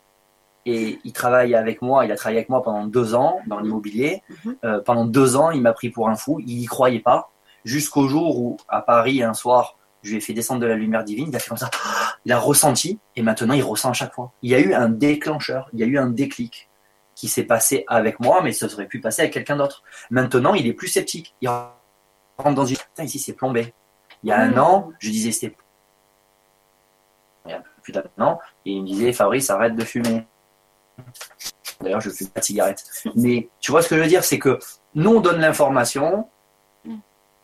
et 0.66 0.98
il 1.04 1.14
travaille 1.14 1.54
avec 1.54 1.84
moi, 1.84 2.04
il 2.04 2.12
a 2.12 2.16
travaillé 2.16 2.40
avec 2.40 2.50
moi 2.50 2.64
pendant 2.64 2.88
deux 2.88 3.14
ans 3.14 3.42
dans 3.46 3.60
l'immobilier. 3.60 4.24
Mhm. 4.44 4.56
Euh, 4.64 4.82
pendant 4.82 5.06
deux 5.06 5.36
ans, 5.36 5.52
il 5.52 5.62
m'a 5.62 5.74
pris 5.74 5.92
pour 5.92 6.10
un 6.10 6.16
fou, 6.16 6.40
il 6.40 6.60
y 6.60 6.66
croyait 6.66 7.00
pas. 7.00 7.30
Jusqu'au 7.64 8.08
jour 8.08 8.40
où, 8.40 8.58
à 8.70 8.82
Paris, 8.82 9.22
un 9.22 9.36
soir, 9.36 9.78
je 10.08 10.12
lui 10.12 10.18
ai 10.18 10.22
fait 10.22 10.34
descendre 10.34 10.62
de 10.62 10.66
la 10.68 10.76
lumière 10.76 11.04
divine, 11.04 11.28
il 11.30 11.36
a 11.36 11.40
fait 11.40 11.50
comme 11.50 11.58
ça, 11.58 11.70
il 12.26 12.32
a 12.32 12.40
ressenti, 12.40 13.00
et 13.16 13.22
maintenant 13.22 13.54
il 13.54 13.64
ressent 13.64 13.90
à 13.90 13.94
chaque 13.94 14.14
fois. 14.14 14.32
Il 14.42 14.50
y 14.52 14.56
a 14.56 14.60
eu 14.60 14.74
un 14.74 14.90
déclencheur, 14.90 15.70
il 15.74 15.80
y 15.80 15.84
a 15.84 15.86
eu 15.86 15.98
un 15.98 16.08
déclic 16.08 16.70
qui 17.16 17.28
s'est 17.28 17.44
passé 17.44 17.84
avec 17.88 18.20
moi, 18.20 18.42
mais 18.44 18.52
ça 18.52 18.70
serait 18.70 18.86
pu 18.88 19.00
passer 19.02 19.24
avec 19.24 19.34
quelqu'un 19.34 19.58
d'autre. 19.58 19.84
Maintenant, 20.12 20.54
il 20.54 20.68
est 20.68 20.74
plus 20.74 20.88
sceptique. 20.88 21.34
Il 21.42 21.50
rentre 21.50 22.54
dans 22.56 22.66
une. 22.66 22.78
Putain, 22.78 23.04
ici, 23.06 23.18
c'est 23.18 23.34
plombé. 23.34 23.74
Il 24.24 24.30
y 24.30 24.32
a 24.32 24.40
un 24.40 24.52
Mmh. 24.52 24.60
an, 24.60 24.90
je 25.00 25.10
disais 25.10 25.32
c'était. 25.32 25.56
Il 27.46 27.52
y 27.52 27.54
a 27.56 27.64
plus 27.82 27.92
d'un 27.94 28.04
an, 28.20 28.40
et 28.66 28.72
il 28.72 28.82
me 28.84 28.88
disait 28.88 29.14
Fabrice, 29.14 29.50
arrête 29.50 29.76
de 29.76 29.84
fumer. 29.84 30.28
D'ailleurs, 31.82 32.02
je 32.02 32.10
fume 32.10 32.28
pas 32.30 32.40
de 32.40 32.46
cigarette. 32.46 32.84
Mais 33.16 33.50
tu 33.60 33.72
vois 33.72 33.82
ce 33.82 33.90
que 33.90 33.96
je 33.96 34.02
veux 34.02 34.08
dire, 34.08 34.24
c'est 34.24 34.40
que 34.40 34.60
nous, 34.96 35.16
on 35.16 35.22
donne 35.22 35.40
l'information, 35.40 36.30
Mm. 36.86 36.98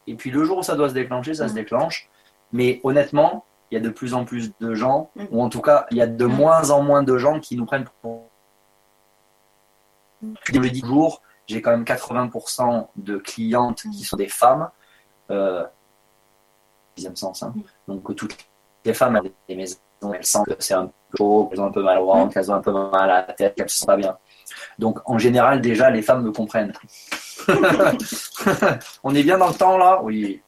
et 0.08 0.16
puis 0.16 0.30
le 0.30 0.44
jour 0.46 0.60
où 0.60 0.64
ça 0.64 0.76
doit 0.76 0.90
se 0.90 0.94
déclencher, 0.94 1.34
ça 1.34 1.48
se 1.48 1.54
Mm. 1.54 1.56
déclenche. 1.56 2.10
Mais 2.54 2.80
honnêtement, 2.84 3.44
il 3.72 3.76
y 3.76 3.78
a 3.78 3.82
de 3.82 3.90
plus 3.90 4.14
en 4.14 4.24
plus 4.24 4.52
de 4.62 4.74
gens, 4.76 5.10
Mm. 5.16 5.26
ou 5.32 5.44
en 5.44 5.50
tout 5.50 5.62
cas, 5.62 5.88
il 5.92 5.98
y 5.98 6.02
a 6.02 6.08
de 6.08 6.26
Mm. 6.26 6.32
moins 6.34 6.70
en 6.70 6.82
moins 6.82 7.04
de 7.04 7.18
gens 7.18 7.40
qui 7.40 7.58
nous 7.58 7.66
prennent 7.66 7.86
pour. 8.02 8.30
Je 10.46 10.54
le 10.60 10.70
dis 10.70 10.82
toujours, 10.82 11.22
j'ai 11.48 11.62
quand 11.62 11.72
même 11.72 11.84
80% 11.84 12.90
de 12.96 13.18
clientes 13.18 13.82
qui 13.82 14.02
Mm. 14.02 14.06
sont 14.06 14.18
des 14.18 14.30
femmes. 14.30 14.70
Euh, 15.32 15.66
dixième 16.96 17.16
sens. 17.16 17.42
Hein. 17.44 17.54
Donc 17.88 18.16
toutes 18.16 18.38
les 18.86 18.94
femmes 18.94 19.16
ont 19.18 19.32
des 19.50 19.56
maisons, 19.56 19.78
elles 20.14 20.26
sentent 20.26 20.46
que 20.46 20.54
c'est 20.60 20.76
un 20.76 20.86
peu 20.86 21.18
chaud, 21.18 21.48
qu'elles 21.50 21.60
ont 21.62 21.66
un 21.66 21.72
peu 21.72 21.82
mal 21.82 21.98
au 22.00 22.06
ventre, 22.06 22.34
qu'elles 22.34 22.52
ont 22.52 22.56
un 22.56 22.62
peu 22.62 22.72
mal 22.72 23.10
à 23.10 23.26
la 23.28 23.34
tête, 23.34 23.56
qu'elles 23.56 23.70
se 23.70 23.80
sentent 23.80 23.88
pas 23.88 23.98
bien. 23.98 24.16
Donc 24.78 25.00
en 25.10 25.18
général, 25.18 25.60
déjà, 25.62 25.90
les 25.90 26.02
femmes 26.04 26.22
me 26.24 26.32
comprennent. 26.32 26.74
On 29.04 29.16
est 29.16 29.24
bien 29.24 29.38
dans 29.40 29.48
le 29.48 29.54
temps 29.56 29.78
là? 29.78 30.02
Oui. 30.04 30.42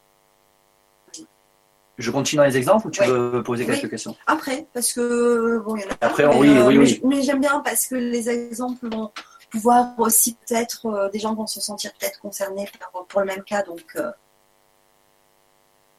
Je 1.98 2.12
continue 2.12 2.38
dans 2.40 2.44
les 2.46 2.58
exemples 2.58 2.88
ou 2.88 2.92
tu 2.92 3.02
Oui. 3.02 3.08
veux 3.08 3.42
poser 3.44 3.66
quelques 3.66 3.84
Oui. 3.84 3.90
questions? 3.90 4.16
Après, 4.28 4.68
parce 4.74 4.92
que 4.94 5.60
bon, 5.60 5.76
il 5.78 5.84
y 5.84 5.86
en 5.86 5.90
a 5.90 5.98
Après, 6.02 6.28
mais, 6.28 6.36
oui, 6.36 6.50
oui, 6.50 6.54
mais 6.56 6.78
oui. 6.80 6.86
j- 6.88 7.02
Mais 7.06 7.22
j'aime 7.22 7.40
bien 7.40 7.60
parce 7.62 7.88
que 7.88 7.96
les 7.96 8.30
exemples 8.30 8.90
vont 8.90 9.12
pouvoir 9.50 9.98
aussi 10.00 10.36
peut-être 10.48 10.86
euh, 10.88 11.10
des 11.10 11.20
gens 11.20 11.34
vont 11.34 11.48
se 11.48 11.62
sentir 11.62 11.92
peut-être 11.98 12.20
concernés 12.20 12.70
par- 12.80 13.06
pour 13.06 13.22
le 13.22 13.26
même 13.28 13.44
cas, 13.44 13.64
donc 13.64 13.84
euh, 13.96 14.12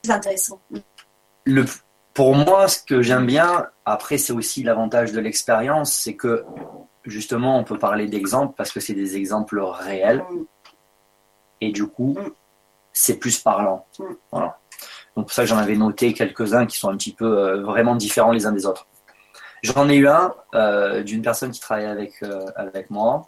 c'est 0.04 0.12
intéressant. 0.12 0.60
le, 1.44 1.64
pour 2.14 2.34
moi, 2.34 2.68
ce 2.68 2.82
que 2.82 3.02
j'aime 3.02 3.26
bien, 3.26 3.66
après, 3.84 4.18
c'est 4.18 4.32
aussi 4.32 4.62
l'avantage 4.62 5.12
de 5.12 5.20
l'expérience, 5.20 5.92
c'est 5.92 6.14
que 6.14 6.44
justement, 7.04 7.58
on 7.58 7.64
peut 7.64 7.78
parler 7.78 8.06
d'exemples 8.06 8.54
parce 8.56 8.72
que 8.72 8.80
c'est 8.80 8.94
des 8.94 9.16
exemples 9.16 9.60
réels 9.60 10.24
Mm. 10.30 10.44
et 11.62 11.72
du 11.72 11.86
coup, 11.86 12.14
Mm. 12.18 12.30
c'est 12.92 13.16
plus 13.18 13.38
parlant. 13.38 13.86
Mm. 13.98 14.04
Voilà. 14.32 14.58
Donc, 15.16 15.26
pour 15.26 15.32
ça 15.32 15.42
que 15.42 15.48
j'en 15.48 15.56
avais 15.56 15.76
noté 15.76 16.12
quelques-uns 16.12 16.66
qui 16.66 16.78
sont 16.78 16.90
un 16.90 16.96
petit 16.96 17.14
peu 17.14 17.38
euh, 17.38 17.62
vraiment 17.62 17.96
différents 17.96 18.32
les 18.32 18.44
uns 18.46 18.52
des 18.52 18.66
autres. 18.66 18.86
J'en 19.62 19.88
ai 19.88 19.96
eu 19.96 20.06
un 20.06 20.34
euh, 20.54 21.02
d'une 21.02 21.22
personne 21.22 21.50
qui 21.50 21.60
travaille 21.60 21.86
avec, 21.86 22.22
euh, 22.22 22.44
avec 22.54 22.90
moi, 22.90 23.26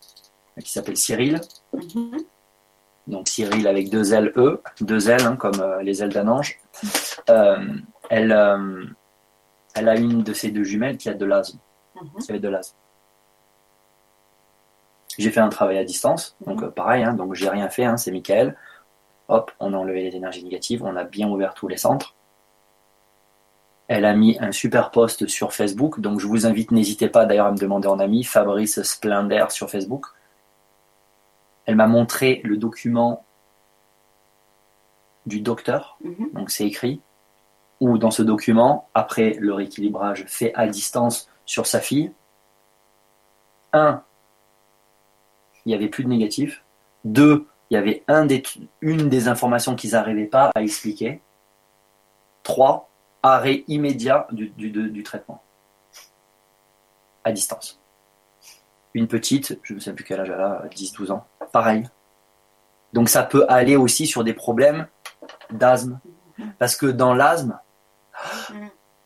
qui 0.62 0.70
s'appelle 0.70 0.97
Cyril. 0.97 1.41
Mhm. 1.72 2.18
donc 3.07 3.28
Cyril 3.28 3.66
avec 3.66 3.89
deux 3.89 4.12
L 4.12 4.32
E, 4.36 4.61
deux 4.82 5.09
L 5.09 5.22
hein, 5.24 5.36
comme 5.36 5.64
les 5.80 6.03
ailes 6.03 6.12
d'un 6.12 6.28
ange. 6.28 6.59
Elle, 8.11 8.32
elle 9.74 9.89
a 9.89 9.97
une 9.97 10.22
de 10.22 10.32
ses 10.34 10.51
deux 10.51 10.64
jumelles 10.64 10.99
qui 10.99 11.09
a 11.09 11.14
de 11.14 11.24
l'asthme, 11.24 11.59
Mhm. 11.95 12.39
de 12.39 12.49
l'asthme. 12.49 12.76
J'ai 15.18 15.30
fait 15.30 15.41
un 15.41 15.49
travail 15.49 15.78
à 15.78 15.84
distance, 15.84 16.36
donc 16.47 16.61
Mhm. 16.61 16.70
pareil, 16.72 17.03
hein, 17.05 17.14
donc 17.14 17.34
j'ai 17.34 17.49
rien 17.49 17.68
fait, 17.70 17.84
hein, 17.84 17.97
c'est 17.97 18.11
Michael. 18.11 18.57
Hop, 19.29 19.53
on 19.61 19.74
a 19.74 19.76
enlevé 19.76 20.03
les 20.03 20.16
énergies 20.16 20.43
négatives, 20.43 20.83
on 20.83 20.97
a 20.97 21.05
bien 21.05 21.29
ouvert 21.29 21.55
tous 21.55 21.68
les 21.68 21.76
centres. 21.76 22.14
Elle 23.89 24.05
a 24.05 24.14
mis 24.14 24.39
un 24.41 24.53
super 24.53 24.91
post 24.91 25.26
sur 25.29 25.53
Facebook, 25.53 26.01
donc 26.01 26.20
je 26.20 26.26
vous 26.26 26.47
invite, 26.47 26.70
n'hésitez 26.72 27.09
pas 27.09 27.24
d'ailleurs 27.26 27.47
à 27.47 27.53
me 27.53 27.59
demander 27.59 27.89
en 27.89 27.99
ami, 27.99 28.24
Fabrice 28.24 28.83
Splender 28.83 29.47
sur 29.51 29.70
Facebook. 29.70 30.07
Elle 31.66 31.76
m'a 31.76 31.87
montré 31.87 32.41
le 32.45 32.57
document 32.57 33.24
du 35.26 35.41
docteur, 35.41 35.99
Mhm. 36.01 36.31
donc 36.33 36.51
c'est 36.51 36.66
écrit, 36.66 37.01
où 37.81 37.99
dans 37.99 38.11
ce 38.11 38.22
document, 38.22 38.89
après 38.95 39.35
le 39.39 39.53
rééquilibrage 39.53 40.24
fait 40.26 40.55
à 40.55 40.66
distance 40.66 41.31
sur 41.45 41.66
sa 41.66 41.81
fille, 41.81 42.12
un, 43.72 44.03
il 45.64 45.68
n'y 45.68 45.74
avait 45.74 45.89
plus 45.89 46.05
de 46.05 46.09
négatif, 46.09 46.64
deux, 47.05 47.47
il 47.70 47.74
y 47.74 47.76
avait 47.76 48.04
une 48.80 49.08
des 49.08 49.28
informations 49.28 49.74
qu'ils 49.74 49.90
n'arrivaient 49.90 50.26
pas 50.26 50.50
à 50.54 50.62
expliquer, 50.62 51.20
trois, 52.42 52.88
arrêt 53.22 53.64
immédiat 53.68 54.26
du, 54.32 55.02
traitement, 55.02 55.42
à 57.24 57.32
distance. 57.32 57.78
Une 58.94 59.06
petite, 59.06 59.58
je 59.62 59.74
ne 59.74 59.80
sais 59.80 59.92
plus 59.92 60.04
quel 60.04 60.20
âge 60.20 60.30
elle 60.30 60.40
a, 60.40 60.64
10-12 60.74 61.12
ans, 61.12 61.26
pareil. 61.52 61.84
Donc 62.94 63.10
ça 63.10 63.22
peut 63.22 63.44
aller 63.48 63.76
aussi 63.76 64.06
sur 64.06 64.24
des 64.24 64.32
problèmes 64.32 64.86
d'asthme. 65.50 66.00
Parce 66.58 66.74
que 66.74 66.86
dans 66.86 67.14
l'asthme, 67.14 67.58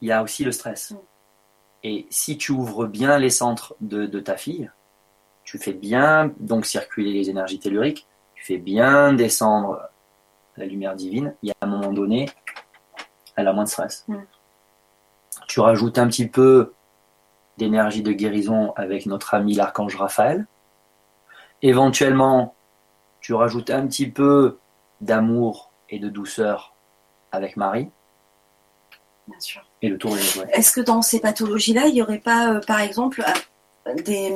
il 0.01 0.09
y 0.09 0.13
a 0.13 0.23
aussi 0.23 0.45
le 0.45 0.53
stress. 0.53 0.95
Et 1.83 2.07
si 2.11 2.39
tu 2.39 2.53
ouvres 2.53 2.87
bien 2.87 3.19
les 3.19 3.31
centres 3.31 3.75
de, 3.81 4.07
de 4.07 4.21
ta 4.21 4.37
fille, 4.37 4.71
tu 5.43 5.59
fais 5.59 5.73
bien 5.73 6.33
donc 6.39 6.65
circuler 6.65 7.13
les 7.13 7.29
énergies 7.29 7.59
telluriques, 7.59 8.07
tu 8.43 8.47
fais 8.55 8.59
bien 8.59 9.13
descendre 9.13 9.81
la 10.57 10.67
lumière 10.67 10.97
divine, 10.97 11.33
il 11.45 11.51
y 11.51 11.53
a 11.53 11.55
un 11.61 11.67
moment 11.69 11.93
donné, 11.93 12.29
elle 13.37 13.47
a 13.47 13.53
moins 13.53 13.63
de 13.63 13.69
stress. 13.69 14.05
Mhm. 14.09 14.27
Tu 15.47 15.61
rajoutes 15.61 15.97
un 15.99 16.09
petit 16.09 16.27
peu 16.27 16.73
d'énergie 17.57 18.03
de 18.03 18.11
guérison 18.11 18.73
avec 18.75 19.07
notre 19.07 19.35
ami 19.35 19.55
l'archange 19.55 19.95
Raphaël. 19.95 20.47
Éventuellement, 21.63 22.55
tu 23.21 23.33
rajoutes 23.33 23.71
un 23.71 23.87
petit 23.87 24.11
peu 24.11 24.59
d'amour 25.01 25.71
et 25.89 26.01
de 26.01 26.09
douceur 26.09 26.75
avec 27.31 27.57
Marie, 27.57 27.91
Bien 29.29 29.39
sûr. 29.39 29.65
et 29.83 29.89
le 29.89 29.99
tour 29.99 30.17
est 30.17 30.21
joué. 30.21 30.47
Est-ce 30.53 30.73
que 30.73 30.81
dans 30.81 31.01
ces 31.01 31.21
pathologies-là, 31.21 31.87
il 31.87 31.95
n'y 31.95 32.03
aurait 32.03 32.19
pas, 32.19 32.55
euh, 32.55 32.61
par 32.67 32.81
exemple, 32.81 33.25
euh, 33.87 33.95
des, 33.95 34.35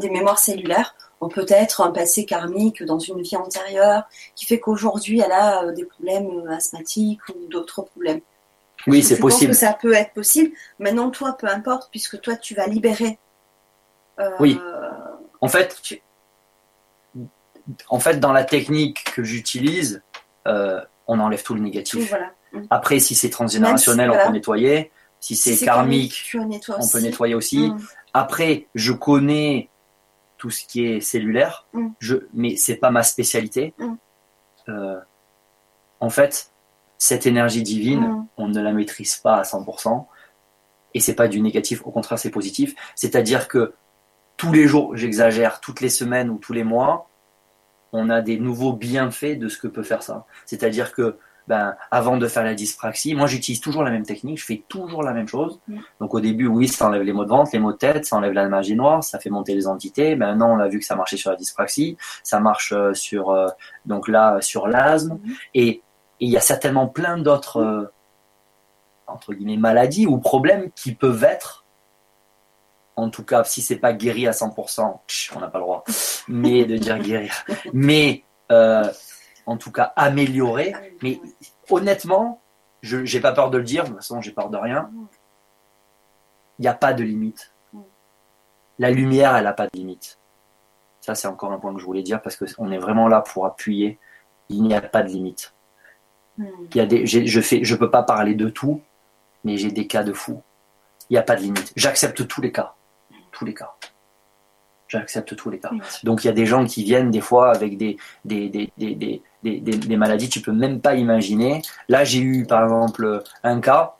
des 0.00 0.10
mémoires 0.10 0.40
cellulaires 0.40 0.96
ou 1.20 1.28
peut-être 1.28 1.80
un 1.80 1.90
passé 1.90 2.24
karmique 2.26 2.82
dans 2.84 2.98
une 2.98 3.22
vie 3.22 3.36
antérieure 3.36 4.04
qui 4.34 4.44
fait 4.44 4.60
qu'aujourd'hui, 4.60 5.20
elle 5.20 5.32
a 5.32 5.64
euh, 5.64 5.72
des 5.72 5.84
problèmes 5.84 6.28
euh, 6.46 6.50
asthmatiques 6.54 7.26
ou 7.30 7.48
d'autres 7.48 7.82
problèmes 7.82 8.20
Oui, 8.86 9.02
c'est 9.02 9.16
pense 9.18 9.32
possible. 9.32 9.52
que 9.52 9.56
ça 9.56 9.72
peut 9.72 9.94
être 9.94 10.12
possible. 10.12 10.52
Maintenant, 10.78 11.10
toi, 11.10 11.36
peu 11.38 11.48
importe, 11.48 11.88
puisque 11.90 12.20
toi, 12.20 12.36
tu 12.36 12.54
vas 12.54 12.66
libérer. 12.66 13.18
euh, 14.20 14.30
Oui. 14.40 14.60
En 15.40 15.48
fait, 15.48 15.76
en 17.88 17.98
fait, 17.98 18.20
dans 18.20 18.32
la 18.32 18.44
technique 18.44 19.04
que 19.14 19.22
j'utilise, 19.24 20.02
euh, 20.46 20.80
on 21.06 21.18
enlève 21.20 21.42
tout 21.42 21.54
le 21.54 21.60
négatif. 21.60 22.08
voilà. 22.08 22.30
Hum. 22.54 22.66
Après, 22.70 22.98
si 23.00 23.14
c'est 23.14 23.30
transgénérationnel, 23.30 24.10
on 24.10 24.26
peut 24.26 24.32
nettoyer. 24.32 24.92
Si 25.20 25.34
c'est 25.34 25.54
Si 25.56 25.64
karmique, 25.64 26.30
on 26.34 26.88
peut 26.88 27.00
nettoyer 27.00 27.34
aussi. 27.34 27.70
Hum. 27.70 27.80
Après, 28.14 28.66
je 28.74 28.92
connais 28.92 29.68
tout 30.38 30.50
ce 30.50 30.66
qui 30.66 30.84
est 30.86 31.00
cellulaire, 31.00 31.66
Mm. 31.72 31.88
je, 31.98 32.16
mais 32.34 32.56
c'est 32.56 32.76
pas 32.76 32.90
ma 32.90 33.02
spécialité. 33.02 33.74
Mm. 33.78 33.94
Euh, 34.68 35.00
en 36.00 36.10
fait, 36.10 36.50
cette 36.98 37.26
énergie 37.26 37.62
divine, 37.62 38.04
Hum. 38.04 38.26
on 38.36 38.48
ne 38.48 38.60
la 38.60 38.72
maîtrise 38.72 39.16
pas 39.16 39.36
à 39.36 39.42
100%. 39.44 40.08
Et 40.94 41.00
c'est 41.00 41.14
pas 41.14 41.28
du 41.28 41.40
négatif, 41.40 41.82
au 41.86 41.90
contraire, 41.90 42.18
c'est 42.18 42.30
positif. 42.30 42.74
C'est-à-dire 42.94 43.48
que 43.48 43.74
tous 44.36 44.52
les 44.52 44.66
jours, 44.66 44.96
j'exagère, 44.96 45.60
toutes 45.60 45.80
les 45.80 45.88
semaines 45.90 46.30
ou 46.30 46.38
tous 46.38 46.52
les 46.52 46.64
mois, 46.64 47.08
on 47.92 48.10
a 48.10 48.20
des 48.22 48.38
nouveaux 48.38 48.72
bienfaits 48.72 49.38
de 49.38 49.48
ce 49.48 49.58
que 49.58 49.68
peut 49.68 49.82
faire 49.82 50.02
ça. 50.02 50.26
C'est-à-dire 50.46 50.92
que, 50.92 51.18
ben, 51.46 51.76
avant 51.90 52.16
de 52.16 52.26
faire 52.26 52.42
la 52.42 52.54
dyspraxie, 52.54 53.14
moi 53.14 53.26
j'utilise 53.26 53.60
toujours 53.60 53.84
la 53.84 53.90
même 53.90 54.04
technique, 54.04 54.38
je 54.38 54.44
fais 54.44 54.64
toujours 54.68 55.02
la 55.02 55.12
même 55.12 55.28
chose. 55.28 55.60
Mm. 55.68 55.78
Donc 56.00 56.14
au 56.14 56.20
début, 56.20 56.46
oui, 56.46 56.66
ça 56.66 56.86
enlève 56.88 57.02
les 57.02 57.12
maux 57.12 57.24
de 57.24 57.30
ventre, 57.30 57.50
les 57.52 57.58
maux 57.58 57.72
de 57.72 57.76
tête, 57.76 58.04
ça 58.04 58.16
enlève 58.16 58.32
la 58.32 58.48
magie 58.48 58.74
noire, 58.74 59.04
ça 59.04 59.18
fait 59.18 59.30
monter 59.30 59.54
les 59.54 59.66
entités. 59.66 60.16
Maintenant, 60.16 60.56
on 60.56 60.58
a 60.58 60.68
vu 60.68 60.78
que 60.80 60.84
ça 60.84 60.96
marchait 60.96 61.16
sur 61.16 61.30
la 61.30 61.36
dyspraxie, 61.36 61.96
ça 62.22 62.40
marche 62.40 62.72
euh, 62.72 62.94
sur, 62.94 63.30
euh, 63.30 63.48
donc 63.84 64.08
là, 64.08 64.40
sur 64.40 64.66
l'asthme. 64.66 65.18
Mhm. 65.22 65.34
Et 65.54 65.82
il 66.20 66.30
y 66.30 66.36
a 66.36 66.40
certainement 66.40 66.88
plein 66.88 67.18
d'autres, 67.18 67.58
euh, 67.58 67.92
entre 69.06 69.34
guillemets, 69.34 69.56
maladies 69.56 70.06
ou 70.06 70.18
problèmes 70.18 70.70
qui 70.74 70.94
peuvent 70.94 71.24
être, 71.24 71.64
en 72.96 73.10
tout 73.10 73.22
cas, 73.22 73.44
si 73.44 73.60
c'est 73.62 73.76
pas 73.76 73.92
guéri 73.92 74.26
à 74.26 74.32
100%, 74.32 75.00
tch, 75.06 75.32
on 75.36 75.40
n'a 75.40 75.48
pas 75.48 75.58
le 75.58 75.64
droit, 75.64 75.84
mais 76.28 76.64
de 76.64 76.76
dire 76.76 76.98
guérir, 76.98 77.32
mais 77.72 78.24
euh, 78.50 78.90
en 79.46 79.56
tout 79.56 79.72
cas 79.72 79.92
amélioré. 79.96 80.74
Mais 81.02 81.20
honnêtement, 81.70 82.40
je 82.82 83.04
j'ai 83.04 83.20
pas 83.20 83.32
peur 83.32 83.50
de 83.50 83.58
le 83.58 83.64
dire, 83.64 83.84
de 83.84 83.88
toute 83.88 83.96
façon, 83.96 84.20
j'ai 84.20 84.32
peur 84.32 84.50
de 84.50 84.56
rien. 84.56 84.90
Il 86.58 86.62
n'y 86.62 86.68
a 86.68 86.74
pas 86.74 86.92
de 86.92 87.04
limite. 87.04 87.52
La 88.78 88.90
lumière, 88.90 89.36
elle 89.36 89.44
n'a 89.44 89.52
pas 89.52 89.66
de 89.66 89.78
limite. 89.78 90.18
Ça, 91.00 91.14
c'est 91.14 91.28
encore 91.28 91.52
un 91.52 91.58
point 91.58 91.72
que 91.72 91.80
je 91.80 91.84
voulais 91.84 92.02
dire 92.02 92.20
parce 92.20 92.36
qu'on 92.36 92.70
est 92.70 92.78
vraiment 92.78 93.08
là 93.08 93.20
pour 93.20 93.46
appuyer. 93.46 93.98
Il 94.48 94.62
n'y 94.62 94.74
a 94.74 94.80
pas 94.80 95.02
de 95.02 95.08
limite. 95.08 95.54
Hum. 96.38 96.46
Il 96.70 96.76
y 96.76 96.80
a 96.80 96.86
des, 96.86 97.06
je 97.06 97.24
je 97.24 97.74
peux 97.74 97.90
pas 97.90 98.02
parler 98.02 98.34
de 98.34 98.48
tout, 98.48 98.82
mais 99.44 99.56
j'ai 99.56 99.70
des 99.70 99.86
cas 99.86 100.02
de 100.02 100.12
fous. 100.12 100.42
Il 101.08 101.14
n'y 101.14 101.18
a 101.18 101.22
pas 101.22 101.36
de 101.36 101.42
limite. 101.42 101.72
J'accepte 101.76 102.26
tous 102.26 102.40
les 102.40 102.52
cas, 102.52 102.74
tous 103.32 103.44
les 103.44 103.54
cas. 103.54 103.74
J'accepte 104.88 105.34
tous 105.34 105.50
les 105.50 105.58
cas. 105.58 105.70
Oui. 105.72 105.80
Donc 106.04 106.22
il 106.22 106.28
y 106.28 106.30
a 106.30 106.32
des 106.32 106.46
gens 106.46 106.64
qui 106.64 106.84
viennent 106.84 107.10
des 107.10 107.20
fois 107.20 107.50
avec 107.50 107.76
des, 107.76 107.96
des, 108.24 108.48
des, 108.48 108.72
des, 108.78 109.20
des, 109.42 109.96
maladies 109.96 110.28
que 110.28 110.34
tu 110.34 110.40
peux 110.40 110.52
même 110.52 110.80
pas 110.80 110.94
imaginer. 110.94 111.62
Là, 111.88 112.04
j'ai 112.04 112.20
eu 112.20 112.46
par 112.46 112.62
exemple 112.62 113.22
un 113.42 113.60
cas, 113.60 113.96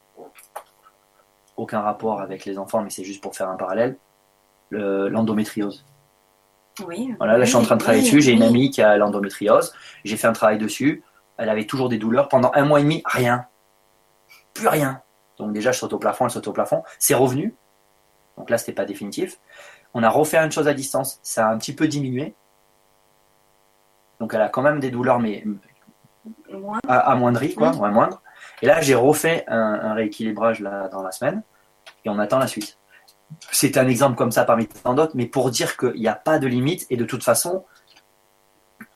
aucun 1.57 1.81
rapport 1.81 2.21
avec 2.21 2.45
les 2.45 2.57
enfants, 2.59 2.83
mais 2.83 2.91
c'est 2.91 3.05
juste 3.05 3.21
pour 3.21 3.35
faire 3.35 3.49
un 3.49 3.57
parallèle, 3.57 3.97
le- 4.71 5.09
l'endométriose. 5.09 5.85
Oui. 6.87 7.15
Voilà, 7.19 7.39
là 7.39 7.45
je 7.45 7.49
suis 7.49 7.57
en 7.57 7.63
train 7.63 7.77
de 7.77 7.81
travailler 7.81 8.03
Oui, 8.03 8.11
dessus, 8.11 8.21
j'ai 8.23 8.33
une 8.33 8.43
amie 8.43 8.71
qui 8.71 8.83
a 8.83 8.97
l'endométriose, 8.97 9.73
j'ai 10.05 10.17
fait 10.17 10.27
un 10.27 10.35
travail 10.35 10.59
dessus, 10.59 11.03
elle 11.39 11.49
avait 11.49 11.65
toujours 11.65 11.89
des 11.89 11.97
douleurs, 11.99 12.29
pendant 12.29 12.51
un 12.55 12.65
mois 12.65 12.81
et 12.81 12.83
demi, 12.83 13.03
rien. 13.07 13.47
Plus 14.53 14.69
rien. 14.69 15.01
Donc 15.39 15.53
déjà 15.53 15.73
je 15.73 15.79
saute 15.79 15.95
au 15.95 15.99
plafond, 15.99 16.27
elle 16.27 16.31
saute 16.31 16.47
au 16.49 16.53
plafond, 16.53 16.83
c'est 16.99 17.15
revenu, 17.15 17.55
donc 18.37 18.51
là 18.51 18.59
c'était 18.59 18.73
pas 18.73 18.85
définitif. 18.85 19.39
On 19.99 20.03
a 20.03 20.11
refait 20.11 20.37
une 20.37 20.53
chose 20.53 20.69
à 20.69 20.75
distance, 20.75 21.19
ça 21.23 21.49
a 21.49 21.53
un 21.55 21.57
petit 21.57 21.75
peu 21.75 21.89
diminué. 21.89 22.35
Donc 24.21 24.35
elle 24.35 24.43
a 24.43 24.51
quand 24.51 24.61
même 24.61 24.79
des 24.79 24.91
douleurs, 24.91 25.19
mais 25.21 25.43
Moins. 26.53 26.81
a- 26.87 26.99
amoindries, 27.13 27.55
quoi, 27.55 27.75
ouais, 27.77 27.91
moindres. 27.91 28.21
Et 28.61 28.67
là 28.67 28.83
j'ai 28.83 28.95
refait 28.95 29.45
un, 29.49 29.59
un 29.59 29.95
rééquilibrage 29.95 30.61
là, 30.61 30.89
dans 30.89 31.03
la 31.03 31.13
semaine, 31.13 31.43
et 32.05 32.11
on 32.11 32.19
attend 32.19 32.39
la 32.39 32.47
suite. 32.47 32.77
C'est 33.51 33.79
un 33.79 33.89
exemple 33.89 34.17
comme 34.17 34.33
ça 34.33 34.45
parmi 34.45 34.67
tant 34.67 34.93
d'autres, 34.93 35.13
mais 35.15 35.25
pour 35.27 35.51
dire 35.51 35.79
qu'il 35.79 35.95
n'y 36.01 36.09
a 36.09 36.15
pas 36.15 36.39
de 36.39 36.47
limite, 36.47 36.85
et 36.91 36.99
de 36.99 37.05
toute 37.07 37.25
façon, 37.25 37.65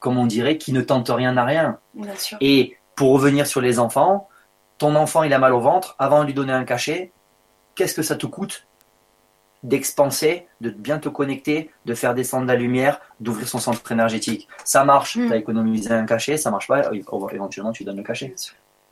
comme 0.01 0.19
on 0.19 0.27
dirait, 0.27 0.59
qui 0.59 0.73
ne 0.75 0.83
tente 0.83 1.09
rien 1.09 1.33
n'a 1.33 1.45
rien. 1.45 1.79
Bien 1.95 2.15
sûr. 2.15 2.37
Et 2.43 2.77
pour 2.95 3.13
revenir 3.15 3.47
sur 3.47 3.63
les 3.63 3.79
enfants, 3.79 4.29
ton 4.77 4.95
enfant 4.97 5.23
il 5.23 5.33
a 5.33 5.39
mal 5.39 5.55
au 5.55 5.61
ventre, 5.61 5.97
avant 5.99 6.21
de 6.21 6.27
lui 6.27 6.35
donner 6.35 6.53
un 6.53 6.65
cachet, 6.65 7.11
qu'est-ce 7.75 7.95
que 7.95 8.03
ça 8.03 8.17
te 8.17 8.27
coûte 8.27 8.67
d'expanser, 9.63 10.47
de 10.61 10.71
bien 10.71 10.99
te 10.99 11.09
connecter, 11.09 11.71
de 11.85 11.95
faire 11.95 12.15
descendre 12.15 12.47
la 12.47 12.57
lumière, 12.57 13.01
d'ouvrir 13.21 13.47
son 13.49 13.59
centre 13.59 13.93
énergétique. 13.93 14.49
Ça 14.65 14.85
marche, 14.85 15.17
Mm. 15.17 15.27
tu 15.27 15.33
as 15.33 15.37
économisé 15.37 15.91
un 15.93 16.07
cachet, 16.07 16.37
ça 16.37 16.51
marche 16.51 16.67
pas, 16.69 16.91
éventuellement 16.93 17.73
tu 17.73 17.85
donnes 17.85 17.99
le 17.99 18.03
cachet. 18.03 18.35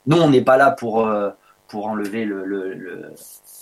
Nous, 0.07 0.17
on 0.21 0.29
n'est 0.29 0.43
pas 0.43 0.57
là 0.57 0.71
pour, 0.71 1.07
euh, 1.07 1.31
pour 1.69 1.87
enlever 1.87 2.25
le, 2.25 2.45
le, 2.45 2.75
le, 2.75 3.13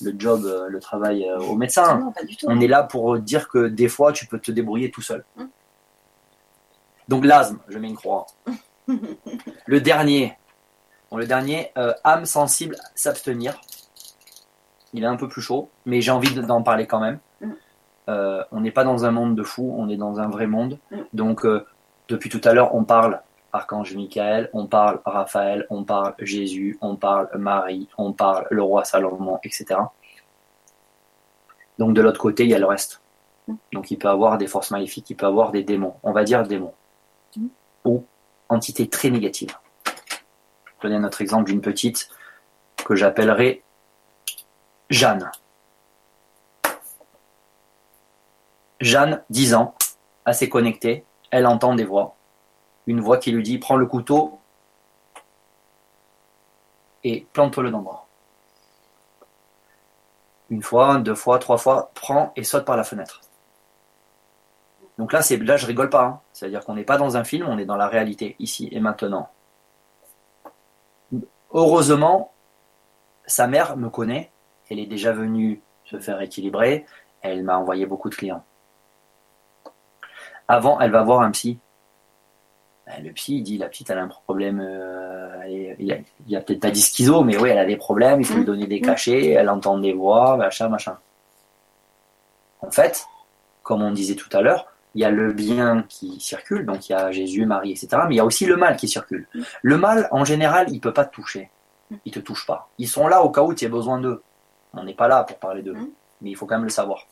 le 0.02 0.14
job, 0.18 0.44
euh, 0.44 0.68
le 0.68 0.80
travail 0.80 1.28
euh, 1.28 1.38
au 1.38 1.56
médecin. 1.56 1.98
Non, 1.98 2.12
pas 2.12 2.24
du 2.24 2.36
tout. 2.36 2.46
On 2.48 2.60
est 2.60 2.68
là 2.68 2.82
pour 2.82 3.18
dire 3.18 3.48
que 3.48 3.68
des 3.68 3.88
fois, 3.88 4.12
tu 4.12 4.26
peux 4.26 4.38
te 4.38 4.50
débrouiller 4.50 4.90
tout 4.90 5.02
seul. 5.02 5.24
Mm. 5.36 5.44
Donc 7.08 7.24
l'asthme, 7.24 7.58
je 7.68 7.78
mets 7.78 7.88
une 7.88 7.96
croix. 7.96 8.26
le 9.66 9.80
dernier, 9.80 10.36
bon, 11.10 11.18
le 11.18 11.26
dernier, 11.26 11.70
euh, 11.78 11.92
âme 12.04 12.26
sensible, 12.26 12.76
s'abstenir. 12.94 13.60
Il 14.96 15.04
est 15.04 15.06
un 15.06 15.16
peu 15.16 15.28
plus 15.28 15.42
chaud, 15.42 15.68
mais 15.84 16.00
j'ai 16.00 16.10
envie 16.10 16.34
de- 16.34 16.40
d'en 16.40 16.62
parler 16.62 16.86
quand 16.86 17.00
même. 17.00 17.18
Mm. 17.40 17.50
Euh, 18.08 18.42
on 18.50 18.60
n'est 18.60 18.70
pas 18.70 18.82
dans 18.82 19.04
un 19.04 19.10
monde 19.10 19.36
de 19.36 19.42
fous, 19.42 19.74
on 19.76 19.88
est 19.90 19.98
dans 19.98 20.20
un 20.20 20.28
vrai 20.28 20.46
monde. 20.46 20.78
Mm. 20.90 20.96
Donc 21.12 21.44
euh, 21.44 21.66
depuis 22.08 22.30
tout 22.30 22.40
à 22.44 22.54
l'heure, 22.54 22.74
on 22.74 22.84
parle 22.84 23.20
Archange 23.52 23.94
Michael, 23.94 24.48
on 24.54 24.66
parle 24.66 25.00
Raphaël, 25.04 25.66
on 25.68 25.84
parle 25.84 26.14
Jésus, 26.18 26.78
on 26.80 26.96
parle 26.96 27.28
Marie, 27.36 27.88
on 27.98 28.12
parle 28.12 28.46
le 28.50 28.62
roi 28.62 28.84
Salomon, 28.84 29.38
etc. 29.44 29.80
Donc 31.78 31.94
de 31.94 32.00
l'autre 32.00 32.20
côté, 32.20 32.44
il 32.44 32.50
y 32.50 32.54
a 32.54 32.58
le 32.58 32.66
reste. 32.66 33.02
Donc 33.72 33.90
il 33.90 33.98
peut 33.98 34.08
avoir 34.08 34.38
des 34.38 34.46
forces 34.46 34.70
maléfiques, 34.70 35.10
il 35.10 35.14
peut 35.14 35.26
avoir 35.26 35.52
des 35.52 35.62
démons. 35.62 35.94
On 36.02 36.12
va 36.12 36.24
dire 36.24 36.42
démons. 36.42 36.74
Ou 37.84 38.02
entités 38.48 38.88
très 38.88 39.10
négatives. 39.10 39.56
Je 39.84 40.88
vais 40.88 40.88
donner 40.88 41.00
notre 41.00 41.20
exemple 41.20 41.50
d'une 41.50 41.60
petite 41.60 42.08
que 42.84 42.94
j'appellerai 42.94 43.62
Jeanne. 44.90 45.30
Jeanne, 48.80 49.22
10 49.30 49.54
ans, 49.54 49.74
assez 50.24 50.48
connectée, 50.48 51.04
elle 51.30 51.46
entend 51.46 51.74
des 51.74 51.84
voix. 51.84 52.16
Une 52.86 53.00
voix 53.00 53.18
qui 53.18 53.32
lui 53.32 53.42
dit 53.42 53.58
Prends 53.58 53.76
le 53.76 53.86
couteau 53.86 54.38
et 57.04 57.26
plante-toi 57.32 57.62
le 57.64 57.70
dans 57.70 57.78
le 57.78 57.84
bras. 57.84 58.06
Une 60.50 60.62
fois, 60.62 60.98
deux 60.98 61.14
fois, 61.14 61.38
trois 61.38 61.58
fois, 61.58 61.90
prends 61.94 62.32
et 62.36 62.44
saute 62.44 62.64
par 62.64 62.76
la 62.76 62.84
fenêtre. 62.84 63.20
Donc 64.98 65.12
là, 65.12 65.22
c'est 65.22 65.36
là, 65.36 65.56
je 65.56 65.66
rigole 65.66 65.90
pas. 65.90 66.04
hein. 66.04 66.20
C'est-à-dire 66.32 66.64
qu'on 66.64 66.74
n'est 66.74 66.84
pas 66.84 66.96
dans 66.98 67.16
un 67.16 67.24
film, 67.24 67.48
on 67.48 67.58
est 67.58 67.64
dans 67.64 67.76
la 67.76 67.88
réalité, 67.88 68.36
ici 68.38 68.68
et 68.72 68.80
maintenant. 68.80 69.28
Heureusement, 71.52 72.32
sa 73.26 73.46
mère 73.46 73.76
me 73.76 73.88
connaît. 73.90 74.30
Elle 74.70 74.78
est 74.80 74.86
déjà 74.86 75.12
venue 75.12 75.60
se 75.84 75.98
faire 76.00 76.20
équilibrer. 76.20 76.86
Elle 77.22 77.42
m'a 77.44 77.56
envoyé 77.58 77.86
beaucoup 77.86 78.08
de 78.10 78.14
clients. 78.14 78.44
Avant, 80.48 80.80
elle 80.80 80.90
va 80.90 81.02
voir 81.02 81.20
un 81.22 81.30
psy. 81.32 81.58
Ben, 82.86 83.02
Le 83.04 83.12
psy, 83.12 83.38
il 83.38 83.42
dit 83.42 83.58
la 83.58 83.68
petite, 83.68 83.90
elle 83.90 83.98
a 83.98 84.02
un 84.02 84.08
problème. 84.08 84.60
euh, 84.64 85.42
est- 85.42 85.76
il 85.78 85.92
a, 85.92 85.96
il 86.28 86.36
a 86.36 86.40
peut-être 86.40 86.60
pas 86.60 86.70
dit 86.70 86.80
schizo, 86.82 87.22
mais 87.24 87.36
oui, 87.36 87.48
elle 87.50 87.58
a 87.58 87.64
des 87.64 87.76
problèmes. 87.76 88.20
Il 88.20 88.24
faut 88.26 88.34
lui 88.34 88.42
Mm. 88.42 88.46
donner 88.46 88.66
des 88.66 88.78
Mm. 88.80 88.84
cachets. 88.84 89.30
Elle 89.30 89.48
entend 89.48 89.78
des 89.78 89.92
voix, 89.92 90.36
machin, 90.36 90.68
machin. 90.68 90.96
En 92.60 92.70
fait, 92.70 93.06
comme 93.62 93.82
on 93.82 93.90
disait 93.92 94.14
tout 94.14 94.28
à 94.36 94.40
l'heure, 94.40 94.66
il 94.94 95.00
y 95.00 95.04
a 95.04 95.10
le 95.10 95.32
bien 95.32 95.84
qui 95.88 96.18
circule, 96.20 96.64
donc 96.64 96.88
il 96.88 96.92
y 96.92 96.94
a 96.94 97.10
Jésus, 97.10 97.44
Marie, 97.44 97.72
etc. 97.72 97.88
Mais 98.08 98.14
il 98.14 98.18
y 98.18 98.20
a 98.20 98.24
aussi 98.24 98.46
le 98.46 98.56
mal 98.56 98.76
qui 98.76 98.88
circule. 98.88 99.26
Mm. 99.34 99.40
Le 99.62 99.78
mal, 99.78 100.08
en 100.12 100.24
général, 100.24 100.66
il 100.70 100.80
peut 100.80 100.92
pas 100.92 101.04
te 101.04 101.12
toucher. 101.14 101.50
Il 102.04 102.12
te 102.12 102.18
touche 102.20 102.46
pas. 102.46 102.68
Ils 102.78 102.88
sont 102.88 103.06
là 103.08 103.22
au 103.22 103.30
cas 103.30 103.42
où 103.42 103.52
tu 103.54 103.64
as 103.64 103.68
besoin 103.68 104.00
d'eux. 104.00 104.22
On 104.76 104.84
n'est 104.84 104.94
pas 104.94 105.08
là 105.08 105.24
pour 105.24 105.38
parler 105.38 105.62
d'eux, 105.62 105.74
Mm. 105.74 105.88
mais 106.20 106.30
il 106.30 106.36
faut 106.36 106.46
quand 106.46 106.56
même 106.56 106.64
le 106.64 106.70
savoir. 106.70 107.06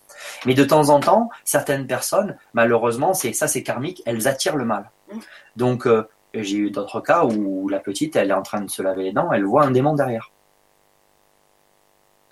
Mais 0.47 0.55
de 0.55 0.65
temps 0.65 0.89
en 0.91 1.01
temps, 1.01 1.31
certaines 1.45 1.87
personnes, 1.87 2.37
malheureusement, 2.53 3.15
c'est 3.15 3.33
ça, 3.33 3.49
c'est 3.49 3.63
karmique, 3.63 4.03
elles 4.07 4.29
attirent 4.29 4.57
le 4.57 4.65
mal. 4.65 4.91
Mm. 5.13 5.19
Donc, 5.57 5.87
euh, 5.87 6.09
j'ai 6.35 6.57
eu 6.57 6.71
d'autres 6.71 7.01
cas 7.01 7.25
où 7.25 7.69
la 7.69 7.79
petite, 7.81 8.17
elle 8.17 8.31
est 8.31 8.35
en 8.35 8.43
train 8.43 8.61
de 8.61 8.71
se 8.71 8.83
laver 8.83 9.05
les 9.05 9.13
dents, 9.13 9.33
elle 9.33 9.45
voit 9.45 9.65
un 9.65 9.71
démon 9.71 9.95
derrière. 9.95 10.31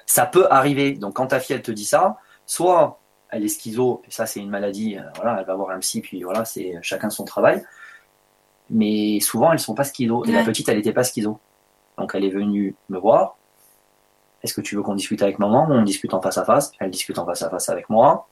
Ça 0.07 0.27
peut 0.27 0.47
arriver. 0.51 0.93
Donc, 0.93 1.15
quand 1.15 1.29
ta 1.29 1.41
fille, 1.41 1.57
elle 1.57 1.63
te 1.63 1.71
dit 1.71 1.85
ça, 1.85 2.17
soit 2.45 2.99
elle 3.31 3.45
est 3.45 3.49
schizo, 3.49 4.03
et 4.07 4.11
ça, 4.11 4.27
c'est 4.27 4.41
une 4.41 4.51
maladie, 4.51 4.99
euh, 4.99 5.03
voilà, 5.17 5.39
elle 5.41 5.47
va 5.47 5.55
voir 5.55 5.71
un 5.71 5.79
psy, 5.79 6.03
puis 6.03 6.23
voilà, 6.23 6.45
c'est 6.45 6.79
chacun 6.83 7.09
son 7.09 7.25
travail. 7.25 7.63
Mais 8.69 9.21
souvent, 9.21 9.53
elles 9.53 9.59
sont 9.59 9.75
pas 9.75 9.85
schizo. 9.85 10.25
Et 10.25 10.33
la 10.33 10.45
petite, 10.45 10.69
elle 10.69 10.79
était 10.79 10.93
pas 10.93 11.05
schizo. 11.05 11.39
Donc, 11.99 12.13
elle 12.15 12.25
est 12.25 12.31
venue 12.31 12.75
me 12.89 12.99
voir. 12.99 13.37
Est-ce 14.43 14.55
que 14.55 14.61
tu 14.61 14.75
veux 14.77 14.83
qu'on 14.83 14.95
discute 14.95 15.23
avec 15.23 15.39
maman 15.39 15.67
On 15.71 15.83
discute 15.83 16.15
en 16.15 16.21
face 16.21 16.39
à 16.39 16.45
face? 16.45 16.73
Elle 16.81 16.91
discute 16.91 17.19
en 17.19 17.27
face 17.27 17.43
à 17.43 17.51
face 17.51 17.69
avec 17.69 17.89
moi. 17.89 18.29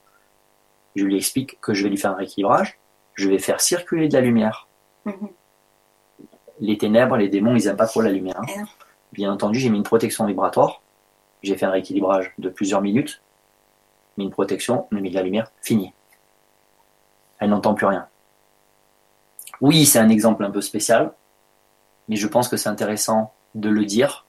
Je 0.97 1.05
lui 1.05 1.17
explique 1.17 1.61
que 1.61 1.73
je 1.73 1.85
vais 1.85 1.89
lui 1.91 1.97
faire 1.97 2.13
un 2.13 2.17
rééquilibrage. 2.17 2.79
Je 3.15 3.29
vais 3.29 3.39
faire 3.39 3.61
circuler 3.61 4.09
de 4.09 4.15
la 4.15 4.21
lumière. 4.21 4.67
Mhm. 5.05 5.29
Les 6.61 6.77
ténèbres, 6.77 7.17
les 7.17 7.29
démons, 7.29 7.55
ils 7.57 7.67
aiment 7.69 7.77
pas 7.77 7.87
trop 7.87 8.03
la 8.03 8.11
lumière. 8.11 8.41
hein. 8.41 8.47
Eh. 8.49 8.61
Bien 9.13 9.33
entendu, 9.33 9.59
j'ai 9.59 9.71
mis 9.71 9.79
une 9.79 9.83
protection 9.85 10.27
vibratoire. 10.27 10.83
J'ai 11.43 11.57
fait 11.57 11.67
un 11.67 11.71
rééquilibrage 11.71 12.33
de 12.39 12.49
plusieurs 12.51 12.83
minutes. 12.83 13.23
Mis 14.19 14.25
une 14.25 14.31
protection, 14.31 14.87
on 14.93 14.97
a 14.97 15.01
mis 15.01 15.11
de 15.11 15.15
la 15.15 15.23
lumière, 15.23 15.51
fini. 15.63 15.95
Elle 17.39 17.51
n'entend 17.51 17.75
plus 17.75 17.87
rien. 17.87 18.09
Oui, 19.61 19.87
c'est 19.87 19.99
un 19.99 20.09
exemple 20.09 20.45
un 20.45 20.51
peu 20.51 20.61
spécial, 20.61 21.13
mais 22.09 22.17
je 22.17 22.27
pense 22.27 22.49
que 22.49 22.57
c'est 22.57 22.69
intéressant 22.69 23.33
de 23.55 23.69
le 23.71 23.85
dire 23.85 24.27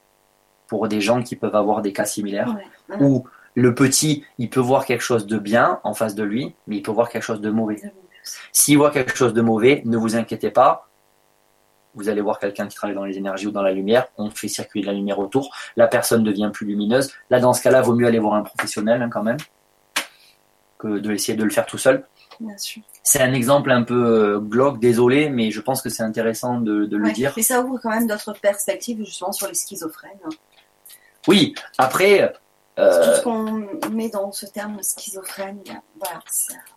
pour 0.72 0.88
des 0.88 1.02
gens 1.02 1.22
qui 1.22 1.36
peuvent 1.36 1.54
avoir 1.54 1.82
des 1.82 1.92
cas 1.92 2.06
similaires 2.06 2.56
Ouais. 2.88 2.96
où 2.98 3.24
le 3.54 3.74
petit, 3.74 4.24
il 4.38 4.48
peut 4.48 4.58
voir 4.60 4.86
quelque 4.86 5.02
chose 5.02 5.26
de 5.26 5.36
bien 5.36 5.80
en 5.84 5.92
face 5.92 6.14
de 6.14 6.22
lui, 6.22 6.54
mais 6.66 6.76
il 6.76 6.82
peut 6.82 6.90
voir 6.92 7.10
quelque 7.10 7.24
chose 7.24 7.42
de 7.42 7.50
mauvais. 7.50 7.78
S'il 8.52 8.78
voit 8.78 8.90
quelque 8.90 9.14
chose 9.14 9.34
de 9.34 9.42
mauvais, 9.42 9.82
ne 9.84 9.98
vous 9.98 10.16
inquiétez 10.16 10.50
pas. 10.50 10.88
Vous 11.94 12.08
allez 12.08 12.22
voir 12.22 12.38
quelqu'un 12.38 12.68
qui 12.68 12.74
travaille 12.74 12.96
dans 12.96 13.04
les 13.04 13.18
énergies 13.18 13.48
ou 13.48 13.50
dans 13.50 13.60
la 13.60 13.72
lumière. 13.72 14.06
On 14.16 14.30
fait 14.30 14.48
circuler 14.48 14.80
de 14.80 14.86
la 14.86 14.94
lumière 14.94 15.18
autour. 15.18 15.54
La 15.76 15.88
personne 15.88 16.24
devient 16.24 16.48
plus 16.50 16.64
lumineuse. 16.66 17.12
Là, 17.28 17.38
dans 17.38 17.52
ce 17.52 17.60
cas-là, 17.62 17.82
vaut 17.82 17.94
mieux 17.94 18.06
aller 18.06 18.18
voir 18.18 18.32
un 18.32 18.42
professionnel 18.42 19.02
hein, 19.02 19.10
quand 19.10 19.22
même 19.22 19.36
que 20.78 20.88
de 20.98 21.12
essayer 21.12 21.36
de 21.36 21.44
le 21.44 21.50
faire 21.50 21.66
tout 21.66 21.76
seul. 21.76 22.06
C'est 23.02 23.20
un 23.20 23.34
exemple 23.34 23.70
un 23.70 23.82
peu 23.82 24.02
euh, 24.06 24.38
glauque, 24.40 24.80
désolé, 24.80 25.28
mais 25.28 25.50
je 25.50 25.60
pense 25.60 25.82
que 25.82 25.90
c'est 25.90 26.02
intéressant 26.02 26.58
de, 26.60 26.86
de 26.86 26.96
le 26.96 27.12
dire. 27.12 27.34
Mais 27.36 27.42
ça 27.42 27.60
ouvre 27.60 27.78
quand 27.82 27.90
même 27.90 28.06
d'autres 28.06 28.32
perspectives 28.40 28.98
justement 29.04 29.32
sur 29.32 29.46
les 29.48 29.54
schizophrènes. 29.54 30.18
Oui, 31.28 31.54
après, 31.78 32.32
Tout 32.76 32.82
euh, 32.82 33.16
ce 33.16 33.22
qu'on 33.22 33.68
met 33.90 34.08
dans 34.08 34.32
ce 34.32 34.46
terme 34.46 34.82
schizophrène, 34.82 35.58
voilà. 36.00 36.20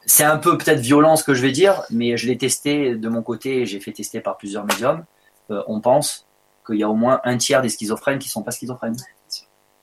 c'est- 0.05 0.23
un 0.23 0.37
peu 0.37 0.57
peut-être 0.57 0.79
violent 0.79 1.15
ce 1.15 1.23
que 1.23 1.33
je 1.33 1.41
vais 1.41 1.51
dire, 1.51 1.83
mais 1.89 2.17
je 2.17 2.27
l'ai 2.27 2.37
testé 2.37 2.95
de 2.95 3.09
mon 3.09 3.21
côté, 3.23 3.65
j'ai 3.65 3.79
fait 3.79 3.91
tester 3.91 4.19
par 4.21 4.37
plusieurs 4.37 4.65
médiums. 4.65 5.03
Euh, 5.51 5.63
on 5.67 5.79
pense 5.81 6.27
qu'il 6.65 6.75
y 6.77 6.83
a 6.83 6.89
au 6.89 6.95
moins 6.95 7.21
un 7.23 7.37
tiers 7.37 7.61
des 7.61 7.69
schizophrènes 7.69 8.19
qui 8.19 8.29
sont 8.29 8.43
pas 8.43 8.51
schizophrènes. 8.51 8.97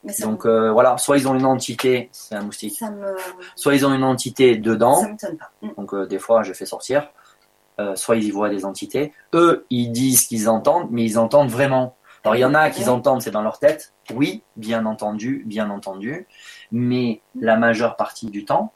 Mais 0.04 0.12
Donc 0.20 0.46
euh, 0.46 0.72
voilà, 0.72 0.98
soit 0.98 1.16
ils 1.16 1.28
ont 1.28 1.34
une 1.36 1.44
entité, 1.44 2.08
c'est 2.10 2.34
un 2.34 2.42
moustique, 2.42 2.80
me, 2.82 3.14
soit 3.54 3.76
ils 3.76 3.86
ont 3.86 3.94
une 3.94 4.02
entité 4.02 4.56
dedans, 4.56 4.96
ça 5.16 5.28
pas. 5.38 5.52
Mm. 5.62 5.68
donc 5.76 5.94
euh, 5.94 6.06
des 6.06 6.18
fois 6.18 6.42
je 6.42 6.52
fais 6.52 6.66
sortir, 6.66 7.08
euh, 7.78 7.94
soit 7.94 8.16
ils 8.16 8.24
y 8.24 8.30
voient 8.32 8.48
des 8.48 8.64
entités. 8.64 9.12
Eux, 9.32 9.64
ils 9.70 9.92
disent 9.92 10.26
qu'ils 10.26 10.48
entendent, 10.48 10.88
mais 10.90 11.04
ils 11.04 11.18
entendent 11.20 11.50
vraiment. 11.50 11.96
Alors 12.24 12.36
il 12.36 12.40
y 12.40 12.44
en 12.44 12.54
a 12.54 12.70
qui 12.70 12.88
entendent, 12.88 13.20
c'est 13.22 13.32
dans 13.32 13.42
leur 13.42 13.58
tête, 13.58 13.94
oui, 14.14 14.42
bien 14.56 14.86
entendu, 14.86 15.42
bien 15.44 15.70
entendu, 15.70 16.26
mais 16.70 17.20
la 17.40 17.56
majeure 17.56 17.96
partie 17.96 18.26
du 18.26 18.44
temps, 18.44 18.72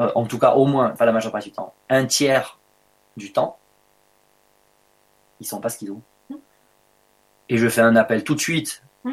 euh, 0.00 0.10
en 0.14 0.24
tout 0.24 0.38
cas 0.38 0.54
au 0.54 0.64
moins, 0.66 0.90
pas 0.90 1.04
la 1.04 1.12
majeure 1.12 1.32
partie 1.32 1.50
du 1.50 1.54
temps, 1.56 1.74
un 1.90 2.06
tiers 2.06 2.58
du 3.16 3.32
temps, 3.32 3.58
ils 5.40 5.46
sont 5.46 5.60
pas 5.60 5.68
skidoo. 5.68 6.00
Mm. 6.30 6.36
Et 7.50 7.58
je 7.58 7.68
fais 7.68 7.82
un 7.82 7.96
appel 7.96 8.24
tout 8.24 8.34
de 8.34 8.40
suite, 8.40 8.82
Mm. 9.04 9.12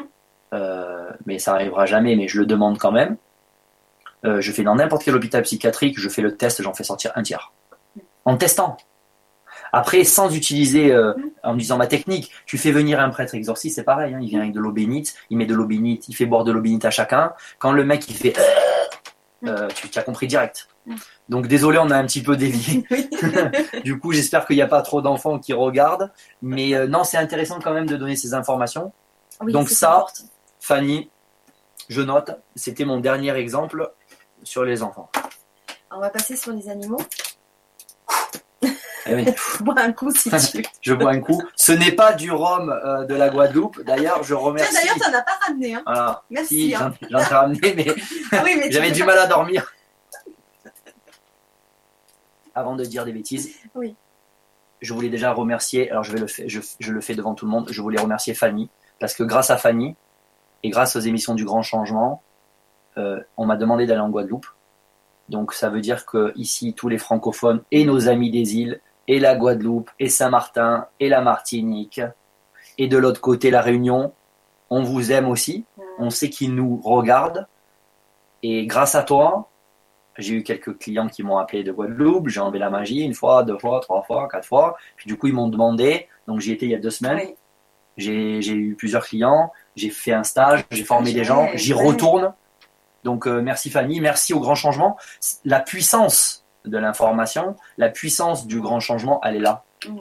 euh, 0.53 1.11
mais 1.25 1.39
ça 1.39 1.53
arrivera 1.53 1.85
jamais, 1.85 2.15
mais 2.15 2.27
je 2.27 2.39
le 2.39 2.45
demande 2.45 2.77
quand 2.77 2.91
même. 2.91 3.17
Euh, 4.25 4.41
je 4.41 4.51
fais 4.51 4.63
dans 4.63 4.75
n'importe 4.75 5.03
quel 5.03 5.15
hôpital 5.15 5.43
psychiatrique, 5.43 5.99
je 5.99 6.09
fais 6.09 6.21
le 6.21 6.35
test, 6.35 6.61
j'en 6.61 6.73
fais 6.73 6.83
sortir 6.83 7.11
un 7.15 7.23
tiers. 7.23 7.51
En 8.25 8.37
testant. 8.37 8.77
Après, 9.73 10.03
sans 10.03 10.33
utiliser, 10.35 10.91
euh, 10.91 11.13
Mm. 11.17 11.29
en 11.43 11.55
disant 11.55 11.77
ma 11.77 11.87
technique, 11.87 12.31
tu 12.45 12.57
fais 12.57 12.71
venir 12.71 12.99
un 12.99 13.09
prêtre 13.09 13.35
exorciste, 13.35 13.75
c'est 13.75 13.83
pareil, 13.83 14.13
hein, 14.13 14.19
il 14.21 14.29
vient 14.29 14.39
avec 14.41 14.53
de 14.53 14.59
l'eau 14.59 14.71
bénite, 14.71 15.15
il 15.29 15.37
met 15.37 15.45
de 15.45 15.53
l'eau 15.53 15.65
bénite, 15.65 16.07
il 16.09 16.15
fait 16.15 16.25
boire 16.25 16.43
de 16.43 16.51
l'eau 16.51 16.61
bénite 16.61 16.85
à 16.85 16.91
chacun. 16.91 17.33
Quand 17.59 17.71
le 17.71 17.83
mec 17.83 18.07
il 18.09 18.15
fait, 18.15 18.33
euh, 19.45 19.67
tu, 19.75 19.89
tu 19.89 19.99
as 19.99 20.03
compris 20.03 20.27
direct. 20.27 20.67
Mm. 20.85 20.95
Donc 21.29 21.47
désolé, 21.47 21.77
on 21.77 21.89
a 21.91 21.97
un 21.97 22.05
petit 22.05 22.23
peu 22.23 22.35
dévié. 22.37 22.85
Du 23.83 23.99
coup, 23.99 24.11
j'espère 24.13 24.45
qu'il 24.47 24.55
n'y 24.55 24.61
a 24.61 24.67
pas 24.67 24.81
trop 24.81 25.01
d'enfants 25.01 25.39
qui 25.39 25.53
regardent. 25.53 26.11
Mais 26.41 26.73
euh, 26.75 26.87
non, 26.87 27.03
c'est 27.03 27.17
intéressant 27.17 27.59
quand 27.59 27.73
même 27.73 27.85
de 27.87 27.97
donner 27.97 28.15
ces 28.15 28.33
informations. 28.33 28.91
Oui, 29.41 29.51
Donc 29.53 29.69
ça- 29.69 29.95
important. 29.95 30.23
Fanny, 30.59 31.09
je 31.89 32.01
note, 32.01 32.31
c'était 32.55 32.83
mon 32.85 32.99
dernier 32.99 33.33
exemple 33.35 33.91
sur 34.43 34.63
les 34.65 34.81
enfants. 34.83 35.09
On 35.91 35.99
va 35.99 36.09
passer 36.09 36.35
sur 36.35 36.51
les 36.53 36.67
animaux. 36.69 36.99
Eh 39.05 39.15
oui, 39.15 39.25
Bois 39.61 39.75
un 39.77 39.93
coup 39.93 40.11
si 40.11 40.29
tu 40.29 40.57
veux. 40.57 40.63
je 40.81 40.93
bois 40.93 41.11
un 41.11 41.19
coup. 41.19 41.41
Ce 41.55 41.71
n'est 41.71 41.91
pas 41.91 42.13
du 42.13 42.31
rhum 42.31 42.69
euh, 42.69 43.05
de 43.05 43.15
la 43.15 43.29
Guadeloupe. 43.29 43.81
D'ailleurs, 43.83 44.23
je 44.23 44.33
remercie. 44.33 44.73
D'ailleurs, 44.73 44.95
tu 44.95 45.11
n'en 45.11 45.17
as 45.17 45.21
pas 45.21 45.39
ramené. 45.45 45.75
Hein. 45.75 45.83
Voilà. 45.85 46.23
Merci. 46.29 46.69
Si, 46.69 46.75
hein. 46.75 46.93
j'en 47.09 47.19
ai 47.19 47.23
ramené, 47.23 47.73
mais 47.75 47.87
Oui, 48.43 48.55
mais 48.57 48.63
tu 48.67 48.71
j'avais 48.71 48.91
du 48.91 49.03
mal 49.03 49.17
à 49.17 49.27
dormir. 49.27 49.71
Avant 52.55 52.75
de 52.75 52.83
dire 52.83 53.05
des 53.05 53.13
bêtises. 53.13 53.55
Oui. 53.75 53.95
Je 54.81 54.93
voulais 54.93 55.09
déjà 55.09 55.31
remercier, 55.31 55.89
alors 55.89 56.03
je, 56.03 56.11
vais 56.11 56.19
le 56.19 56.27
faire, 56.27 56.47
je, 56.47 56.59
je 56.79 56.91
le 56.91 57.01
fais 57.01 57.15
devant 57.15 57.33
tout 57.33 57.45
le 57.45 57.51
monde, 57.51 57.67
je 57.71 57.81
voulais 57.81 57.99
remercier 57.99 58.35
Fanny, 58.35 58.69
parce 58.99 59.15
que 59.15 59.23
grâce 59.23 59.49
à 59.49 59.57
Fanny, 59.57 59.95
et 60.63 60.69
grâce 60.69 60.95
aux 60.95 60.99
émissions 60.99 61.35
du 61.35 61.45
Grand 61.45 61.61
Changement, 61.61 62.21
euh, 62.97 63.19
on 63.37 63.45
m'a 63.45 63.57
demandé 63.57 63.85
d'aller 63.85 64.01
en 64.01 64.09
Guadeloupe. 64.09 64.47
Donc 65.29 65.53
ça 65.53 65.69
veut 65.69 65.81
dire 65.81 66.05
que 66.05 66.31
ici, 66.35 66.73
tous 66.73 66.89
les 66.89 66.97
francophones 66.97 67.61
et 67.71 67.85
nos 67.85 68.07
amis 68.07 68.31
des 68.31 68.55
îles, 68.55 68.81
et 69.07 69.19
la 69.19 69.35
Guadeloupe, 69.35 69.89
et 69.99 70.09
Saint-Martin, 70.09 70.87
et 70.99 71.09
la 71.09 71.21
Martinique, 71.21 72.01
et 72.77 72.87
de 72.87 72.97
l'autre 72.97 73.21
côté 73.21 73.49
la 73.51 73.61
Réunion, 73.61 74.13
on 74.69 74.83
vous 74.83 75.11
aime 75.11 75.27
aussi, 75.29 75.65
on 75.97 76.09
sait 76.09 76.29
qu'ils 76.29 76.53
nous 76.53 76.81
regardent. 76.83 77.47
Et 78.43 78.65
grâce 78.67 78.95
à 78.95 79.03
toi, 79.03 79.49
j'ai 80.17 80.35
eu 80.35 80.43
quelques 80.43 80.77
clients 80.77 81.07
qui 81.07 81.23
m'ont 81.23 81.37
appelé 81.37 81.63
de 81.63 81.71
Guadeloupe, 81.71 82.27
j'ai 82.27 82.39
enlevé 82.39 82.59
la 82.59 82.69
magie 82.69 83.01
une 83.01 83.13
fois, 83.13 83.43
deux 83.43 83.57
fois, 83.57 83.79
trois 83.79 84.03
fois, 84.03 84.27
quatre 84.27 84.47
fois. 84.47 84.75
Puis 84.95 85.07
du 85.07 85.17
coup, 85.17 85.27
ils 85.27 85.33
m'ont 85.33 85.47
demandé, 85.47 86.07
donc 86.27 86.39
j'y 86.39 86.51
étais 86.51 86.65
il 86.65 86.71
y 86.71 86.75
a 86.75 86.79
deux 86.79 86.89
semaines, 86.89 87.19
Oui. 87.19 88.41
j'ai 88.41 88.53
eu 88.53 88.75
plusieurs 88.75 89.05
clients, 89.05 89.51
j'ai 89.75 89.89
fait 89.89 90.13
un 90.13 90.23
stage, 90.23 90.65
j'ai 90.71 90.83
formé 90.83 91.13
des 91.13 91.23
gens, 91.23 91.47
j'y 91.53 91.73
retourne. 91.73 92.33
Donc 93.03 93.25
euh, 93.27 93.41
merci 93.41 93.69
Fanny, 93.69 94.01
merci 94.01 94.33
au 94.33 94.39
grand 94.39 94.55
changement. 94.55 94.97
La 95.45 95.59
puissance 95.61 96.43
de 96.67 96.77
l'information, 96.77 97.55
la 97.77 97.89
puissance 97.89 98.47
du 98.47 98.61
grand 98.61 98.79
changement, 98.79 99.19
elle 99.23 99.35
est 99.37 99.39
là. 99.39 99.63
Mm. 99.87 99.97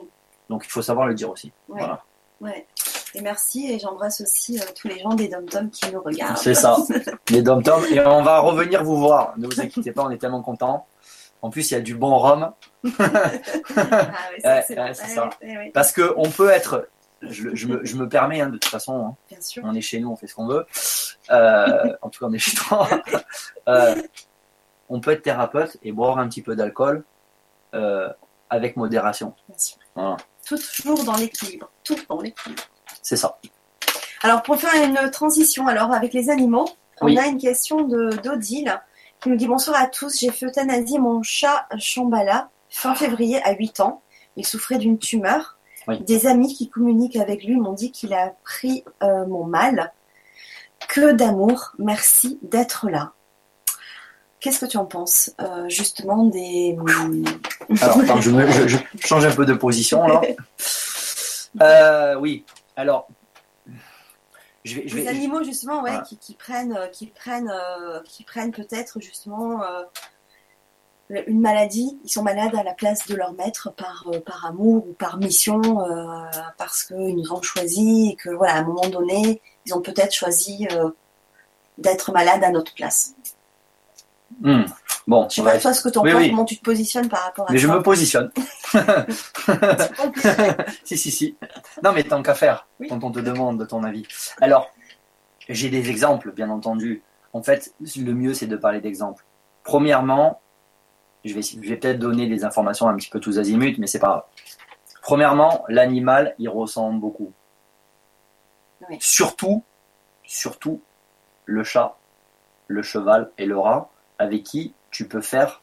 Donc 0.51 0.65
il 0.67 0.71
faut 0.71 0.83
savoir 0.83 1.07
le 1.07 1.15
dire 1.15 1.31
aussi. 1.31 1.53
Ouais. 1.69 1.79
Voilà. 1.79 2.03
Ouais. 2.41 2.67
Et 3.15 3.23
merci, 3.23 3.73
et 3.73 3.79
j'embrasse 3.79 4.21
aussi 4.21 4.59
euh, 4.59 4.63
tous 4.79 4.89
les 4.89 4.99
gens 4.99 5.15
des 5.15 5.29
dom 5.29 5.71
qui 5.71 5.91
nous 5.91 6.03
regardent. 6.03 6.37
C'est 6.37 6.53
ça. 6.55 6.77
Les 7.31 7.41
dom 7.41 7.63
et 7.91 8.01
on 8.07 8.23
va 8.23 8.41
revenir 8.41 8.85
vous 8.85 8.99
voir. 8.99 9.33
Ne 9.39 9.47
vous 9.47 9.59
inquiétez 9.61 9.91
pas, 9.93 10.03
on 10.05 10.11
est 10.11 10.19
tellement 10.19 10.43
contents. 10.43 10.87
En 11.41 11.49
plus, 11.51 11.71
il 11.71 11.75
y 11.75 11.77
a 11.77 11.81
du 11.81 11.95
bon 11.95 12.17
rhum 12.19 12.53
Ah 12.99 13.31
oui, 14.33 14.41
c'est 14.67 14.79
Ouais, 14.79 14.93
ça. 14.95 15.31
ouais, 15.43 15.71
parce 15.73 15.93
que 15.93 16.13
on 16.17 16.29
peut 16.29 16.51
être. 16.51 16.89
Je, 17.23 17.55
je 17.55 17.67
me, 17.67 17.85
je 17.85 17.97
me 17.97 18.07
permets 18.09 18.43
hein, 18.43 18.49
de 18.51 18.59
toute 18.59 18.67
façon. 18.71 19.07
hein, 19.07 19.15
Bien 19.31 19.41
sûr. 19.41 19.63
on 19.65 19.75
est 19.75 19.81
chez 19.81 19.99
nous, 19.99 20.11
on 20.11 20.17
fait 20.17 20.27
ce 20.27 20.35
qu'on 20.35 20.47
veut. 20.47 20.67
Euh, 21.31 21.97
en 22.03 22.11
tout 22.11 22.21
cas, 22.21 22.27
on 22.29 22.33
est 22.35 22.39
chez 22.39 22.55
toi. 22.57 22.87
Euh, 23.69 23.95
on 24.89 25.01
peut 25.01 25.13
être 25.13 25.23
thérapeute 25.23 25.77
et 25.83 25.93
boire 25.93 26.19
un 26.19 26.29
petit 26.29 26.43
peu 26.43 26.57
d'alcool 26.57 27.05
euh, 27.75 28.09
avec 28.51 28.77
modération. 28.77 29.35
Bien 29.49 29.59
sûr. 29.59 29.77
Voilà. 29.95 30.17
Toujours 30.47 31.03
dans 31.05 31.17
l'équilibre. 31.17 31.71
Tout 31.85 31.97
dans 32.09 32.21
l'équilibre. 32.21 32.63
C'est 33.03 33.17
ça. 33.17 33.39
Alors, 34.23 34.43
pour 34.43 34.57
faire 34.57 34.75
une 34.83 35.11
transition, 35.11 35.67
alors 35.67 35.93
avec 35.93 36.13
les 36.13 36.31
animaux, 36.31 36.67
Oui. 37.03 37.17
on 37.19 37.23
a 37.23 37.27
une 37.27 37.39
question 37.39 37.83
de 37.83 38.11
d'Odile 38.23 38.81
qui 39.21 39.29
nous 39.29 39.37
dit 39.37 39.47
Bonsoir 39.47 39.81
à 39.81 39.87
tous, 39.87 40.19
j'ai 40.19 40.31
fait 40.31 40.47
euthanasier 40.47 40.99
mon 40.99 41.23
chat 41.23 41.67
Chambala 41.79 42.51
fin 42.69 42.95
février 42.95 43.43
à 43.43 43.53
8 43.53 43.81
ans. 43.81 44.03
Il 44.37 44.47
souffrait 44.47 44.79
d'une 44.79 44.99
tumeur. 44.99 45.59
Oui. 45.89 46.01
Des 46.03 46.27
amis 46.27 46.55
qui 46.55 46.69
communiquent 46.69 47.17
avec 47.17 47.45
lui 47.45 47.57
m'ont 47.57 47.73
dit 47.73 47.93
qu'il 47.93 48.13
a 48.13 48.35
pris 48.45 48.85
euh, 49.03 49.27
mon 49.27 49.45
mal. 49.45 49.93
Que 50.89 51.13
d'amour, 51.13 51.73
merci 51.79 52.39
d'être 52.43 52.89
là. 52.91 53.13
Qu'est-ce 54.47 54.61
que 54.61 54.67
tu 54.67 54.77
en 54.77 54.85
penses 54.85 55.33
euh, 55.41 55.69
justement 55.69 56.23
des. 56.25 56.77
Alors, 57.83 57.99
attends, 58.01 58.21
je, 58.21 58.31
me- 58.31 58.49
je- 58.49 58.69
je 58.69 58.77
change 59.01 59.25
un 59.25 59.35
peu 59.35 59.45
de 59.45 59.55
position 59.55 60.07
là. 60.07 60.21
Euh, 61.63 62.15
oui. 62.17 62.45
Alors, 62.77 63.09
je 64.65 64.77
vais, 64.77 64.87
je 64.89 64.97
Les 64.97 65.09
animaux 65.09 65.43
justement, 65.43 65.77
ouais, 65.83 65.91
Voilà. 65.91 66.01
qui, 66.05 66.17
qui 66.19 66.35
prennent, 66.35 66.77
euh, 66.77 66.87
qui 66.89 67.07
prennent, 67.07 67.51
euh, 67.51 68.01
qui 68.05 68.25
prennent 68.25 68.53
peut-être 68.53 69.01
justement 69.01 69.63
une 71.09 71.41
maladie. 71.41 71.99
Ils 72.05 72.11
sont 72.11 72.23
malades 72.23 72.55
à 72.55 72.63
la 72.63 72.75
place 72.75 73.07
de 73.09 73.17
leur 73.17 73.33
maître 73.33 73.73
par, 73.77 74.05
par 74.27 74.45
amour 74.47 74.87
ou 74.87 74.93
par 74.93 75.17
mission, 75.17 75.61
euh, 75.81 76.25
parce 76.59 76.85
qu'ils 76.85 77.17
nous 77.17 77.33
ont 77.33 77.41
choisi 77.43 78.11
et 78.11 78.17
que 78.17 78.29
voilà, 78.31 78.55
à 78.55 78.59
un 78.59 78.65
moment 78.65 78.89
donné, 78.89 79.41
ils 79.65 79.75
ont 79.75 79.81
peut-être 79.81 80.13
choisi 80.15 80.69
euh, 80.73 80.91
d'être 81.79 82.13
malades 82.13 82.45
à 82.45 82.51
notre 82.51 82.75
place. 82.75 83.15
Hmm. 84.41 84.65
Bon, 85.07 85.29
Je 85.31 85.37
sais 85.37 85.43
pas 85.43 85.59
toi 85.59 85.73
ce 85.73 85.83
que 85.83 85.89
tu 85.89 85.99
en 85.99 86.03
Oui, 86.03 86.13
penses, 86.13 86.21
oui. 86.23 86.31
comment 86.31 86.45
tu 86.45 86.59
te 86.59 86.65
positionnes 86.65 87.09
par 87.09 87.23
rapport 87.23 87.49
à 87.49 87.53
mais 87.53 87.59
je 87.59 87.69
ça. 87.69 87.75
me 87.75 87.83
positionne. 87.83 88.31
si, 90.85 90.97
si, 90.99 91.11
si. 91.11 91.37
Non, 91.83 91.93
mais 91.93 92.03
tant 92.05 92.23
qu'à 92.23 92.35
faire, 92.35 92.67
Oui. 92.81 92.89
quand 92.89 93.03
on 93.05 93.13
te 93.13 93.21
demande 93.21 93.59
de 93.59 93.65
ton 93.65 93.85
avis. 93.85 94.07
Alors, 94.41 94.71
j'ai 95.49 95.71
des 95.71 95.91
exemples, 95.91 96.33
bien 96.33 96.51
entendu. 96.51 97.03
En 97.33 97.43
fait, 97.43 97.73
le 97.97 98.13
mieux, 98.13 98.35
c'est 98.35 98.47
de 98.47 98.57
parler 98.57 98.81
d'exemples. 98.81 99.25
Premièrement, 99.63 100.41
je 101.25 101.35
vais, 101.35 101.43
je 101.43 101.59
vais 101.61 101.77
peut-être 101.77 101.99
donner 101.99 102.27
des 102.27 102.45
informations 102.45 102.89
un 102.89 102.97
petit 102.97 103.11
peu 103.11 103.21
tous 103.21 103.39
azimuts, 103.39 103.77
mais 103.79 103.87
c'est 103.87 103.99
pas 103.99 104.09
grave. 104.09 104.23
Premièrement, 105.03 105.65
l'animal, 105.69 106.35
il 106.39 106.49
ressemble 106.49 107.01
beaucoup. 107.01 107.33
Surtout, 109.01 109.65
surtout, 110.25 110.81
le 111.45 111.65
chat, 111.65 111.97
le 112.69 112.83
cheval 112.83 113.31
et 113.39 113.47
le 113.47 113.59
rat, 113.59 113.91
avec 114.19 114.43
qui 114.45 114.75
tu 114.91 115.07
peux 115.09 115.21
faire 115.21 115.63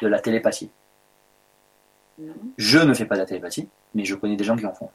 de 0.00 0.06
la 0.08 0.20
télépathie. 0.20 0.70
Je 2.56 2.78
ne 2.78 2.94
fais 2.94 3.06
pas 3.06 3.16
de 3.16 3.20
la 3.20 3.26
télépathie, 3.26 3.68
mais 3.94 4.04
je 4.04 4.14
connais 4.14 4.36
des 4.36 4.44
gens 4.44 4.56
qui 4.56 4.66
en 4.66 4.72
font. 4.72 4.90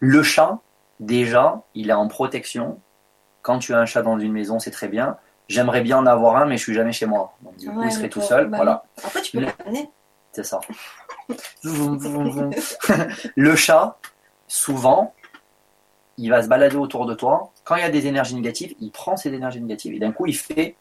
Le 0.00 0.22
chat, 0.22 0.58
déjà, 1.00 1.62
il 1.74 1.90
est 1.90 1.94
en 1.94 2.08
protection. 2.08 2.80
Quand 3.42 3.58
tu 3.58 3.72
as 3.74 3.78
un 3.78 3.86
chat 3.86 4.02
dans 4.02 4.18
une 4.18 4.32
maison, 4.32 4.58
c'est 4.58 4.70
très 4.70 4.88
bien. 4.88 5.16
J'aimerais 5.48 5.80
bien 5.80 5.96
en 5.98 6.06
avoir 6.06 6.36
un, 6.36 6.44
mais 6.44 6.58
je 6.58 6.62
suis 6.62 6.74
jamais 6.74 6.92
chez 6.92 7.06
moi. 7.06 7.34
Donc, 7.40 7.56
du 7.56 7.70
coup, 7.70 7.78
Ouais, 7.78 7.86
il 7.86 7.92
serait 7.92 8.10
tout 8.10 8.20
seul. 8.20 8.48
Bah 8.48 8.58
voilà. 8.58 8.84
Après, 9.02 9.22
tu 9.22 9.32
peux 9.32 9.40
Le- 9.40 9.46
l'amener. 9.64 9.88
c'est 10.32 10.44
ça. 10.44 10.60
Le 13.36 13.56
chat, 13.56 13.96
souvent, 14.46 15.14
il 16.18 16.28
va 16.30 16.42
se 16.42 16.48
balader 16.48 16.76
autour 16.76 17.06
de 17.06 17.14
toi. 17.14 17.50
Quand 17.64 17.76
il 17.76 17.80
y 17.80 17.84
a 17.84 17.90
des 17.90 18.06
énergies 18.06 18.34
négatives, 18.34 18.74
il 18.80 18.90
prend 18.90 19.16
ces 19.16 19.32
énergies 19.32 19.60
négatives 19.60 19.94
et 19.94 19.98
d'un 19.98 20.12
coup, 20.12 20.26
il 20.26 20.36
fait. 20.36 20.76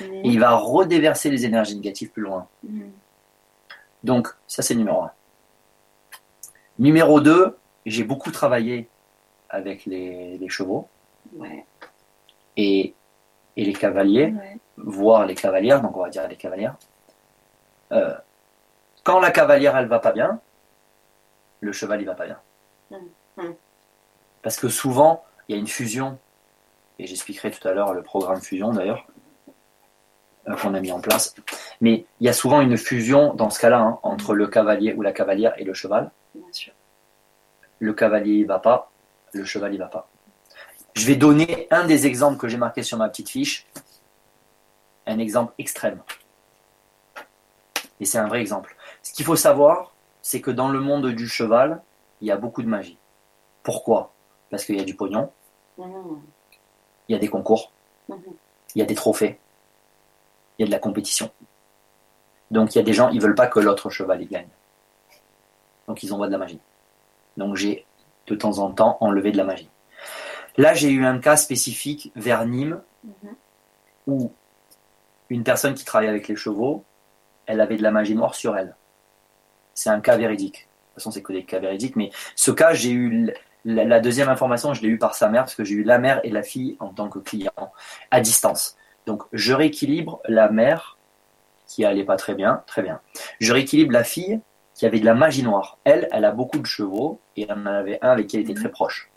Et 0.00 0.28
il 0.28 0.40
va 0.40 0.56
redéverser 0.56 1.30
les 1.30 1.44
énergies 1.46 1.76
négatives 1.76 2.10
plus 2.10 2.22
loin. 2.22 2.48
Mhm. 2.62 2.92
Donc, 4.04 4.28
ça, 4.46 4.62
c'est 4.62 4.74
numéro 4.74 5.02
un. 5.02 5.12
Numéro 6.78 7.20
2, 7.20 7.56
j'ai 7.86 8.04
beaucoup 8.04 8.30
travaillé 8.30 8.88
avec 9.48 9.86
les, 9.86 10.38
les 10.38 10.48
chevaux 10.48 10.88
Ouais, 11.34 11.64
et, 12.56 12.94
et 13.56 13.64
les 13.64 13.72
cavaliers, 13.72 14.26
ouais. 14.26 14.58
voire 14.76 15.26
les 15.26 15.34
cavalières, 15.34 15.80
donc 15.80 15.96
on 15.96 16.02
va 16.02 16.08
dire 16.08 16.28
les 16.28 16.36
cavalières. 16.36 16.76
Euh, 17.92 18.14
quand 19.02 19.20
la 19.20 19.30
cavalière, 19.30 19.76
elle 19.76 19.88
va 19.88 19.98
pas 19.98 20.12
bien, 20.12 20.40
le 21.60 21.72
cheval, 21.72 22.00
il 22.00 22.04
va 22.06 22.14
pas 22.14 22.26
bien. 22.26 22.40
Mm. 22.90 22.96
Mm. 23.42 23.54
Parce 24.42 24.56
que 24.56 24.68
souvent, 24.68 25.24
il 25.48 25.54
y 25.54 25.58
a 25.58 25.60
une 25.60 25.66
fusion, 25.66 26.18
et 26.98 27.06
j'expliquerai 27.06 27.50
tout 27.50 27.66
à 27.66 27.72
l'heure 27.72 27.92
le 27.94 28.02
programme 28.02 28.40
fusion 28.40 28.70
d'ailleurs, 28.72 29.06
euh, 30.48 30.54
qu'on 30.56 30.74
a 30.74 30.80
mis 30.80 30.92
en 30.92 31.00
place. 31.00 31.34
Mais 31.80 32.06
il 32.20 32.26
y 32.26 32.28
a 32.28 32.32
souvent 32.32 32.60
une 32.60 32.76
fusion 32.76 33.34
dans 33.34 33.50
ce 33.50 33.58
cas-là, 33.60 33.80
hein, 33.80 33.98
entre 34.02 34.34
le 34.34 34.46
cavalier 34.46 34.94
ou 34.94 35.02
la 35.02 35.12
cavalière 35.12 35.54
et 35.58 35.64
le 35.64 35.74
cheval. 35.74 36.10
Bien 36.34 36.52
sûr. 36.52 36.72
le 37.78 37.92
cavalier 37.92 38.34
il 38.34 38.46
va 38.46 38.58
pas, 38.58 38.90
le 39.32 39.44
cheval 39.44 39.74
il 39.74 39.78
va 39.78 39.86
pas. 39.86 40.08
Je 40.94 41.06
vais 41.06 41.16
donner 41.16 41.66
un 41.70 41.84
des 41.86 42.06
exemples 42.06 42.38
que 42.38 42.48
j'ai 42.48 42.56
marqué 42.56 42.82
sur 42.82 42.96
ma 42.98 43.08
petite 43.08 43.28
fiche. 43.28 43.66
un 45.06 45.18
exemple 45.18 45.52
extrême. 45.58 46.00
Et 48.00 48.04
c'est 48.04 48.18
un 48.18 48.26
vrai 48.28 48.40
exemple. 48.40 48.76
Ce 49.02 49.12
qu'il 49.12 49.24
faut 49.24 49.36
savoir, 49.36 49.92
c'est 50.22 50.40
que 50.40 50.50
dans 50.50 50.68
le 50.68 50.80
monde 50.80 51.06
du 51.08 51.28
cheval, 51.28 51.82
il 52.20 52.28
y 52.28 52.30
a 52.32 52.36
beaucoup 52.36 52.62
de 52.62 52.68
magie. 52.68 52.98
Pourquoi? 53.62 54.12
Parce 54.50 54.64
qu'il 54.64 54.76
y 54.76 54.80
a 54.80 54.84
du 54.84 54.94
pognon, 54.96 55.30
Mhm. 55.78 56.22
Il 57.08 57.12
y 57.12 57.16
a 57.16 57.18
des 57.18 57.28
concours, 57.28 57.72
Mhm. 58.08 58.18
il 58.74 58.78
y 58.78 58.82
a 58.82 58.84
des 58.86 58.94
trophées, 58.94 59.38
il 60.58 60.62
y 60.62 60.64
a 60.64 60.66
de 60.66 60.72
la 60.72 60.78
compétition. 60.78 61.30
Donc 62.50 62.74
il 62.74 62.78
y 62.78 62.80
a 62.80 62.84
des 62.84 62.92
gens, 62.92 63.08
ils 63.10 63.20
veulent 63.20 63.34
pas 63.34 63.46
que 63.48 63.58
l'autre 63.60 63.90
cheval 63.90 64.22
y 64.22 64.26
gagne. 64.26 64.48
Donc 65.88 66.02
ils 66.02 66.12
envoient 66.12 66.26
de 66.26 66.32
la 66.32 66.38
magie. 66.38 66.60
Donc 67.36 67.56
j'ai 67.56 67.84
de 68.26 68.34
temps 68.34 68.58
en 68.58 68.70
temps 68.70 68.96
enlevé 69.00 69.32
de 69.32 69.36
la 69.36 69.44
magie. 69.44 69.68
Là 70.56 70.74
j'ai 70.74 70.90
eu 70.90 71.04
un 71.04 71.18
cas 71.18 71.36
spécifique 71.36 72.12
vers 72.16 72.44
Nîmes 72.46 72.80
Mhm. 73.04 73.34
où 74.08 74.32
une 75.28 75.42
personne 75.44 75.74
qui 75.74 75.84
travaille 75.84 76.08
avec 76.08 76.28
les 76.28 76.36
chevaux, 76.36 76.84
elle 77.46 77.60
avait 77.60 77.76
de 77.76 77.82
la 77.82 77.90
magie 77.90 78.14
noire 78.14 78.34
sur 78.34 78.56
elle. 78.56 78.74
C'est 79.74 79.90
un 79.90 80.00
cas 80.00 80.16
véridique. 80.16 80.54
De 80.54 80.60
toute 80.62 80.94
façon, 80.94 81.10
c'est 81.10 81.22
que 81.22 81.32
des 81.32 81.44
cas 81.44 81.58
véridiques, 81.58 81.96
mais 81.96 82.10
ce 82.36 82.50
cas, 82.50 82.72
j'ai 82.72 82.90
eu 82.90 83.34
la, 83.66 83.84
la 83.84 84.00
deuxième 84.00 84.28
information, 84.30 84.72
je 84.72 84.80
l'ai 84.80 84.88
eu 84.88 84.98
par 84.98 85.14
sa 85.14 85.28
mère, 85.28 85.42
parce 85.42 85.54
que 85.54 85.64
j'ai 85.64 85.74
eu 85.74 85.82
la 85.82 85.98
mère 85.98 86.20
et 86.24 86.30
la 86.30 86.42
fille 86.42 86.76
en 86.80 86.88
tant 86.88 87.08
que 87.08 87.18
client, 87.18 87.52
à 88.10 88.20
distance. 88.20 88.76
Donc, 89.06 89.24
je 89.32 89.52
rééquilibre 89.52 90.20
la 90.26 90.48
mère, 90.48 90.96
qui 91.66 91.84
allait 91.84 92.04
pas 92.04 92.16
très 92.16 92.34
bien, 92.34 92.62
très 92.66 92.82
bien. 92.82 93.00
Je 93.40 93.52
rééquilibre 93.52 93.92
la 93.92 94.04
fille, 94.04 94.40
qui 94.74 94.86
avait 94.86 95.00
de 95.00 95.04
la 95.04 95.14
magie 95.14 95.42
noire. 95.42 95.78
Elle, 95.84 96.08
elle 96.12 96.24
a 96.24 96.30
beaucoup 96.30 96.58
de 96.58 96.66
chevaux, 96.66 97.20
et 97.36 97.42
elle 97.42 97.52
en 97.52 97.66
avait 97.66 97.98
un 98.02 98.10
avec 98.10 98.28
qui 98.28 98.36
elle 98.36 98.42
était 98.42 98.54
très 98.54 98.70
proche. 98.70 99.10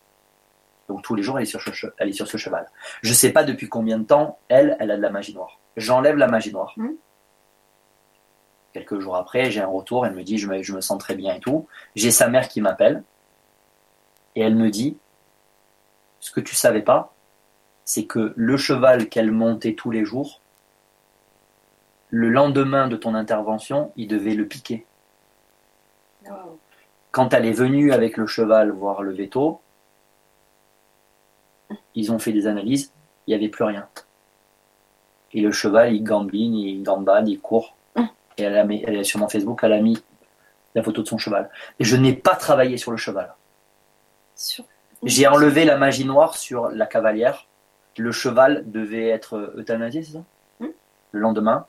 Donc, 0.88 1.02
tous 1.02 1.14
les 1.14 1.22
jours, 1.22 1.38
elle 1.38 1.44
est 1.44 1.46
sur 1.46 1.62
ce, 1.62 1.70
che- 1.70 1.92
elle 1.98 2.08
est 2.08 2.12
sur 2.12 2.26
ce 2.26 2.36
cheval. 2.36 2.68
Je 3.02 3.12
sais 3.14 3.30
pas 3.30 3.44
depuis 3.44 3.68
combien 3.68 3.98
de 3.98 4.04
temps, 4.04 4.38
elle, 4.48 4.76
elle 4.80 4.90
a 4.90 4.96
de 4.96 5.02
la 5.02 5.10
magie 5.10 5.34
noire. 5.34 5.60
J'enlève 5.76 6.16
la 6.16 6.26
magie 6.26 6.52
noire. 6.52 6.74
Mhm. 6.76 6.96
Quelques 8.72 9.00
jours 9.00 9.16
après, 9.16 9.50
j'ai 9.50 9.60
un 9.60 9.66
retour, 9.66 10.06
elle 10.06 10.14
me 10.14 10.22
dit 10.22 10.38
je 10.38 10.48
me, 10.48 10.62
je 10.62 10.72
me 10.72 10.80
sens 10.80 10.98
très 10.98 11.14
bien 11.16 11.34
et 11.34 11.40
tout. 11.40 11.66
J'ai 11.96 12.10
sa 12.10 12.28
mère 12.28 12.48
qui 12.48 12.60
m'appelle 12.60 13.02
et 14.36 14.40
elle 14.42 14.56
me 14.56 14.70
dit 14.70 14.96
ce 16.20 16.30
que 16.30 16.40
tu 16.40 16.54
savais 16.54 16.82
pas, 16.82 17.14
c'est 17.84 18.04
que 18.04 18.32
le 18.36 18.56
cheval 18.56 19.08
qu'elle 19.08 19.32
montait 19.32 19.74
tous 19.74 19.90
les 19.90 20.04
jours, 20.04 20.40
le 22.10 22.28
lendemain 22.28 22.88
de 22.88 22.96
ton 22.96 23.14
intervention, 23.14 23.92
il 23.96 24.08
devait 24.08 24.34
le 24.34 24.46
piquer. 24.46 24.86
Wow. 26.26 26.58
Quand 27.10 27.34
elle 27.34 27.46
est 27.46 27.52
venue 27.52 27.92
avec 27.92 28.16
le 28.16 28.26
cheval 28.26 28.70
voir 28.70 29.02
le 29.02 29.12
veto, 29.12 29.60
ils 31.94 32.12
ont 32.12 32.18
fait 32.18 32.32
des 32.32 32.46
analyses, 32.46 32.92
il 33.26 33.30
n'y 33.30 33.34
avait 33.34 33.48
plus 33.48 33.64
rien. 33.64 33.88
Et 35.32 35.40
le 35.40 35.52
cheval, 35.52 35.94
il 35.94 36.02
gambine, 36.02 36.54
il 36.54 36.82
gambade, 36.82 37.28
il 37.28 37.40
court. 37.40 37.74
Et 38.36 38.42
elle 38.42 38.56
a 38.56 38.64
mis, 38.64 38.82
elle 38.86 38.96
est 38.96 39.04
sur 39.04 39.18
mon 39.20 39.28
Facebook, 39.28 39.60
elle 39.62 39.72
a 39.72 39.80
mis 39.80 40.02
la 40.74 40.82
photo 40.82 41.02
de 41.02 41.08
son 41.08 41.18
cheval. 41.18 41.50
Et 41.78 41.84
je 41.84 41.96
n'ai 41.96 42.12
pas 42.12 42.36
travaillé 42.36 42.76
sur 42.76 42.90
le 42.90 42.96
cheval. 42.96 43.34
Sur- 44.40 44.64
J'ai 45.04 45.26
enlevé 45.26 45.66
la 45.66 45.76
magie 45.76 46.06
noire 46.06 46.36
sur 46.36 46.68
la 46.70 46.86
cavalière. 46.86 47.46
Le 47.98 48.10
cheval 48.10 48.70
devait 48.70 49.08
être 49.08 49.52
euthanasié, 49.56 50.02
c'est 50.02 50.12
ça 50.12 50.24
Hmm. 50.60 50.68
Le 51.12 51.20
lendemain, 51.20 51.66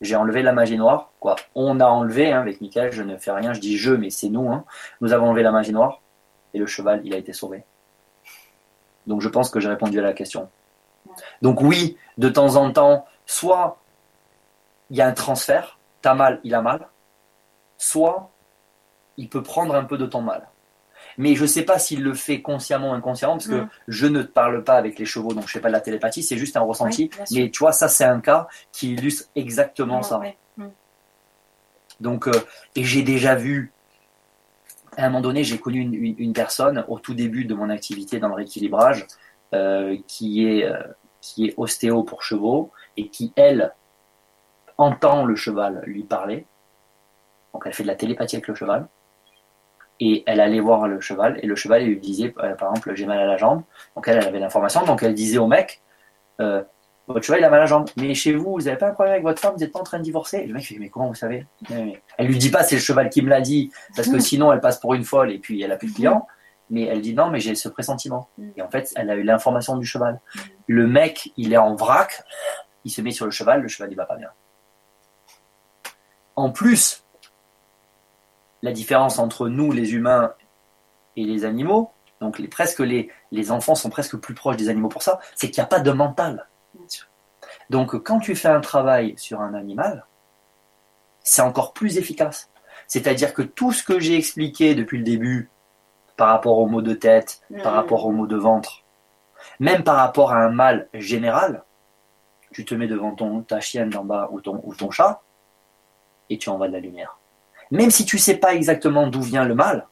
j'ai 0.00 0.16
enlevé 0.16 0.42
la 0.42 0.52
magie 0.52 0.78
noire. 0.78 1.10
Quoi 1.20 1.36
On 1.54 1.78
a 1.80 1.86
enlevé, 1.86 2.32
hein, 2.32 2.40
avec 2.40 2.60
Michael, 2.62 2.92
je 2.92 3.02
ne 3.02 3.18
fais 3.18 3.32
rien, 3.32 3.52
je 3.52 3.60
dis 3.60 3.76
je, 3.76 3.92
mais 3.92 4.08
c'est 4.10 4.30
nous. 4.30 4.50
hein. 4.50 4.64
Nous 5.02 5.12
avons 5.12 5.26
enlevé 5.28 5.42
la 5.42 5.52
magie 5.52 5.72
noire 5.74 6.00
et 6.54 6.58
le 6.58 6.66
cheval, 6.66 7.02
il 7.04 7.12
a 7.12 7.18
été 7.18 7.32
sauvé. 7.34 7.64
Donc 9.06 9.20
je 9.20 9.28
pense 9.28 9.50
que 9.50 9.60
j'ai 9.60 9.68
répondu 9.68 9.98
à 9.98 10.02
la 10.02 10.12
question. 10.14 10.48
Donc 11.42 11.60
oui, 11.60 11.96
de 12.18 12.28
temps 12.30 12.56
en 12.56 12.72
temps, 12.72 13.06
soit 13.26 13.78
il 14.90 14.96
y 14.96 15.02
a 15.02 15.06
un 15.06 15.12
transfert, 15.12 15.78
t'as 16.00 16.14
mal, 16.14 16.40
il 16.44 16.54
a 16.54 16.62
mal, 16.62 16.88
soit 17.78 18.30
il 19.18 19.28
peut 19.28 19.42
prendre 19.42 19.74
un 19.74 19.84
peu 19.84 19.98
de 19.98 20.06
ton 20.06 20.22
mal. 20.22 20.48
Mais 21.18 21.34
je 21.34 21.42
ne 21.42 21.46
sais 21.46 21.62
pas 21.62 21.78
s'il 21.78 22.02
le 22.02 22.14
fait 22.14 22.42
consciemment 22.42 22.90
ou 22.90 22.94
inconsciemment, 22.94 23.34
parce 23.34 23.48
que 23.48 23.62
Mm. 23.62 23.68
je 23.88 24.06
ne 24.06 24.22
parle 24.22 24.62
pas 24.64 24.74
avec 24.76 24.98
les 24.98 25.04
chevaux, 25.06 25.30
donc 25.32 25.42
je 25.42 25.48
ne 25.48 25.52
fais 25.52 25.60
pas 25.60 25.68
de 25.68 25.72
la 25.72 25.80
télépathie, 25.80 26.22
c'est 26.22 26.36
juste 26.38 26.56
un 26.56 26.60
ressenti. 26.60 27.10
Oui, 27.18 27.24
mais 27.44 27.50
tu 27.50 27.58
vois, 27.60 27.72
ça 27.72 27.88
c'est 27.88 28.04
un 28.04 28.20
cas 28.20 28.48
qui 28.72 28.92
illustre 28.94 29.28
exactement 29.34 30.02
ça. 30.02 30.18
Ouais. 30.18 30.36
Mhm. 30.56 30.70
Donc, 32.00 32.28
euh, 32.28 32.32
et 32.74 32.84
j'ai 32.84 33.02
déjà 33.02 33.34
vu, 33.34 33.72
à 34.98 35.04
un 35.06 35.08
moment 35.08 35.22
donné, 35.22 35.44
j'ai 35.44 35.58
connu 35.58 35.80
une, 35.80 35.94
une- 35.94 36.14
une 36.18 36.32
personne 36.32 36.84
au 36.88 36.98
tout 36.98 37.14
début 37.14 37.44
de 37.44 37.54
mon 37.54 37.70
activité 37.70 38.18
dans 38.18 38.28
le 38.28 38.34
rééquilibrage, 38.34 39.06
euh, 39.54 39.96
qui, 40.06 40.46
est, 40.46 40.64
euh, 40.64 40.82
qui 41.20 41.46
est 41.46 41.54
ostéo 41.56 42.02
pour 42.02 42.22
chevaux, 42.22 42.70
et 42.96 43.08
qui, 43.08 43.32
elle, 43.36 43.72
entend 44.78 45.24
le 45.24 45.36
cheval 45.36 45.82
lui 45.86 46.02
parler. 46.04 46.44
Donc, 47.54 47.62
elle 47.64 47.72
fait 47.72 47.82
de 47.84 47.88
la 47.88 47.94
télépathie 47.96 48.36
avec 48.36 48.48
le 48.48 48.54
cheval. 48.54 48.86
Et 49.98 50.24
elle 50.26 50.40
allait 50.40 50.60
voir 50.60 50.88
le 50.88 51.00
cheval, 51.00 51.38
et 51.42 51.46
le 51.46 51.56
cheval 51.56 51.82
il 51.82 51.88
lui 51.88 52.00
disait, 52.00 52.34
euh, 52.38 52.54
par 52.54 52.70
exemple, 52.70 52.94
j'ai 52.94 53.06
mal 53.06 53.18
à 53.18 53.26
la 53.26 53.36
jambe. 53.38 53.62
Donc, 53.94 54.06
elle, 54.08 54.18
elle 54.18 54.26
avait 54.26 54.38
l'information, 54.38 54.84
donc 54.84 55.02
elle 55.02 55.14
disait 55.14 55.38
au 55.38 55.46
mec, 55.46 55.80
euh, 56.40 56.62
votre 57.06 57.24
cheval 57.24 57.40
il 57.40 57.44
a 57.44 57.50
mal 57.50 57.60
à 57.60 57.62
la 57.62 57.66
jambe. 57.66 57.88
Mais 57.96 58.14
chez 58.14 58.34
vous, 58.34 58.52
vous 58.52 58.62
n'avez 58.62 58.76
pas 58.76 58.88
un 58.88 58.92
problème 58.92 59.12
avec 59.12 59.24
votre 59.24 59.40
femme, 59.40 59.54
vous 59.54 59.60
n'êtes 59.60 59.72
pas 59.72 59.80
en 59.80 59.84
train 59.84 59.98
de 59.98 60.02
divorcer? 60.02 60.38
Et 60.38 60.46
Le 60.46 60.54
mec 60.54 60.66
fait, 60.66 60.76
mais 60.78 60.90
comment 60.90 61.08
vous 61.08 61.14
savez? 61.14 61.46
Elle 62.18 62.26
lui 62.26 62.36
dit 62.36 62.50
pas, 62.50 62.62
c'est 62.62 62.74
le 62.74 62.80
cheval 62.80 63.08
qui 63.08 63.22
me 63.22 63.30
l'a 63.30 63.40
dit, 63.40 63.70
parce 63.94 64.08
que 64.08 64.18
sinon 64.18 64.52
elle 64.52 64.60
passe 64.60 64.78
pour 64.80 64.94
une 64.94 65.04
folle 65.04 65.32
et 65.32 65.38
puis 65.38 65.62
elle 65.62 65.72
a 65.72 65.76
plus 65.76 65.88
de 65.88 65.94
clients. 65.94 66.26
Mais 66.68 66.82
elle 66.82 67.00
dit 67.00 67.14
non, 67.14 67.30
mais 67.30 67.38
j'ai 67.38 67.54
ce 67.54 67.68
pressentiment. 67.68 68.28
Et 68.56 68.60
en 68.60 68.68
fait, 68.68 68.92
elle 68.96 69.08
a 69.08 69.14
eu 69.14 69.22
l'information 69.22 69.76
du 69.76 69.86
cheval. 69.86 70.20
Le 70.66 70.88
mec, 70.88 71.32
il 71.36 71.52
est 71.52 71.56
en 71.56 71.76
vrac, 71.76 72.24
il 72.84 72.90
se 72.90 73.00
met 73.02 73.12
sur 73.12 73.24
le 73.24 73.30
cheval, 73.30 73.62
le 73.62 73.68
cheval 73.68 73.90
il 73.92 73.94
va 73.94 74.04
pas 74.04 74.16
bien. 74.16 74.30
En 76.34 76.50
plus, 76.50 77.04
la 78.66 78.72
différence 78.72 79.18
entre 79.18 79.48
nous, 79.48 79.72
les 79.72 79.94
humains, 79.94 80.34
et 81.18 81.24
les 81.24 81.44
animaux, 81.46 81.90
donc 82.20 82.38
les, 82.38 82.48
presque 82.48 82.80
les, 82.80 83.10
les 83.32 83.50
enfants 83.50 83.74
sont 83.74 83.88
presque 83.88 84.16
plus 84.18 84.34
proches 84.34 84.56
des 84.58 84.68
animaux 84.68 84.88
pour 84.88 85.02
ça, 85.02 85.18
c'est 85.34 85.50
qu'il 85.50 85.62
n'y 85.62 85.64
a 85.64 85.68
pas 85.68 85.80
de 85.80 85.90
mental. 85.90 86.46
Bien 86.74 86.88
sûr. 86.88 87.06
Donc 87.70 87.96
quand 88.02 88.18
tu 88.18 88.34
fais 88.36 88.48
un 88.48 88.60
travail 88.60 89.14
sur 89.16 89.40
un 89.40 89.54
animal, 89.54 90.04
c'est 91.20 91.42
encore 91.42 91.72
plus 91.72 91.96
efficace. 91.96 92.50
C'est-à-dire 92.86 93.32
que 93.32 93.42
tout 93.42 93.72
ce 93.72 93.82
que 93.82 93.98
j'ai 93.98 94.16
expliqué 94.16 94.74
depuis 94.74 94.98
le 94.98 95.04
début, 95.04 95.48
par 96.16 96.28
rapport 96.28 96.58
aux 96.58 96.66
maux 96.66 96.82
de 96.82 96.94
tête, 96.94 97.40
par 97.62 97.72
Mhm. 97.72 97.78
rapport 97.78 98.04
aux 98.06 98.12
maux 98.12 98.26
de 98.26 98.36
ventre, 98.36 98.82
même 99.58 99.82
par 99.84 99.96
rapport 99.96 100.32
à 100.32 100.38
un 100.38 100.50
mal 100.50 100.88
général, 100.94 101.62
tu 102.52 102.64
te 102.64 102.74
mets 102.74 102.88
devant 102.88 103.12
ton, 103.14 103.42
ta 103.42 103.60
chienne 103.60 103.90
d'en 103.90 104.04
bas 104.04 104.28
ou 104.32 104.40
ton, 104.40 104.60
ou 104.64 104.74
ton 104.74 104.90
chat, 104.90 105.22
et 106.30 106.38
tu 106.38 106.48
envoies 106.48 106.68
de 106.68 106.72
la 106.74 106.80
lumière. 106.80 107.18
Même 107.70 107.90
si 107.90 108.04
tu 108.04 108.18
sais 108.18 108.36
pas 108.36 108.54
exactement 108.54 109.06
d'où 109.08 109.22
vient 109.22 109.44
le 109.44 109.54
mal, 109.54 109.86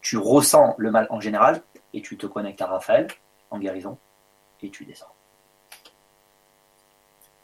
tu 0.00 0.16
ressens 0.18 0.74
le 0.78 0.90
mal 0.90 1.06
en 1.10 1.20
général, 1.20 1.62
et 1.94 2.02
tu 2.02 2.16
te 2.16 2.26
connectes 2.26 2.62
à 2.62 2.66
Raphaël 2.66 3.08
en 3.50 3.58
guérison, 3.58 3.98
et 4.62 4.70
tu 4.70 4.84
descends. 4.84 5.12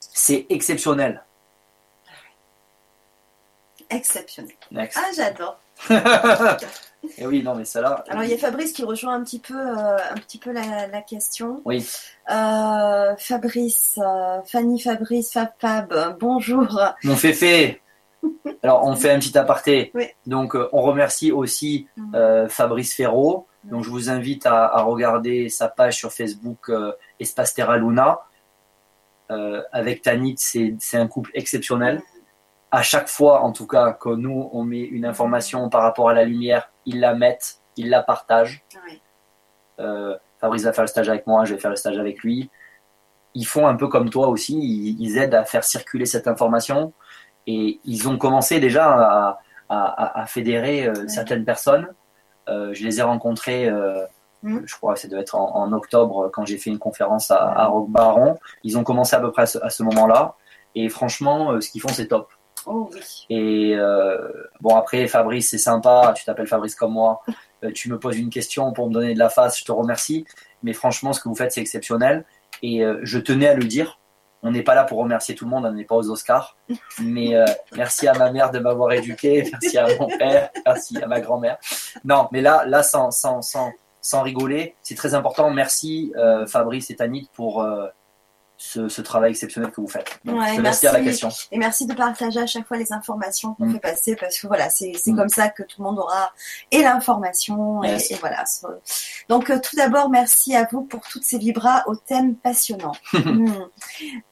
C'est 0.01 0.47
exceptionnel. 0.49 1.23
Exceptionnel. 3.91 4.55
Next. 4.71 4.99
Ah, 5.01 5.11
j'adore. 5.17 5.59
et 7.19 7.27
oui, 7.27 7.43
non, 7.43 7.55
mais 7.55 7.65
ça 7.65 7.81
là. 7.81 8.05
Alors, 8.09 8.25
il 8.25 8.31
y 8.31 8.35
a 8.35 8.39
Fabrice 8.39 8.73
qui 8.73 8.85
rejoint 8.85 9.15
un 9.15 9.23
petit 9.23 9.39
peu, 9.39 9.55
euh, 9.57 9.97
un 10.11 10.15
petit 10.17 10.39
peu 10.39 10.51
la, 10.53 10.87
la 10.89 11.01
question. 11.01 11.63
Oui, 11.65 11.89
Euh, 12.31 13.17
Fabrice, 13.17 13.99
euh, 14.03 14.43
Fanny 14.45 14.81
Fabrice, 14.81 15.33
Fab 15.33 15.51
Fab, 15.59 16.19
bonjour. 16.19 16.79
mon 17.05 17.17
féfé. 17.17 17.81
Alors, 18.63 18.85
on 18.85 18.97
fait 18.97 19.11
un 19.11 19.19
petit 19.19 19.37
aparté. 19.39 19.91
Oui. 19.95 20.07
Donc, 20.27 20.55
euh, 20.57 20.69
on 20.73 20.83
remercie 20.83 21.31
aussi 21.33 21.87
Mhm. 21.97 22.15
euh, 22.15 22.49
Fabrice 22.49 22.95
Ferraud. 22.95 23.47
Mhm. 23.65 23.71
Donc, 23.71 23.85
je 23.85 23.91
vous 23.91 24.11
invite 24.11 24.47
à, 24.47 24.65
à 24.67 24.83
regarder 24.83 25.49
sa 25.49 25.69
page 25.69 25.97
sur 25.97 26.13
Facebook 26.13 26.69
euh, 26.71 26.93
Espace 27.21 27.55
Terra 27.55 27.77
Luna. 27.79 28.21
Euh, 29.31 29.63
avec 29.73 30.03
Tanit, 30.03 30.37
c'est 30.39 30.97
un 30.97 31.07
couple 31.07 31.31
exceptionnel. 31.35 32.01
À 32.71 32.83
chaque 32.83 33.09
fois, 33.09 33.43
en 33.43 33.53
tout 33.53 33.67
cas, 33.67 33.93
que 33.93 34.09
nous, 34.11 34.49
on 34.53 34.65
met 34.65 34.81
une 34.81 35.05
information 35.05 35.69
par 35.69 35.83
rapport 35.83 36.09
à 36.09 36.15
la 36.15 36.25
lumière, 36.25 36.71
ils 36.87 36.99
la 37.01 37.15
mettent, 37.15 37.61
ils 37.77 37.91
la 37.91 38.03
partagent. 38.03 38.65
Oui. 38.87 39.01
Fabrice 40.41 40.63
va 40.65 40.73
faire 40.73 40.85
le 40.85 40.89
stage 40.89 41.09
avec 41.09 41.27
moi, 41.27 41.45
je 41.45 41.55
vais 41.55 41.61
faire 41.61 41.71
le 41.71 41.77
stage 41.77 41.99
avec 41.99 42.21
lui. 42.23 42.51
Ils 43.35 43.47
font 43.47 43.67
un 43.67 43.77
peu 43.77 43.89
comme 43.89 44.09
toi 44.11 44.29
aussi, 44.29 44.59
ils, 44.59 44.97
ils 45.01 45.19
aident 45.19 45.35
à 45.35 45.45
faire 45.45 45.65
circuler 45.65 46.07
cette 46.07 46.27
information 46.29 46.93
et 47.51 47.81
ils 47.85 48.09
ont 48.09 48.17
commencé 48.19 48.61
déjà 48.61 48.87
à, 49.71 50.21
à- 50.21 50.27
fédérer 50.27 50.87
euh, 50.87 50.93
Ouais. 50.93 51.09
certaines 51.09 51.45
personnes. 51.45 51.89
Euh, 52.49 52.73
je 52.75 52.85
les 52.85 53.01
ai 53.01 53.03
rencontrés, 53.03 53.69
euh, 53.69 54.05
Mhm. 54.43 54.63
je 54.67 54.75
crois 54.77 54.95
que 54.95 55.01
ça 55.01 55.09
devait 55.09 55.23
être 55.23 55.35
en, 55.35 55.57
en 55.57 55.73
octobre 55.73 56.31
quand 56.33 56.45
j'ai 56.47 56.59
fait 56.59 56.71
une 56.71 56.79
conférence 56.79 57.31
à, 57.33 57.39
à 57.63 57.67
Rock 57.67 57.89
Baron. 57.91 58.37
Ils 58.63 58.79
ont 58.79 58.85
commencé 58.85 59.17
à 59.17 59.21
peu 59.21 59.33
près 59.33 59.43
à 59.43 59.71
ce, 59.71 59.83
moment-là 59.83 60.35
et 60.77 60.89
franchement, 60.89 61.61
ce 61.61 61.71
qu'ils 61.71 61.81
font, 61.81 61.89
c'est 61.89 62.07
top. 62.07 62.29
Oh 62.67 62.89
oui. 62.93 63.01
Et 63.31 63.75
euh, 63.77 64.17
bon, 64.61 64.77
après, 64.77 65.07
Fabrice, 65.09 65.51
c'est 65.51 65.59
sympa, 65.59 66.13
tu 66.17 66.25
t'appelles 66.25 66.47
Fabrice 66.47 66.75
comme 66.77 66.93
moi, 66.93 67.23
euh, 67.65 67.73
tu 67.73 67.91
me 67.91 67.99
poses 67.99 68.19
une 68.19 68.31
question 68.31 68.73
pour 68.73 68.89
me 68.89 68.93
donner 68.95 69.15
de 69.15 69.19
la 69.19 69.29
face, 69.31 69.59
je 69.59 69.65
te 69.65 69.73
remercie. 69.73 70.25
Mais 70.63 70.73
franchement, 70.73 71.13
ce 71.13 71.21
que 71.21 71.29
vous 71.29 71.35
faites, 71.35 71.53
c'est 71.53 71.61
exceptionnel. 71.63 72.25
Et 72.63 72.85
euh, 72.85 73.01
je 73.03 73.19
tenais 73.19 73.49
à 73.49 73.55
le 73.55 73.65
dire 73.65 73.99
on 74.43 74.51
n'est 74.51 74.63
pas 74.63 74.75
là 74.75 74.85
pour 74.85 74.99
remercier 74.99 75.35
tout 75.35 75.45
le 75.45 75.51
monde, 75.51 75.67
on 75.67 75.73
n'est 75.73 75.85
pas 75.85 75.97
aux 75.97 76.11
Oscars. 76.11 76.57
Mais 77.03 77.35
euh, 77.35 77.45
merci 77.77 78.07
à 78.07 78.15
ma 78.15 78.31
mère 78.31 78.51
de 78.51 78.59
m'avoir 78.59 78.93
éduqué, 78.93 79.49
merci 79.53 79.79
à 79.79 79.87
mon 79.99 80.09
père, 80.17 80.51
merci 80.65 81.03
à 81.03 81.07
ma 81.07 81.21
grand-mère. 81.21 81.59
Non, 82.05 82.29
mais 82.33 82.41
là, 82.41 82.65
là 82.67 82.83
sans, 82.83 83.11
sans, 83.11 83.43
sans, 83.43 83.73
sans 84.01 84.23
rigoler, 84.23 84.77
c'est 84.83 84.95
très 84.95 85.15
important. 85.15 85.51
Merci 85.51 86.13
euh, 86.17 86.47
Fabrice 86.47 86.91
et 86.91 86.97
Tanit 86.97 87.29
pour 87.35 87.63
euh, 87.63 87.89
ce, 88.59 89.01
travail 89.03 89.31
exceptionnel 89.31 89.71
que 89.71 89.81
vous 89.81 89.87
faites. 89.87 90.19
merci, 90.25 90.89
à 90.89 90.93
la 90.93 91.01
question. 91.01 91.29
Et 91.53 91.59
merci 91.59 91.87
de 91.87 91.95
partager 91.95 92.41
à 92.41 92.47
chaque 92.47 92.67
fois 92.67 92.77
les 92.77 92.93
informations 92.93 93.55
qu'on 93.55 93.67
mm. 93.67 93.75
fait 93.75 93.81
passer 93.81 94.17
parce 94.17 94.39
que 94.39 94.49
voilà, 94.49 94.69
c'est 94.69 94.93
mm. 95.07 95.17
comme 95.17 95.29
ça 95.29 95.49
que 95.49 95.63
tout 95.63 95.81
le 95.81 95.85
monde 95.85 96.01
aura 96.01 96.33
et 96.73 96.83
l'information 96.83 97.83
et, 97.85 97.99
voilà. 98.21 98.45
Donc 99.29 99.51
euh, 99.51 99.61
tout 99.63 99.77
d'abord, 99.77 100.11
merci 100.11 100.57
à 100.57 100.69
vous 100.71 100.83
pour 100.83 101.03
toutes 101.03 101.23
ces 101.23 101.39
vibras 101.39 101.85
au 101.87 101.95
thème 101.95 102.35
passionnant. 102.35 102.93
Mm. 103.29 103.53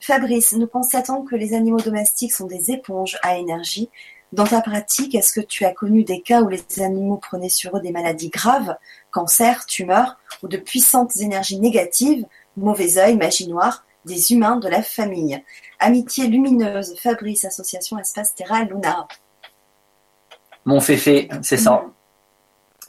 Fabrice, 0.00 0.52
nous 0.52 0.66
constatons 0.66 1.22
que 1.22 1.36
les 1.36 1.54
animaux 1.54 1.80
domestiques 1.80 2.32
sont 2.32 2.46
des 2.46 2.70
éponges 2.70 3.18
à 3.22 3.36
énergie. 3.36 3.90
Dans 4.32 4.46
ta 4.46 4.62
pratique, 4.62 5.14
est-ce 5.14 5.32
que 5.32 5.44
tu 5.44 5.64
as 5.64 5.72
connu 5.72 6.02
des 6.02 6.22
cas 6.22 6.40
où 6.40 6.48
les 6.48 6.64
animaux 6.80 7.18
prenaient 7.18 7.50
sur 7.50 7.76
eux 7.76 7.80
des 7.80 7.92
maladies 7.92 8.30
graves, 8.30 8.76
cancer, 9.10 9.66
tumeurs 9.66 10.16
ou 10.42 10.48
de 10.48 10.56
puissantes 10.56 11.16
énergies 11.18 11.60
négatives, 11.60 12.24
mauvais 12.56 12.98
œil, 12.98 13.16
magie 13.16 13.48
noire 13.48 13.85
des 14.06 14.32
humains 14.32 14.56
de 14.56 14.68
la 14.68 14.82
famille. 14.82 15.42
Amitié 15.78 16.28
lumineuse, 16.28 16.94
Fabrice, 16.98 17.44
Association 17.44 17.98
Espace 17.98 18.34
Terra 18.34 18.64
Luna. 18.64 19.06
Mon 20.64 20.80
féfé, 20.80 21.28
c'est 21.42 21.56
ça. 21.56 21.72
Mm. 21.72 21.92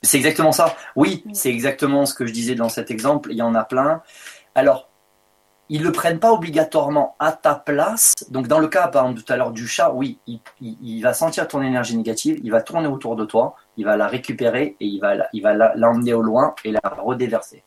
C'est 0.04 0.18
exactement 0.18 0.52
ça. 0.52 0.76
Oui, 0.96 1.24
mm. 1.26 1.34
c'est 1.34 1.50
exactement 1.50 2.06
ce 2.06 2.14
que 2.14 2.26
je 2.26 2.32
disais 2.32 2.56
dans 2.56 2.70
cet 2.70 2.92
exemple. 2.92 3.32
Il 3.32 3.38
y 3.38 3.42
en 3.42 3.56
a 3.56 3.66
plein. 3.66 4.02
Alors, 4.56 4.90
ils 5.70 5.82
ne 5.82 5.86
le 5.86 5.92
prennent 5.92 6.20
pas 6.20 6.32
obligatoirement 6.32 7.16
à 7.20 7.34
ta 7.34 7.56
place. 7.56 8.14
Donc, 8.30 8.48
dans 8.48 8.60
le 8.60 8.68
cas, 8.68 8.88
par 8.88 9.04
exemple, 9.04 9.24
tout 9.24 9.34
à 9.34 9.36
l'heure 9.36 9.52
du 9.52 9.68
chat, 9.68 9.92
oui, 9.92 10.20
il, 10.62 11.02
va 11.02 11.14
sentir 11.14 11.48
ton 11.48 11.62
énergie 11.62 11.98
négative, 11.98 12.40
il 12.42 12.52
va 12.52 12.62
tourner 12.62 12.88
autour 12.88 13.16
de 13.16 13.26
toi, 13.26 13.56
il 13.76 13.86
va 13.86 13.98
la 13.98 14.08
récupérer 14.08 14.78
et 14.80 14.86
il 14.86 15.00
va, 15.00 15.28
il 15.34 15.44
va 15.44 15.54
l'emmener 15.76 16.14
au 16.14 16.22
loin 16.22 16.56
et 16.64 16.72
la 16.72 16.80
redéverser. 16.98 17.64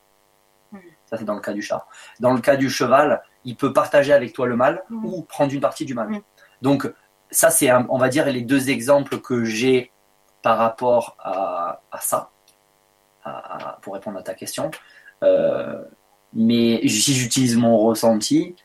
Mm. 0.73 0.79
Ça, 1.07 1.19
c'est 1.19 1.25
dans 1.25 1.35
le 1.35 1.41
cas 1.41 1.53
du 1.53 1.63
chat. 1.63 1.87
Dans 2.21 2.33
le 2.33 2.41
cas 2.41 2.57
du 2.57 2.71
cheval, 2.71 3.23
il 3.45 3.57
peut 3.57 3.73
partager 3.73 4.13
avec 4.13 4.33
toi 4.33 4.47
le 4.47 4.57
mal 4.57 4.83
ou 4.91 5.23
prendre 5.23 5.53
une 5.53 5.61
partie 5.61 5.85
du 5.85 5.95
mal. 5.95 6.09
Donc 6.63 6.93
ça, 7.31 7.51
c'est, 7.51 7.73
on 7.73 7.99
va 7.99 8.09
dire, 8.09 8.27
les 8.27 8.43
deux 8.43 8.71
exemples 8.71 9.19
que 9.19 9.45
j'ai 9.45 9.93
par 10.43 10.59
rapport 10.59 11.17
à, 11.19 11.81
ça, 12.01 12.31
pour 13.83 13.95
répondre 13.95 14.19
à 14.19 14.23
ta 14.23 14.35
question. 14.35 14.71
Euh, 15.23 15.83
mais 16.33 16.81
si 16.89 17.15
j'utilise 17.15 17.57
mon 17.57 17.79
ressenti, 17.79 18.57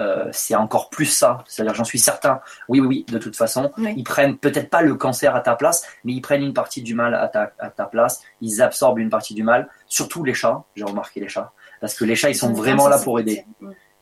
euh, 0.00 0.28
c'est 0.32 0.54
encore 0.54 0.90
plus 0.90 1.06
ça. 1.06 1.42
C'est-à-dire, 1.46 1.74
j'en 1.74 1.84
suis 1.84 1.98
certain. 1.98 2.40
Oui, 2.68 2.80
oui, 2.80 2.86
oui, 2.86 3.06
de 3.08 3.18
toute 3.18 3.36
façon, 3.36 3.72
ils 3.78 4.04
prennent 4.04 4.36
peut-être 4.36 4.68
pas 4.68 4.82
le 4.82 4.94
cancer 4.94 5.34
à 5.34 5.40
ta 5.40 5.56
place, 5.56 5.86
mais 6.04 6.12
ils 6.12 6.20
prennent 6.20 6.42
une 6.42 6.54
partie 6.54 6.82
du 6.82 6.94
mal 6.94 7.14
à 7.14 7.28
ta, 7.28 7.52
à 7.58 7.70
ta 7.70 7.86
place. 7.86 8.22
Ils 8.40 8.60
absorbent 8.60 8.98
une 8.98 9.10
partie 9.10 9.34
du 9.34 9.42
mal. 9.42 9.68
Surtout 9.86 10.22
les 10.24 10.34
chats. 10.34 10.64
J'ai 10.74 10.84
remarqué 10.84 11.20
les 11.20 11.28
chats 11.28 11.52
parce 11.80 11.94
que 11.94 12.04
les 12.04 12.14
chats, 12.14 12.30
ils 12.30 12.36
sont 12.36 12.52
vraiment 12.52 12.88
là 12.88 12.98
pour 12.98 13.18
aider. 13.20 13.44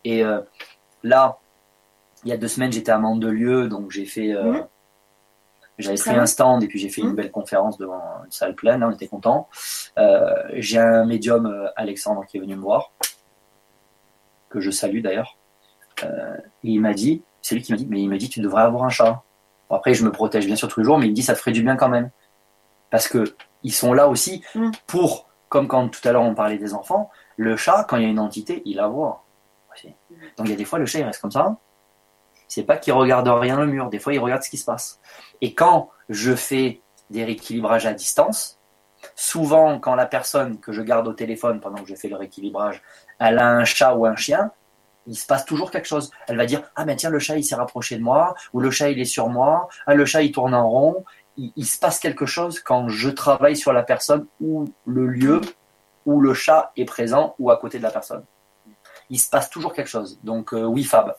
Et 0.04 0.22
euh, 0.24 0.40
là, 1.02 1.38
il 2.24 2.30
y 2.30 2.32
a 2.32 2.36
deux 2.36 2.48
semaines, 2.48 2.72
j'étais 2.72 2.92
à 2.92 2.98
Mandelieu, 2.98 3.68
donc 3.68 3.90
j'ai 3.90 4.06
fait, 4.06 4.32
euh, 4.32 4.52
mhm. 4.52 4.66
j'avais 5.78 5.96
pris 5.96 6.10
un 6.10 6.26
stand 6.26 6.62
et 6.62 6.68
puis 6.68 6.78
j'ai 6.78 6.88
fait 6.88 7.00
une 7.00 7.08
mhm. 7.08 7.16
belle 7.16 7.30
conférence 7.30 7.78
devant 7.78 8.02
une 8.24 8.30
salle 8.30 8.54
pleine, 8.54 8.82
on 8.84 8.90
était 8.90 9.08
content. 9.08 9.48
Euh, 9.98 10.34
j'ai 10.54 10.78
un 10.78 11.04
médium, 11.04 11.70
Alexandre, 11.76 12.24
qui 12.26 12.38
est 12.38 12.40
venu 12.40 12.56
me 12.56 12.62
voir, 12.62 12.92
que 14.50 14.60
je 14.60 14.70
salue 14.70 15.00
d'ailleurs. 15.00 15.36
il 16.62 16.80
m'a 16.80 16.94
dit, 16.94 17.22
c'est 17.42 17.54
lui 17.54 17.62
qui 17.62 17.72
m'a 17.72 17.78
dit, 17.78 17.86
mais 17.88 18.00
il 18.00 18.08
m'a 18.08 18.16
dit, 18.16 18.28
tu 18.28 18.40
devrais 18.40 18.62
avoir 18.62 18.84
un 18.84 18.90
chat. 18.90 19.22
après, 19.68 19.94
je 19.94 20.04
me 20.04 20.12
protège 20.12 20.46
bien 20.46 20.56
sûr 20.56 20.68
tous 20.68 20.80
les 20.80 20.84
jours, 20.84 20.98
mais 20.98 21.06
il 21.06 21.10
me 21.10 21.14
dit, 21.14 21.22
ça 21.22 21.34
te 21.34 21.38
ferait 21.38 21.52
du 21.52 21.62
bien 21.62 21.76
quand 21.76 21.88
même. 21.88 22.10
Parce 22.90 23.08
que 23.08 23.34
ils 23.64 23.72
sont 23.72 23.92
là 23.92 24.08
aussi 24.08 24.44
mhm. 24.54 24.70
pour, 24.86 25.28
comme 25.48 25.66
quand 25.66 25.88
tout 25.88 26.06
à 26.06 26.12
l'heure 26.12 26.22
on 26.22 26.34
parlait 26.34 26.58
des 26.58 26.74
enfants, 26.74 27.10
le 27.36 27.56
chat, 27.56 27.84
quand 27.84 27.96
il 27.96 28.02
y 28.02 28.06
a 28.06 28.08
une 28.08 28.18
entité, 28.18 28.62
il 28.64 28.76
la 28.76 28.88
voit. 28.88 29.24
Donc 30.36 30.46
il 30.46 30.50
y 30.50 30.52
a 30.52 30.56
des 30.56 30.64
fois, 30.64 30.78
le 30.78 30.86
chat, 30.86 31.00
il 31.00 31.04
reste 31.04 31.20
comme 31.20 31.30
ça. 31.30 31.56
C'est 32.48 32.62
pas 32.62 32.76
qu'il 32.76 32.92
regarde 32.92 33.28
rien 33.28 33.58
le 33.58 33.66
mur. 33.66 33.90
Des 33.90 33.98
fois, 33.98 34.12
il 34.12 34.18
regarde 34.18 34.42
ce 34.42 34.50
qui 34.50 34.58
se 34.58 34.64
passe. 34.64 35.00
Et 35.40 35.54
quand 35.54 35.90
je 36.08 36.34
fais 36.34 36.80
des 37.10 37.24
rééquilibrages 37.24 37.86
à 37.86 37.94
distance, 37.94 38.58
souvent, 39.16 39.78
quand 39.78 39.94
la 39.94 40.06
personne 40.06 40.58
que 40.60 40.72
je 40.72 40.82
garde 40.82 41.08
au 41.08 41.12
téléphone 41.12 41.60
pendant 41.60 41.82
que 41.82 41.88
je 41.88 41.94
fais 41.94 42.08
le 42.08 42.16
rééquilibrage, 42.16 42.82
elle 43.18 43.38
a 43.38 43.48
un 43.48 43.64
chat 43.64 43.94
ou 43.94 44.06
un 44.06 44.16
chien, 44.16 44.52
il 45.06 45.16
se 45.16 45.26
passe 45.26 45.44
toujours 45.44 45.70
quelque 45.70 45.88
chose. 45.88 46.10
Elle 46.28 46.36
va 46.36 46.46
dire 46.46 46.62
Ah, 46.76 46.84
ben 46.84 46.96
tiens, 46.96 47.10
le 47.10 47.18
chat, 47.18 47.36
il 47.36 47.44
s'est 47.44 47.54
rapproché 47.54 47.96
de 47.96 48.02
moi, 48.02 48.34
ou 48.52 48.60
le 48.60 48.70
chat, 48.70 48.90
il 48.90 49.00
est 49.00 49.04
sur 49.04 49.28
moi, 49.28 49.68
ah, 49.86 49.94
le 49.94 50.04
chat, 50.04 50.22
il 50.22 50.32
tourne 50.32 50.54
en 50.54 50.68
rond. 50.68 51.04
il 51.36 51.66
se 51.66 51.78
passe 51.78 51.98
quelque 51.98 52.26
chose 52.26 52.60
quand 52.60 52.88
je 52.88 53.10
travaille 53.10 53.56
sur 53.56 53.72
la 53.72 53.82
personne 53.82 54.26
ou 54.40 54.66
le 54.86 55.06
lieu 55.06 55.40
où 56.06 56.20
le 56.20 56.34
chat 56.34 56.72
est 56.76 56.84
présent 56.84 57.34
ou 57.38 57.50
à 57.50 57.56
côté 57.56 57.78
de 57.78 57.82
la 57.82 57.90
personne. 57.90 58.24
Il 59.10 59.18
se 59.18 59.28
passe 59.28 59.50
toujours 59.50 59.72
quelque 59.72 59.88
chose. 59.88 60.18
Donc 60.22 60.52
euh, 60.52 60.64
oui, 60.64 60.84
Fab. 60.84 61.14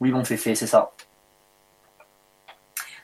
Oui, 0.00 0.10
mon 0.10 0.24
féfé, 0.24 0.54
c'est 0.54 0.66
ça. 0.66 0.92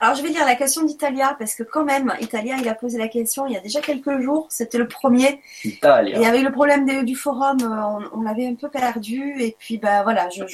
Alors 0.01 0.15
je 0.15 0.23
vais 0.23 0.29
lire 0.29 0.45
la 0.45 0.55
question 0.55 0.85
d'Italia 0.85 1.35
parce 1.39 1.55
que 1.55 1.65
quand 1.65 1.85
même, 1.85 2.13
Italia, 2.21 2.57
il 2.61 2.69
a 2.69 2.75
posé 2.75 2.99
la 2.99 3.09
question 3.09 3.47
il 3.47 3.55
y 3.55 3.57
a 3.57 3.61
déjà 3.61 3.81
quelques 3.81 4.21
jours, 4.21 4.47
c'était 4.49 4.79
le 4.79 4.87
premier. 4.87 5.41
Italia. 5.65 6.21
Et 6.21 6.27
avec 6.27 6.43
le 6.43 6.53
problème 6.53 7.05
du 7.05 7.17
forum, 7.17 7.59
euh, 7.63 8.07
on, 8.13 8.23
l'avait 8.23 8.47
un 8.47 8.55
peu 8.55 8.69
perdu 8.69 9.35
et 9.41 9.57
puis 9.59 9.79
bah 9.79 10.05
voilà, 10.05 10.29
je, 10.31 10.45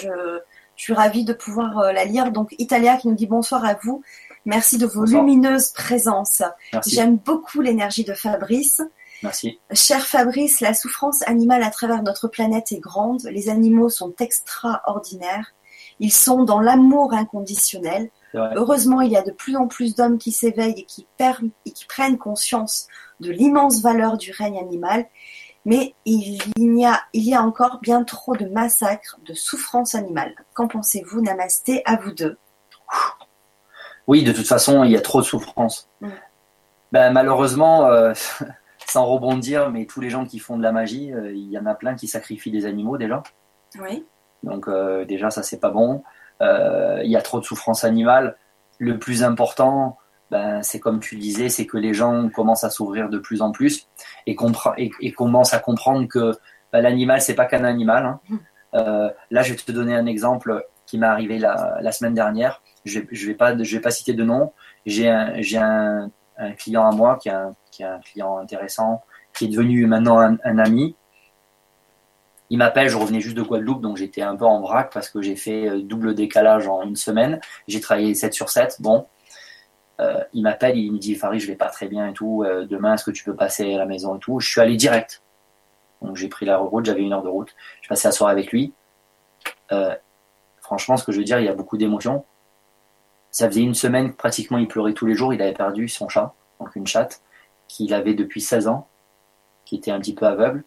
suis 0.77 0.95
ravie 0.95 1.25
de 1.25 1.35
pouvoir 1.35 1.79
euh, 1.79 1.93
la 1.93 2.05
lire. 2.05 2.33
Donc 2.33 2.55
Italia 2.59 2.97
qui 2.97 3.09
nous 3.09 3.15
dit 3.15 3.27
bonsoir 3.27 3.65
à 3.65 3.75
vous. 3.75 4.03
Merci 4.47 4.77
de 4.77 4.87
vos 4.87 5.05
lumineuses 5.05 5.69
présences. 5.69 6.43
J'aime 6.87 7.17
beaucoup 7.17 7.61
l'énergie 7.61 8.05
de 8.05 8.13
Fabrice. 8.13 8.83
Merci. 9.25 9.59
Cher 9.73 10.07
Fabrice, 10.07 10.61
la 10.61 10.75
souffrance 10.75 11.27
animale 11.27 11.63
à 11.63 11.71
travers 11.71 12.03
notre 12.03 12.29
planète 12.29 12.73
est 12.73 12.79
grande. 12.79 13.23
Les 13.25 13.49
animaux 13.49 13.89
sont 13.89 14.15
extraordinaires. 14.21 15.55
Ils 15.99 16.13
sont 16.13 16.45
dans 16.45 16.61
l'amour 16.61 17.15
inconditionnel. 17.15 18.11
Heureusement, 18.35 19.01
il 19.01 19.13
y 19.13 19.17
a 19.17 19.23
de 19.23 19.31
plus 19.31 19.57
en 19.57 19.69
plus 19.69 19.95
d'hommes 19.95 20.19
qui 20.19 20.33
s'éveillent 20.33 20.79
et 20.79 20.85
qui, 20.85 21.07
et 21.65 21.71
qui 21.71 21.87
prennent 21.87 22.19
conscience 22.19 22.89
de 23.21 23.31
l'immense 23.31 23.81
valeur 23.81 24.19
du 24.19 24.33
règne 24.33 24.59
animal. 24.59 25.07
Mais 25.65 25.95
il 26.05 26.43
y, 26.59 26.85
a, 26.85 27.01
il 27.15 27.23
y 27.23 27.35
a 27.35 27.43
encore 27.43 27.79
bien 27.81 28.05
trop 28.05 28.37
de 28.37 28.47
massacres, 28.47 29.19
de 29.25 29.33
souffrances 29.33 29.95
animales. 29.95 30.35
Qu'en 30.53 30.69
pensez-vous 30.69 31.23
Namasté, 31.23 31.83
à 31.87 31.97
vous 31.97 32.13
deux? 32.13 32.37
Oui, 34.07 34.23
de 34.23 34.33
toute 34.33 34.47
façon, 34.47 34.85
il 34.85 34.91
y 34.91 34.97
a 34.97 35.01
trop 35.01 35.21
de 35.21 35.27
souffrances. 35.27 35.89
Mm. 36.03 36.09
Ben, 36.93 37.13
malheureusement, 37.13 37.87
euh, 37.87 38.13
sans 38.87 39.07
rebondir, 39.07 39.71
mais 39.71 39.87
tous 39.87 40.01
les 40.01 40.11
gens 40.11 40.25
qui 40.25 40.39
font 40.39 40.57
de 40.57 40.63
la 40.63 40.73
magie, 40.73 41.13
euh, 41.13 41.33
il 41.33 41.51
y 41.51 41.59
en 41.59 41.67
a 41.67 41.75
plein 41.75 41.95
qui 41.95 42.07
sacrifient 42.07 42.51
des 42.51 42.67
animaux 42.67 42.99
déjà. 42.99 43.23
Oui. 43.81 44.05
Donc 44.43 44.69
euh, 44.69 45.05
déjà, 45.05 45.31
ça 45.31 45.43
c'est 45.43 45.61
pas 45.61 45.71
bon. 45.71 46.03
Euh, 46.43 47.01
il 47.05 47.11
y 47.11 47.17
a 47.17 47.23
trop 47.23 47.41
de 47.41 47.45
souffrance 47.45 47.85
animale. 47.85 48.37
Le 48.79 48.99
plus 48.99 49.23
important, 49.23 49.99
ben, 50.31 50.63
c'est 50.63 50.81
comme 50.81 51.01
tu 51.01 51.17
disais, 51.17 51.49
c'est 51.49 51.67
que 51.67 51.77
les 51.77 51.95
gens 51.95 52.29
commencent 52.29 52.65
à 52.65 52.71
s'ouvrir 52.71 53.09
de 53.09 53.19
plus 53.19 53.41
en 53.41 53.53
plus 53.53 53.89
et, 54.27 54.37
et, 55.01 55.13
commencent 55.13 55.55
à 55.55 55.59
comprendre 55.59 56.09
que 56.09 56.33
ben, 56.73 56.81
l'animal, 56.81 57.21
c'est 57.21 57.35
pas 57.35 57.47
qu'un 57.47 57.65
animal. 57.65 58.05
Hein. 58.05 58.21
Mmh. 58.29 58.39
là, 59.31 59.43
je 59.43 59.53
vais 59.53 59.57
te 59.57 59.73
donner 59.73 59.95
un 59.95 60.07
exemple 60.07 60.65
qui 60.87 60.99
m'est 60.99 61.07
arrivé 61.07 61.39
la, 61.39 61.93
semaine 61.93 62.15
dernière. 62.15 62.63
Je 62.85 63.01
ne 63.01 63.27
vais, 63.27 63.35
pas, 63.35 63.57
je 63.57 63.77
vais 63.77 63.81
pas 63.81 63.91
citer 63.91 64.13
de 64.13 64.25
nom. 64.25 64.53
J'ai 64.85 65.09
un, 65.09 65.35
un, 65.57 66.11
un, 66.39 66.53
client 66.53 66.89
à 66.89 66.93
moi 66.93 67.19
qui 67.21 67.29
a 67.29 67.47
un 67.47 67.57
qui 67.75 67.83
est 67.83 67.87
un 67.87 67.99
client 67.99 68.39
intéressant, 68.39 69.03
qui 69.37 69.47
est 69.47 69.49
devenu 69.49 69.87
maintenant 69.87 70.19
un, 70.19 70.59
ami. 70.59 70.95
Il 72.51 72.59
m'appelle, 72.59 72.89
je 72.89 72.97
revenais 72.97 73.21
juste 73.21 73.37
de 73.37 73.43
Guadeloupe, 73.43 73.81
donc 73.81 73.97
j'étais 73.97 74.23
un 74.23 74.37
peu 74.37 74.45
en 74.45 74.61
vrac 74.61 74.93
parce 74.93 75.09
que 75.09 75.21
j'ai 75.21 75.35
fait 75.35 75.69
euh, 75.69 75.83
double 75.83 76.15
décalage 76.15 76.69
en 76.69 76.83
une 76.83 76.95
semaine. 76.95 77.41
J'ai 77.67 77.81
travaillé 77.81 78.15
7 78.15 78.33
sur 78.33 78.51
7. 78.51 78.77
Bon, 78.81 79.07
euh, 80.01 80.23
il 80.33 80.43
m'appelle, 80.43 80.77
il 80.77 80.93
me 80.93 80.99
dit 80.99 81.15
Farid, 81.17 81.41
je 81.41 81.47
vais 81.47 81.57
pas 81.57 81.69
très 81.69 81.89
bien 81.89 82.07
et 82.07 82.13
tout. 82.13 82.45
Euh, 82.45 82.65
demain, 82.65 82.95
est-ce 82.95 83.05
que 83.05 83.11
tu 83.11 83.25
peux 83.25 83.35
passer 83.35 83.75
à 83.75 83.79
la 83.79 83.87
maison 83.87 84.17
et 84.17 84.19
tout? 84.21 84.39
Je 84.41 84.49
suis 84.49 84.61
allé 84.61 84.77
direct. 84.77 85.23
Donc 86.03 86.17
j'ai 86.17 86.29
pris 86.29 86.47
la 86.47 86.59
route, 86.59 86.85
j'avais 86.85 87.03
une 87.03 87.13
heure 87.13 87.23
de 87.23 87.29
route. 87.29 87.55
Je 87.81 87.89
passais 87.89 88.07
la 88.09 88.13
soirée 88.13 88.33
avec 88.33 88.53
lui. 88.53 88.73
franchement, 90.61 90.97
ce 90.97 91.05
que 91.05 91.13
je 91.13 91.19
veux 91.19 91.25
dire, 91.25 91.41
il 91.41 91.47
y 91.47 91.49
a 91.49 91.55
beaucoup 91.55 91.77
d'émotions. 91.77 92.25
Ça 93.35 93.49
faisait 93.49 93.63
une 93.63 93.75
semaine 93.75 94.13
pratiquement 94.13 94.59
il 94.59 94.69
pleurait 94.69 94.93
tous 94.93 95.07
les 95.07 95.17
jours. 95.17 95.35
Il 95.35 95.43
avait 95.43 95.55
perdu 95.55 95.89
son 95.89 96.09
chat, 96.09 96.33
donc 96.61 96.77
une 96.77 96.87
chatte 96.87 97.21
qu'il 97.67 97.93
avait 97.93 98.15
depuis 98.15 98.41
16 98.41 98.69
ans, 98.69 98.87
qui 99.65 99.75
était 99.75 99.91
un 99.91 99.99
petit 99.99 100.15
peu 100.15 100.25
aveugle. 100.25 100.63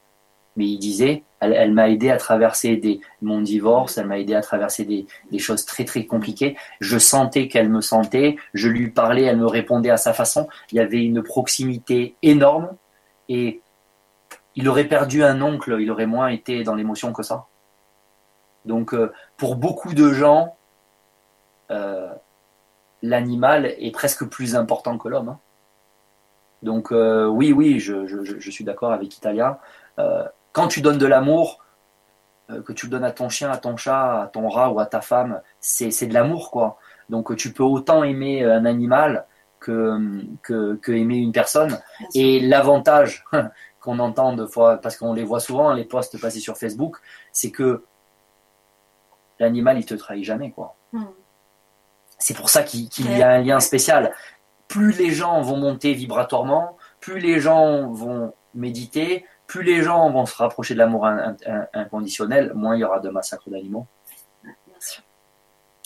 Mais 0.58 0.66
il 0.66 0.78
disait, 0.78 1.24
elle, 1.40 1.72
m'a 1.72 1.90
aidé 1.90 2.10
à 2.10 2.18
traverser 2.18 3.00
mon 3.22 3.40
divorce, 3.40 3.98
elle 3.98 4.08
m'a 4.08 4.20
aidé 4.20 4.36
à 4.36 4.42
traverser 4.42 4.84
des, 4.84 5.06
des, 5.32 5.40
choses 5.40 5.64
très 5.64 5.86
très 5.86 6.06
compliquées. 6.06 6.58
Je 6.82 6.98
sentais 6.98 7.48
qu'elle 7.48 7.70
me 7.70 7.80
sentait, 7.80 8.36
je 8.54 8.68
lui 8.68 8.90
parlais, 8.90 9.24
elle 9.24 9.38
me 9.38 9.48
répondait 9.48 9.92
à 9.92 9.98
sa 9.98 10.12
façon. 10.12 10.50
Il 10.74 10.76
y 10.76 10.82
avait 10.82 11.06
une 11.06 11.24
proximité 11.24 12.16
énorme 12.22 12.76
et 13.30 13.62
il 14.56 14.68
aurait 14.68 14.90
perdu 14.90 15.24
un 15.24 15.42
oncle, 15.42 15.78
il 15.80 15.90
aurait 15.90 16.06
moins 16.06 16.28
été 16.28 16.66
dans 16.66 16.76
l'émotion 16.76 17.14
que 17.14 17.24
ça. 17.24 17.46
Donc, 18.66 18.94
euh, 18.94 19.14
pour 19.38 19.56
beaucoup 19.56 19.94
de 19.94 20.12
gens, 20.12 20.58
euh, 21.72 22.14
l'animal 23.02 23.66
est 23.66 23.92
presque 23.92 24.26
plus 24.26 24.56
important 24.56 24.98
que 24.98 25.08
l'homme. 25.08 25.30
hein. 25.30 25.40
Donc, 26.64 26.92
euh, 26.92 27.28
oui, 27.28 27.54
oui, 27.54 27.80
je, 27.80 28.08
je- 28.08 28.24
je- 28.24 28.40
je 28.40 28.52
suis 28.52 28.64
d'accord 28.64 28.92
avec 28.92 29.16
Italia. 29.16 29.60
Euh, 30.00 30.26
quand 30.54 30.68
tu 30.68 30.82
donnes 30.82 30.98
de 30.98 31.06
l'amour, 31.06 31.60
euh, 32.50 32.62
que 32.64 32.74
tu 32.74 32.88
le 32.88 32.92
donnes 32.92 33.04
à 33.04 33.12
ton 33.12 33.30
chien, 33.30 33.52
à 33.52 33.58
ton 33.58 33.78
chat, 33.78 34.24
à 34.24 34.28
ton 34.28 34.50
rat 34.50 34.72
ou 34.72 34.80
à 34.80 34.86
ta 34.88 35.02
femme, 35.02 35.42
c'est 35.60 36.08
de 36.08 36.14
l'amour, 36.14 36.50
quoi. 36.50 36.78
Donc, 37.10 37.36
tu 37.36 37.54
peux 37.54 37.64
autant 37.64 38.04
aimer 38.04 38.44
un 38.44 38.66
animal 38.66 39.26
que, 39.60 39.98
que, 40.44 40.76
que 40.76 40.92
aimer 40.92 41.18
une 41.18 41.32
personne. 41.32 41.80
Et 42.16 42.40
l'avantage 42.40 43.24
qu'on 43.80 44.00
entend 44.00 44.34
de 44.34 44.46
fois, 44.46 44.78
parce 44.78 44.98
qu'on 44.98 45.14
les 45.14 45.24
voit 45.24 45.40
souvent, 45.40 45.74
les 45.74 45.86
posts 45.86 46.20
passés 46.20 46.40
sur 46.40 46.58
Facebook, 46.58 46.98
c'est 47.32 47.52
que 47.52 47.84
l'animal, 49.40 49.78
il 49.78 49.86
te 49.86 49.94
trahit 49.94 50.24
jamais, 50.24 50.52
quoi. 50.52 50.76
Hmm. 50.92 51.06
C'est 52.18 52.36
pour 52.36 52.50
ça 52.50 52.64
qu'il 52.64 52.88
y 53.18 53.22
a 53.22 53.30
un 53.30 53.40
lien 53.40 53.60
spécial. 53.60 54.14
Plus 54.68 54.92
les 54.98 55.12
gens 55.12 55.42
vont 55.42 55.58
monter 55.58 55.94
vibratoirement, 55.94 56.78
plus 57.00 57.20
les 57.20 57.40
gens 57.40 57.90
vont 57.92 58.34
méditer, 58.54 59.26
plus 59.46 59.64
les 59.64 59.82
gens 59.82 60.10
vont 60.10 60.26
se 60.26 60.36
rapprocher 60.36 60.74
de 60.74 60.80
l'amour 60.80 61.06
in- 61.06 61.38
in- 61.46 61.68
inconditionnel, 61.74 62.54
moins 62.54 62.76
il 62.76 62.80
y 62.80 62.84
aura 62.84 63.00
de 63.00 63.10
massacres 63.10 63.50
d'animaux. 63.50 63.88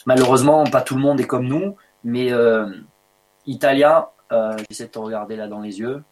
Malheureusement, 0.06 0.64
pas 0.64 0.82
tout 0.82 0.96
le 0.96 1.02
monde 1.02 1.20
est 1.20 1.28
comme 1.28 1.46
nous, 1.48 1.76
mais 2.04 2.32
euh, 2.32 2.72
Italia, 3.46 4.10
euh, 4.32 4.58
j'essaie 4.70 4.86
de 4.86 4.92
te 4.92 5.00
regarder 5.00 5.36
là 5.36 5.48
dans 5.48 5.60
les 5.60 5.80
yeux, 5.80 6.04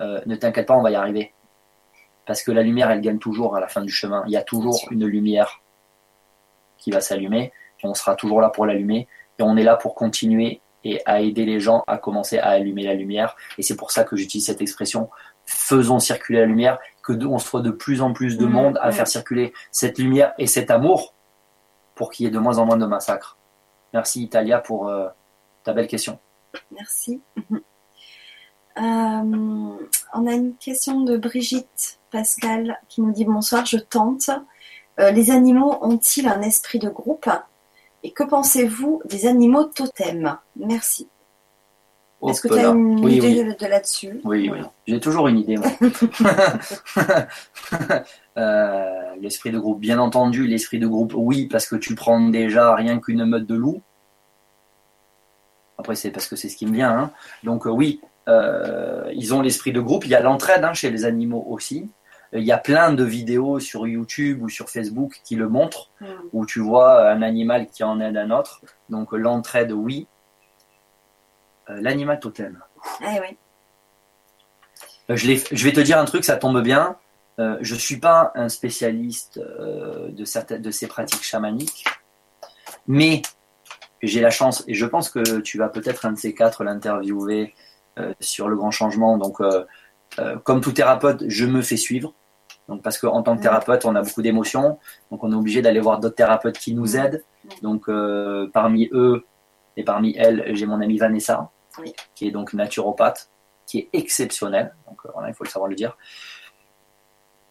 euh, 0.00 0.20
ne 0.24 0.36
t'inquiète 0.36 0.66
pas, 0.66 0.74
on 0.74 0.82
va 0.82 0.90
y 0.90 0.94
arriver. 0.94 1.34
Parce 2.24 2.42
que 2.42 2.52
la 2.52 2.62
lumière, 2.62 2.90
elle 2.90 3.00
gagne 3.02 3.18
toujours 3.18 3.56
à 3.56 3.60
la 3.60 3.68
fin 3.68 3.82
du 3.82 3.90
chemin. 3.90 4.22
Il 4.26 4.32
y 4.32 4.36
a 4.36 4.42
toujours 4.42 4.78
une 4.90 5.04
lumière 5.04 5.60
qui 6.78 6.90
va 6.90 7.00
s'allumer, 7.02 7.52
et 7.82 7.86
on 7.86 7.92
sera 7.94 8.14
toujours 8.14 8.40
là 8.40 8.48
pour 8.48 8.64
l'allumer, 8.64 9.06
et 9.40 9.42
on 9.42 9.56
est 9.56 9.62
là 9.64 9.76
pour 9.76 9.94
continuer 9.94 10.60
et 10.84 11.00
à 11.06 11.20
aider 11.20 11.44
les 11.46 11.60
gens 11.60 11.82
à 11.86 11.96
commencer 11.98 12.38
à 12.38 12.48
allumer 12.50 12.84
la 12.84 12.94
lumière. 12.94 13.36
Et 13.58 13.62
c'est 13.62 13.76
pour 13.76 13.90
ça 13.90 14.04
que 14.04 14.16
j'utilise 14.16 14.46
cette 14.46 14.60
expression, 14.62 15.10
faisons 15.46 15.98
circuler 15.98 16.40
la 16.40 16.46
lumière, 16.46 16.78
que 17.02 17.12
de- 17.12 17.26
on 17.26 17.38
soit 17.38 17.60
de 17.62 17.70
plus 17.70 18.00
en 18.02 18.12
plus 18.12 18.38
de 18.38 18.46
Mhm, 18.46 18.52
monde 18.52 18.78
à 18.82 18.92
faire 18.92 19.06
circuler 19.08 19.52
cette 19.72 19.98
lumière 19.98 20.32
et 20.38 20.46
cet 20.46 20.70
amour 20.70 21.14
pour 21.94 22.10
qu'il 22.10 22.24
y 22.24 22.28
ait 22.28 22.32
de 22.32 22.38
moins 22.38 22.58
en 22.58 22.66
moins 22.66 22.76
de 22.76 22.86
massacres. 22.86 23.36
Merci 23.92 24.22
Italia 24.22 24.58
pour 24.58 24.88
euh, 24.88 25.08
ta 25.64 25.72
belle 25.72 25.88
question. 25.88 26.18
Merci. 26.70 27.20
Euh, 28.78 28.82
on 30.14 30.26
a 30.26 30.32
une 30.32 30.54
question 30.54 31.00
de 31.00 31.16
Brigitte 31.16 31.98
Pascal 32.10 32.78
qui 32.88 33.02
nous 33.02 33.12
dit 33.12 33.24
bonsoir, 33.24 33.66
je 33.66 33.76
tente. 33.76 34.30
Euh, 35.00 35.10
les 35.10 35.32
animaux 35.32 35.76
ont-ils 35.82 36.26
un 36.28 36.40
esprit 36.40 36.78
de 36.78 36.88
groupe? 36.88 37.28
Et 38.02 38.12
que 38.12 38.24
pensez-vous 38.24 39.02
des 39.04 39.26
animaux 39.26 39.64
totems? 39.64 40.38
Merci. 40.56 41.06
Est-ce 42.28 42.42
que 42.42 42.48
tu 42.48 42.58
as 42.58 42.68
une 42.68 43.02
oui, 43.02 43.16
idée 43.16 43.28
oui. 43.28 43.44
de, 43.44 43.52
de 43.58 43.66
là-dessus? 43.66 44.20
Oui, 44.24 44.50
oui. 44.52 44.58
J'ai 44.86 45.00
toujours 45.00 45.28
une 45.28 45.38
idée. 45.38 45.56
moi. 45.56 45.68
Euh, 48.36 49.14
l'esprit 49.20 49.50
de 49.50 49.58
groupe, 49.58 49.80
bien 49.80 49.98
entendu, 49.98 50.46
l'esprit 50.46 50.78
de 50.78 50.86
groupe, 50.86 51.12
oui, 51.14 51.46
parce 51.46 51.66
que 51.66 51.76
tu 51.76 51.94
prends 51.94 52.20
déjà 52.30 52.74
rien 52.74 52.98
qu'une 52.98 53.24
meute 53.26 53.44
de 53.44 53.54
loups. 53.54 53.82
Après, 55.76 55.94
c'est 55.94 56.10
parce 56.10 56.26
que 56.26 56.36
c'est 56.36 56.48
ce 56.48 56.56
qui 56.56 56.66
me 56.66 56.72
vient. 56.72 56.96
hein. 56.96 57.10
Donc, 57.42 57.66
euh, 57.66 57.70
oui, 57.70 58.00
euh, 58.28 59.10
ils 59.14 59.34
ont 59.34 59.42
l'esprit 59.42 59.72
de 59.72 59.80
groupe. 59.80 60.06
Il 60.06 60.10
y 60.10 60.14
a 60.14 60.20
l'entraide 60.20 60.64
hein, 60.64 60.72
chez 60.72 60.90
les 60.90 61.04
animaux 61.04 61.44
aussi. 61.50 61.90
Il 62.32 62.44
y 62.44 62.52
a 62.52 62.58
plein 62.58 62.92
de 62.92 63.02
vidéos 63.02 63.58
sur 63.58 63.86
YouTube 63.86 64.42
ou 64.42 64.48
sur 64.48 64.68
Facebook 64.70 65.20
qui 65.24 65.34
le 65.34 65.48
montrent, 65.48 65.90
Mm. 66.00 66.06
où 66.32 66.46
tu 66.46 66.60
vois 66.60 67.10
un 67.10 67.22
animal 67.22 67.66
qui 67.68 67.82
en 67.82 68.00
aide 68.00 68.16
un 68.16 68.30
autre. 68.30 68.62
Donc, 68.88 69.12
l'entraide, 69.12 69.72
oui. 69.72 70.06
Euh, 71.68 71.80
L'animal 71.80 72.20
totem. 72.20 72.60
Eh 73.02 73.20
oui. 73.20 73.36
Euh, 75.10 75.16
Je, 75.16 75.64
vais 75.64 75.72
te 75.72 75.80
dire 75.80 75.98
un 75.98 76.04
truc, 76.04 76.24
ça 76.24 76.36
tombe 76.36 76.62
bien. 76.62 76.96
Euh, 77.38 77.58
je 77.60 77.74
suis 77.74 77.98
pas 77.98 78.32
un 78.34 78.48
spécialiste 78.48 79.38
de 79.40 80.24
certaines 80.24 80.62
de 80.62 80.70
ces 80.70 80.86
pratiques 80.86 81.22
chamaniques, 81.22 81.84
mais 82.86 83.22
j'ai 84.02 84.20
la 84.20 84.30
chance 84.30 84.62
et 84.68 84.74
je 84.74 84.86
pense 84.86 85.10
que 85.10 85.40
tu 85.40 85.58
vas 85.58 85.68
peut-être 85.68 86.06
un 86.06 86.12
de 86.12 86.18
ces 86.18 86.34
quatre 86.34 86.64
l'interviewer 86.64 87.54
sur 88.20 88.48
le 88.48 88.56
grand 88.56 88.70
changement. 88.70 89.18
Donc, 89.18 89.40
euh, 90.18 90.38
comme 90.38 90.60
tout 90.60 90.72
thérapeute, 90.72 91.24
je 91.28 91.46
me 91.46 91.62
fais 91.62 91.76
suivre. 91.76 92.14
Donc, 92.70 92.82
parce 92.82 92.98
qu'en 92.98 93.20
tant 93.24 93.36
que 93.36 93.42
thérapeute, 93.42 93.84
on 93.84 93.96
a 93.96 94.02
beaucoup 94.02 94.22
d'émotions, 94.22 94.78
donc 95.10 95.24
on 95.24 95.32
est 95.32 95.34
obligé 95.34 95.60
d'aller 95.60 95.80
voir 95.80 95.98
d'autres 95.98 96.14
thérapeutes 96.14 96.56
qui 96.56 96.72
nous 96.72 96.96
aident. 96.96 97.24
Donc, 97.62 97.88
euh, 97.88 98.48
parmi 98.52 98.88
eux 98.92 99.26
et 99.76 99.82
parmi 99.82 100.14
elles, 100.16 100.54
j'ai 100.54 100.66
mon 100.66 100.80
amie 100.80 100.96
Vanessa, 100.96 101.50
Oui. 101.80 101.92
qui 102.14 102.28
est 102.28 102.30
donc 102.30 102.54
naturopathe, 102.54 103.28
qui 103.66 103.80
est 103.80 103.88
exceptionnelle. 103.92 104.72
Donc, 104.86 104.98
euh, 105.04 105.08
voilà, 105.12 105.30
il 105.30 105.34
faut 105.34 105.42
le 105.42 105.50
savoir 105.50 105.68
le 105.68 105.74
dire. 105.74 105.98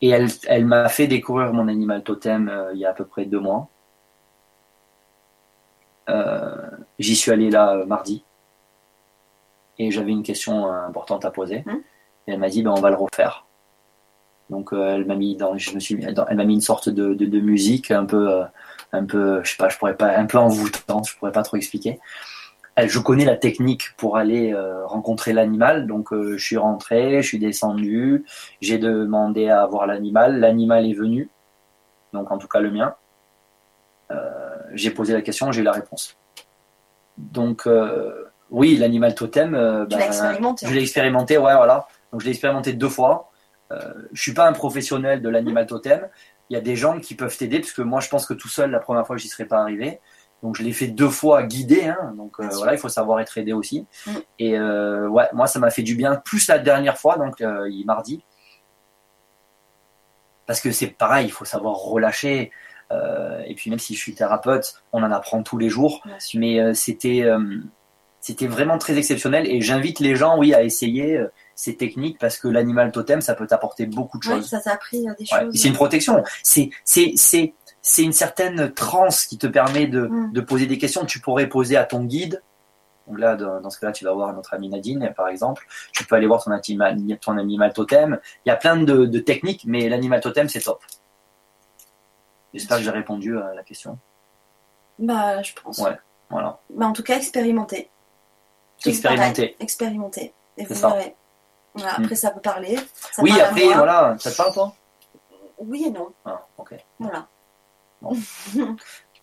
Et 0.02 0.08
elle, 0.08 0.30
elle 0.48 0.66
m'a 0.66 0.88
fait 0.88 1.08
découvrir 1.08 1.52
mon 1.52 1.68
animal 1.68 2.02
totem 2.02 2.48
euh, 2.48 2.72
il 2.74 2.80
y 2.80 2.86
a 2.86 2.92
à 2.92 2.94
peu 2.94 3.04
près 3.04 3.26
deux 3.26 3.42
mois. 3.42 3.68
J'y 6.98 7.16
suis 7.16 7.32
allé 7.32 7.52
là 7.52 7.86
mardi 7.86 8.24
et 9.78 9.92
j'avais 9.92 10.12
une 10.12 10.24
question 10.24 10.72
importante 10.72 11.24
à 11.24 11.30
poser. 11.30 11.62
Mhm. 11.68 11.84
Et 12.26 12.32
elle 12.32 12.40
m'a 12.40 12.50
dit 12.50 12.64
ben, 12.64 12.72
on 12.72 12.82
va 12.82 12.90
le 12.90 12.96
refaire. 12.96 13.46
Donc 14.50 14.74
euh, 14.74 14.96
elle 14.96 15.06
m'a 15.06 15.16
mis 15.16 15.36
dans, 15.36 15.58
je 15.58 15.74
me 15.76 15.80
suis, 15.80 16.04
elle 16.04 16.38
m'a 16.38 16.44
mis 16.44 16.56
une 16.56 16.62
sorte 16.62 16.90
de, 16.90 17.14
de, 17.14 17.26
de 17.26 17.40
musique 17.40 17.92
un 17.92 18.06
peu, 18.06 18.32
euh, 18.32 18.44
un 18.92 19.06
peu, 19.06 19.42
je 19.44 19.52
sais 19.52 19.58
pas, 19.58 19.70
je 19.70 19.78
pourrais 19.78 19.96
pas, 19.96 20.18
un 20.18 20.26
peu 20.26 20.38
envoûtante, 20.38 21.08
je 21.08 21.18
pourrais 21.18 21.32
pas 21.32 21.44
trop 21.44 21.58
expliquer. 21.58 22.00
Elle, 22.76 22.90
je 22.90 23.00
connais 23.00 23.26
la 23.26 23.36
technique 23.36 23.96
pour 23.98 24.18
aller 24.18 24.54
euh, 24.54 24.86
rencontrer 24.86 25.34
l'animal, 25.34 25.86
donc 25.86 26.14
euh, 26.14 26.38
je 26.38 26.44
suis 26.44 26.58
rentré, 26.58 27.22
je 27.22 27.28
suis 27.28 27.40
descendu, 27.40 28.26
j'ai 28.62 28.78
demandé 28.78 29.50
à 29.50 29.66
voir 29.66 29.86
l'animal, 29.86 30.40
l'animal 30.40 30.90
est 30.90 30.94
venu, 30.94 31.30
donc 32.14 32.32
en 32.32 32.38
tout 32.38 32.48
cas 32.48 32.60
le 32.60 32.72
mien. 32.72 32.96
Euh, 34.12 34.30
j'ai 34.74 34.92
posé 34.92 35.14
la 35.14 35.22
question, 35.22 35.52
j'ai 35.52 35.62
eu 35.62 35.66
la 35.66 35.74
réponse. 35.74 36.18
Donc 37.18 37.68
euh, 37.68 38.32
oui, 38.50 38.78
l'animal 38.78 39.14
totem, 39.14 39.54
euh, 39.54 39.86
ben, 39.86 40.00
expérimenté. 40.00 40.66
je 40.66 40.74
l'ai 40.74 40.82
expérimenté, 40.82 41.38
ouais, 41.38 41.56
voilà. 41.56 41.88
Donc 42.12 42.22
je 42.22 42.26
l'ai 42.26 42.32
expérimenté 42.32 42.74
deux 42.74 42.90
fois. 42.90 43.29
Euh, 43.72 43.94
je 44.14 44.22
suis 44.22 44.34
pas 44.34 44.48
un 44.48 44.54
professionnel 44.54 45.22
de 45.22 45.30
l'animal 45.30 45.68
totem. 45.68 46.08
Il 46.50 46.56
y 46.56 46.58
a 46.58 46.62
des 46.62 46.76
gens 46.76 47.00
qui 47.00 47.16
peuvent 47.16 47.36
t'aider 47.36 47.60
parce 47.60 47.74
que 47.74 47.82
moi, 47.82 48.00
je 48.00 48.10
pense 48.10 48.26
que 48.26 48.34
tout 48.34 48.48
seul, 48.48 48.72
la 48.72 48.80
première 48.80 49.06
fois, 49.06 49.18
j'y 49.18 49.28
serais 49.28 49.46
pas 49.46 49.60
arrivé. 49.60 50.00
Donc 50.44 50.56
je 50.56 50.64
l'ai 50.64 50.72
fait 50.72 50.88
deux 50.88 51.10
fois 51.10 51.44
guidé. 51.44 51.86
Hein. 51.86 52.14
Donc 52.18 52.40
euh, 52.40 52.48
voilà, 52.54 52.74
il 52.74 52.80
faut 52.80 52.90
savoir 52.90 53.20
être 53.20 53.38
aidé 53.38 53.54
aussi. 53.54 53.86
Mm. 54.06 54.12
Et 54.40 54.58
euh, 54.58 55.08
ouais, 55.08 55.28
moi, 55.34 55.48
ça 55.48 55.60
m'a 55.60 55.70
fait 55.70 55.84
du 55.84 55.96
bien. 55.96 56.16
Plus 56.16 56.48
la 56.48 56.60
dernière 56.60 56.98
fois, 56.98 57.18
donc 57.18 57.42
euh, 57.42 57.70
il 57.70 57.86
mardi, 57.86 58.24
parce 60.46 60.62
que 60.62 60.72
c'est 60.72 60.88
pareil, 60.88 61.28
il 61.28 61.32
faut 61.32 61.46
savoir 61.46 61.76
relâcher. 61.76 62.52
Et 63.46 63.54
puis 63.54 63.70
même 63.70 63.78
si 63.78 63.94
je 63.94 64.00
suis 64.00 64.16
thérapeute, 64.16 64.82
on 64.94 65.04
en 65.04 65.12
apprend 65.12 65.44
tous 65.44 65.60
les 65.60 65.70
jours 65.70 66.02
mais 66.34 66.74
c'était 66.74 67.24
c'était 68.20 68.48
vraiment 68.48 68.80
très 68.80 68.98
exceptionnel 68.98 69.46
et 69.46 69.62
j'invite 69.62 70.00
les 70.00 70.16
gens 70.16 70.40
oui 70.40 70.56
à 70.56 70.64
essayer 70.64 71.24
euh, 71.60 71.64
ces 71.64 71.76
techniques 71.76 72.18
parce 72.20 72.38
que 72.38 72.48
l'animal 72.48 72.92
totem 72.92 73.22
ça 73.22 73.36
peut 73.36 73.48
t'apporter 73.48 73.86
beaucoup 73.86 74.18
de 74.20 74.28
Ouais, 74.28 74.36
choses. 74.36 74.48
ça 74.50 74.60
t'a 74.62 74.72
appris 74.74 75.08
euh, 75.10 75.14
des 75.20 75.26
Ouais, 75.32 75.40
choses. 75.42 75.56
C'est 75.56 75.68
une 75.68 75.74
protection, 75.74 76.24
c'est 76.44 76.70
c'est 76.86 77.14
c'est 77.16 77.54
c'est 77.82 78.04
une 78.04 78.14
certaine 78.14 78.72
transe 78.74 79.26
qui 79.26 79.38
te 79.38 79.48
permet 79.48 79.88
de, 79.88 80.08
Mm. 80.08 80.32
de 80.34 80.42
poser 80.42 80.66
des 80.68 80.78
questions 80.78 81.02
que 81.02 81.08
tu 81.08 81.20
pourrais 81.20 81.48
poser 81.48 81.78
à 81.78 81.84
ton 81.86 82.04
guide. 82.04 82.42
Donc 83.08 83.18
là, 83.20 83.36
dans, 83.36 83.70
ce 83.72 83.80
cas-là, 83.80 83.92
tu 83.92 84.06
vas 84.06 84.14
voir 84.14 84.34
notre 84.34 84.54
amie 84.54 84.70
Nadine, 84.70 85.12
par 85.18 85.30
exemple. 85.30 85.66
Tu 85.94 86.06
peux 86.06 86.16
aller 86.16 86.28
voir 86.28 86.44
ton 86.44 86.52
animal, 86.52 86.96
ton 87.20 87.38
animal 87.40 87.74
totem. 87.74 88.20
Il 88.46 88.50
y 88.50 88.52
a 88.52 88.56
plein 88.56 88.78
de, 88.78 89.06
de 89.06 89.20
techniques, 89.20 89.64
mais 89.66 89.90
l'animal 89.90 90.20
totem, 90.22 90.48
c'est 90.48 90.60
top. 90.60 90.84
J'espère 92.54 92.78
que 92.78 92.84
j'ai 92.84 92.92
répondu 92.92 93.38
à 93.40 93.54
la 93.56 93.64
question. 93.64 93.98
Bah, 95.00 95.42
je 95.42 95.54
pense. 95.54 95.80
Ouais. 95.80 95.98
Voilà. 96.30 96.60
Bah, 96.70 96.86
en 96.88 96.94
tout 96.94 97.02
cas, 97.04 97.16
expérimenter. 97.18 97.90
Expérimenter. 98.86 99.56
Expérimenter. 99.60 100.34
Et 100.58 100.66
vous 100.66 100.76
C'est 100.76 100.82
verrez. 100.88 101.16
Voilà, 101.76 101.96
après, 101.98 102.16
ça 102.16 102.32
peut 102.32 102.42
parler. 102.42 102.78
ça 103.12 103.22
Oui, 103.22 103.30
parle 103.32 103.42
après, 103.44 103.74
voilà. 103.74 104.16
Ça 104.20 104.32
te 104.32 104.38
parle, 104.38 104.54
toi? 104.54 104.76
Oui 105.60 105.86
et 105.88 105.92
non. 105.92 106.10
Ah, 106.26 106.46
ok. 106.58 106.76
Voilà. 107.00 107.28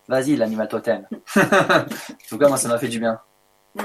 Vas-y, 0.07 0.35
l'animal 0.35 0.67
totem. 0.67 1.07
en 1.35 1.41
tout 2.29 2.37
cas, 2.37 2.47
moi, 2.47 2.57
ça 2.57 2.67
m'a 2.67 2.77
fait 2.77 2.87
du 2.87 2.99
bien. 2.99 3.19
Mm. 3.75 3.81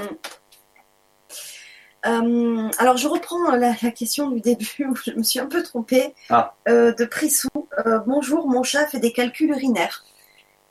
Euh, 2.05 2.69
alors, 2.79 2.97
je 2.97 3.07
reprends 3.07 3.51
la, 3.51 3.73
la 3.81 3.91
question 3.91 4.29
du 4.29 4.41
début 4.41 4.85
où 4.85 4.95
je 4.95 5.11
me 5.11 5.23
suis 5.23 5.39
un 5.39 5.47
peu 5.47 5.63
trompée. 5.63 6.13
Ah. 6.29 6.55
Euh, 6.67 6.93
de 6.93 7.05
Prissou. 7.05 7.49
Euh, 7.85 7.99
bonjour, 7.99 8.47
mon 8.47 8.63
chat 8.63 8.85
fait 8.87 8.99
des 8.99 9.13
calculs 9.13 9.49
urinaires. 9.49 10.03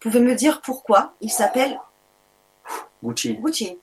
Vous 0.02 0.10
pouvez 0.10 0.20
me 0.20 0.34
dire 0.34 0.60
pourquoi? 0.62 1.14
Il 1.20 1.30
s'appelle 1.30 1.80
Gucci. 3.02 3.36
Gucci. 3.36 3.78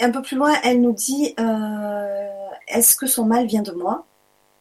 Un 0.00 0.10
peu 0.10 0.22
plus 0.22 0.36
loin, 0.36 0.54
elle 0.62 0.80
nous 0.80 0.92
dit 0.92 1.34
euh, 1.40 2.28
Est-ce 2.68 2.96
que 2.96 3.06
son 3.06 3.24
mal 3.24 3.46
vient 3.46 3.62
de 3.62 3.72
moi? 3.72 4.04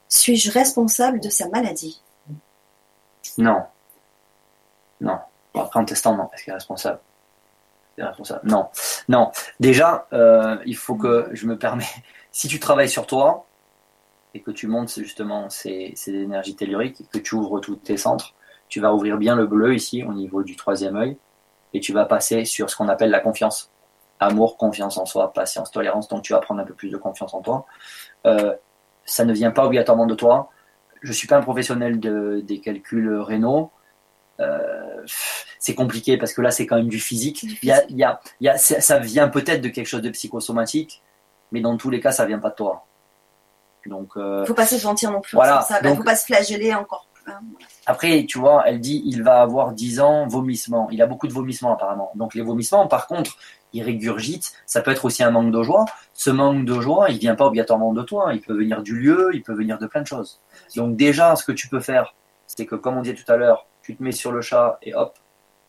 Suis-je 0.08 0.52
responsable 0.52 1.20
de 1.20 1.30
sa 1.30 1.50
maladie? 1.50 2.02
Non. 3.38 3.64
Non. 5.02 5.20
après, 5.56 5.80
en 5.80 5.86
testant, 5.86 6.16
non, 6.16 6.28
parce 6.28 6.42
qu'il 6.42 6.52
est 6.52 6.56
responsable. 6.56 7.00
Il 7.98 8.04
est 8.04 8.08
responsable. 8.08 8.48
Non. 8.50 8.70
Non. 9.10 9.32
Déjà, 9.60 10.08
euh, 10.14 10.58
il 10.66 10.78
faut 10.78 10.96
que 10.96 11.30
je 11.34 11.46
me 11.48 11.58
permets. 11.58 11.86
Si 12.32 12.50
tu 12.50 12.60
travailles 12.60 12.90
sur 12.90 13.08
toi 13.08 13.46
et 14.34 14.42
que 14.42 14.52
tu 14.52 14.68
montes 14.68 14.94
justement 14.94 15.50
ces, 15.50 15.94
ces 15.96 16.14
énergies 16.14 16.58
telluriques 16.58 17.00
et 17.00 17.06
que 17.06 17.18
tu 17.18 17.36
ouvres 17.36 17.62
tous 17.62 17.78
tes 17.78 17.96
centres, 17.96 18.34
tu 18.68 18.82
vas 18.82 18.94
ouvrir 18.94 19.18
bien 19.18 19.38
le 19.38 19.48
bleu 19.48 19.74
ici 19.74 20.04
au 20.04 20.12
niveau 20.12 20.44
du 20.44 20.58
troisième 20.58 20.98
œil 20.98 21.18
et 21.74 21.80
tu 21.80 21.94
vas 21.94 22.04
passer 22.04 22.44
sur 22.44 22.70
ce 22.70 22.76
qu'on 22.76 22.90
appelle 22.90 23.10
la 23.10 23.22
confiance. 23.22 23.70
Amour, 24.20 24.58
confiance 24.58 24.98
en 24.98 25.06
soi, 25.06 25.34
patience, 25.34 25.72
tolérance. 25.72 26.08
Donc 26.08 26.24
tu 26.24 26.34
vas 26.34 26.40
prendre 26.40 26.62
un 26.62 26.66
peu 26.66 26.74
plus 26.74 26.90
de 26.90 26.98
confiance 26.98 27.34
en 27.34 27.42
toi. 27.42 27.66
Euh, 28.26 28.56
ça 29.06 29.26
ne 29.26 29.34
vient 29.34 29.52
pas 29.52 29.66
obligatoirement 29.66 30.06
de 30.06 30.16
toi. 30.16 30.50
Je 31.02 31.12
suis 31.12 31.28
pas 31.28 31.38
un 31.38 31.42
professionnel 31.42 32.00
de, 32.00 32.42
des 32.44 32.60
calculs 32.60 33.20
rénaux. 33.20 33.72
Euh, 34.40 35.04
c'est 35.60 35.76
compliqué 35.76 36.18
parce 36.18 36.34
que 36.34 36.42
là, 36.42 36.52
c'est 36.52 36.66
quand 36.66 36.76
même 36.78 36.90
du 36.90 37.00
physique. 37.00 37.44
Il 37.44 37.68
y 37.68 37.72
a, 37.72 37.84
il 37.90 37.98
y 37.98 38.04
a, 38.04 38.20
il 38.40 38.46
y 38.46 38.50
a, 38.50 38.58
ça 38.58 39.00
vient 39.00 39.28
peut-être 39.30 39.62
de 39.62 39.70
quelque 39.70 39.88
chose 39.88 40.02
de 40.02 40.10
psychosomatique, 40.10 41.02
mais 41.52 41.62
dans 41.62 41.78
tous 41.78 41.90
les 41.90 42.00
cas, 42.00 42.12
ça 42.12 42.26
vient 42.26 42.40
pas 42.40 42.50
de 42.50 42.56
toi. 42.56 42.86
Donc, 43.86 44.18
euh, 44.18 44.46
faut 44.46 44.54
pas 44.54 44.66
se 44.66 44.78
sentir 44.78 45.12
non 45.12 45.22
plus. 45.22 45.36
Voilà. 45.36 45.62
Ça. 45.62 45.80
faut 45.96 46.04
pas 46.04 46.16
se 46.16 46.26
flageller 46.26 46.74
encore. 46.74 47.08
Après, 47.86 48.26
tu 48.28 48.40
vois, 48.40 48.64
elle 48.66 48.80
dit 48.80 49.02
il 49.06 49.24
va 49.24 49.42
avoir 49.42 49.74
10 49.74 50.00
ans, 50.00 50.28
vomissement. 50.28 50.88
Il 50.92 51.02
a 51.02 51.08
beaucoup 51.08 51.28
de 51.28 51.34
vomissements 51.34 51.74
apparemment. 51.74 52.12
Donc 52.16 52.36
les 52.36 52.42
vomissements, 52.42 52.88
par 52.88 53.08
contre, 53.08 53.38
il 53.74 53.84
régurgite. 53.84 54.54
Ça 54.66 54.82
peut 54.82 54.92
être 54.92 55.06
aussi 55.06 55.24
un 55.24 55.32
manque 55.32 55.52
de 55.52 55.62
joie. 55.64 55.86
Ce 56.14 56.30
manque 56.30 56.66
de 56.66 56.80
joie, 56.80 57.10
il 57.10 57.18
vient 57.18 57.36
pas 57.36 57.46
obligatoirement 57.46 57.94
de 57.94 58.02
toi. 58.04 58.34
Il 58.34 58.42
peut 58.42 58.56
venir 58.56 58.82
du 58.82 58.96
lieu, 58.96 59.32
il 59.34 59.44
peut 59.44 59.54
venir 59.54 59.78
de 59.78 59.88
plein 59.88 60.02
de 60.02 60.08
choses. 60.08 60.40
Donc 60.76 60.96
déjà, 60.96 61.36
ce 61.36 61.44
que 61.44 61.52
tu 61.52 61.68
peux 61.68 61.80
faire, 61.80 62.16
c'est 62.48 62.66
que 62.66 62.76
comme 62.76 62.98
on 62.98 63.02
disait 63.02 63.16
tout 63.16 63.32
à 63.32 63.38
l'heure, 63.38 63.68
tu 63.82 63.96
te 63.96 64.04
mets 64.04 64.12
sur 64.12 64.32
le 64.32 64.42
chat 64.42 64.78
et 64.82 64.94
hop, 64.96 65.18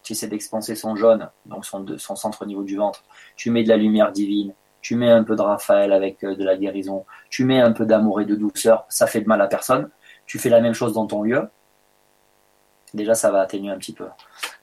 tu 0.03 0.13
essaies 0.13 0.29
d'expanser 0.29 0.77
son 0.77 0.95
jaune, 0.95 1.29
donc 1.47 1.67
son, 1.67 1.85
son 1.99 2.17
centre 2.17 2.43
au 2.43 2.47
niveau 2.47 2.63
du 2.63 2.77
ventre. 2.77 3.03
Tu 3.37 3.51
mets 3.51 3.65
de 3.65 3.69
la 3.69 3.77
lumière 3.77 4.13
divine, 4.13 4.55
tu 4.81 4.95
mets 4.95 5.11
un 5.11 5.25
peu 5.25 5.35
de 5.35 5.43
Raphaël 5.43 5.93
avec 5.93 6.23
euh, 6.23 6.37
de 6.37 6.45
la 6.45 6.57
guérison, 6.57 7.05
tu 7.29 7.45
mets 7.45 7.61
un 7.61 7.73
peu 7.73 7.87
d'amour 7.87 8.21
et 8.21 8.25
de 8.25 8.37
douceur, 8.37 8.87
ça 8.89 9.09
fait 9.09 9.21
de 9.21 9.27
mal 9.27 9.41
à 9.43 9.49
personne. 9.49 9.91
Tu 10.27 10.39
fais 10.39 10.49
la 10.49 10.61
même 10.61 10.75
chose 10.75 10.93
dans 10.93 11.07
ton 11.07 11.23
lieu. 11.23 11.49
Déjà, 12.95 13.15
ça 13.15 13.31
va 13.31 13.41
atténuer 13.41 13.71
un 13.71 13.79
petit 13.79 13.93
peu. 13.93 14.07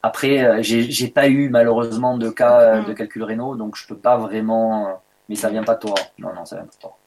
Après, 0.02 0.44
euh, 0.44 0.60
j'ai 0.62 1.08
pas 1.08 1.28
eu 1.28 1.50
malheureusement 1.50 2.18
de 2.18 2.30
cas 2.30 2.60
euh, 2.60 2.84
de 2.84 2.94
calcul 2.94 3.24
rénaux, 3.24 3.56
donc 3.56 3.76
je 3.76 3.88
peux 3.88 3.98
pas 3.98 4.18
vraiment. 4.18 5.02
Mais 5.30 5.36
ça 5.36 5.50
vient 5.50 5.64
pas 5.64 5.76
de 5.76 5.82
toi. 5.82 5.96
Non, 6.18 6.34
non, 6.34 6.46
ça 6.46 6.58
vient 6.58 6.66
pas 6.66 6.76
de 6.76 6.82
toi. 6.82 6.98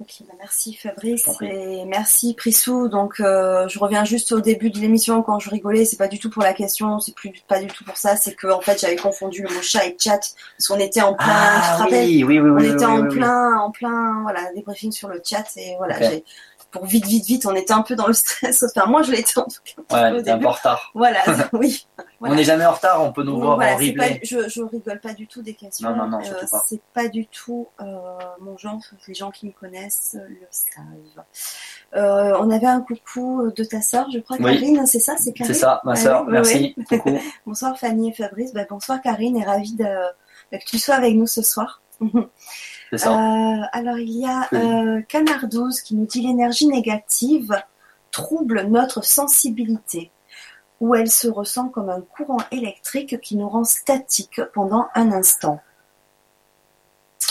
Ok, 0.00 0.22
bah, 0.28 0.34
merci 0.38 0.74
Fabrice 0.74 1.28
et 1.40 1.84
merci 1.84 2.34
Prissou. 2.34 2.88
Donc 2.88 3.18
euh, 3.18 3.66
je 3.66 3.80
reviens 3.80 4.04
juste 4.04 4.30
au 4.30 4.40
début 4.40 4.70
de 4.70 4.78
l'émission 4.78 5.22
quand 5.24 5.40
je 5.40 5.50
rigolais, 5.50 5.84
c'est 5.84 5.96
pas 5.96 6.06
du 6.06 6.20
tout 6.20 6.30
pour 6.30 6.42
la 6.44 6.52
question, 6.52 7.00
c'est 7.00 7.14
plus 7.16 7.32
pas 7.48 7.60
du 7.60 7.66
tout 7.66 7.82
pour 7.84 7.96
ça, 7.96 8.14
c'est 8.14 8.34
que 8.34 8.46
en 8.46 8.60
fait 8.60 8.80
j'avais 8.80 8.94
confondu 8.94 9.42
le 9.42 9.52
mot 9.52 9.60
chat 9.60 9.86
et 9.86 9.96
chat 9.98 10.20
parce 10.56 10.68
qu'on 10.68 10.78
était 10.78 11.02
en 11.02 11.14
plein, 11.14 11.26
ah, 11.28 11.86
oui, 11.90 12.22
oui, 12.22 12.38
oui, 12.38 12.48
on 12.48 12.76
était 12.76 12.84
en 12.84 13.08
plein, 13.08 13.58
en 13.58 13.72
plein, 13.72 14.22
voilà, 14.22 14.52
débriefing 14.54 14.92
sur 14.92 15.08
le 15.08 15.20
chat 15.24 15.44
et 15.56 15.74
voilà, 15.78 15.96
pour 16.70 16.84
vite, 16.84 17.06
vite, 17.06 17.24
vite, 17.26 17.46
on 17.46 17.54
était 17.54 17.72
un 17.72 17.82
peu 17.82 17.94
dans 17.94 18.06
le 18.06 18.12
stress. 18.12 18.62
Enfin, 18.62 18.86
moi, 18.86 19.02
je 19.02 19.10
l'étais 19.10 19.38
en 19.38 19.44
tout 19.44 19.60
cas. 19.64 20.12
Ouais, 20.12 20.30
un 20.30 20.38
peu 20.38 20.46
en 20.46 20.50
retard. 20.50 20.90
Voilà, 20.94 21.20
oui. 21.52 21.86
On 22.20 22.34
n'est 22.34 22.44
jamais 22.44 22.66
en 22.66 22.72
retard, 22.72 23.02
on 23.02 23.12
peut 23.12 23.22
nous 23.22 23.38
voir 23.38 23.58
en 23.58 23.76
replay. 23.76 24.20
je, 24.22 24.48
je 24.48 24.62
rigole 24.62 25.00
pas 25.00 25.14
du 25.14 25.26
tout 25.26 25.40
des 25.40 25.54
questions. 25.54 25.88
Non, 25.90 25.96
non, 25.96 26.18
non, 26.18 26.20
pas. 26.50 26.62
C'est 26.66 26.80
pas 26.92 27.08
du 27.08 27.26
tout 27.26 27.68
euh, 27.80 27.84
mon 28.40 28.56
genre. 28.58 28.80
Les 29.06 29.14
gens 29.14 29.30
qui 29.30 29.46
me 29.46 29.52
connaissent 29.52 30.16
le 30.28 30.46
savent. 30.50 31.24
Euh, 31.96 32.36
on 32.40 32.50
avait 32.50 32.66
un 32.66 32.80
coucou 32.80 33.50
de 33.54 33.64
ta 33.64 33.80
sœur, 33.80 34.10
je 34.12 34.18
crois, 34.18 34.36
Karine, 34.36 34.84
c'est 34.86 34.98
ça 34.98 35.14
C'est 35.18 35.32
C'est 35.42 35.54
ça, 35.54 35.80
ma 35.84 35.96
sœur, 35.96 36.26
merci. 36.26 36.74
Coucou. 36.88 37.18
bonsoir 37.46 37.78
Fanny 37.78 38.10
et 38.10 38.12
Fabrice. 38.12 38.52
Bah, 38.52 38.66
bonsoir 38.68 39.00
Karine 39.00 39.36
et 39.38 39.44
ravie 39.44 39.74
de, 39.74 39.86
que 40.52 40.64
tu 40.66 40.78
sois 40.78 40.96
avec 40.96 41.14
nous 41.14 41.26
ce 41.26 41.42
soir. 41.42 41.80
Euh, 42.92 42.96
alors 43.72 43.98
il 43.98 44.18
y 44.18 44.26
a 44.26 44.48
euh, 44.52 45.02
Canard 45.08 45.48
12 45.48 45.80
qui 45.80 45.94
nous 45.94 46.06
dit 46.06 46.22
l'énergie 46.22 46.66
négative 46.66 47.54
trouble 48.10 48.66
notre 48.68 49.04
sensibilité, 49.04 50.10
où 50.80 50.94
elle 50.94 51.10
se 51.10 51.28
ressent 51.28 51.68
comme 51.68 51.90
un 51.90 52.00
courant 52.00 52.42
électrique 52.50 53.20
qui 53.20 53.36
nous 53.36 53.48
rend 53.48 53.64
statique 53.64 54.40
pendant 54.54 54.88
un 54.94 55.12
instant. 55.12 55.60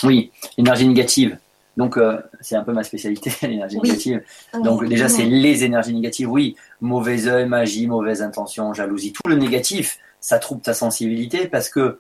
Oui, 0.03 0.31
l'énergie 0.57 0.87
négative. 0.87 1.37
Donc 1.75 1.97
euh, 1.97 2.19
c'est 2.41 2.55
un 2.55 2.63
peu 2.63 2.73
ma 2.73 2.83
spécialité, 2.83 3.31
l'énergie 3.47 3.79
négative. 3.79 4.23
Donc 4.63 4.85
déjà 4.85 5.09
c'est 5.09 5.25
les 5.25 5.63
énergies 5.63 5.93
négatives. 5.93 6.29
Oui, 6.29 6.55
mauvais 6.81 7.27
œil, 7.27 7.47
magie, 7.47 7.87
mauvaise 7.87 8.21
intention, 8.21 8.73
jalousie, 8.73 9.13
tout 9.13 9.29
le 9.29 9.35
négatif, 9.35 9.99
ça 10.19 10.39
trouble 10.39 10.61
ta 10.61 10.73
sensibilité 10.73 11.47
parce 11.47 11.69
que 11.69 11.99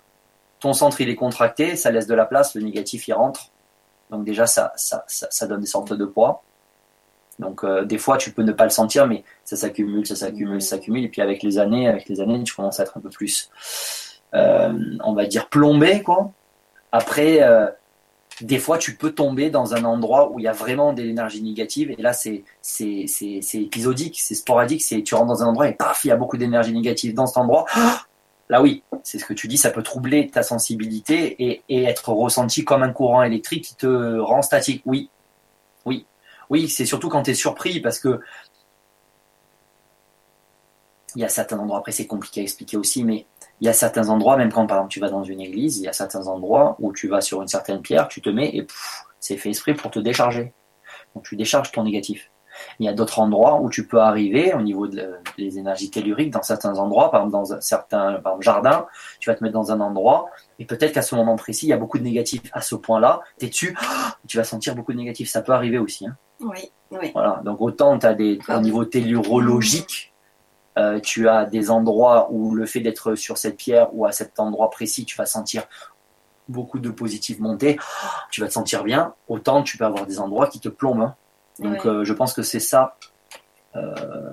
ton 0.59 0.73
centre 0.73 0.99
il 1.01 1.09
est 1.09 1.15
contracté, 1.15 1.75
ça 1.75 1.91
laisse 1.91 2.07
de 2.07 2.15
la 2.15 2.25
place, 2.25 2.55
le 2.55 2.61
négatif 2.61 3.07
il 3.07 3.13
rentre. 3.13 3.51
Donc 4.09 4.23
déjà 4.23 4.45
ça, 4.45 4.73
ça, 4.75 5.03
ça, 5.07 5.47
donne 5.47 5.61
des 5.61 5.67
sortes 5.67 5.93
de 5.93 6.05
poids. 6.05 6.43
Donc 7.39 7.63
euh, 7.63 7.83
des 7.83 7.97
fois 7.97 8.17
tu 8.17 8.31
peux 8.31 8.43
ne 8.43 8.51
pas 8.51 8.63
le 8.63 8.69
sentir, 8.69 9.05
mais 9.07 9.23
ça 9.43 9.55
s'accumule, 9.55 10.05
ça 10.05 10.15
s'accumule, 10.15 10.61
ça 10.61 10.77
s'accumule, 10.77 11.03
et 11.03 11.09
puis 11.09 11.21
avec 11.21 11.43
les 11.43 11.59
années, 11.59 11.87
avec 11.87 12.09
les 12.09 12.19
années, 12.21 12.41
tu 12.43 12.55
commences 12.55 12.79
à 12.79 12.83
être 12.83 12.97
un 12.97 13.01
peu 13.01 13.09
plus, 13.09 13.49
euh, 14.33 14.73
on 15.03 15.13
va 15.13 15.25
dire 15.25 15.49
plombé 15.49 16.01
quoi. 16.01 16.31
Après, 16.91 17.43
euh, 17.43 17.67
des 18.41 18.59
fois 18.59 18.77
tu 18.77 18.95
peux 18.95 19.11
tomber 19.11 19.49
dans 19.49 19.75
un 19.75 19.83
endroit 19.83 20.31
où 20.31 20.39
il 20.39 20.43
y 20.43 20.47
a 20.47 20.53
vraiment 20.53 20.93
de 20.93 21.03
l'énergie 21.03 21.43
négative, 21.43 21.91
et 21.91 22.01
là 22.01 22.13
c'est 22.13 22.43
c'est 22.61 23.05
c'est 23.07 23.61
épisodique, 23.61 24.19
c'est 24.19 24.35
sporadique, 24.35 24.81
c'est 24.81 25.03
tu 25.03 25.13
rentres 25.13 25.27
dans 25.27 25.43
un 25.43 25.47
endroit 25.47 25.67
et 25.67 25.73
paf 25.73 26.05
il 26.05 26.07
y 26.07 26.11
a 26.11 26.15
beaucoup 26.15 26.37
d'énergie 26.37 26.73
négative 26.73 27.13
dans 27.13 27.27
cet 27.27 27.37
endroit. 27.37 27.65
Là 28.49 28.61
oui, 28.61 28.83
c'est 29.03 29.19
ce 29.19 29.25
que 29.25 29.33
tu 29.33 29.47
dis, 29.47 29.57
ça 29.57 29.71
peut 29.71 29.83
troubler 29.83 30.29
ta 30.29 30.41
sensibilité 30.41 31.61
et, 31.69 31.83
être 31.85 32.09
ressenti 32.09 32.63
comme 32.63 32.83
un 32.83 32.93
courant 32.93 33.23
électrique 33.23 33.65
qui 33.65 33.75
te 33.75 34.17
rend 34.19 34.41
statique. 34.41 34.81
Oui, 34.85 35.09
oui, 35.85 36.05
oui, 36.49 36.69
c'est 36.69 36.85
surtout 36.85 37.09
quand 37.09 37.23
tu 37.23 37.31
es 37.31 37.33
surpris 37.33 37.81
parce 37.81 37.99
que 37.99 38.21
il 41.15 41.21
y 41.21 41.25
a 41.25 41.29
certains 41.29 41.57
endroits, 41.57 41.79
après 41.79 41.91
c'est 41.91 42.05
compliqué 42.05 42.41
à 42.41 42.43
expliquer 42.43 42.77
aussi, 42.77 43.03
mais 43.03 43.25
il 43.59 43.65
y 43.65 43.69
a 43.69 43.73
certains 43.73 44.09
endroits, 44.09 44.37
même 44.37 44.51
quand 44.51 44.67
par 44.67 44.77
exemple 44.77 44.93
tu 44.93 44.99
vas 44.99 45.09
dans 45.09 45.23
une 45.23 45.41
église, 45.41 45.79
il 45.79 45.83
y 45.83 45.87
a 45.87 45.93
certains 45.93 46.27
endroits 46.27 46.75
où 46.79 46.93
tu 46.93 47.07
vas 47.07 47.21
sur 47.21 47.41
une 47.41 47.47
certaine 47.47 47.81
pierre, 47.81 48.07
tu 48.07 48.21
te 48.21 48.29
mets 48.29 48.55
et 48.55 48.67
c'est 49.19 49.37
fait 49.37 49.49
esprit 49.49 49.73
pour 49.73 49.91
te 49.91 49.99
décharger. 49.99 50.53
Donc 51.15 51.25
tu 51.25 51.35
décharges 51.35 51.71
ton 51.71 51.83
négatif. 51.83 52.29
Il 52.79 52.85
y 52.85 52.89
a 52.89 52.93
d'autres 52.93 53.19
endroits 53.19 53.61
où 53.61 53.69
tu 53.69 53.87
peux 53.87 53.99
arriver 53.99 54.53
au 54.53 54.61
niveau 54.61 54.87
des 54.87 55.57
énergies 55.57 55.89
telluriques 55.89 56.31
dans 56.31 56.43
certains 56.43 56.77
endroits, 56.77 57.11
par 57.11 57.21
exemple 57.21 57.33
dans 57.33 57.53
un 57.53 57.61
certain 57.61 58.13
par 58.13 58.33
exemple, 58.33 58.43
jardin, 58.43 58.85
tu 59.19 59.29
vas 59.29 59.35
te 59.35 59.43
mettre 59.43 59.53
dans 59.53 59.71
un 59.71 59.79
endroit 59.79 60.29
et 60.59 60.65
peut-être 60.65 60.93
qu'à 60.93 61.01
ce 61.01 61.15
moment 61.15 61.35
précis, 61.35 61.67
il 61.67 61.69
y 61.69 61.73
a 61.73 61.77
beaucoup 61.77 61.97
de 61.97 62.03
négatifs 62.03 62.41
à 62.53 62.61
ce 62.61 62.75
point-là, 62.75 63.21
tu 63.39 63.45
es 63.45 63.49
dessus, 63.49 63.77
tu 64.27 64.37
vas 64.37 64.43
sentir 64.43 64.75
beaucoup 64.75 64.93
de 64.93 64.97
négatifs, 64.97 65.29
ça 65.29 65.41
peut 65.41 65.53
arriver 65.53 65.77
aussi. 65.77 66.07
Hein. 66.07 66.15
Oui, 66.39 66.71
oui. 66.91 67.11
Voilà, 67.13 67.41
donc 67.43 67.61
autant 67.61 67.97
tu 67.97 68.05
as 68.05 68.13
des 68.13 68.39
au 68.49 68.59
niveau 68.59 68.85
tellurologique, 68.85 70.13
euh, 70.77 70.99
tu 70.99 71.27
as 71.27 71.45
des 71.45 71.71
endroits 71.71 72.27
où 72.31 72.53
le 72.53 72.65
fait 72.65 72.81
d'être 72.81 73.15
sur 73.15 73.37
cette 73.37 73.57
pierre 73.57 73.89
ou 73.93 74.05
à 74.05 74.11
cet 74.11 74.39
endroit 74.39 74.69
précis, 74.69 75.05
tu 75.05 75.17
vas 75.17 75.25
sentir 75.25 75.63
beaucoup 76.47 76.79
de 76.79 76.89
positifs 76.89 77.39
monter, 77.39 77.79
tu 78.31 78.41
vas 78.41 78.47
te 78.47 78.53
sentir 78.53 78.83
bien, 78.83 79.13
autant 79.27 79.63
tu 79.63 79.77
peux 79.77 79.85
avoir 79.85 80.05
des 80.05 80.19
endroits 80.19 80.47
qui 80.47 80.59
te 80.59 80.69
plombent. 80.69 81.01
Hein. 81.01 81.15
Donc 81.59 81.85
euh, 81.85 82.03
je 82.03 82.13
pense 82.13 82.33
que 82.33 82.41
c'est 82.41 82.59
ça. 82.59 82.97
Euh, 83.75 84.31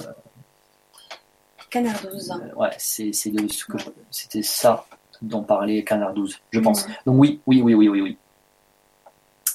Canard 1.71 2.01
12. 2.03 2.31
Euh, 2.31 2.55
ouais, 2.55 2.71
c'est 2.79 3.13
c'était 3.13 4.43
ça 4.43 4.87
dont 5.23 5.43
parlait 5.43 5.85
Canard 5.85 6.13
12, 6.15 6.41
je 6.51 6.61
pense. 6.61 6.87
Donc 7.07 7.19
oui, 7.19 7.41
oui, 7.47 7.63
oui, 7.63 7.75
oui, 7.75 7.89
oui, 7.89 8.01
oui. 8.01 8.19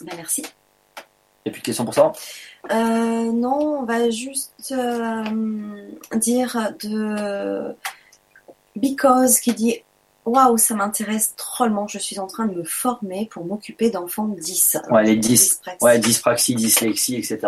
Ben, 0.01 0.15
merci. 0.15 0.43
A 1.45 1.51
plus 1.51 1.61
de 1.61 1.65
questions 1.65 1.85
pour 1.85 1.93
ça? 1.93 2.11
Non, 2.69 3.79
on 3.79 3.83
va 3.83 4.09
juste 4.09 4.73
dire 6.15 6.73
de 6.81 7.75
Because 8.75 9.39
qui 9.39 9.53
dit 9.53 9.83
Waouh, 10.29 10.57
ça 10.59 10.75
m'intéresse 10.75 11.35
drôlement. 11.35 11.87
Je 11.87 11.97
suis 11.97 12.19
en 12.19 12.27
train 12.27 12.45
de 12.45 12.53
me 12.53 12.63
former 12.63 13.27
pour 13.31 13.45
m'occuper 13.45 13.89
d'enfants 13.89 14.27
10. 14.27 14.77
Ouais, 14.91 15.03
les 15.03 15.15
10. 15.15 15.61
Ouais, 15.81 15.97
dyspraxie, 15.97 16.53
dyslexie, 16.53 17.15
etc. 17.15 17.39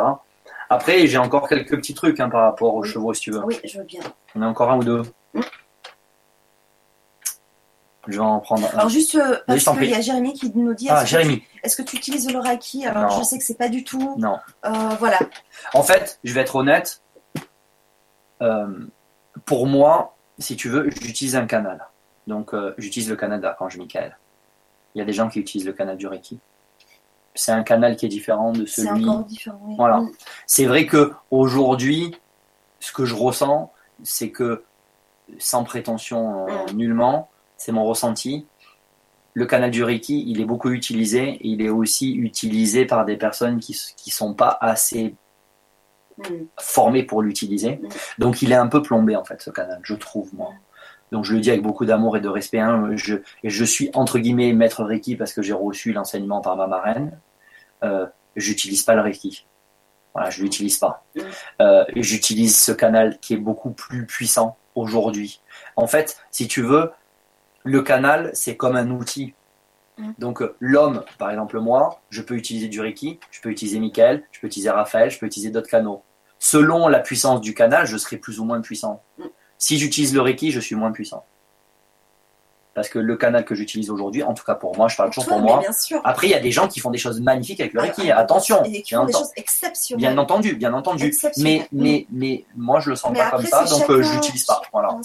Après, 0.67 1.05
j'ai 1.05 1.19
encore 1.19 1.47
quelques 1.47 1.75
petits 1.75 1.93
trucs 1.93 2.19
hein, 2.19 2.29
par 2.29 2.41
rapport 2.41 2.73
aux 2.73 2.83
chevaux, 2.83 3.13
si 3.13 3.21
tu 3.21 3.31
veux. 3.31 3.45
Oui, 3.45 3.59
je 3.63 3.77
veux 3.77 3.83
bien. 3.83 4.01
On 4.33 4.41
a 4.41 4.47
encore 4.47 4.71
un 4.71 4.77
ou 4.77 4.83
deux. 4.83 5.03
Hmm. 5.35 5.41
Je 8.07 8.13
vais 8.13 8.19
en 8.19 8.39
prendre 8.39 8.65
un. 8.65 8.79
Alors, 8.79 8.89
juste 8.89 9.13
euh, 9.13 9.37
parce 9.45 9.63
qu'il 9.63 9.89
y 9.89 9.93
a 9.93 10.01
Jérémy 10.01 10.33
qui 10.33 10.51
nous 10.55 10.73
dit 10.73 10.87
Ah, 10.89 11.05
Jérémy. 11.05 11.43
Est-ce 11.61 11.75
que 11.75 11.83
tu 11.83 11.97
utilises 11.97 12.31
le 12.31 12.39
Reiki 12.39 12.87
Alors, 12.87 13.19
je 13.19 13.23
sais 13.23 13.37
que 13.37 13.43
c'est 13.43 13.59
pas 13.59 13.69
du 13.69 13.83
tout. 13.83 14.15
Non. 14.17 14.39
Euh, 14.65 14.69
voilà. 14.97 15.19
En 15.75 15.83
fait, 15.83 16.19
je 16.23 16.33
vais 16.33 16.41
être 16.41 16.55
honnête. 16.55 17.03
Euh, 18.41 18.87
pour 19.45 19.67
moi, 19.67 20.17
si 20.39 20.55
tu 20.55 20.67
veux, 20.67 20.89
j'utilise 20.89 21.35
un 21.35 21.45
canal. 21.45 21.85
Donc, 22.31 22.53
euh, 22.53 22.73
j'utilise 22.77 23.09
le 23.09 23.15
canal 23.15 23.41
d'Archange 23.41 23.77
Michael. 23.77 24.17
Il 24.95 24.99
y 24.99 25.01
a 25.01 25.05
des 25.05 25.13
gens 25.13 25.29
qui 25.29 25.39
utilisent 25.39 25.67
le 25.67 25.73
canal 25.73 25.97
du 25.97 26.07
Reiki. 26.07 26.39
C'est 27.35 27.51
un 27.51 27.63
canal 27.63 27.95
qui 27.95 28.05
est 28.05 28.09
différent 28.09 28.51
de 28.51 28.65
celui. 28.65 28.87
C'est 28.87 29.09
encore 29.09 29.25
différent. 29.25 29.75
Voilà. 29.77 30.03
C'est 30.47 30.65
vrai 30.65 30.85
que 30.85 31.11
aujourd'hui, 31.29 32.15
ce 32.79 32.93
que 32.93 33.05
je 33.05 33.15
ressens, 33.15 33.71
c'est 34.03 34.31
que 34.31 34.63
sans 35.39 35.63
prétention 35.63 36.47
euh, 36.47 36.73
nullement, 36.73 37.29
c'est 37.57 37.73
mon 37.73 37.83
ressenti. 37.83 38.47
Le 39.33 39.45
canal 39.45 39.71
du 39.71 39.83
Reiki, 39.83 40.23
il 40.27 40.41
est 40.41 40.45
beaucoup 40.45 40.71
utilisé. 40.71 41.23
et 41.33 41.47
il 41.47 41.61
est 41.61 41.69
aussi 41.69 42.13
utilisé 42.13 42.85
par 42.85 43.05
des 43.05 43.17
personnes 43.17 43.59
qui 43.59 43.73
ne 44.07 44.11
sont 44.11 44.33
pas 44.33 44.57
assez 44.61 45.15
Mm. 46.29 46.45
formées 46.59 47.03
pour 47.03 47.21
l'utiliser. 47.21 47.77
Mm. 47.77 47.87
Donc 48.19 48.41
il 48.41 48.51
est 48.51 48.55
un 48.55 48.67
peu 48.67 48.81
plombé 48.81 49.15
en 49.15 49.23
fait 49.23 49.41
ce 49.41 49.49
canal, 49.49 49.79
je 49.83 49.95
trouve 49.95 50.33
moi. 50.33 50.51
Donc 51.11 51.25
je 51.25 51.33
le 51.33 51.39
dis 51.41 51.49
avec 51.49 51.61
beaucoup 51.61 51.85
d'amour 51.85 52.15
et 52.17 52.21
de 52.21 52.29
respect. 52.29 52.59
hein. 52.59 52.89
Je, 52.95 53.65
suis 53.65 53.89
entre 53.93 54.17
guillemets 54.19 54.53
maître 54.53 54.83
Reiki 54.83 55.15
parce 55.15 55.33
que 55.33 55.41
j'ai 55.41 55.53
reçu 55.53 55.91
l'enseignement 55.91 56.41
par 56.41 56.55
ma 56.55 56.67
marraine. 56.67 57.19
Euh, 57.83 58.05
J'utilise 58.37 58.83
pas 58.83 58.95
le 58.95 59.01
Reiki. 59.01 59.45
Voilà, 60.13 60.29
je 60.29 60.41
l'utilise 60.41 60.77
pas. 60.77 61.03
Mm. 61.15 61.19
Euh, 61.61 61.85
J'utilise 61.97 62.57
ce 62.57 62.71
canal 62.71 63.19
qui 63.19 63.33
est 63.33 63.37
beaucoup 63.37 63.71
plus 63.71 64.05
puissant 64.05 64.57
aujourd'hui. 64.75 65.41
En 65.75 65.87
fait, 65.87 66.17
si 66.31 66.47
tu 66.47 66.61
veux, 66.61 66.91
le 67.63 67.81
canal 67.81 68.31
c'est 68.33 68.55
comme 68.55 68.77
un 68.77 68.89
outil. 68.91 69.33
Mm. 69.97 70.11
Donc 70.17 70.41
l'homme, 70.61 71.03
par 71.17 71.29
exemple 71.29 71.59
moi, 71.59 72.01
je 72.09 72.21
peux 72.21 72.35
utiliser 72.35 72.69
du 72.69 72.79
Reiki, 72.79 73.19
je 73.31 73.41
peux 73.41 73.49
utiliser 73.49 73.79
Michael, 73.79 74.23
je 74.31 74.39
peux 74.39 74.47
utiliser 74.47 74.69
Raphaël, 74.69 75.11
je 75.11 75.19
peux 75.19 75.25
utiliser 75.25 75.51
d'autres 75.51 75.69
canaux. 75.69 76.03
Selon 76.39 76.87
la 76.87 76.99
puissance 76.99 77.41
du 77.41 77.53
canal, 77.53 77.85
je 77.85 77.97
serai 77.97 78.15
plus 78.15 78.39
ou 78.39 78.45
moins 78.45 78.61
puissant. 78.61 79.03
Si 79.61 79.77
j'utilise 79.77 80.11
le 80.15 80.21
Reiki, 80.21 80.49
je 80.51 80.59
suis 80.59 80.73
moins 80.73 80.91
puissant. 80.91 81.23
Parce 82.73 82.89
que 82.89 82.97
le 82.97 83.15
canal 83.15 83.45
que 83.45 83.53
j'utilise 83.53 83.91
aujourd'hui, 83.91 84.23
en 84.23 84.33
tout 84.33 84.43
cas 84.43 84.55
pour 84.55 84.75
moi, 84.75 84.87
je 84.87 84.97
parle 84.97 85.09
toujours 85.11 85.27
pour 85.27 85.39
moi. 85.39 85.59
bien 85.59 85.71
sûr. 85.71 86.01
Après, 86.03 86.25
il 86.25 86.31
y 86.31 86.33
a 86.33 86.39
des 86.39 86.51
gens 86.51 86.67
qui 86.67 86.79
font 86.79 86.89
des 86.89 86.97
choses 86.97 87.21
magnifiques 87.21 87.59
avec 87.59 87.73
le 87.73 87.81
Reiki. 87.81 88.09
Ah, 88.09 88.17
Attention, 88.17 88.63
Et 88.63 88.81
qui 88.81 88.89
bien, 88.95 89.01
font 89.01 89.05
des 89.05 89.13
choses 89.13 89.29
exceptionnelles. 89.35 90.13
bien 90.13 90.17
entendu, 90.17 90.55
bien 90.55 90.73
entendu. 90.73 91.15
Mais, 91.37 91.67
mais, 91.71 92.07
mais 92.09 92.43
moi, 92.55 92.79
je 92.79 92.89
le 92.89 92.95
sens 92.95 93.11
Mais 93.11 93.19
pas 93.19 93.27
après, 93.27 93.47
comme 93.49 93.67
ça, 93.67 93.77
donc 93.77 93.87
euh, 93.91 94.01
je 94.01 94.13
l'utilise 94.13 94.45
pas. 94.45 94.63
Voilà. 94.73 94.97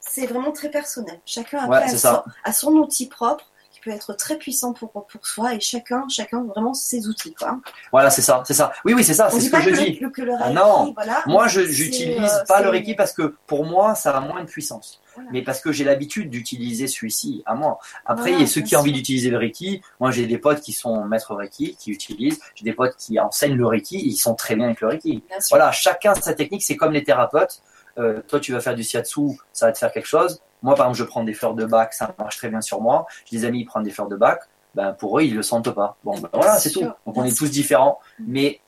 C'est 0.00 0.26
vraiment 0.26 0.50
très 0.50 0.68
personnel. 0.70 1.20
Chacun 1.24 1.58
après 1.58 1.84
a, 1.84 1.96
son, 1.96 2.22
a 2.42 2.52
son 2.52 2.72
outil 2.72 3.06
propre 3.06 3.44
peut 3.82 3.90
être 3.90 4.14
très 4.14 4.36
puissant 4.36 4.72
pour, 4.72 4.90
pour 4.90 5.26
soi 5.26 5.54
et 5.54 5.60
chacun, 5.60 6.04
chacun 6.08 6.44
vraiment 6.44 6.74
ses 6.74 7.08
outils. 7.08 7.34
Quoi. 7.34 7.60
Voilà, 7.90 8.10
c'est 8.10 8.22
ça, 8.22 8.42
c'est 8.46 8.54
ça. 8.54 8.72
Oui, 8.84 8.94
oui, 8.94 9.04
c'est 9.04 9.14
ça, 9.14 9.30
c'est 9.30 9.40
ce 9.40 9.50
que 9.50 9.60
je 9.60 9.70
dis. 9.70 9.98
le, 10.00 10.10
que 10.10 10.22
le 10.22 10.32
Ah 10.40 10.50
non. 10.50 10.92
voilà. 10.94 11.22
Moi, 11.26 11.48
je 11.48 11.60
C'est, 11.60 11.72
j'utilise 11.72 12.32
euh, 12.32 12.44
pas 12.46 12.62
le 12.62 12.68
Reiki 12.68 12.94
parce 12.94 13.12
que 13.12 13.34
pour 13.46 13.64
moi, 13.64 13.94
ça 13.94 14.16
a 14.16 14.20
moins 14.20 14.42
de 14.42 14.48
puissance. 14.48 15.00
Voilà. 15.14 15.30
Mais 15.32 15.42
parce 15.42 15.60
que 15.60 15.72
j'ai 15.72 15.84
l'habitude 15.84 16.30
d'utiliser 16.30 16.86
celui-ci 16.86 17.42
à 17.44 17.54
moi. 17.54 17.78
Après, 18.06 18.30
Voilà, 18.30 18.36
il 18.38 18.40
y 18.40 18.44
a 18.44 18.46
ceux 18.46 18.62
qui 18.62 18.76
ont 18.76 18.80
envie 18.80 18.92
d'utiliser 18.92 19.30
le 19.30 19.36
Reiki. 19.38 19.82
Moi, 20.00 20.10
j'ai 20.10 20.26
des 20.26 20.38
potes 20.38 20.60
qui 20.60 20.72
sont 20.72 21.04
maîtres 21.04 21.34
Reiki, 21.34 21.76
qui 21.76 21.90
utilisent. 21.90 22.40
J'ai 22.54 22.64
des 22.64 22.72
potes 22.72 22.96
qui 22.96 23.20
enseignent 23.20 23.56
le 23.56 23.66
Reiki. 23.66 23.98
Ils 23.98 24.16
sont 24.16 24.34
très 24.34 24.56
bien 24.56 24.66
avec 24.66 24.80
le 24.80 24.88
Reiki. 24.88 25.22
Voilà, 25.50 25.70
chacun 25.72 26.14
sa 26.14 26.32
technique. 26.34 26.62
C'est 26.62 26.76
comme 26.76 26.92
les 26.92 27.04
thérapeutes. 27.04 27.60
Euh, 27.98 28.22
toi, 28.26 28.40
tu 28.40 28.52
vas 28.52 28.60
faire 28.60 28.74
du 28.74 28.82
shiatsu, 28.82 29.20
ça 29.52 29.66
va 29.66 29.72
te 29.72 29.78
faire 29.78 29.92
quelque 29.92 30.08
chose. 30.08 30.40
Moi, 30.62 30.74
par 30.74 30.86
exemple, 30.86 30.98
je 30.98 31.04
prends 31.04 31.24
des 31.24 31.34
fleurs 31.34 31.54
de 31.54 31.64
bac, 31.64 31.92
ça 31.92 32.14
marche 32.18 32.36
très 32.36 32.48
bien 32.48 32.60
sur 32.60 32.80
moi. 32.80 33.06
J'ai 33.24 33.38
des 33.38 33.44
amis 33.44 33.60
qui 33.60 33.64
prennent 33.64 33.82
des 33.82 33.90
fleurs 33.90 34.08
de 34.08 34.16
bac. 34.16 34.42
Ben, 34.74 34.92
pour 34.92 35.18
eux, 35.18 35.22
ils 35.24 35.34
le 35.34 35.42
sentent 35.42 35.70
pas. 35.70 35.96
Bon, 36.02 36.18
ben, 36.18 36.30
voilà, 36.32 36.58
c'est 36.58 36.70
tout. 36.70 36.80
Donc, 36.80 37.16
on 37.16 37.24
est 37.24 37.36
tous 37.36 37.50
différents. 37.50 38.00
Mais 38.18 38.60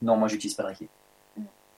non, 0.00 0.16
moi, 0.16 0.28
j'utilise 0.28 0.54
pas 0.54 0.62
le 0.62 0.68
Reiki. 0.68 0.88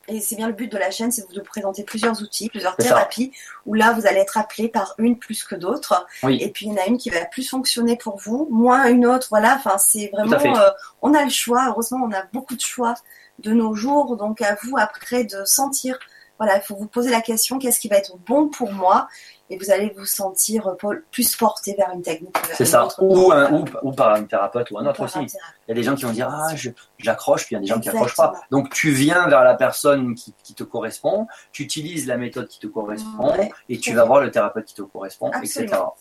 Et 0.06 0.20
c'est 0.20 0.36
bien 0.36 0.48
le 0.48 0.52
but 0.52 0.70
de 0.70 0.76
la 0.76 0.90
chaîne, 0.90 1.10
c'est 1.10 1.26
de 1.26 1.34
vous 1.34 1.44
présenter 1.44 1.82
plusieurs 1.82 2.20
outils, 2.20 2.50
plusieurs 2.50 2.76
thérapies, 2.76 3.32
où 3.64 3.72
là, 3.72 3.94
vous 3.94 4.06
allez 4.06 4.18
être 4.18 4.36
appelé 4.36 4.68
par 4.68 4.94
une 4.98 5.18
plus 5.18 5.44
que 5.44 5.54
d'autres. 5.54 6.06
Oui. 6.22 6.36
Et 6.42 6.50
puis, 6.50 6.66
il 6.66 6.72
y 6.72 6.74
en 6.74 6.82
a 6.82 6.86
une 6.86 6.98
qui 6.98 7.08
va 7.08 7.24
plus 7.24 7.48
fonctionner 7.48 7.96
pour 7.96 8.18
vous, 8.18 8.46
moins 8.50 8.86
une 8.88 9.06
autre. 9.06 9.28
Voilà, 9.30 9.56
enfin, 9.56 9.78
c'est 9.78 10.10
vraiment. 10.12 10.58
euh, 10.58 10.70
on 11.00 11.14
a 11.14 11.24
le 11.24 11.30
choix. 11.30 11.68
Heureusement, 11.68 12.06
on 12.06 12.12
a 12.12 12.22
beaucoup 12.34 12.54
de 12.54 12.60
choix 12.60 12.94
de 13.38 13.52
nos 13.52 13.74
jours. 13.74 14.18
Donc, 14.18 14.42
à 14.42 14.58
vous, 14.62 14.76
après, 14.76 15.24
de 15.24 15.42
sentir. 15.46 15.98
Voilà, 16.38 16.56
il 16.56 16.62
faut 16.62 16.76
vous 16.76 16.88
poser 16.88 17.10
la 17.10 17.22
question 17.22 17.58
qu'est-ce 17.58 17.80
qui 17.80 17.88
va 17.88 17.96
être 17.96 18.18
bon 18.26 18.48
pour 18.48 18.72
moi? 18.72 19.08
Et 19.50 19.58
vous 19.58 19.70
allez 19.70 19.92
vous 19.96 20.06
sentir 20.06 20.66
euh, 20.68 20.74
plus 21.10 21.36
porté 21.36 21.74
vers 21.76 21.90
une 21.92 22.00
technique. 22.00 22.34
C'est 22.54 22.64
ça. 22.64 22.86
autre. 22.86 22.96
Ou, 23.02 23.30
un, 23.30 23.52
ou, 23.52 23.64
ou 23.82 23.92
par 23.92 24.14
un 24.14 24.24
thérapeute 24.24 24.70
ou 24.70 24.78
un 24.78 24.86
autre 24.86 25.02
aussi. 25.04 25.18
un 25.18 25.22
Il 25.22 25.28
y 25.68 25.72
a 25.72 25.74
des 25.74 25.82
gens 25.82 25.94
qui 25.94 26.04
vont 26.04 26.12
dire 26.12 26.28
Ah, 26.30 26.54
j'accroche, 26.98 27.44
puis 27.46 27.54
il 27.54 27.56
y 27.56 27.58
a 27.58 27.60
des 27.60 27.66
gens 27.66 27.78
qui 27.78 27.90
accrochent 27.90 28.16
pas. 28.16 28.32
Donc 28.50 28.72
tu 28.72 28.90
viens 28.90 29.28
vers 29.28 29.44
la 29.44 29.54
personne 29.54 30.14
qui, 30.14 30.34
qui 30.42 30.54
te 30.54 30.64
correspond, 30.64 31.26
tu 31.52 31.62
utilises 31.62 32.06
la 32.06 32.16
méthode 32.16 32.48
qui 32.48 32.58
te 32.58 32.66
correspond, 32.66 33.32
Ouais, 33.36 33.52
et 33.68 33.78
tu 33.78 33.92
vas 33.92 34.04
voir 34.04 34.20
le 34.22 34.30
thérapeute 34.30 34.64
qui 34.64 34.74
te 34.74 34.82
correspond, 34.82 35.30
etc. 35.32 35.60
Absolument. 35.64 35.94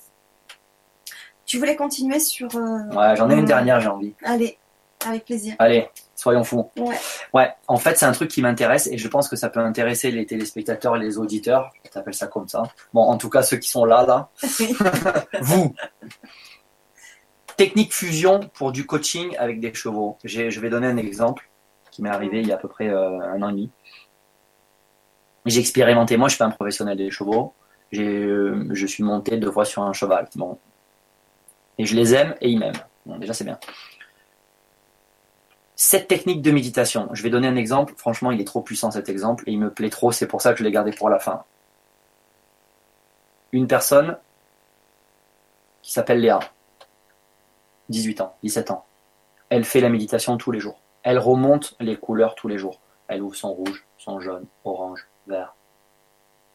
Tu 1.46 1.58
voulais 1.60 1.76
continuer 1.76 2.20
sur. 2.20 2.48
euh, 2.56 2.80
Ouais, 2.96 3.16
j'en 3.18 3.30
ai 3.30 3.34
une 3.34 3.44
euh, 3.44 3.48
dernière, 3.48 3.82
j'ai 3.82 3.90
envie. 3.90 4.14
Allez, 4.24 4.58
avec 5.06 5.26
plaisir. 5.26 5.56
Allez, 5.60 5.90
soyons 6.24 6.44
fous. 6.44 6.72
Ouais. 6.78 6.96
Ouais, 7.34 7.52
en 7.68 7.78
fait, 7.78 7.98
c'est 7.98 8.06
un 8.06 8.14
truc 8.14 8.30
qui 8.30 8.42
m'intéresse 8.42 8.88
et 8.88 8.98
je 8.98 9.08
pense 9.10 9.28
que 9.28 9.36
ça 9.36 9.50
peut 9.50 9.60
intéresser 9.60 10.10
les 10.10 10.26
téléspectateurs 10.26 10.96
et 10.96 11.00
les 11.00 11.18
auditeurs. 11.18 11.72
Tu 11.84 11.98
appelles 11.98 12.14
ça 12.14 12.28
comme 12.28 12.48
ça. 12.48 12.64
Bon, 12.94 13.02
en 13.02 13.18
tout 13.18 13.30
cas, 13.30 13.44
ceux 13.44 13.58
qui 13.58 13.70
sont 13.70 13.84
là, 13.84 14.06
là. 14.06 14.30
Vous. 15.42 15.76
Technique 17.58 17.94
fusion 17.94 18.40
pour 18.54 18.72
du 18.72 18.86
coaching 18.86 19.36
avec 19.38 19.60
des 19.60 19.74
chevaux. 19.74 20.18
Je 20.24 20.60
vais 20.60 20.70
donner 20.70 20.88
un 20.88 20.98
exemple 20.98 21.50
qui 21.92 22.02
m'est 22.02 22.10
arrivé 22.10 22.40
il 22.40 22.48
y 22.48 22.52
a 22.52 22.56
à 22.56 22.58
peu 22.58 22.70
près 22.70 22.88
euh, 22.88 23.20
un 23.20 23.42
an 23.42 23.50
et 23.50 23.52
demi. 23.52 23.72
J'ai 25.46 25.60
expérimenté. 25.60 26.16
Moi, 26.16 26.30
je 26.30 26.36
suis 26.36 26.40
pas 26.40 26.46
un 26.46 26.52
professionnel 26.52 26.98
des 26.98 27.12
chevaux. 27.12 27.54
Euh, 27.94 28.66
je 28.72 28.88
suis 28.88 29.04
monté 29.04 29.38
deux 29.38 29.52
fois 29.52 29.66
sur 29.66 29.84
un 29.84 29.94
cheval. 29.94 30.30
Bon. 30.36 30.58
Et 31.78 31.86
je 31.86 31.96
les 31.96 32.16
aime 32.16 32.34
et 32.40 32.50
ils 32.50 32.58
m'aiment. 32.58 32.82
Bon, 33.06 33.18
déjà, 33.18 33.34
c'est 33.34 33.44
bien. 33.44 33.60
Cette 35.86 36.08
technique 36.08 36.42
de 36.42 36.50
méditation, 36.50 37.10
je 37.12 37.22
vais 37.24 37.30
donner 37.30 37.50
un 37.50 37.58
exemple. 37.58 37.94
Franchement, 37.98 38.32
il 38.32 38.40
est 38.40 38.46
trop 38.46 38.62
puissant 38.62 38.90
cet 38.90 39.10
exemple 39.10 39.44
et 39.48 39.52
il 39.52 39.60
me 39.60 39.70
plaît 39.70 39.90
trop. 39.90 40.14
C'est 40.14 40.28
pour 40.28 40.42
ça 40.42 40.54
que 40.54 40.60
je 40.60 40.64
l'ai 40.64 40.72
gardé 40.72 40.92
pour 40.92 41.10
la 41.10 41.20
fin. 41.20 41.44
Une 43.52 43.68
personne 43.68 44.18
qui 45.82 45.92
s'appelle 45.92 46.22
Léa, 46.22 46.40
18 47.90 48.22
ans, 48.22 48.38
17 48.44 48.72
ans. 48.72 48.86
Elle 49.50 49.66
fait 49.66 49.82
la 49.82 49.90
méditation 49.90 50.38
tous 50.38 50.52
les 50.52 50.62
jours. 50.62 50.80
Elle 51.04 51.20
remonte 51.20 51.76
les 51.82 51.98
couleurs 51.98 52.36
tous 52.36 52.48
les 52.48 52.58
jours. 52.58 52.80
Elle 53.10 53.22
ouvre 53.22 53.36
son 53.36 53.54
rouge, 53.54 53.86
son 53.98 54.22
jaune, 54.22 54.46
orange, 54.64 55.06
vert, 55.28 55.54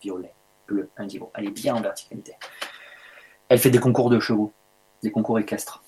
violet, 0.01 0.33
bleu, 0.67 0.89
indigo. 0.97 1.31
Elle 1.35 1.49
est 1.49 1.51
bien 1.51 1.75
en 1.75 1.83
verticalité. 1.83 2.33
Elle 3.51 3.59
fait 3.59 3.69
des 3.69 3.79
concours 3.79 4.09
de 4.09 4.21
chevaux, 4.21 4.55
des 5.03 5.11
concours 5.11 5.39
équestres. 5.39 5.85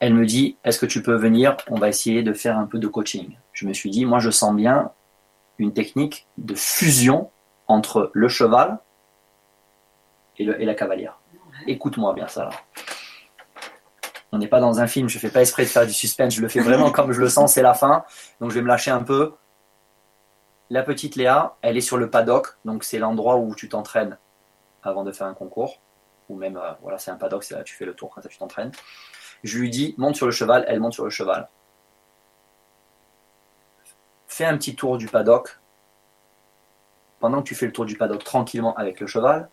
Elle 0.00 0.14
me 0.14 0.24
dit, 0.26 0.56
est-ce 0.64 0.78
que 0.78 0.86
tu 0.86 1.02
peux 1.02 1.14
venir? 1.16 1.56
On 1.68 1.74
va 1.76 1.88
essayer 1.88 2.22
de 2.22 2.32
faire 2.32 2.56
un 2.56 2.66
peu 2.66 2.78
de 2.78 2.86
coaching. 2.86 3.36
Je 3.52 3.66
me 3.66 3.72
suis 3.72 3.90
dit, 3.90 4.04
moi 4.04 4.20
je 4.20 4.30
sens 4.30 4.54
bien 4.54 4.92
une 5.58 5.72
technique 5.72 6.26
de 6.38 6.54
fusion 6.54 7.30
entre 7.66 8.10
le 8.14 8.28
cheval 8.28 8.78
et, 10.38 10.44
le- 10.44 10.60
et 10.60 10.64
la 10.64 10.74
cavalière. 10.74 11.18
Écoute-moi 11.66 12.14
bien 12.14 12.28
ça. 12.28 12.44
là. 12.44 12.50
On 14.30 14.38
n'est 14.38 14.46
pas 14.46 14.60
dans 14.60 14.78
un 14.78 14.86
film, 14.86 15.08
je 15.08 15.18
fais 15.18 15.30
pas 15.30 15.40
exprès 15.40 15.64
de 15.64 15.68
faire 15.68 15.86
du 15.86 15.92
suspense, 15.92 16.34
je 16.34 16.42
le 16.42 16.48
fais 16.48 16.60
vraiment 16.60 16.90
comme 16.92 17.12
je 17.12 17.20
le 17.20 17.28
sens, 17.28 17.54
c'est 17.54 17.62
la 17.62 17.74
fin. 17.74 18.04
Donc 18.40 18.50
je 18.50 18.54
vais 18.56 18.62
me 18.62 18.68
lâcher 18.68 18.90
un 18.90 19.02
peu. 19.02 19.34
La 20.70 20.82
petite 20.82 21.16
Léa, 21.16 21.56
elle 21.62 21.76
est 21.78 21.80
sur 21.82 21.96
le 21.96 22.10
paddock, 22.10 22.48
donc 22.66 22.84
c'est 22.84 22.98
l'endroit 22.98 23.36
où 23.36 23.54
tu 23.54 23.68
t'entraînes 23.70 24.18
avant 24.82 25.02
de 25.02 25.12
faire 25.12 25.26
un 25.26 25.34
concours. 25.34 25.80
Ou 26.28 26.36
même, 26.36 26.58
euh, 26.58 26.72
voilà, 26.82 26.98
c'est 26.98 27.10
un 27.10 27.16
paddock, 27.16 27.42
c'est 27.42 27.54
là 27.54 27.62
tu 27.64 27.74
fais 27.74 27.86
le 27.86 27.94
tour 27.94 28.10
quand 28.14 28.20
tu 28.20 28.36
t'entraînes. 28.36 28.70
Je 29.44 29.58
lui 29.58 29.70
dis, 29.70 29.94
monte 29.98 30.16
sur 30.16 30.26
le 30.26 30.32
cheval, 30.32 30.64
elle 30.68 30.80
monte 30.80 30.94
sur 30.94 31.04
le 31.04 31.10
cheval. 31.10 31.48
Fais 34.26 34.44
un 34.44 34.56
petit 34.56 34.74
tour 34.74 34.98
du 34.98 35.06
paddock. 35.06 35.58
Pendant 37.20 37.42
que 37.42 37.48
tu 37.48 37.54
fais 37.54 37.66
le 37.66 37.72
tour 37.72 37.84
du 37.84 37.96
paddock 37.96 38.22
tranquillement 38.22 38.74
avec 38.76 39.00
le 39.00 39.06
cheval, 39.06 39.48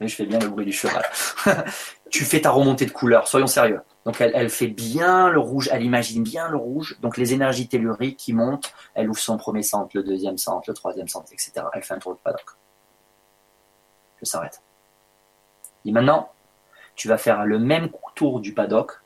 et 0.00 0.08
je 0.08 0.16
fais 0.16 0.26
bien 0.26 0.38
le 0.38 0.48
bruit 0.48 0.64
du 0.64 0.72
cheval. 0.72 1.04
tu 2.10 2.24
fais 2.24 2.40
ta 2.40 2.50
remontée 2.50 2.86
de 2.86 2.90
couleurs, 2.90 3.28
soyons 3.28 3.46
sérieux. 3.46 3.80
Donc 4.04 4.20
elle, 4.20 4.50
fait 4.50 4.66
bien 4.66 5.30
le 5.30 5.38
rouge, 5.38 5.70
elle 5.72 5.82
imagine 5.82 6.22
bien 6.22 6.48
le 6.48 6.56
rouge, 6.56 6.98
donc 7.00 7.16
les 7.16 7.32
énergies 7.32 7.68
telluriques 7.68 8.18
qui 8.18 8.32
montent, 8.32 8.74
elle 8.94 9.08
ouvre 9.08 9.18
son 9.18 9.36
premier 9.36 9.62
centre, 9.62 9.90
le 9.94 10.02
deuxième 10.02 10.36
centre, 10.36 10.64
le 10.68 10.74
troisième 10.74 11.08
centre, 11.08 11.32
etc. 11.32 11.52
Elle 11.72 11.82
fait 11.82 11.94
un 11.94 11.98
tour 11.98 12.14
de 12.14 12.18
paddock. 12.18 12.44
Je 14.20 14.26
s'arrête. 14.26 14.62
Et 15.86 15.92
maintenant, 15.92 16.33
tu 16.94 17.08
vas 17.08 17.18
faire 17.18 17.44
le 17.44 17.58
même 17.58 17.90
tour 18.14 18.40
du 18.40 18.54
paddock, 18.54 19.00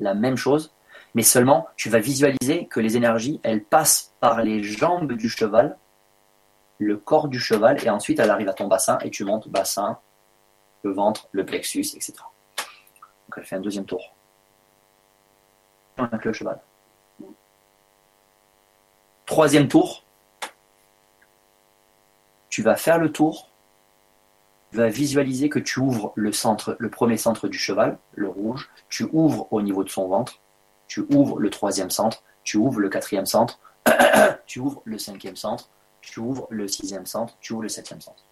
la 0.00 0.14
même 0.14 0.36
chose, 0.36 0.74
mais 1.14 1.22
seulement 1.22 1.68
tu 1.76 1.88
vas 1.88 1.98
visualiser 1.98 2.66
que 2.66 2.80
les 2.80 2.96
énergies, 2.96 3.40
elles 3.42 3.64
passent 3.64 4.14
par 4.20 4.42
les 4.42 4.62
jambes 4.62 5.12
du 5.12 5.28
cheval, 5.28 5.76
le 6.78 6.96
corps 6.96 7.28
du 7.28 7.40
cheval, 7.40 7.84
et 7.84 7.90
ensuite 7.90 8.20
elle 8.20 8.30
arrive 8.30 8.48
à 8.48 8.54
ton 8.54 8.68
bassin, 8.68 8.98
et 9.02 9.10
tu 9.10 9.24
montes 9.24 9.48
bassin, 9.48 9.98
le 10.82 10.92
ventre, 10.92 11.28
le 11.32 11.44
plexus, 11.44 11.80
etc. 11.94 12.14
Donc 12.56 13.34
elle 13.36 13.44
fait 13.44 13.56
un 13.56 13.60
deuxième 13.60 13.84
tour. 13.84 14.14
Avec 15.96 16.24
le 16.24 16.32
cheval. 16.32 16.60
Troisième 19.26 19.68
tour, 19.68 20.04
tu 22.48 22.62
vas 22.62 22.76
faire 22.76 22.98
le 22.98 23.12
tour, 23.12 23.50
vas 24.72 24.88
visualiser 24.88 25.48
que 25.48 25.58
tu 25.58 25.80
ouvres 25.80 26.12
le 26.14 26.32
centre, 26.32 26.76
le 26.78 26.90
premier 26.90 27.16
centre 27.16 27.48
du 27.48 27.58
cheval, 27.58 27.98
le 28.14 28.28
rouge, 28.28 28.70
tu 28.88 29.08
ouvres 29.12 29.48
au 29.50 29.62
niveau 29.62 29.84
de 29.84 29.88
son 29.88 30.08
ventre, 30.08 30.40
tu 30.86 31.04
ouvres 31.10 31.38
le 31.38 31.50
troisième 31.50 31.90
centre, 31.90 32.22
tu 32.42 32.56
ouvres 32.56 32.80
le 32.80 32.88
quatrième 32.88 33.26
centre, 33.26 33.60
tu 34.46 34.60
ouvres 34.60 34.82
le 34.84 34.98
cinquième 34.98 35.36
centre, 35.36 35.70
tu 36.00 36.20
ouvres 36.20 36.46
le 36.50 36.68
sixième 36.68 37.06
centre, 37.06 37.36
tu 37.40 37.52
ouvres 37.52 37.62
le 37.62 37.68
septième 37.68 38.00
centre. 38.00 38.24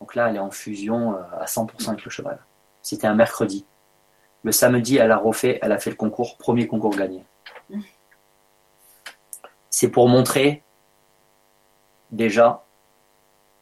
Donc 0.00 0.14
là, 0.14 0.28
elle 0.28 0.36
est 0.36 0.40
en 0.40 0.50
fusion 0.50 1.14
euh, 1.14 1.22
à 1.40 1.44
100% 1.44 1.90
avec 1.90 2.04
le 2.04 2.10
cheval. 2.10 2.38
C'était 2.82 3.06
un 3.06 3.14
mercredi. 3.14 3.64
Le 4.42 4.50
samedi, 4.50 4.96
elle 4.96 5.12
a 5.12 5.16
refait, 5.16 5.58
elle 5.62 5.72
a 5.72 5.78
fait 5.78 5.90
le 5.90 5.96
concours, 5.96 6.36
premier 6.36 6.66
concours 6.66 6.96
gagné. 6.96 7.24
C'est 9.70 9.88
pour 9.88 10.08
montrer 10.08 10.62
déjà 12.10 12.64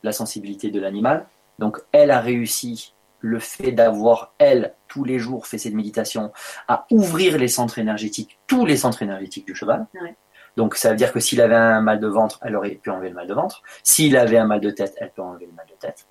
la 0.03 0.13
sensibilité 0.13 0.71
de 0.71 0.81
l'animal. 0.81 1.27
Donc 1.59 1.79
elle 1.93 2.11
a 2.11 2.21
réussi 2.21 2.95
le 3.21 3.39
fait 3.39 3.73
d'avoir, 3.73 4.33
elle, 4.39 4.75
tous 4.89 5.05
les 5.05 5.19
jours 5.19 5.47
fait 5.47 5.59
cette 5.59 5.75
méditation, 5.75 6.33
à 6.69 6.87
ouvrir 6.91 7.37
les 7.37 7.49
centres 7.49 7.79
énergétiques, 7.79 8.39
tous 8.47 8.65
les 8.65 8.77
centres 8.77 9.03
énergétiques 9.03 9.47
du 9.47 9.55
cheval. 9.55 9.87
Ouais. 9.95 10.15
Donc 10.57 10.75
ça 10.75 10.91
veut 10.91 10.97
dire 10.97 11.13
que 11.13 11.21
s'il 11.21 11.41
avait 11.41 11.55
un 11.55 11.81
mal 11.81 12.01
de 12.01 12.07
ventre, 12.09 12.39
elle 12.43 12.57
aurait 12.57 12.71
pu 12.71 12.91
enlever 12.91 13.11
le 13.11 13.15
mal 13.15 13.27
de 13.27 13.35
ventre. 13.35 13.63
S'il 13.83 14.17
avait 14.17 14.39
un 14.39 14.47
mal 14.47 14.61
de 14.61 14.71
tête, 14.71 14.95
elle 14.99 15.11
peut 15.11 15.23
enlever 15.23 15.47
le 15.47 15.53
mal 15.53 15.67
de 15.67 15.75
tête. 15.75 16.07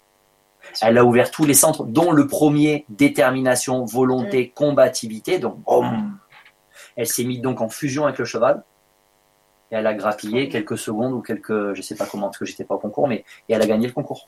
Elle 0.81 0.97
a 0.97 1.05
ouvert 1.05 1.31
tous 1.31 1.45
les 1.45 1.53
centres, 1.53 1.85
dont 1.85 2.11
le 2.11 2.27
premier, 2.27 2.85
détermination, 2.89 3.85
volonté, 3.85 4.49
combativité. 4.49 5.39
Donc, 5.39 5.57
boum 5.63 6.17
Elle 6.95 7.07
s'est 7.07 7.23
mise 7.23 7.41
donc 7.41 7.61
en 7.61 7.69
fusion 7.69 8.05
avec 8.05 8.19
le 8.19 8.25
cheval. 8.25 8.63
Et 9.71 9.75
elle 9.75 9.87
a 9.87 9.93
grappillé 9.93 10.49
quelques 10.49 10.77
secondes 10.77 11.13
ou 11.13 11.21
quelques, 11.21 11.73
je 11.73 11.81
sais 11.81 11.95
pas 11.95 12.05
comment, 12.05 12.27
parce 12.27 12.37
que 12.37 12.45
j'étais 12.45 12.63
pas 12.63 12.75
au 12.75 12.79
concours, 12.79 13.07
mais 13.07 13.23
et 13.47 13.53
elle 13.53 13.61
a 13.61 13.67
gagné 13.67 13.87
le 13.87 13.93
concours. 13.93 14.27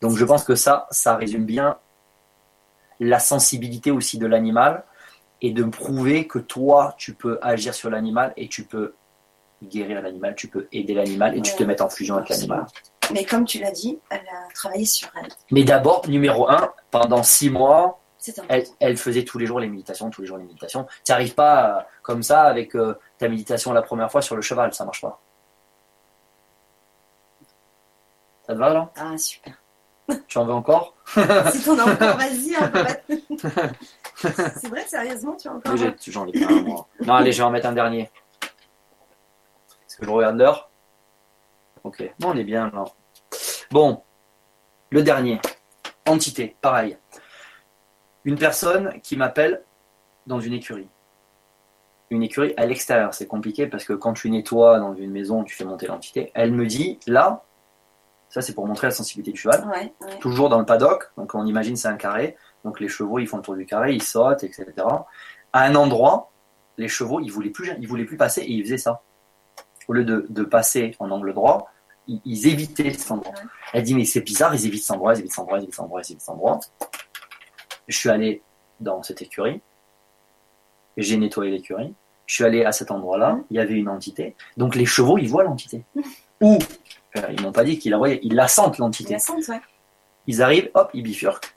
Donc 0.00 0.16
je 0.16 0.24
pense 0.24 0.44
que 0.44 0.54
ça, 0.54 0.86
ça 0.90 1.16
résume 1.16 1.44
bien 1.44 1.78
la 3.00 3.18
sensibilité 3.18 3.90
aussi 3.90 4.18
de 4.18 4.26
l'animal 4.26 4.84
et 5.40 5.52
de 5.52 5.64
prouver 5.64 6.26
que 6.26 6.38
toi, 6.38 6.94
tu 6.98 7.14
peux 7.14 7.38
agir 7.42 7.74
sur 7.74 7.90
l'animal 7.90 8.32
et 8.36 8.48
tu 8.48 8.64
peux 8.64 8.94
guérir 9.62 10.02
l'animal, 10.02 10.34
tu 10.34 10.48
peux 10.48 10.68
aider 10.72 10.94
l'animal 10.94 11.36
et 11.36 11.42
tu 11.42 11.54
te 11.54 11.62
mets 11.62 11.80
en 11.80 11.88
fusion 11.88 12.16
avec 12.16 12.28
l'animal. 12.28 12.66
Mais 13.12 13.24
comme 13.24 13.44
tu 13.44 13.58
l'as 13.58 13.70
dit, 13.70 13.98
elle 14.10 14.18
a 14.18 14.52
travaillé 14.54 14.84
sur 14.84 15.08
elle. 15.22 15.30
Mais 15.50 15.64
d'abord, 15.64 16.08
numéro 16.08 16.48
un, 16.48 16.72
pendant 16.90 17.22
six 17.22 17.50
mois, 17.50 18.00
elle, 18.80 18.96
faisait 18.96 19.24
tous 19.24 19.38
les 19.38 19.46
jours 19.46 19.60
les 19.60 19.68
méditations, 19.68 20.10
tous 20.10 20.22
les 20.22 20.26
jours 20.26 20.38
les 20.38 20.44
méditations. 20.44 20.86
Tu 21.04 21.12
n'arrives 21.12 21.34
pas 21.34 21.78
euh, 21.78 21.82
comme 22.02 22.22
ça 22.22 22.42
avec 22.42 22.74
euh, 22.74 22.98
ta 23.18 23.28
méditation 23.28 23.72
la 23.72 23.82
première 23.82 24.10
fois 24.10 24.22
sur 24.22 24.36
le 24.36 24.42
cheval, 24.42 24.72
ça 24.74 24.84
marche 24.84 25.00
pas. 25.00 25.20
Ça 28.46 28.54
te 28.54 28.58
va 28.58 28.72
là? 28.72 28.90
Ah, 28.96 29.16
super. 29.18 29.54
Tu 30.26 30.38
en 30.38 30.46
veux 30.46 30.54
encore? 30.54 30.94
Si 31.52 31.62
t'en 31.64 31.78
as 31.78 31.84
encore, 31.84 32.16
vas-y. 32.16 32.54
hein, 32.54 32.72
C'est 34.16 34.68
vrai, 34.68 34.84
sérieusement, 34.86 35.36
tu 35.36 35.48
as 35.48 35.52
encore. 35.52 35.74
Oui, 35.74 35.94
J'en 36.06 36.26
ai 36.26 36.32
plein, 36.32 36.62
moi. 36.62 36.86
Non, 37.04 37.14
allez, 37.14 37.32
je 37.32 37.38
vais 37.38 37.44
en 37.44 37.50
mettre 37.50 37.66
un 37.66 37.72
dernier. 37.72 38.10
Est-ce 39.86 39.96
que 39.96 40.04
je 40.04 40.10
regarde 40.10 40.36
l'heure? 40.36 40.70
Ok, 41.84 42.02
non, 42.20 42.30
on 42.30 42.36
est 42.36 42.44
bien 42.44 42.70
là. 42.70 42.84
Bon, 43.70 44.02
le 44.90 45.02
dernier. 45.02 45.40
Entité, 46.06 46.56
pareil. 46.60 46.96
Une 48.24 48.36
personne 48.36 49.00
qui 49.02 49.16
m'appelle 49.16 49.62
dans 50.26 50.40
une 50.40 50.52
écurie. 50.52 50.88
Une 52.10 52.22
écurie 52.22 52.54
à 52.56 52.66
l'extérieur, 52.66 53.14
c'est 53.14 53.26
compliqué 53.26 53.66
parce 53.66 53.84
que 53.84 53.92
quand 53.92 54.14
tu 54.14 54.30
nettoies 54.30 54.78
dans 54.78 54.94
une 54.94 55.10
maison, 55.10 55.44
tu 55.44 55.54
fais 55.54 55.64
monter 55.64 55.86
l'entité. 55.86 56.30
Elle 56.34 56.52
me 56.52 56.66
dit, 56.66 56.98
là, 57.06 57.44
ça 58.30 58.42
c'est 58.42 58.54
pour 58.54 58.66
montrer 58.66 58.86
la 58.86 58.90
sensibilité 58.92 59.32
du 59.32 59.38
cheval 59.38 59.66
Ouais, 59.68 59.92
ouais. 60.00 60.18
toujours 60.18 60.48
dans 60.48 60.58
le 60.58 60.66
paddock, 60.66 61.10
donc 61.16 61.34
on 61.34 61.46
imagine 61.46 61.76
c'est 61.76 61.88
un 61.88 61.96
carré, 61.96 62.36
donc 62.64 62.80
les 62.80 62.88
chevaux 62.88 63.18
ils 63.18 63.26
font 63.26 63.38
le 63.38 63.42
tour 63.42 63.56
du 63.56 63.66
carré, 63.66 63.94
ils 63.94 64.02
sautent, 64.02 64.44
etc. 64.44 64.66
À 65.52 65.62
un 65.64 65.74
endroit, 65.74 66.30
les 66.76 66.88
chevaux 66.88 67.20
ils 67.20 67.30
voulaient 67.30 67.50
plus, 67.50 67.72
ils 67.80 67.88
voulaient 67.88 68.04
plus 68.04 68.16
passer 68.16 68.42
et 68.42 68.50
ils 68.52 68.62
faisaient 68.64 68.78
ça. 68.78 69.02
Au 69.86 69.94
lieu 69.94 70.04
de, 70.04 70.26
de 70.28 70.42
passer 70.42 70.94
en 70.98 71.10
angle 71.10 71.32
droit, 71.32 71.70
ils, 72.06 72.20
ils 72.24 72.46
évitaient 72.48 72.92
cet 72.92 73.10
endroit. 73.10 73.32
Ouais. 73.32 73.48
Elle 73.72 73.82
dit 73.82 73.94
mais 73.94 74.04
c'est 74.04 74.20
bizarre, 74.20 74.54
ils 74.54 74.66
évitent 74.66 74.82
cet 74.82 74.92
endroit, 74.96 75.14
ils 75.14 75.20
évitent 75.20 75.32
cet 75.32 75.40
endroit, 75.40 75.58
ils 75.58 75.62
évitent 75.62 75.74
cet 75.74 75.80
endroit, 75.80 76.00
ils 76.02 76.10
évitent 76.10 76.20
cet 76.20 76.30
endroit. 76.30 76.60
Je 77.88 77.96
suis 77.96 78.10
allé 78.10 78.42
dans 78.80 79.02
cette 79.02 79.22
écurie, 79.22 79.60
j'ai 80.96 81.16
nettoyé 81.16 81.50
l'écurie, 81.50 81.94
je 82.26 82.34
suis 82.34 82.44
allé 82.44 82.64
à 82.64 82.72
cet 82.72 82.90
endroit-là, 82.90 83.40
il 83.50 83.56
y 83.56 83.60
avait 83.60 83.74
une 83.74 83.88
entité, 83.88 84.36
donc 84.56 84.74
les 84.74 84.86
chevaux 84.86 85.18
ils 85.18 85.28
voient 85.28 85.44
l'entité. 85.44 85.84
Ou 86.40 86.58
euh, 87.16 87.22
ils 87.32 87.42
m'ont 87.42 87.52
pas 87.52 87.64
dit 87.64 87.78
qu'ils 87.78 87.90
la 87.90 87.98
voyaient, 87.98 88.20
ils 88.22 88.34
la 88.34 88.46
sentent 88.46 88.78
l'entité. 88.78 89.14
La 89.14 89.18
sente, 89.18 89.48
ouais. 89.48 89.60
Ils 90.28 90.42
arrivent, 90.42 90.70
hop, 90.74 90.90
ils 90.94 91.02
bifurquent. 91.02 91.56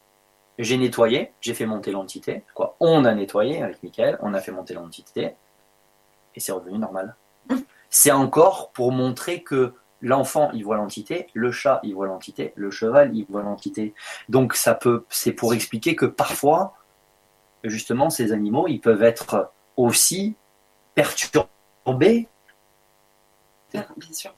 J'ai 0.58 0.78
nettoyé, 0.78 1.32
j'ai 1.41 1.53
fait 1.53 1.66
monter 1.66 1.91
l'entité. 1.91 2.44
Quoi 2.56 2.76
On 2.80 3.06
a 3.06 3.14
nettoyé 3.14 3.62
avec 3.62 3.84
Mickaël, 3.84 4.18
on 4.22 4.34
a 4.34 4.41
fait 4.41 4.52
monter 4.52 4.74
l'entité. 4.74 5.36
Et 6.36 6.40
c'est 6.40 6.52
revenu 6.52 6.78
normal. 6.78 7.16
C'est 7.90 8.12
encore 8.12 8.72
pour 8.72 8.91
montrer 8.91 9.44
que 9.44 9.74
l'enfant, 10.02 10.49
il 10.53 10.64
voit 10.64 10.78
l'entité, 10.78 11.28
le 11.34 11.52
chat, 11.52 11.80
il 11.84 11.94
voit 11.94 12.07
l'entité, 12.07 12.53
le 12.56 12.72
cheval, 12.72 13.15
il 13.15 13.26
voit 13.26 13.44
l'entité. 13.44 13.94
Donc 14.30 14.56
ça 14.56 14.73
peut, 14.73 15.06
c'est 15.10 15.34
pour 15.34 15.53
expliquer 15.53 15.95
que 15.95 16.06
parfois, 16.06 16.73
justement, 17.64 18.10
ces 18.10 18.32
animaux, 18.32 18.68
ils 18.68 18.80
peuvent 18.80 19.03
être 19.03 19.52
aussi 19.78 20.36
perturbés 20.95 22.28
Ah, 23.73 23.86
Bien 23.95 24.14
sûr. 24.14 24.34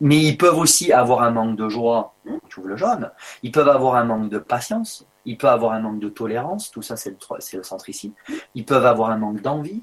mais 0.00 0.18
ils 0.22 0.36
peuvent 0.36 0.58
aussi 0.58 0.92
avoir 0.92 1.22
un 1.22 1.30
manque 1.30 1.56
de 1.56 1.68
joie, 1.68 2.14
tu 2.48 2.60
ouvres 2.60 2.68
le 2.68 2.76
jaune. 2.76 3.10
Ils 3.42 3.52
peuvent 3.52 3.68
avoir 3.68 3.96
un 3.96 4.04
manque 4.04 4.28
de 4.28 4.38
patience. 4.38 5.06
Ils 5.24 5.36
peuvent 5.36 5.50
avoir 5.52 5.72
un 5.72 5.80
manque 5.80 5.98
de 5.98 6.08
tolérance. 6.08 6.70
Tout 6.70 6.82
ça, 6.82 6.96
c'est 6.96 7.10
le, 7.10 7.62
centre 7.64 7.88
ici. 7.88 8.14
Ils 8.54 8.64
peuvent 8.64 8.86
avoir 8.86 9.10
un 9.10 9.16
manque 9.16 9.42
d'envie. 9.42 9.82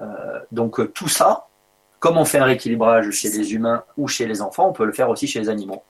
Euh, 0.00 0.40
donc, 0.52 0.92
tout 0.92 1.08
ça, 1.08 1.48
comme 2.02 2.18
on 2.18 2.24
fait 2.24 2.38
un 2.38 2.46
rééquilibrage 2.46 3.08
chez 3.12 3.30
les 3.30 3.54
humains 3.54 3.84
ou 3.96 4.08
chez 4.08 4.26
les 4.26 4.42
enfants, 4.42 4.66
on 4.68 4.72
peut 4.72 4.84
le 4.84 4.92
faire 4.92 5.08
aussi 5.08 5.28
chez 5.28 5.38
les 5.38 5.48
animaux. 5.48 5.84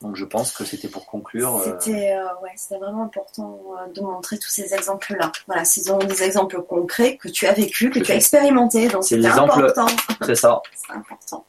Donc, 0.00 0.14
je 0.14 0.24
pense 0.24 0.52
que 0.52 0.64
c'était 0.64 0.86
pour 0.86 1.04
conclure. 1.06 1.56
euh, 1.56 1.64
C'était 1.80 2.12
euh, 2.12 2.22
ouais, 2.40 2.52
c'était 2.54 2.78
vraiment 2.78 3.02
important 3.02 3.60
euh, 3.72 3.92
de 3.92 4.00
montrer 4.00 4.38
tous 4.38 4.50
ces 4.50 4.72
exemples-là. 4.72 5.32
Voilà, 5.48 5.64
ce 5.64 5.82
sont 5.82 5.98
des 5.98 6.22
exemples 6.22 6.62
concrets 6.62 7.16
que 7.16 7.26
tu 7.28 7.48
as 7.48 7.52
vécu, 7.54 7.90
que 7.90 7.98
tu 7.98 8.12
as 8.12 8.14
expérimenté, 8.14 8.86
donc 8.86 9.02
C'est 9.02 9.26
important. 9.26 9.86
c'est 10.24 10.36
ça. 10.36 10.62
C'est 10.76 10.94
important. 10.94 11.44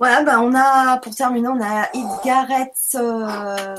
Voilà, 0.00 0.24
ben 0.24 0.40
on 0.40 0.52
a, 0.56 0.96
pour 0.98 1.14
terminer, 1.14 1.46
on 1.46 1.60
a 1.62 1.88
Idgaret 1.94 2.72
euh, 2.96 3.76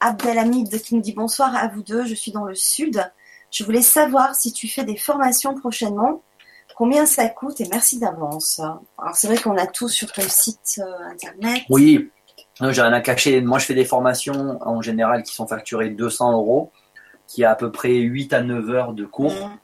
Abdelhamid 0.00 0.82
qui 0.82 0.94
nous 0.94 1.00
dit 1.00 1.14
bonsoir 1.14 1.56
à 1.56 1.68
vous 1.68 1.82
deux, 1.82 2.04
je 2.04 2.14
suis 2.14 2.32
dans 2.32 2.44
le 2.44 2.54
sud. 2.54 3.10
Je 3.50 3.64
voulais 3.64 3.80
savoir 3.80 4.34
si 4.34 4.52
tu 4.52 4.68
fais 4.68 4.84
des 4.84 4.98
formations 4.98 5.54
prochainement, 5.54 6.22
combien 6.78 7.06
ça 7.06 7.28
coûte 7.28 7.60
et 7.60 7.66
merci 7.70 7.98
d'avance. 7.98 8.60
Alors 8.60 9.14
c'est 9.14 9.26
vrai 9.26 9.36
qu'on 9.36 9.56
a 9.56 9.66
tout 9.66 9.88
sur 9.88 10.12
ton 10.12 10.22
site 10.22 10.78
euh, 10.78 11.08
internet. 11.10 11.62
Oui, 11.68 12.08
euh, 12.62 12.72
j'ai 12.72 12.82
rien 12.82 12.92
à 12.92 13.00
cacher. 13.00 13.40
Moi, 13.40 13.58
je 13.58 13.66
fais 13.66 13.74
des 13.74 13.84
formations 13.84 14.58
en 14.64 14.80
général 14.80 15.24
qui 15.24 15.34
sont 15.34 15.48
facturées 15.48 15.90
200 15.90 16.32
euros, 16.32 16.70
qui 17.26 17.44
a 17.44 17.50
à 17.50 17.54
peu 17.56 17.72
près 17.72 17.94
8 17.96 18.32
à 18.32 18.42
9 18.42 18.70
heures 18.70 18.92
de 18.92 19.04
cours. 19.04 19.34
Mm. 19.34 19.58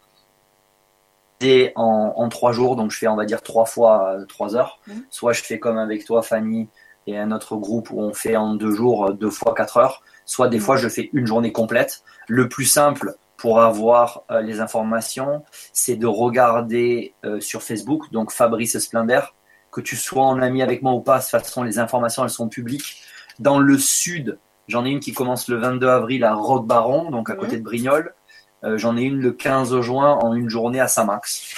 Et 1.40 1.72
en, 1.76 2.14
en 2.16 2.28
3 2.28 2.50
jours, 2.52 2.74
donc 2.74 2.90
je 2.90 2.98
fais, 2.98 3.06
on 3.06 3.16
va 3.16 3.24
dire, 3.26 3.42
3 3.42 3.64
fois 3.64 4.16
3 4.28 4.56
heures. 4.56 4.80
Mhm. 4.88 5.04
Soit 5.10 5.32
je 5.34 5.42
fais 5.42 5.58
comme 5.60 5.78
avec 5.78 6.04
toi, 6.04 6.22
Fanny, 6.22 6.68
et 7.06 7.16
un 7.18 7.30
autre 7.32 7.56
groupe 7.56 7.90
où 7.90 8.00
on 8.00 8.12
fait 8.14 8.34
en 8.36 8.54
2 8.54 8.72
jours, 8.72 9.12
2 9.12 9.30
fois 9.30 9.54
4 9.54 9.76
heures. 9.76 10.02
Soit 10.24 10.48
des 10.48 10.56
Mhm. 10.56 10.62
fois, 10.64 10.76
je 10.76 10.88
fais 10.88 11.10
une 11.12 11.26
journée 11.26 11.52
complète. 11.52 12.02
Le 12.28 12.48
plus 12.48 12.64
simple 12.64 13.14
pour 13.36 13.60
avoir 13.60 14.22
euh, 14.30 14.40
les 14.40 14.60
informations, 14.60 15.42
c'est 15.72 15.96
de 15.96 16.06
regarder 16.06 17.14
euh, 17.24 17.40
sur 17.40 17.62
Facebook, 17.62 18.10
donc 18.12 18.32
Fabrice 18.32 18.78
Splender, 18.78 19.20
que 19.70 19.80
tu 19.80 19.96
sois 19.96 20.24
en 20.24 20.40
ami 20.40 20.62
avec 20.62 20.82
moi 20.82 20.92
ou 20.92 21.00
pas, 21.00 21.18
de 21.18 21.22
toute 21.22 21.30
façon, 21.30 21.62
les 21.62 21.78
informations, 21.78 22.22
elles 22.22 22.30
sont 22.30 22.48
publiques. 22.48 23.02
Dans 23.40 23.58
le 23.58 23.76
sud, 23.76 24.38
j'en 24.68 24.84
ai 24.84 24.90
une 24.90 25.00
qui 25.00 25.12
commence 25.12 25.48
le 25.48 25.56
22 25.56 25.88
avril 25.88 26.24
à 26.24 26.34
Roque-Baron, 26.34 27.10
donc 27.10 27.28
à 27.30 27.34
côté 27.34 27.56
de 27.56 27.62
Brignoles. 27.62 28.14
Euh, 28.62 28.78
j'en 28.78 28.96
ai 28.96 29.02
une 29.02 29.20
le 29.20 29.32
15 29.32 29.80
juin 29.80 30.12
en 30.12 30.34
une 30.34 30.48
journée 30.48 30.80
à 30.80 30.88
Saint-Max. 30.88 31.54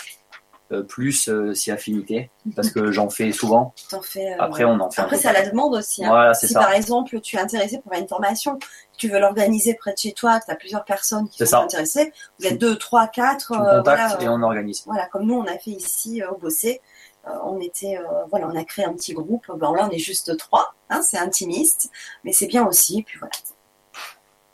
Euh, 0.72 0.82
plus 0.82 1.28
euh, 1.28 1.54
si 1.54 1.70
affinité, 1.70 2.28
parce 2.56 2.70
que 2.70 2.90
j'en 2.90 3.08
fais 3.08 3.30
souvent. 3.30 3.72
Fais, 4.02 4.32
euh, 4.32 4.36
Après, 4.40 4.64
on 4.64 4.80
en 4.80 4.90
fait 4.90 5.00
un 5.00 5.04
Après, 5.04 5.16
peu 5.16 5.28
à 5.28 5.32
la 5.32 5.48
demande 5.48 5.76
aussi. 5.76 6.04
hein. 6.04 6.08
Voilà, 6.08 6.34
Si 6.34 6.48
ça. 6.48 6.58
par 6.58 6.72
exemple 6.72 7.20
tu 7.20 7.36
es 7.36 7.38
intéressé 7.38 7.78
pour 7.78 7.92
une 7.92 8.08
formation, 8.08 8.58
tu 8.98 9.08
veux 9.08 9.20
l'organiser 9.20 9.74
près 9.74 9.92
de 9.92 9.98
chez 9.98 10.12
toi, 10.12 10.40
tu 10.44 10.50
as 10.50 10.56
plusieurs 10.56 10.84
personnes 10.84 11.28
qui 11.28 11.38
sont 11.38 11.46
ça. 11.46 11.60
intéressées, 11.60 12.12
vous 12.40 12.46
êtes 12.48 12.58
deux, 12.58 12.76
trois, 12.78 13.06
quatre, 13.06 13.52
Tu 13.52 13.60
euh, 13.60 13.80
voilà, 13.80 14.20
et 14.20 14.28
on 14.28 14.42
organise. 14.42 14.82
voilà, 14.86 15.06
comme 15.06 15.22
nous 15.26 15.34
on 15.36 15.44
a 15.46 15.56
fait 15.56 15.70
ici 15.70 16.20
au 16.24 16.36
Bossé, 16.36 16.80
euh, 17.28 17.30
on 17.44 17.60
était, 17.60 17.96
euh, 17.98 18.24
voilà, 18.30 18.48
on 18.52 18.56
a 18.58 18.64
créé 18.64 18.84
un 18.86 18.92
petit 18.94 19.12
groupe. 19.12 19.44
Ben 19.56 19.72
là 19.72 19.86
on 19.88 19.90
est 19.94 19.98
juste 19.98 20.36
trois, 20.36 20.74
hein, 20.90 21.00
c'est 21.00 21.18
intimiste, 21.18 21.90
mais 22.24 22.32
c'est 22.32 22.48
bien 22.48 22.66
aussi. 22.66 23.04
Puis 23.04 23.20
voilà. 23.20 23.30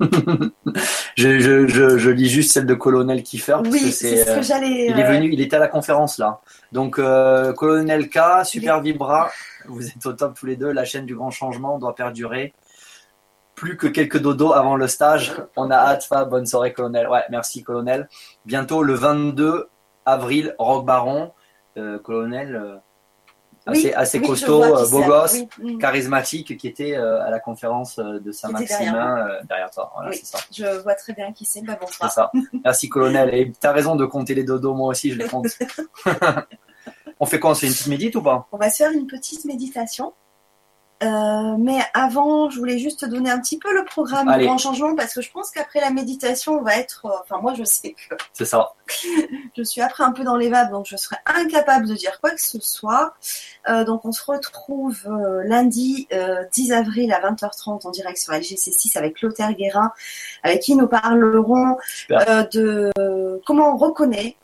Je, 1.16 1.38
je, 1.40 1.66
je, 1.66 1.98
je 1.98 2.10
lis 2.10 2.28
juste 2.28 2.52
celle 2.52 2.66
de 2.66 2.74
Colonel 2.74 3.22
Kiefer. 3.22 3.58
parce 3.62 3.68
Oui, 3.68 3.92
c'est 3.92 4.24
ce 4.24 4.30
euh, 4.30 4.36
que 4.36 4.42
j'allais. 4.42 4.86
Il 4.86 4.98
est 4.98 5.04
euh, 5.04 5.12
venu, 5.12 5.30
il 5.30 5.40
était 5.40 5.56
à 5.56 5.58
la 5.58 5.68
conférence 5.68 6.18
là. 6.18 6.40
Donc 6.72 6.98
euh, 6.98 7.52
Colonel 7.52 8.08
K, 8.08 8.44
Super 8.44 8.80
Vibra, 8.80 9.30
vous 9.66 9.86
êtes 9.86 10.06
au 10.06 10.14
top 10.14 10.34
tous 10.38 10.46
les 10.46 10.56
deux. 10.56 10.72
La 10.72 10.84
chaîne 10.84 11.04
du 11.04 11.14
grand 11.14 11.30
changement 11.30 11.78
doit 11.78 11.94
perdurer. 11.94 12.54
Plus 13.54 13.76
que 13.76 13.86
quelques 13.86 14.18
dodos 14.18 14.54
avant 14.54 14.76
le 14.76 14.88
stage. 14.88 15.34
On 15.56 15.70
a 15.70 15.76
hâte, 15.76 16.04
Fab. 16.04 16.30
Bonne 16.30 16.46
soirée, 16.46 16.72
Colonel. 16.72 17.08
Ouais, 17.08 17.22
merci, 17.30 17.62
Colonel. 17.62 18.08
Bientôt 18.46 18.82
le 18.82 18.94
22 18.94 19.68
Avril, 20.04 20.54
Rock 20.58 20.84
Baron, 20.84 21.32
euh, 21.76 21.98
colonel 21.98 22.80
Oui, 23.68 23.92
assez, 23.94 24.18
oui, 24.18 24.26
costaud, 24.26 24.62
euh, 24.62 24.88
beau 24.88 25.04
gosse, 25.04 25.34
Oui, 25.60 25.74
mm. 25.74 25.78
charismatique, 25.78 26.56
qui 26.56 26.66
était 26.66 26.96
euh, 26.96 27.24
à 27.24 27.30
la 27.30 27.38
conférence 27.38 27.98
euh, 27.98 28.18
de 28.18 28.32
Saint-Maximin 28.32 29.28
euh, 29.28 29.40
derrière 29.48 29.70
toi. 29.70 29.92
Voilà, 29.94 30.12
ça. 30.12 30.38
Je 30.50 30.82
vois 30.82 30.94
très 30.94 31.12
bien 31.12 31.32
qui 31.32 31.44
c'est. 31.44 31.62
Bah, 31.62 31.78
C'est 31.88 32.10
ça. 32.10 32.32
Merci 32.64 32.88
colonel. 32.88 33.32
Et 33.34 33.52
t'as 33.60 33.72
raison 33.72 33.94
de 33.94 34.04
compter 34.04 34.34
les 34.34 34.42
dodos, 34.42 34.74
moi 34.74 34.88
aussi 34.88 35.12
je 35.12 35.18
les 35.18 35.28
compte. 35.28 35.46
on 37.20 37.26
fait 37.26 37.38
quoi? 37.38 37.50
On 37.50 37.54
se 37.54 37.60
fait 37.60 37.66
une 37.68 37.72
petite 37.72 37.86
médite 37.86 38.16
ou 38.16 38.22
pas? 38.22 38.48
On 38.50 38.56
va 38.56 38.68
se 38.68 38.78
faire 38.78 38.90
une 38.90 39.06
petite 39.06 39.44
méditation. 39.44 40.12
Euh, 41.02 41.56
mais 41.58 41.78
avant, 41.94 42.48
je 42.50 42.58
voulais 42.58 42.78
juste 42.78 43.00
te 43.00 43.06
donner 43.06 43.30
un 43.30 43.40
petit 43.40 43.58
peu 43.58 43.74
le 43.74 43.84
programme 43.84 44.28
Allez. 44.28 44.44
du 44.44 44.46
grand 44.48 44.58
changement 44.58 44.94
parce 44.94 45.14
que 45.14 45.20
je 45.20 45.30
pense 45.32 45.50
qu'après 45.50 45.80
la 45.80 45.90
méditation, 45.90 46.58
on 46.58 46.62
va 46.62 46.76
être. 46.76 47.06
euh, 47.06 47.10
Enfin, 47.22 47.40
moi, 47.42 47.54
je 47.54 47.64
sais 47.64 47.90
que 47.92 48.14
C'est 48.32 48.44
ça. 48.44 48.72
je 49.56 49.62
suis 49.62 49.80
après 49.80 50.04
un 50.04 50.12
peu 50.12 50.22
dans 50.22 50.36
les 50.36 50.48
vapes, 50.48 50.70
donc 50.70 50.86
je 50.88 50.96
serai 50.96 51.16
incapable 51.26 51.88
de 51.88 51.94
dire 51.94 52.20
quoi 52.20 52.30
que 52.30 52.40
ce 52.40 52.60
soit. 52.60 53.14
Euh, 53.68 53.84
donc, 53.84 54.04
on 54.04 54.12
se 54.12 54.24
retrouve 54.24 54.98
euh, 55.06 55.42
lundi 55.44 56.06
euh, 56.12 56.44
10 56.52 56.72
avril 56.72 57.12
à 57.12 57.20
20h30 57.20 57.86
en 57.86 57.90
direct 57.90 58.18
sur 58.18 58.32
LGC6 58.32 58.96
avec 58.98 59.14
Clotaire 59.16 59.54
Guérin, 59.54 59.92
avec 60.42 60.60
qui 60.60 60.76
nous 60.76 60.86
parlerons 60.86 61.76
de 62.10 62.92
comment 63.46 63.74
on 63.74 63.76
reconnaît 63.76 64.36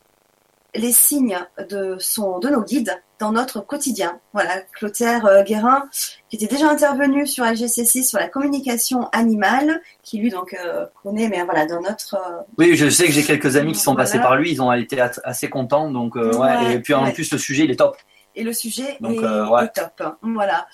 les 0.75 0.93
signes 0.93 1.39
de, 1.71 1.97
son, 1.99 2.39
de 2.39 2.49
nos 2.49 2.63
guides 2.63 3.01
dans 3.19 3.33
notre 3.33 3.61
quotidien. 3.61 4.21
Voilà, 4.33 4.61
Clotaire 4.73 5.27
euh, 5.27 5.43
Guérin, 5.43 5.89
qui 6.29 6.37
était 6.37 6.47
déjà 6.47 6.69
intervenu 6.69 7.27
sur 7.27 7.45
LGC6 7.45 8.09
sur 8.09 8.19
la 8.19 8.29
communication 8.29 9.09
animale, 9.13 9.81
qui 10.03 10.19
lui 10.19 10.31
donc 10.31 10.55
euh, 10.55 10.87
connaît, 11.03 11.29
mais 11.29 11.43
voilà, 11.43 11.67
dans 11.67 11.81
notre 11.81 12.15
euh, 12.15 12.43
Oui, 12.59 12.77
je 12.77 12.89
sais 12.89 13.07
que 13.07 13.13
j'ai 13.13 13.25
quelques 13.25 13.57
amis 13.57 13.73
qui 13.73 13.81
sont 13.81 13.95
Voilà. 13.95 14.09
passés 14.09 14.19
par 14.21 14.37
lui, 14.37 14.53
ils 14.53 14.63
ont 14.63 14.73
été 14.73 15.01
assez 15.01 15.49
contents. 15.49 15.91
Donc, 15.91 16.17
euh, 16.17 16.33
ouais. 16.35 16.57
Ouais, 16.57 16.75
Et 16.75 16.79
puis 16.81 16.95
en 16.95 17.05
ouais. 17.05 17.13
plus, 17.13 17.33
le 17.33 17.39
sujet, 17.39 17.65
il 17.65 17.71
est 17.71 17.77
top. 17.77 17.97
Et 18.37 18.45
le 18.45 18.53
sujet 18.53 18.99
Donc, 19.01 19.17
est, 19.17 19.73
top. 19.75 20.17
Voilà. 20.23 20.67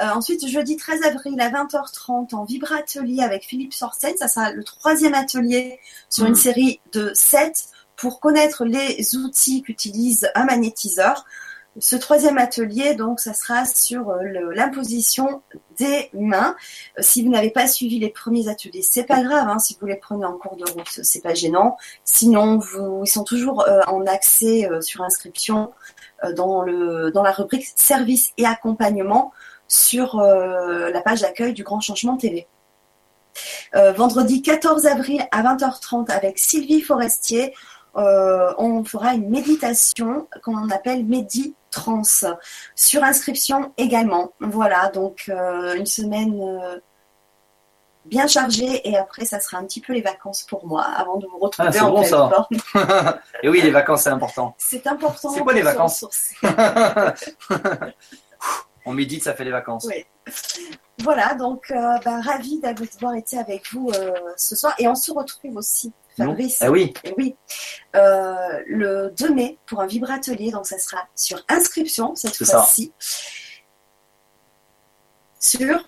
Euh, 0.00 0.08
ensuite, 0.14 0.46
jeudi 0.48 0.76
13 0.76 1.02
avril 1.02 1.38
à 1.40 1.50
20h30 1.50 2.34
en 2.34 2.44
Vibra 2.44 2.76
Atelier 2.76 3.22
avec 3.22 3.44
Philippe 3.44 3.74
Sorsen. 3.74 4.16
Ça 4.16 4.28
sera 4.28 4.52
le 4.52 4.64
troisième 4.64 5.14
atelier 5.14 5.78
sur 6.08 6.24
une 6.24 6.34
série 6.34 6.80
de 6.92 7.10
7 7.14 7.52
pour 8.00 8.20
connaître 8.20 8.64
les 8.64 9.14
outils 9.16 9.62
qu'utilise 9.62 10.30
un 10.34 10.44
magnétiseur. 10.44 11.24
Ce 11.78 11.94
troisième 11.94 12.36
atelier, 12.38 12.94
donc, 12.94 13.20
ça 13.20 13.32
sera 13.32 13.64
sur 13.64 14.10
euh, 14.10 14.22
l'imposition 14.54 15.42
des 15.78 16.10
mains. 16.12 16.56
Euh, 16.98 17.02
Si 17.02 17.22
vous 17.22 17.30
n'avez 17.30 17.50
pas 17.50 17.68
suivi 17.68 18.00
les 18.00 18.08
premiers 18.08 18.48
ateliers, 18.48 18.82
c'est 18.82 19.04
pas 19.04 19.22
grave. 19.22 19.48
hein, 19.48 19.58
si 19.60 19.76
vous 19.80 19.86
les 19.86 19.94
prenez 19.96 20.24
en 20.24 20.32
cours 20.32 20.56
de 20.56 20.68
route, 20.68 20.88
c'est 20.88 21.22
pas 21.22 21.32
gênant. 21.34 21.76
Sinon, 22.04 22.58
vous, 22.58 23.02
ils 23.04 23.08
sont 23.08 23.22
toujours 23.22 23.68
euh, 23.68 23.80
en 23.86 24.04
accès 24.06 24.68
sur 24.80 25.02
inscription 25.02 25.70
dans, 26.36 26.62
le, 26.62 27.12
dans 27.12 27.22
la 27.22 27.30
rubrique 27.30 27.66
service 27.76 28.30
et 28.36 28.46
accompagnement 28.46 29.32
sur 29.68 30.20
la 30.20 31.00
page 31.02 31.20
d'accueil 31.20 31.52
du 31.54 31.62
Grand 31.62 31.80
Changement 31.80 32.16
TV. 32.16 32.46
Vendredi 33.72 34.42
14 34.42 34.86
avril 34.86 35.24
à 35.30 35.42
20h30 35.42 36.10
avec 36.10 36.38
Sylvie 36.38 36.82
Forestier, 36.82 37.54
euh, 37.96 38.52
on 38.58 38.84
fera 38.84 39.14
une 39.14 39.30
méditation 39.30 40.28
qu'on 40.44 40.70
appelle 40.70 41.04
Medi 41.04 41.54
Trans 41.70 42.02
sur 42.74 43.04
inscription 43.04 43.72
également. 43.76 44.32
Voilà, 44.40 44.88
donc 44.90 45.24
euh, 45.28 45.74
une 45.74 45.86
semaine 45.86 46.40
euh, 46.40 46.78
bien 48.04 48.26
chargée 48.26 48.88
et 48.88 48.96
après 48.96 49.24
ça 49.24 49.40
sera 49.40 49.58
un 49.58 49.64
petit 49.64 49.80
peu 49.80 49.92
les 49.92 50.02
vacances 50.02 50.44
pour 50.44 50.66
moi 50.66 50.82
avant 50.82 51.16
de 51.16 51.26
vous 51.26 51.38
retrouver 51.38 51.70
Ah, 51.78 51.84
en 51.84 51.90
bon, 51.90 52.00
pleine 52.00 52.10
ça. 52.10 52.30
forme. 52.30 53.18
Et 53.42 53.48
oui, 53.48 53.60
les 53.60 53.70
vacances, 53.70 54.02
c'est 54.02 54.10
important. 54.10 54.54
C'est 54.58 54.86
important. 54.86 55.30
C'est 55.30 55.40
quoi 55.40 55.52
les 55.52 55.62
vacances. 55.62 56.04
On 58.86 58.92
médite, 58.92 59.24
ça 59.24 59.34
fait 59.34 59.44
les 59.44 59.50
vacances. 59.50 59.86
Oui. 59.86 60.06
Voilà, 61.02 61.34
donc 61.34 61.66
ben, 61.70 62.20
ravi 62.20 62.60
d'avoir 62.60 63.14
été 63.14 63.38
avec 63.38 63.72
vous 63.72 63.90
ce 64.36 64.56
soir. 64.56 64.74
Et 64.78 64.88
on 64.88 64.94
se 64.94 65.12
retrouve 65.12 65.56
aussi, 65.56 65.92
Fabrice. 66.26 66.58
Eh 66.64 66.68
oui, 66.68 66.92
Et 67.04 67.14
oui, 67.16 67.36
euh, 67.96 68.34
le 68.66 69.12
2 69.16 69.34
mai 69.34 69.58
pour 69.66 69.80
un 69.80 69.86
vibratelier. 69.86 70.50
Donc 70.50 70.66
ça 70.66 70.78
sera 70.78 70.98
sur 71.14 71.42
inscription 71.48 72.14
cette 72.14 72.36
fois-ci. 72.36 72.92
Sur 75.38 75.82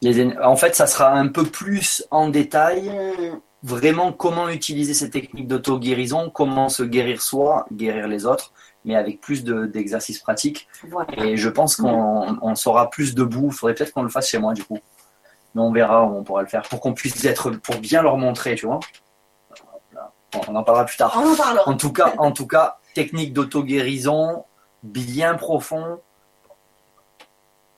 les 0.00 0.36
en 0.38 0.56
fait, 0.56 0.74
ça 0.74 0.86
sera 0.86 1.10
un 1.12 1.28
peu 1.28 1.44
plus 1.44 2.06
en 2.10 2.28
détail, 2.28 2.88
hum, 2.88 3.40
vraiment 3.62 4.12
comment 4.12 4.48
utiliser 4.48 4.94
ces 4.94 5.10
techniques 5.10 5.48
d'auto-guérison, 5.48 6.30
comment 6.30 6.68
se 6.68 6.84
guérir 6.84 7.20
soi, 7.20 7.66
guérir 7.72 8.06
les 8.06 8.24
autres, 8.24 8.52
mais 8.84 8.94
avec 8.94 9.20
plus 9.20 9.42
de- 9.44 9.66
d'exercices 9.66 10.20
pratiques. 10.20 10.68
voilà. 10.88 11.08
Et 11.24 11.36
je 11.36 11.48
pense 11.48 11.74
qu'on 11.76 12.38
on 12.40 12.54
saura 12.54 12.88
plus 12.90 13.14
debout. 13.14 13.48
Il 13.48 13.52
faudrait 13.52 13.74
peut-être 13.74 13.92
qu'on 13.92 14.04
le 14.04 14.08
fasse 14.08 14.28
chez 14.28 14.38
moi, 14.38 14.54
du 14.54 14.62
coup. 14.64 14.78
Mais 15.54 15.60
on 15.62 15.72
verra 15.72 16.04
où 16.04 16.16
on 16.16 16.22
pourra 16.22 16.42
le 16.42 16.48
faire 16.48 16.62
pour 16.62 16.80
qu'on 16.80 16.94
puisse 16.94 17.24
être, 17.24 17.50
pour 17.50 17.76
bien 17.78 18.00
leur 18.02 18.16
montrer, 18.16 18.54
tu 18.54 18.66
vois. 18.66 18.78
On 20.48 20.54
en 20.56 20.62
parlera 20.62 20.84
plus 20.84 20.96
tard. 20.96 21.12
On 21.16 21.32
en 21.32 21.36
parlera. 21.36 21.68
En 21.68 21.76
tout 21.76 21.92
cas, 21.92 22.12
en 22.18 22.32
tout 22.32 22.46
cas, 22.46 22.78
technique 22.94 23.32
d'auto-guérison 23.32 24.44
bien 24.82 25.34
profond, 25.34 26.00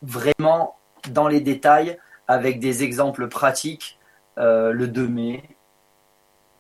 vraiment 0.03 0.77
dans 1.11 1.29
les 1.29 1.41
détails, 1.41 1.99
avec 2.29 2.61
des 2.61 2.83
exemples 2.83 3.29
pratiques. 3.29 3.99
euh, 4.39 4.73
le 4.73 4.87
2 4.89 5.07
mai. 5.09 5.43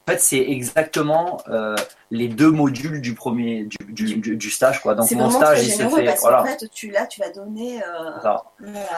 En 0.07 0.13
fait, 0.13 0.19
c'est 0.21 0.41
exactement 0.51 1.41
euh, 1.49 1.77
les 2.11 2.27
deux 2.29 2.51
modules 2.51 3.01
du 3.01 3.15
premier 3.15 3.65
du, 3.65 3.77
du- 3.93 4.17
du- 4.17 4.37
du 4.37 4.51
stage, 4.51 4.83
quoi. 4.83 4.95
Donc 4.97 5.11
mon 5.13 5.31
stage, 5.31 5.63
il 5.63 5.71
se 5.71 5.79
généreux 5.79 5.97
fait, 5.99 6.05
parce 6.05 6.21
voilà. 6.21 6.39
qu'en 6.39 6.47
fait, 6.47 6.69
tu, 6.73 6.91
là, 6.91 7.07
tu 7.07 7.21
vas 7.21 7.31
donner. 7.31 7.81
euh, 7.83 8.11
voilà. 8.21 8.43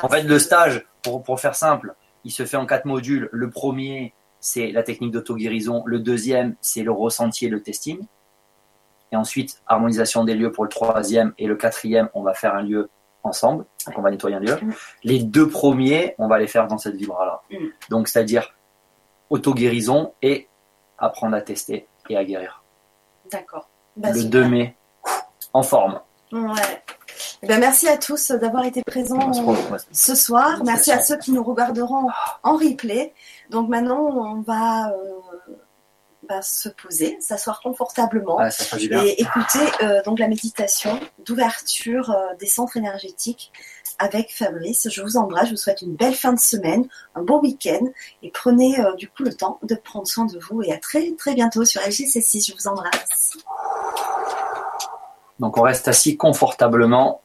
En 0.02 0.08
fait, 0.08 0.22
le 0.22 0.38
stage, 0.38 0.84
pour, 1.02 1.22
pour 1.22 1.38
faire 1.38 1.54
simple, 1.54 1.94
il 2.24 2.30
se 2.32 2.44
fait 2.46 2.56
en 2.56 2.66
quatre 2.66 2.86
modules. 2.86 3.28
Le 3.30 3.50
premier, 3.50 4.14
c'est 4.42 4.72
la 4.72 4.82
technique 4.82 5.12
d'auto-guérison. 5.12 5.84
Le 5.86 6.00
deuxième, 6.00 6.56
c'est 6.60 6.82
le 6.82 6.90
ressenti 6.90 7.46
et 7.46 7.48
le 7.48 7.62
testing. 7.62 8.00
Et 9.12 9.16
ensuite, 9.16 9.62
harmonisation 9.68 10.24
des 10.24 10.34
lieux 10.34 10.50
pour 10.50 10.64
le 10.64 10.68
troisième. 10.68 11.32
Et 11.38 11.46
le 11.46 11.54
quatrième, 11.54 12.08
on 12.12 12.22
va 12.22 12.34
faire 12.34 12.54
un 12.56 12.62
lieu 12.62 12.90
ensemble. 13.22 13.64
Donc, 13.86 13.96
on 13.98 14.02
va 14.02 14.10
nettoyer 14.10 14.34
un 14.34 14.40
lieu. 14.40 14.58
Les 15.04 15.20
deux 15.20 15.48
premiers, 15.48 16.16
on 16.18 16.26
va 16.26 16.40
les 16.40 16.48
faire 16.48 16.66
dans 16.66 16.76
cette 16.76 16.96
vibra-là. 16.96 17.40
Mm. 17.52 17.66
Donc, 17.88 18.08
c'est-à-dire 18.08 18.52
auto-guérison 19.30 20.12
et 20.22 20.48
apprendre 20.98 21.36
à 21.36 21.40
tester 21.40 21.86
et 22.10 22.16
à 22.16 22.24
guérir. 22.24 22.64
D'accord. 23.30 23.70
Bah, 23.96 24.10
le 24.10 24.22
super. 24.22 24.42
2 24.42 24.48
mai, 24.48 24.76
en 25.52 25.62
forme. 25.62 26.00
Ouais. 26.32 26.82
Eh 27.42 27.46
ben, 27.46 27.58
merci 27.58 27.88
à 27.88 27.96
tous 27.96 28.30
d'avoir 28.30 28.64
été 28.64 28.82
présents. 28.82 29.32
Ce 29.92 30.14
soir. 30.14 30.62
Merci 30.64 30.92
à 30.92 31.00
ceux 31.00 31.16
qui 31.18 31.32
nous 31.32 31.42
regarderont 31.42 32.08
en 32.42 32.56
replay. 32.56 33.12
Donc 33.50 33.68
maintenant, 33.68 34.00
on 34.00 34.40
va, 34.42 34.90
euh, 34.90 35.52
va 36.28 36.40
se 36.42 36.68
poser, 36.68 37.16
s'asseoir 37.20 37.60
confortablement 37.60 38.38
Ah, 38.38 38.48
bien. 38.76 39.02
et 39.04 39.20
écouter 39.20 39.58
euh, 39.82 40.02
donc 40.04 40.18
la 40.18 40.28
méditation 40.28 40.98
d'ouverture 41.24 42.10
euh, 42.10 42.34
des 42.38 42.46
centres 42.46 42.76
énergétiques 42.76 43.52
avec 43.98 44.32
Fabrice. 44.34 44.88
Je 44.90 45.02
vous 45.02 45.16
embrasse, 45.16 45.46
je 45.46 45.50
vous 45.52 45.56
souhaite 45.56 45.82
une 45.82 45.94
belle 45.94 46.14
fin 46.14 46.32
de 46.32 46.40
semaine, 46.40 46.88
un 47.14 47.22
beau 47.22 47.40
week-end 47.40 47.86
et 48.22 48.30
prenez 48.30 48.76
du 48.96 49.08
coup 49.08 49.22
le 49.22 49.34
temps 49.34 49.58
de 49.62 49.74
prendre 49.74 50.06
soin 50.06 50.24
de 50.24 50.38
vous 50.38 50.62
et 50.62 50.72
à 50.72 50.78
très 50.78 51.12
très 51.12 51.34
bientôt 51.34 51.64
sur 51.64 51.80
LGC6. 51.82 52.48
Je 52.48 52.54
vous 52.54 52.68
embrasse. 52.68 53.36
Donc 55.38 55.56
on 55.58 55.62
reste 55.62 55.88
assis 55.88 56.16
confortablement, 56.16 57.22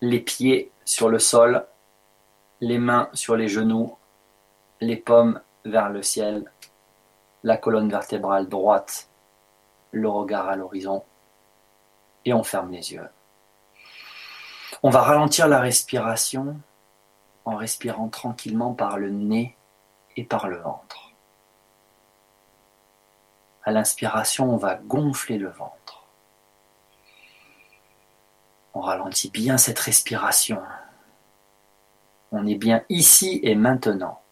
les 0.00 0.20
pieds 0.20 0.70
sur 0.84 1.08
le 1.08 1.18
sol, 1.18 1.66
les 2.60 2.78
mains 2.78 3.08
sur 3.12 3.36
les 3.36 3.48
genoux, 3.48 3.96
les 4.80 4.96
paumes 4.96 5.40
vers 5.64 5.90
le 5.90 6.02
ciel, 6.02 6.50
la 7.42 7.56
colonne 7.56 7.90
vertébrale 7.90 8.48
droite, 8.48 9.08
le 9.92 10.08
regard 10.08 10.48
à 10.48 10.56
l'horizon, 10.56 11.04
et 12.24 12.32
on 12.32 12.42
ferme 12.42 12.70
les 12.70 12.92
yeux. 12.92 13.08
On 14.82 14.90
va 14.90 15.02
ralentir 15.02 15.48
la 15.48 15.60
respiration 15.60 16.56
en 17.44 17.56
respirant 17.56 18.08
tranquillement 18.08 18.72
par 18.72 18.98
le 18.98 19.10
nez 19.10 19.56
et 20.16 20.24
par 20.24 20.48
le 20.48 20.58
ventre. 20.58 21.09
À 23.64 23.72
l'inspiration, 23.72 24.50
on 24.52 24.56
va 24.56 24.76
gonfler 24.76 25.38
le 25.38 25.50
ventre. 25.50 26.04
On 28.72 28.80
ralentit 28.80 29.30
bien 29.30 29.58
cette 29.58 29.78
respiration. 29.78 30.62
On 32.32 32.46
est 32.46 32.56
bien 32.56 32.82
ici 32.88 33.40
et 33.42 33.54
maintenant. 33.54 34.22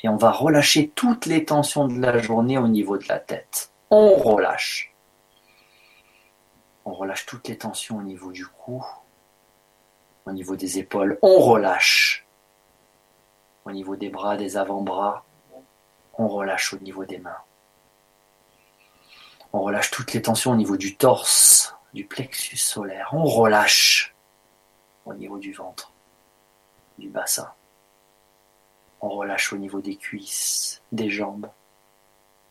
Et 0.00 0.08
on 0.08 0.16
va 0.16 0.30
relâcher 0.30 0.90
toutes 0.90 1.26
les 1.26 1.44
tensions 1.44 1.88
de 1.88 2.00
la 2.00 2.18
journée 2.18 2.56
au 2.56 2.68
niveau 2.68 2.98
de 2.98 3.06
la 3.08 3.18
tête. 3.18 3.72
On 3.90 4.14
relâche. 4.14 4.94
On 6.84 6.92
relâche 6.92 7.26
toutes 7.26 7.48
les 7.48 7.58
tensions 7.58 7.98
au 7.98 8.02
niveau 8.02 8.32
du 8.32 8.46
cou, 8.46 8.84
au 10.24 10.32
niveau 10.32 10.56
des 10.56 10.78
épaules. 10.78 11.18
On 11.20 11.38
relâche. 11.40 12.26
Au 13.64 13.72
niveau 13.72 13.96
des 13.96 14.08
bras, 14.08 14.36
des 14.36 14.56
avant-bras, 14.56 15.24
on 16.18 16.26
relâche 16.26 16.74
au 16.74 16.78
niveau 16.78 17.04
des 17.04 17.18
mains. 17.18 17.42
On 19.52 19.62
relâche 19.62 19.90
toutes 19.90 20.12
les 20.12 20.20
tensions 20.20 20.50
au 20.50 20.56
niveau 20.56 20.76
du 20.76 20.96
torse, 20.96 21.74
du 21.94 22.04
plexus 22.04 22.56
solaire. 22.56 23.10
On 23.12 23.24
relâche 23.24 24.14
au 25.06 25.14
niveau 25.14 25.38
du 25.38 25.52
ventre, 25.52 25.92
du 26.98 27.08
bassin. 27.08 27.50
On 29.00 29.08
relâche 29.08 29.52
au 29.52 29.56
niveau 29.56 29.80
des 29.80 29.96
cuisses, 29.96 30.82
des 30.90 31.08
jambes, 31.08 31.48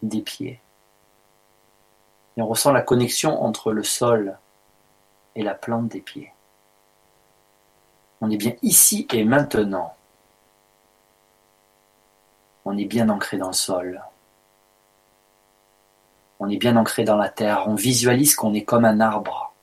des 0.02 0.22
pieds. 0.22 0.62
Et 2.38 2.42
on 2.42 2.48
ressent 2.48 2.72
la 2.72 2.82
connexion 2.82 3.44
entre 3.44 3.74
le 3.74 3.84
sol 3.84 4.40
et 5.36 5.44
la 5.44 5.54
plante 5.54 5.90
des 5.90 6.02
pieds. 6.02 6.32
On 8.22 8.32
est 8.32 8.38
bien 8.38 8.54
ici 8.62 9.08
et 9.12 9.26
maintenant. 9.26 9.97
On 12.70 12.78
est 12.78 12.84
bien 12.84 13.08
ancré 13.08 13.38
dans 13.38 13.48
le 13.48 13.54
sol. 13.54 14.04
On 16.38 16.50
est 16.50 16.58
bien 16.58 16.76
ancré 16.76 17.06
dans 17.06 17.16
la 17.16 17.30
terre. 17.30 17.64
On 17.68 17.76
visualise 17.76 18.36
qu'on 18.36 18.54
est 18.54 18.66
comme 18.66 18.84
un 18.84 19.00
arbre. 19.00 19.56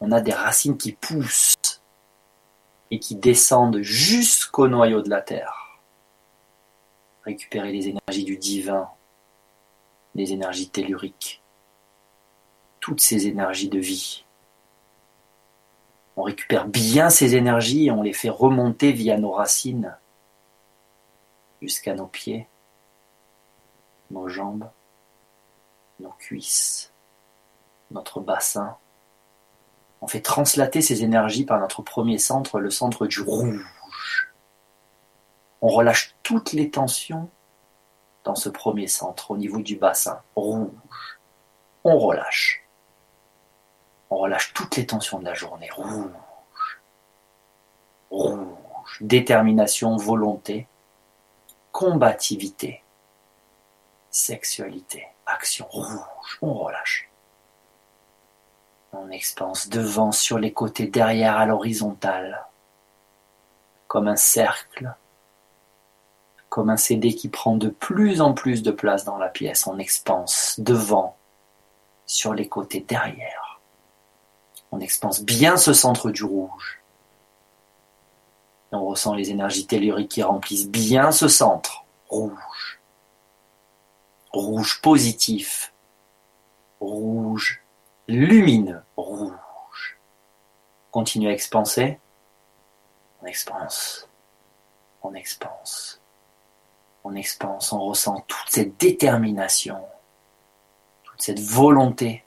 On 0.00 0.10
a 0.10 0.22
des 0.22 0.32
racines 0.32 0.78
qui 0.78 0.92
poussent 0.92 1.82
et 2.90 2.98
qui 2.98 3.14
descendent 3.14 3.82
jusqu'au 3.82 4.68
noyau 4.68 5.02
de 5.02 5.10
la 5.10 5.20
terre. 5.20 5.82
Récupérer 7.26 7.72
les 7.72 7.88
énergies 7.88 8.24
du 8.24 8.38
divin, 8.38 8.88
les 10.14 10.32
énergies 10.32 10.70
telluriques, 10.70 11.42
toutes 12.80 13.02
ces 13.02 13.26
énergies 13.26 13.68
de 13.68 13.78
vie. 13.78 14.24
On 16.16 16.22
récupère 16.22 16.66
bien 16.66 17.10
ces 17.10 17.36
énergies 17.36 17.88
et 17.88 17.90
on 17.90 18.00
les 18.00 18.14
fait 18.14 18.30
remonter 18.30 18.92
via 18.92 19.18
nos 19.18 19.30
racines 19.30 19.94
jusqu'à 21.60 21.94
nos 21.94 22.06
pieds, 22.06 22.48
nos 24.10 24.28
jambes, 24.28 24.68
nos 26.00 26.10
cuisses, 26.10 26.92
notre 27.90 28.20
bassin. 28.20 28.76
On 30.00 30.06
fait 30.06 30.22
translater 30.22 30.80
ces 30.80 31.02
énergies 31.02 31.44
par 31.44 31.60
notre 31.60 31.82
premier 31.82 32.18
centre, 32.18 32.58
le 32.58 32.70
centre 32.70 33.06
du 33.06 33.20
rouge. 33.20 33.66
On 35.60 35.68
relâche 35.68 36.14
toutes 36.22 36.52
les 36.52 36.70
tensions 36.70 37.28
dans 38.24 38.34
ce 38.34 38.48
premier 38.48 38.86
centre, 38.86 39.30
au 39.30 39.36
niveau 39.36 39.60
du 39.60 39.76
bassin, 39.76 40.20
rouge. 40.34 40.70
On 41.84 41.98
relâche. 41.98 42.64
On 44.10 44.16
relâche 44.16 44.52
toutes 44.54 44.76
les 44.76 44.86
tensions 44.86 45.18
de 45.18 45.24
la 45.24 45.34
journée, 45.34 45.68
rouge. 45.70 46.10
Rouge. 48.10 48.48
Détermination, 49.00 49.96
volonté, 49.96 50.66
combativité, 51.72 52.82
sexualité, 54.10 55.06
action 55.26 55.66
rouge. 55.68 56.38
On 56.42 56.54
relâche. 56.54 57.08
On 58.92 59.10
expanse 59.10 59.68
devant, 59.68 60.12
sur 60.12 60.38
les 60.38 60.52
côtés, 60.52 60.86
derrière, 60.86 61.36
à 61.36 61.46
l'horizontale, 61.46 62.46
comme 63.86 64.08
un 64.08 64.16
cercle 64.16 64.94
comme 66.50 66.68
un 66.68 66.76
CD 66.76 67.14
qui 67.14 67.28
prend 67.28 67.56
de 67.56 67.68
plus 67.68 68.20
en 68.20 68.34
plus 68.34 68.62
de 68.62 68.72
place 68.72 69.04
dans 69.04 69.16
la 69.16 69.28
pièce. 69.28 69.66
On 69.68 69.78
expanse 69.78 70.56
devant, 70.58 71.16
sur 72.06 72.34
les 72.34 72.48
côtés, 72.48 72.84
derrière. 72.86 73.60
On 74.72 74.80
expanse 74.80 75.22
bien 75.22 75.56
ce 75.56 75.72
centre 75.72 76.10
du 76.10 76.24
rouge. 76.24 76.79
Et 78.72 78.76
on 78.76 78.86
ressent 78.86 79.14
les 79.14 79.30
énergies 79.30 79.66
telluriques 79.66 80.12
qui 80.12 80.22
remplissent 80.22 80.68
bien 80.68 81.10
ce 81.12 81.28
centre. 81.28 81.84
Rouge. 82.08 82.80
Rouge 84.32 84.80
positif. 84.80 85.72
Rouge 86.80 87.62
lumineux. 88.08 88.82
Rouge. 88.96 89.98
Continue 90.90 91.28
à 91.28 91.32
expanser. 91.32 91.98
On 93.22 93.26
expanse. 93.26 94.08
On 95.02 95.14
expanse 95.14 96.00
on 97.04 97.14
expanse, 97.14 97.72
on 97.72 97.80
ressent 97.80 98.20
toute 98.26 98.48
cette 98.48 98.78
détermination, 98.78 99.82
toute 101.04 101.22
cette 101.22 101.40
volonté, 101.40 102.24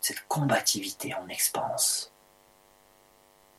cette 0.00 0.26
combativité, 0.28 1.14
on 1.22 1.28
expanse. 1.28 2.12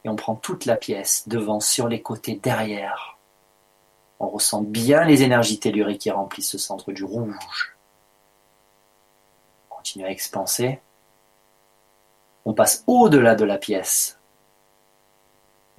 Et 0.06 0.08
on 0.08 0.16
prend 0.16 0.36
toute 0.36 0.66
la 0.66 0.76
pièce, 0.76 1.28
devant, 1.28 1.60
sur 1.60 1.88
les 1.88 2.00
côtés, 2.00 2.36
derrière. 2.36 3.18
On 4.20 4.30
ressent 4.30 4.62
bien 4.62 5.04
les 5.04 5.24
énergies 5.24 5.60
telluriques 5.60 6.02
qui 6.02 6.12
remplissent 6.12 6.52
ce 6.52 6.60
centre 6.60 6.92
du 6.92 7.04
rouge. 7.04 7.76
On 9.72 9.78
continue 9.78 10.06
à 10.06 10.12
expanser. 10.12 10.80
On 12.46 12.54
passe 12.54 12.84
au-delà 12.86 13.34
de 13.34 13.46
la 13.46 13.58
pièce. 13.58 14.20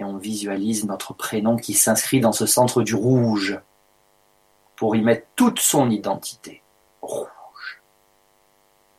Et 0.00 0.04
on 0.04 0.16
visualise 0.16 0.84
notre 0.86 1.14
prénom 1.14 1.56
qui 1.56 1.74
s'inscrit 1.74 2.20
dans 2.20 2.32
ce 2.32 2.46
centre 2.46 2.82
du 2.82 2.96
rouge 2.96 3.60
pour 4.74 4.96
y 4.96 5.02
mettre 5.02 5.28
toute 5.36 5.60
son 5.60 5.88
identité. 5.88 6.64
Rouge, 7.00 7.80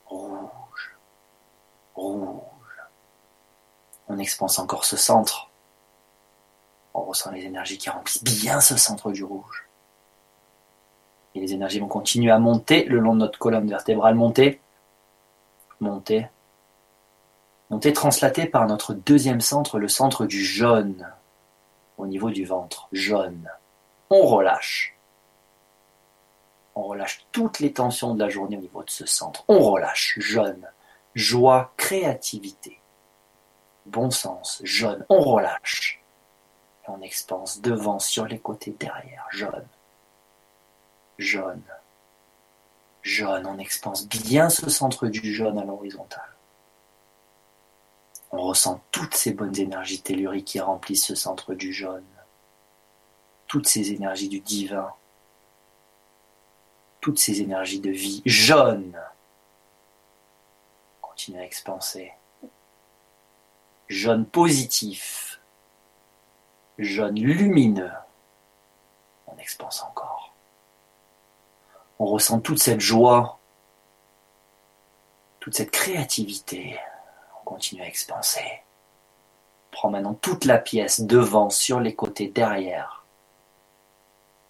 rouge, 0.06 0.96
rouge. 1.94 2.47
On 4.08 4.18
expanse 4.18 4.58
encore 4.58 4.84
ce 4.84 4.96
centre. 4.96 5.50
On 6.94 7.02
ressent 7.02 7.30
les 7.30 7.44
énergies 7.44 7.78
qui 7.78 7.90
remplissent 7.90 8.24
bien 8.24 8.60
ce 8.60 8.76
centre 8.76 9.12
du 9.12 9.22
rouge. 9.22 9.68
Et 11.34 11.40
les 11.40 11.52
énergies 11.52 11.78
vont 11.78 11.88
continuer 11.88 12.30
à 12.30 12.38
monter 12.38 12.84
le 12.84 12.98
long 12.98 13.14
de 13.14 13.20
notre 13.20 13.38
colonne 13.38 13.68
vertébrale. 13.68 14.14
Monter, 14.14 14.60
monter, 15.80 16.28
monter, 17.70 17.92
translaté 17.92 18.46
par 18.46 18.66
notre 18.66 18.94
deuxième 18.94 19.40
centre, 19.40 19.78
le 19.78 19.88
centre 19.88 20.24
du 20.26 20.42
jaune, 20.42 21.06
au 21.98 22.06
niveau 22.06 22.30
du 22.30 22.44
ventre. 22.44 22.88
Jaune. 22.92 23.50
On 24.10 24.26
relâche. 24.26 24.96
On 26.74 26.84
relâche 26.84 27.26
toutes 27.32 27.58
les 27.58 27.72
tensions 27.72 28.14
de 28.14 28.20
la 28.20 28.30
journée 28.30 28.56
au 28.56 28.60
niveau 28.60 28.82
de 28.82 28.90
ce 28.90 29.04
centre. 29.04 29.44
On 29.48 29.58
relâche, 29.58 30.14
jeune, 30.18 30.66
joie, 31.14 31.72
créativité, 31.76 32.77
bon 33.88 34.10
sens, 34.10 34.60
jeune. 34.64 35.04
On 35.08 35.20
relâche. 35.20 36.02
On 36.86 37.02
expanse 37.02 37.60
devant, 37.60 37.98
sur 37.98 38.26
les 38.26 38.38
côtés, 38.38 38.74
derrière, 38.78 39.26
jeune, 39.30 39.66
jaune, 41.18 41.62
jaune. 43.02 43.46
On 43.46 43.58
expanse 43.58 44.08
bien 44.08 44.48
ce 44.48 44.70
centre 44.70 45.08
du 45.08 45.34
jaune 45.34 45.58
à 45.58 45.64
l'horizontale. 45.64 46.34
On 48.30 48.42
ressent 48.42 48.80
toutes 48.90 49.14
ces 49.14 49.32
bonnes 49.32 49.58
énergies 49.58 50.00
telluriques 50.00 50.46
qui 50.46 50.60
remplissent 50.60 51.06
ce 51.06 51.14
centre 51.14 51.54
du 51.54 51.72
jaune. 51.72 52.04
Toutes 53.46 53.66
ces 53.66 53.92
énergies 53.92 54.28
du 54.28 54.40
divin 54.40 54.92
toutes 57.00 57.18
ces 57.18 57.40
énergies 57.40 57.80
de 57.80 57.90
vie 57.90 58.22
jaunes. 58.26 58.98
Continue 61.00 61.40
à 61.40 61.44
expanser. 61.44 62.12
Jaune 63.88 64.26
positif. 64.26 65.40
Jaune 66.78 67.18
lumineux. 67.18 67.90
On 69.26 69.36
expanse 69.38 69.82
encore. 69.82 70.34
On 71.98 72.04
ressent 72.04 72.40
toute 72.40 72.58
cette 72.58 72.80
joie, 72.80 73.38
toute 75.40 75.54
cette 75.54 75.70
créativité. 75.70 76.78
On 77.40 77.44
continue 77.44 77.82
à 77.82 77.86
expanser. 77.86 78.62
On 79.72 79.76
prend 79.76 79.90
maintenant 79.90 80.14
toute 80.14 80.44
la 80.44 80.58
pièce 80.58 81.00
devant, 81.00 81.48
sur 81.48 81.80
les 81.80 81.94
côtés, 81.94 82.28
derrière. 82.28 83.06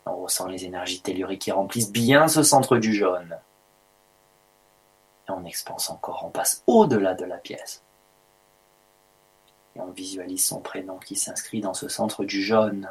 On 0.05 0.17
ressent 0.17 0.47
les 0.47 0.65
énergies 0.65 1.01
telluriques 1.01 1.43
qui 1.43 1.53
remplissent 1.53 1.93
bien 1.93 2.27
ce 2.27 2.43
centre 2.43 2.77
du 2.77 2.93
jaune. 2.93 3.39
Et 5.29 5.31
on 5.31 5.45
expanse 5.45 5.91
encore, 5.91 6.25
on 6.25 6.31
passe 6.31 6.65
au-delà 6.67 7.15
de 7.15 7.25
la 7.25 7.37
pièce. 7.37 7.83
On 9.79 9.91
visualise 9.93 10.45
son 10.45 10.61
prénom 10.61 10.99
qui 10.99 11.17
s'inscrit 11.17 11.61
dans 11.61 11.75
ce 11.75 11.89
centre 11.89 12.25
du 12.25 12.43
jaune 12.43 12.89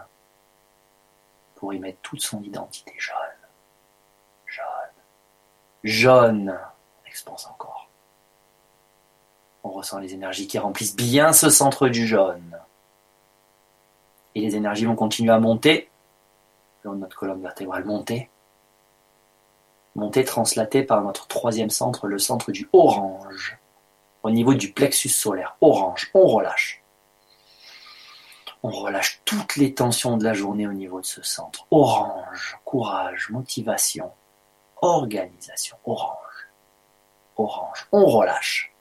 pour 1.55 1.73
y 1.73 1.79
mettre 1.79 1.99
toute 2.01 2.21
son 2.21 2.41
identité 2.41 2.93
jaune. 2.97 3.15
Jaune. 4.45 4.65
Jaune. 5.83 6.59
On 7.25 7.49
encore. 7.49 7.89
On 9.63 9.69
ressent 9.69 9.99
les 9.99 10.13
énergies 10.13 10.47
qui 10.47 10.59
remplissent 10.59 10.95
bien 10.95 11.33
ce 11.33 11.49
centre 11.49 11.89
du 11.89 12.07
jaune. 12.07 12.57
Et 14.35 14.41
les 14.41 14.55
énergies 14.55 14.85
vont 14.85 14.95
continuer 14.95 15.33
à 15.33 15.39
monter 15.39 15.89
notre 16.95 17.17
colonne 17.17 17.41
vertébrale 17.41 17.85
montée. 17.85 18.29
Montée 19.95 20.23
translatée 20.23 20.83
par 20.83 21.01
notre 21.01 21.27
troisième 21.27 21.69
centre, 21.69 22.07
le 22.07 22.19
centre 22.19 22.51
du 22.51 22.69
orange, 22.71 23.57
au 24.23 24.29
niveau 24.29 24.53
du 24.53 24.71
plexus 24.71 25.09
solaire. 25.09 25.57
Orange, 25.61 26.11
on 26.13 26.27
relâche. 26.27 26.76
On 28.63 28.71
relâche 28.71 29.21
toutes 29.23 29.55
les 29.55 29.73
tensions 29.73 30.17
de 30.17 30.23
la 30.23 30.33
journée 30.33 30.67
au 30.67 30.73
niveau 30.73 30.99
de 30.99 31.05
ce 31.05 31.21
centre. 31.21 31.65
Orange, 31.71 32.59
courage, 32.65 33.29
motivation, 33.29 34.11
organisation, 34.81 35.77
orange. 35.85 36.47
orange. 37.37 37.87
On 37.91 38.05
relâche. 38.05 38.73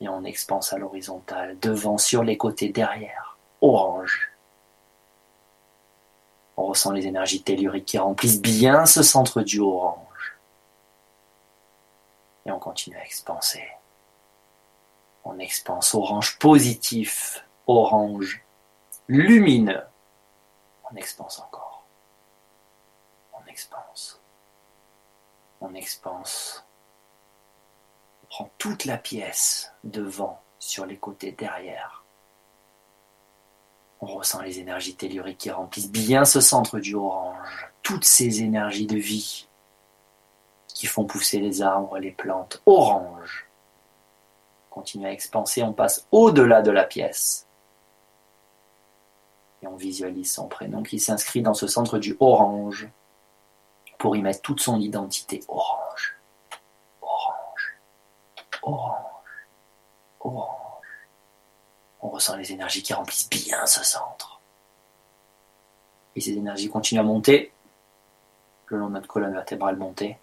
Et 0.00 0.08
on 0.08 0.24
expanse 0.24 0.72
à 0.72 0.78
l'horizontale, 0.78 1.58
devant, 1.60 1.98
sur 1.98 2.22
les 2.24 2.36
côtés, 2.36 2.70
derrière. 2.70 3.36
Orange. 3.60 4.32
On 6.56 6.66
ressent 6.66 6.90
les 6.92 7.06
énergies 7.06 7.42
telluriques 7.42 7.86
qui 7.86 7.98
remplissent 7.98 8.40
bien 8.40 8.86
ce 8.86 9.02
centre 9.02 9.42
du 9.42 9.60
orange. 9.60 10.38
Et 12.46 12.50
on 12.50 12.58
continue 12.58 12.96
à 12.96 13.04
expanser. 13.04 13.64
On 15.24 15.38
expanse 15.38 15.94
orange 15.94 16.38
positif, 16.38 17.44
orange 17.76 18.44
lumineux. 19.08 19.82
On 20.90 20.96
expanse 20.96 21.38
encore. 21.40 21.86
On 23.32 23.46
expanse. 23.48 24.20
On 25.60 25.74
expanse. 25.74 26.64
On 28.22 28.26
prend 28.28 28.50
toute 28.58 28.84
la 28.84 28.98
pièce 28.98 29.72
devant, 29.84 30.40
sur 30.58 30.86
les 30.86 30.96
côtés, 30.96 31.32
derrière. 31.32 32.04
On 34.00 34.06
ressent 34.06 34.42
les 34.42 34.58
énergies 34.58 34.96
telluriques 34.96 35.38
qui 35.38 35.50
remplissent 35.50 35.90
bien 35.90 36.24
ce 36.24 36.40
centre 36.40 36.80
du 36.80 36.94
orange. 36.94 37.70
Toutes 37.82 38.04
ces 38.04 38.42
énergies 38.42 38.86
de 38.86 38.96
vie 38.96 39.46
qui 40.68 40.86
font 40.86 41.04
pousser 41.04 41.38
les 41.38 41.62
arbres, 41.62 41.98
les 41.98 42.10
plantes. 42.10 42.60
Orange. 42.66 43.48
Continue 44.70 45.06
à 45.06 45.12
expanser, 45.12 45.62
on 45.62 45.72
passe 45.72 46.06
au-delà 46.10 46.62
de 46.62 46.70
la 46.70 46.84
pièce. 46.84 47.46
Et 49.62 49.66
on 49.66 49.76
visualise 49.76 50.32
son 50.32 50.48
prénom 50.48 50.82
qui 50.82 50.98
s'inscrit 50.98 51.40
dans 51.40 51.54
ce 51.54 51.68
centre 51.68 51.98
du 51.98 52.16
orange 52.18 52.88
pour 53.98 54.16
y 54.16 54.22
mettre 54.22 54.42
toute 54.42 54.60
son 54.60 54.80
identité. 54.80 55.40
Orange, 55.46 56.18
orange, 57.00 57.78
orange, 58.62 59.46
orange. 60.20 60.86
On 62.00 62.08
ressent 62.08 62.36
les 62.36 62.50
énergies 62.50 62.82
qui 62.82 62.92
remplissent 62.92 63.30
bien 63.30 63.64
ce 63.66 63.84
centre. 63.84 64.40
Et 66.16 66.20
ces 66.20 66.32
énergies 66.32 66.68
continuent 66.68 67.00
à 67.00 67.04
monter 67.04 67.52
le 68.66 68.78
long 68.78 68.88
de 68.88 68.94
notre 68.94 69.06
colonne 69.06 69.32
vertébrale 69.32 69.76
montée. 69.76 70.18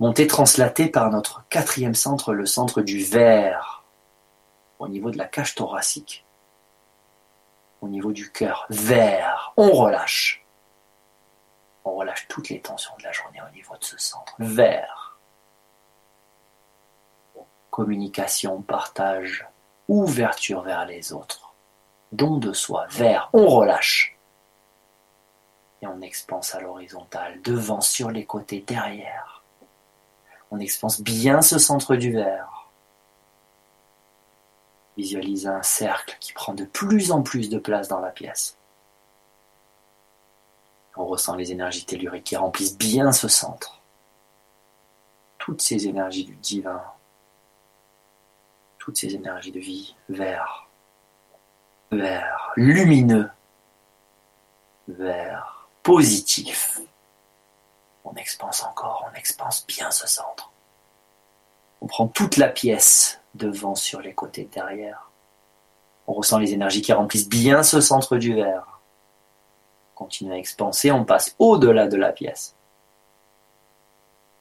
Montée 0.00 0.26
translatée 0.26 0.88
par 0.88 1.10
notre 1.10 1.44
quatrième 1.48 1.94
centre, 1.94 2.34
le 2.34 2.46
centre 2.46 2.82
du 2.82 3.04
verre, 3.04 3.84
au 4.80 4.88
niveau 4.88 5.12
de 5.12 5.18
la 5.18 5.26
cage 5.26 5.54
thoracique 5.54 6.24
au 7.84 7.88
niveau 7.88 8.12
du 8.12 8.32
cœur, 8.32 8.66
vers, 8.70 9.52
on 9.58 9.70
relâche. 9.70 10.44
On 11.84 11.94
relâche 11.94 12.26
toutes 12.28 12.48
les 12.48 12.60
tensions 12.60 12.94
de 12.98 13.04
la 13.04 13.12
journée 13.12 13.40
au 13.46 13.54
niveau 13.54 13.76
de 13.76 13.84
ce 13.84 13.98
centre, 13.98 14.34
vers. 14.38 15.18
Communication, 17.70 18.62
partage, 18.62 19.46
ouverture 19.88 20.62
vers 20.62 20.86
les 20.86 21.12
autres, 21.12 21.54
don 22.12 22.38
de 22.38 22.54
soi, 22.54 22.86
vers, 22.88 23.28
on 23.34 23.46
relâche. 23.48 24.16
Et 25.82 25.86
on 25.86 26.00
expanse 26.00 26.54
à 26.54 26.60
l'horizontale, 26.60 27.42
devant, 27.42 27.82
sur 27.82 28.10
les 28.10 28.24
côtés, 28.24 28.64
derrière. 28.66 29.42
On 30.50 30.58
expanse 30.58 31.02
bien 31.02 31.42
ce 31.42 31.58
centre 31.58 31.96
du 31.96 32.12
verre 32.12 32.63
Visualise 34.96 35.46
un 35.46 35.62
cercle 35.62 36.16
qui 36.20 36.32
prend 36.32 36.54
de 36.54 36.64
plus 36.64 37.10
en 37.10 37.22
plus 37.22 37.50
de 37.50 37.58
place 37.58 37.88
dans 37.88 38.00
la 38.00 38.10
pièce. 38.10 38.56
On 40.96 41.06
ressent 41.06 41.34
les 41.34 41.50
énergies 41.50 41.84
telluriques 41.84 42.24
qui 42.24 42.36
remplissent 42.36 42.78
bien 42.78 43.10
ce 43.10 43.26
centre. 43.26 43.80
Toutes 45.38 45.60
ces 45.60 45.88
énergies 45.88 46.24
du 46.24 46.36
divin, 46.36 46.82
toutes 48.78 48.96
ces 48.96 49.14
énergies 49.14 49.50
de 49.50 49.60
vie, 49.60 49.96
vert, 50.08 50.68
vert, 51.90 52.52
lumineux, 52.54 53.30
vert, 54.88 55.68
positif. 55.82 56.80
On 58.04 58.14
expanse 58.14 58.62
encore, 58.62 59.08
on 59.10 59.14
expanse 59.16 59.66
bien 59.66 59.90
ce 59.90 60.06
centre. 60.06 60.52
On 61.80 61.86
prend 61.86 62.06
toute 62.06 62.36
la 62.36 62.48
pièce 62.48 63.20
devant, 63.34 63.74
sur 63.74 64.00
les 64.00 64.14
côtés, 64.14 64.48
derrière. 64.52 65.10
On 66.06 66.12
ressent 66.12 66.38
les 66.38 66.52
énergies 66.52 66.82
qui 66.82 66.92
remplissent 66.92 67.28
bien 67.28 67.62
ce 67.62 67.80
centre 67.80 68.16
du 68.16 68.34
verre. 68.34 68.80
continue 69.94 70.32
à 70.32 70.38
expanser, 70.38 70.90
on 70.90 71.04
passe 71.04 71.34
au-delà 71.38 71.86
de 71.86 71.96
la 71.96 72.12
pièce. 72.12 72.56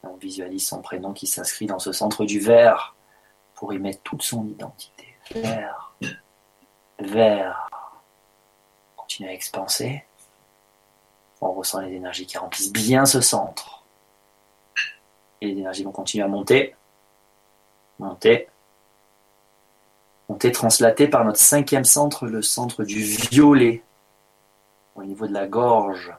on 0.03 0.15
visualise 0.17 0.67
son 0.67 0.81
prénom 0.81 1.13
qui 1.13 1.27
s'inscrit 1.27 1.65
dans 1.65 1.79
ce 1.79 1.91
centre 1.91 2.25
du 2.25 2.39
verre 2.39 2.95
pour 3.55 3.73
y 3.73 3.79
mettre 3.79 4.01
toute 4.01 4.23
son 4.23 4.45
identité. 4.47 5.15
Vert, 5.33 5.95
vert. 6.99 7.69
continue 8.97 9.29
à 9.29 9.33
expanser. 9.33 10.03
On 11.39 11.53
ressent 11.53 11.79
les 11.79 11.93
énergies 11.93 12.25
qui 12.25 12.37
remplissent 12.37 12.71
bien 12.71 13.05
ce 13.05 13.21
centre. 13.21 13.83
Et 15.39 15.47
les 15.47 15.59
énergies 15.59 15.83
vont 15.83 15.91
continuer 15.91 16.23
à 16.23 16.27
monter, 16.27 16.75
monter, 17.99 18.49
ont 20.33 20.35
été 20.35 20.51
translatés 20.51 21.07
par 21.07 21.23
notre 21.23 21.39
cinquième 21.39 21.85
centre, 21.85 22.25
le 22.25 22.41
centre 22.41 22.83
du 22.83 23.01
violet, 23.03 23.83
au 24.95 25.03
niveau 25.03 25.27
de 25.27 25.33
la 25.33 25.47
gorge 25.47 26.11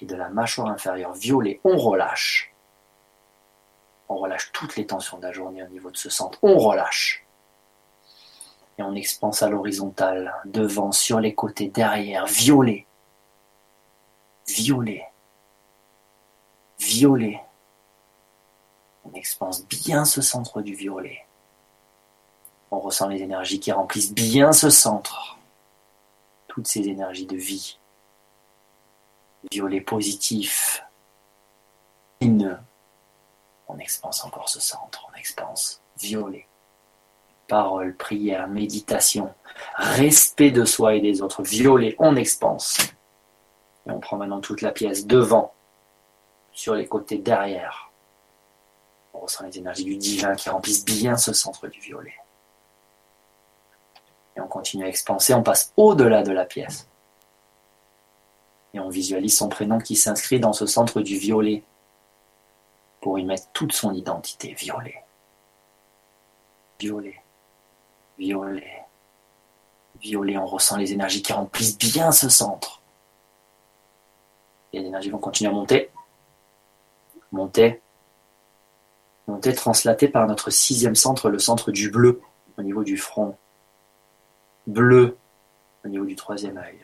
et 0.00 0.06
de 0.06 0.14
la 0.14 0.28
mâchoire 0.28 0.68
inférieure. 0.68 1.12
Violet, 1.12 1.60
on 1.64 1.76
relâche. 1.76 2.54
On 4.08 4.16
relâche 4.16 4.52
toutes 4.52 4.76
les 4.76 4.86
tensions 4.86 5.18
de 5.18 5.24
la 5.24 5.32
journée 5.32 5.62
au 5.62 5.68
niveau 5.68 5.90
de 5.90 5.96
ce 5.96 6.08
centre. 6.08 6.38
On 6.42 6.56
relâche. 6.56 7.26
Et 8.78 8.82
on 8.82 8.94
expanse 8.94 9.42
à 9.42 9.48
l'horizontale, 9.48 10.32
devant, 10.44 10.92
sur 10.92 11.18
les 11.18 11.34
côtés, 11.34 11.68
derrière. 11.68 12.26
Violet. 12.26 12.86
Violet. 14.46 15.04
Violet. 16.78 17.40
On 19.04 19.12
expanse 19.14 19.66
bien 19.66 20.04
ce 20.04 20.20
centre 20.22 20.62
du 20.62 20.74
violet. 20.74 21.26
On 22.72 22.80
ressent 22.80 23.06
les 23.08 23.20
énergies 23.20 23.60
qui 23.60 23.70
remplissent 23.70 24.14
bien 24.14 24.50
ce 24.52 24.70
centre. 24.70 25.36
Toutes 26.48 26.66
ces 26.66 26.88
énergies 26.88 27.26
de 27.26 27.36
vie. 27.36 27.78
Violet 29.50 29.82
positif. 29.82 30.82
On 32.22 33.78
expanse 33.78 34.24
encore 34.24 34.48
ce 34.48 34.58
centre. 34.58 35.06
On 35.12 35.18
expanse. 35.18 35.82
Violet. 36.00 36.46
Parole, 37.46 37.94
prière, 37.94 38.48
méditation, 38.48 39.34
respect 39.76 40.50
de 40.50 40.64
soi 40.64 40.94
et 40.94 41.00
des 41.02 41.20
autres. 41.20 41.42
Violet, 41.42 41.94
on 41.98 42.16
expanse. 42.16 42.78
Et 43.86 43.90
on 43.90 44.00
prend 44.00 44.16
maintenant 44.16 44.40
toute 44.40 44.62
la 44.62 44.70
pièce 44.70 45.06
devant, 45.06 45.52
sur 46.52 46.74
les 46.74 46.86
côtés, 46.86 47.18
derrière. 47.18 47.90
On 49.12 49.18
ressent 49.20 49.44
les 49.44 49.58
énergies 49.58 49.84
du 49.84 49.96
divin 49.96 50.34
qui 50.34 50.48
remplissent 50.48 50.86
bien 50.86 51.18
ce 51.18 51.34
centre 51.34 51.68
du 51.68 51.78
violet. 51.78 52.14
Et 54.36 54.40
on 54.40 54.46
continue 54.46 54.84
à 54.84 54.88
expanser, 54.88 55.34
on 55.34 55.42
passe 55.42 55.72
au-delà 55.76 56.22
de 56.22 56.32
la 56.32 56.44
pièce. 56.44 56.88
Et 58.74 58.80
on 58.80 58.88
visualise 58.88 59.36
son 59.36 59.48
prénom 59.48 59.78
qui 59.78 59.96
s'inscrit 59.96 60.40
dans 60.40 60.52
ce 60.52 60.66
centre 60.66 61.02
du 61.02 61.18
violet 61.18 61.62
pour 63.00 63.18
y 63.18 63.24
mettre 63.24 63.48
toute 63.52 63.72
son 63.72 63.92
identité. 63.92 64.54
Violet. 64.54 65.04
Violet. 66.80 67.20
Violet. 68.18 68.86
Violet, 70.00 70.38
on 70.38 70.46
ressent 70.46 70.76
les 70.78 70.92
énergies 70.92 71.22
qui 71.22 71.32
remplissent 71.32 71.78
bien 71.78 72.12
ce 72.12 72.28
centre. 72.28 72.80
Et 74.72 74.80
les 74.80 74.86
énergies 74.86 75.10
vont 75.10 75.18
continuer 75.18 75.50
à 75.50 75.54
monter. 75.54 75.90
Monter. 77.30 77.82
Monter, 79.26 79.54
translaté 79.54 80.08
par 80.08 80.26
notre 80.26 80.50
sixième 80.50 80.94
centre, 80.94 81.28
le 81.28 81.38
centre 81.38 81.70
du 81.70 81.90
bleu, 81.90 82.20
au 82.58 82.62
niveau 82.62 82.84
du 82.84 82.96
front 82.96 83.36
bleu 84.66 85.16
au 85.84 85.88
niveau 85.88 86.04
du 86.04 86.16
troisième 86.16 86.58
œil. 86.58 86.78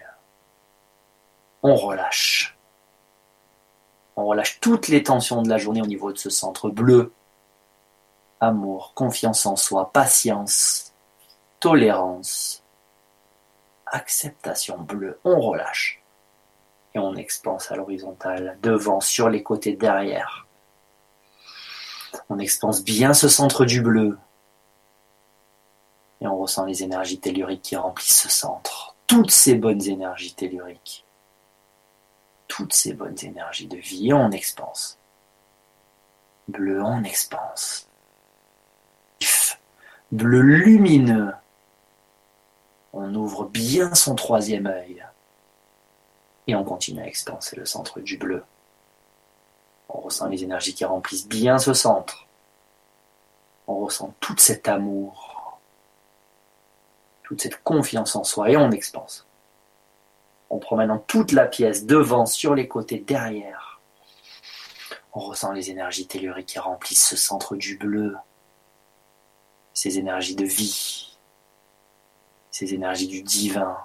On 1.63 1.75
relâche. 1.75 2.57
On 4.17 4.27
relâche 4.27 4.61
toutes 4.61 4.89
les 4.89 5.03
tensions 5.03 5.43
de 5.43 5.49
la 5.49 5.59
journée 5.59 5.83
au 5.83 5.87
niveau 5.87 6.13
de 6.13 6.19
ce 6.19 6.31
centre 6.31 6.71
bleu. 6.71 7.13
Amour, 8.41 8.93
confiance 8.95 9.47
en 9.47 9.57
soi, 9.57 9.91
patience, 9.93 10.93
tolérance, 11.61 12.63
acceptation 13.87 14.79
bleue. 14.79 15.19
On 15.25 15.41
relâche. 15.41 16.03
Et 16.95 16.99
on 16.99 17.15
expanse 17.15 17.71
à 17.71 17.77
l'horizontale, 17.77 18.59
devant, 18.63 19.01
sur 19.01 19.29
les 19.29 19.43
côtés, 19.43 19.77
derrière. 19.77 20.47
On 22.29 22.39
expanse 22.39 22.83
bien 22.83 23.15
ce 23.15 23.29
centre 23.29 23.65
du 23.65 23.83
bleu, 23.83 24.19
et 26.20 26.27
on 26.27 26.36
ressent 26.36 26.65
les 26.65 26.82
énergies 26.82 27.20
telluriques 27.20 27.62
qui 27.62 27.77
remplissent 27.77 28.23
ce 28.23 28.28
centre. 28.28 28.95
Toutes 29.07 29.31
ces 29.31 29.55
bonnes 29.55 29.82
énergies 29.82 30.35
telluriques. 30.35 31.05
Toutes 32.49 32.73
ces 32.73 32.93
bonnes 32.93 33.19
énergies 33.23 33.69
de 33.69 33.77
vie. 33.77 34.12
On 34.12 34.31
expanse. 34.31 34.99
Bleu 36.49 36.82
en 36.82 37.05
expanse. 37.05 37.89
Bleu 40.11 40.40
lumineux. 40.40 41.32
On 42.93 43.15
ouvre 43.15 43.45
bien 43.45 43.95
son 43.95 44.15
troisième 44.15 44.66
œil. 44.66 45.05
Et 46.47 46.55
on 46.55 46.65
continue 46.65 47.03
à 47.03 47.07
expanser 47.07 47.57
le 47.57 47.66
centre 47.66 48.01
du 48.01 48.16
bleu. 48.16 48.43
On 49.90 50.01
ressent 50.01 50.27
les 50.28 50.43
énergies 50.43 50.74
qui 50.74 50.85
remplissent 50.85 51.28
bien 51.28 51.59
ce 51.59 51.74
centre. 51.74 52.27
On 53.66 53.81
ressent 53.85 54.15
tout 54.20 54.36
cet 54.39 54.66
amour, 54.66 55.38
toute 57.29 57.43
cette 57.43 57.63
confiance 57.63 58.17
en 58.17 58.25
soi 58.25 58.49
et 58.49 58.57
on 58.57 58.71
expanse. 58.71 59.27
On 60.49 60.59
prend 60.59 60.77
maintenant 60.77 61.05
toute 61.07 61.33
la 61.33 61.45
pièce 61.45 61.85
devant, 61.85 62.25
sur 62.25 62.55
les 62.55 62.67
côtés, 62.69 63.01
derrière. 63.01 63.83
On 65.13 65.21
ressent 65.21 65.53
les 65.53 65.71
énergies 65.71 66.07
telluriques 66.07 66.47
qui 66.47 66.59
remplissent 66.59 67.07
ce 67.07 67.17
centre 67.17 67.55
du 67.55 67.77
bleu, 67.77 68.17
ces 69.75 69.99
énergies 69.99 70.37
de 70.37 70.47
vie, 70.47 71.19
ces 72.51 72.73
énergies 72.73 73.09
du 73.09 73.23
divin. 73.23 73.77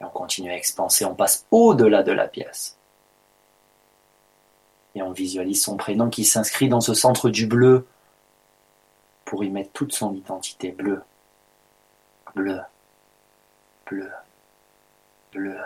Et 0.00 0.04
on 0.06 0.10
continue 0.10 0.50
à 0.50 0.56
expanser, 0.56 1.04
on 1.04 1.14
passe 1.14 1.44
au-delà 1.50 2.02
de 2.02 2.12
la 2.12 2.28
pièce. 2.28 2.78
Et 4.94 5.02
on 5.02 5.12
visualise 5.12 5.62
son 5.62 5.76
prénom 5.76 6.08
qui 6.08 6.24
s'inscrit 6.24 6.70
dans 6.70 6.80
ce 6.80 6.94
centre 6.94 7.28
du 7.28 7.46
bleu 7.46 7.86
pour 9.26 9.44
y 9.44 9.50
mettre 9.50 9.72
toute 9.72 9.92
son 9.92 10.14
identité 10.14 10.70
bleue. 10.70 11.02
Bleu, 12.34 12.60
bleu, 13.86 14.10
bleu, 15.32 15.58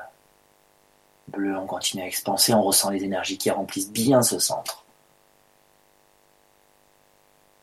bleu. 1.28 1.56
On 1.56 1.66
continue 1.66 2.02
à 2.02 2.06
expanser, 2.06 2.54
on 2.54 2.62
ressent 2.62 2.90
les 2.90 3.04
énergies 3.04 3.38
qui 3.38 3.50
remplissent 3.50 3.92
bien 3.92 4.22
ce 4.22 4.38
centre. 4.38 4.84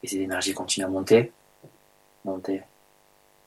Et 0.03 0.07
ces 0.07 0.17
énergies 0.17 0.53
continuent 0.53 0.85
à 0.85 0.89
monter, 0.89 1.31
monter, 2.25 2.63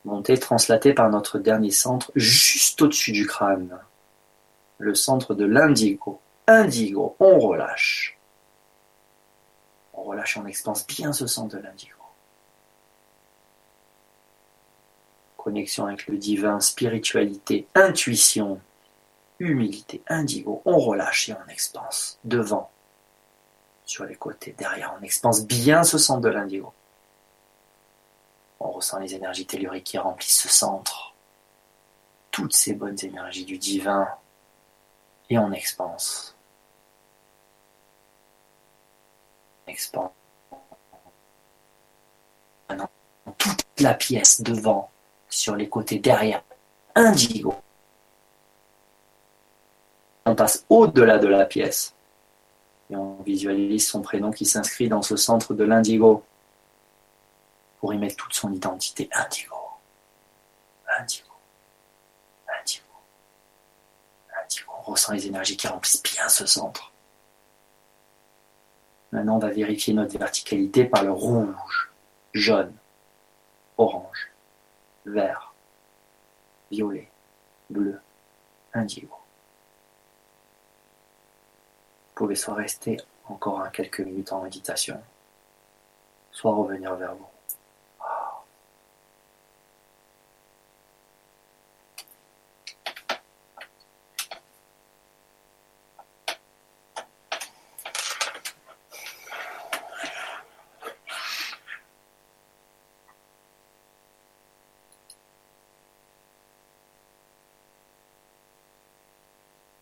monter, 0.05 0.37
translatées 0.37 0.93
par 0.93 1.09
notre 1.09 1.39
dernier 1.39 1.71
centre 1.71 2.11
juste 2.15 2.81
au-dessus 2.81 3.11
du 3.11 3.25
crâne. 3.25 3.77
Le 4.79 4.93
centre 4.93 5.33
de 5.33 5.45
l'indigo. 5.45 6.19
Indigo, 6.45 7.15
on 7.19 7.39
relâche. 7.39 8.17
On 9.93 10.03
relâche, 10.03 10.37
on 10.37 10.45
expanse 10.45 10.85
bien 10.85 11.11
ce 11.13 11.25
centre 11.25 11.55
de 11.57 11.61
l'indigo. 11.61 11.96
Connexion 15.37 15.85
avec 15.85 16.07
le 16.07 16.17
divin, 16.17 16.59
spiritualité, 16.59 17.67
intuition, 17.75 18.59
humilité, 19.39 20.01
indigo. 20.07 20.61
On 20.65 20.79
relâche 20.79 21.29
et 21.29 21.33
on 21.33 21.49
expanse 21.49 22.19
devant, 22.23 22.69
sur 23.85 24.05
les 24.05 24.15
côtés, 24.15 24.55
derrière. 24.57 24.95
On 24.99 25.03
expanse 25.03 25.45
bien 25.45 25.83
ce 25.83 25.97
centre 25.97 26.21
de 26.21 26.29
l'indigo. 26.29 26.73
On 28.59 28.71
ressent 28.71 28.99
les 28.99 29.13
énergies 29.13 29.45
telluriques 29.45 29.85
qui 29.85 29.97
remplissent 29.97 30.41
ce 30.41 30.49
centre. 30.49 31.13
Toutes 32.31 32.53
ces 32.53 32.73
bonnes 32.73 32.97
énergies 33.03 33.45
du 33.45 33.57
divin. 33.57 34.07
Et 35.29 35.37
on 35.37 35.51
expanse. 35.51 36.35
Expand. 39.67 40.11
Maintenant, 42.69 42.89
toute 43.37 43.65
la 43.79 43.93
pièce 43.93 44.41
devant, 44.41 44.89
sur 45.37 45.55
les 45.55 45.69
côtés, 45.69 45.99
derrière. 45.99 46.43
Indigo. 46.95 47.55
On 50.25 50.35
passe 50.35 50.65
au-delà 50.69 51.19
de 51.19 51.27
la 51.27 51.45
pièce. 51.45 51.93
Et 52.89 52.95
on 52.95 53.21
visualise 53.21 53.87
son 53.87 54.01
prénom 54.01 54.31
qui 54.31 54.45
s'inscrit 54.45 54.89
dans 54.89 55.01
ce 55.01 55.15
centre 55.15 55.53
de 55.53 55.63
l'indigo 55.63 56.23
pour 57.79 57.93
y 57.93 57.97
mettre 57.97 58.15
toute 58.15 58.33
son 58.33 58.51
identité. 58.51 59.09
Indigo. 59.13 59.55
Indigo. 60.99 61.29
Indigo. 62.59 62.85
Indigo. 64.43 64.71
On 64.79 64.91
ressent 64.91 65.13
les 65.13 65.27
énergies 65.27 65.57
qui 65.57 65.67
remplissent 65.67 66.03
bien 66.03 66.27
ce 66.29 66.45
centre. 66.45 66.91
Maintenant, 69.11 69.35
on 69.35 69.39
va 69.39 69.49
vérifier 69.49 69.93
notre 69.93 70.17
verticalité 70.17 70.85
par 70.85 71.03
le 71.03 71.11
rouge, 71.11 71.91
jaune, 72.33 72.73
orange, 73.77 74.31
vert, 75.07 75.53
violet, 76.69 77.09
bleu, 77.69 77.99
indigo. 78.73 79.15
Vous 82.07 82.13
pouvez 82.15 82.35
soit 82.35 82.55
rester 82.55 82.97
encore 83.25 83.71
quelques 83.71 84.01
minutes 84.01 84.31
en 84.33 84.43
méditation, 84.43 85.01
soit 86.31 86.53
revenir 86.53 86.95
vers 86.95 87.15
vous. 87.15 87.36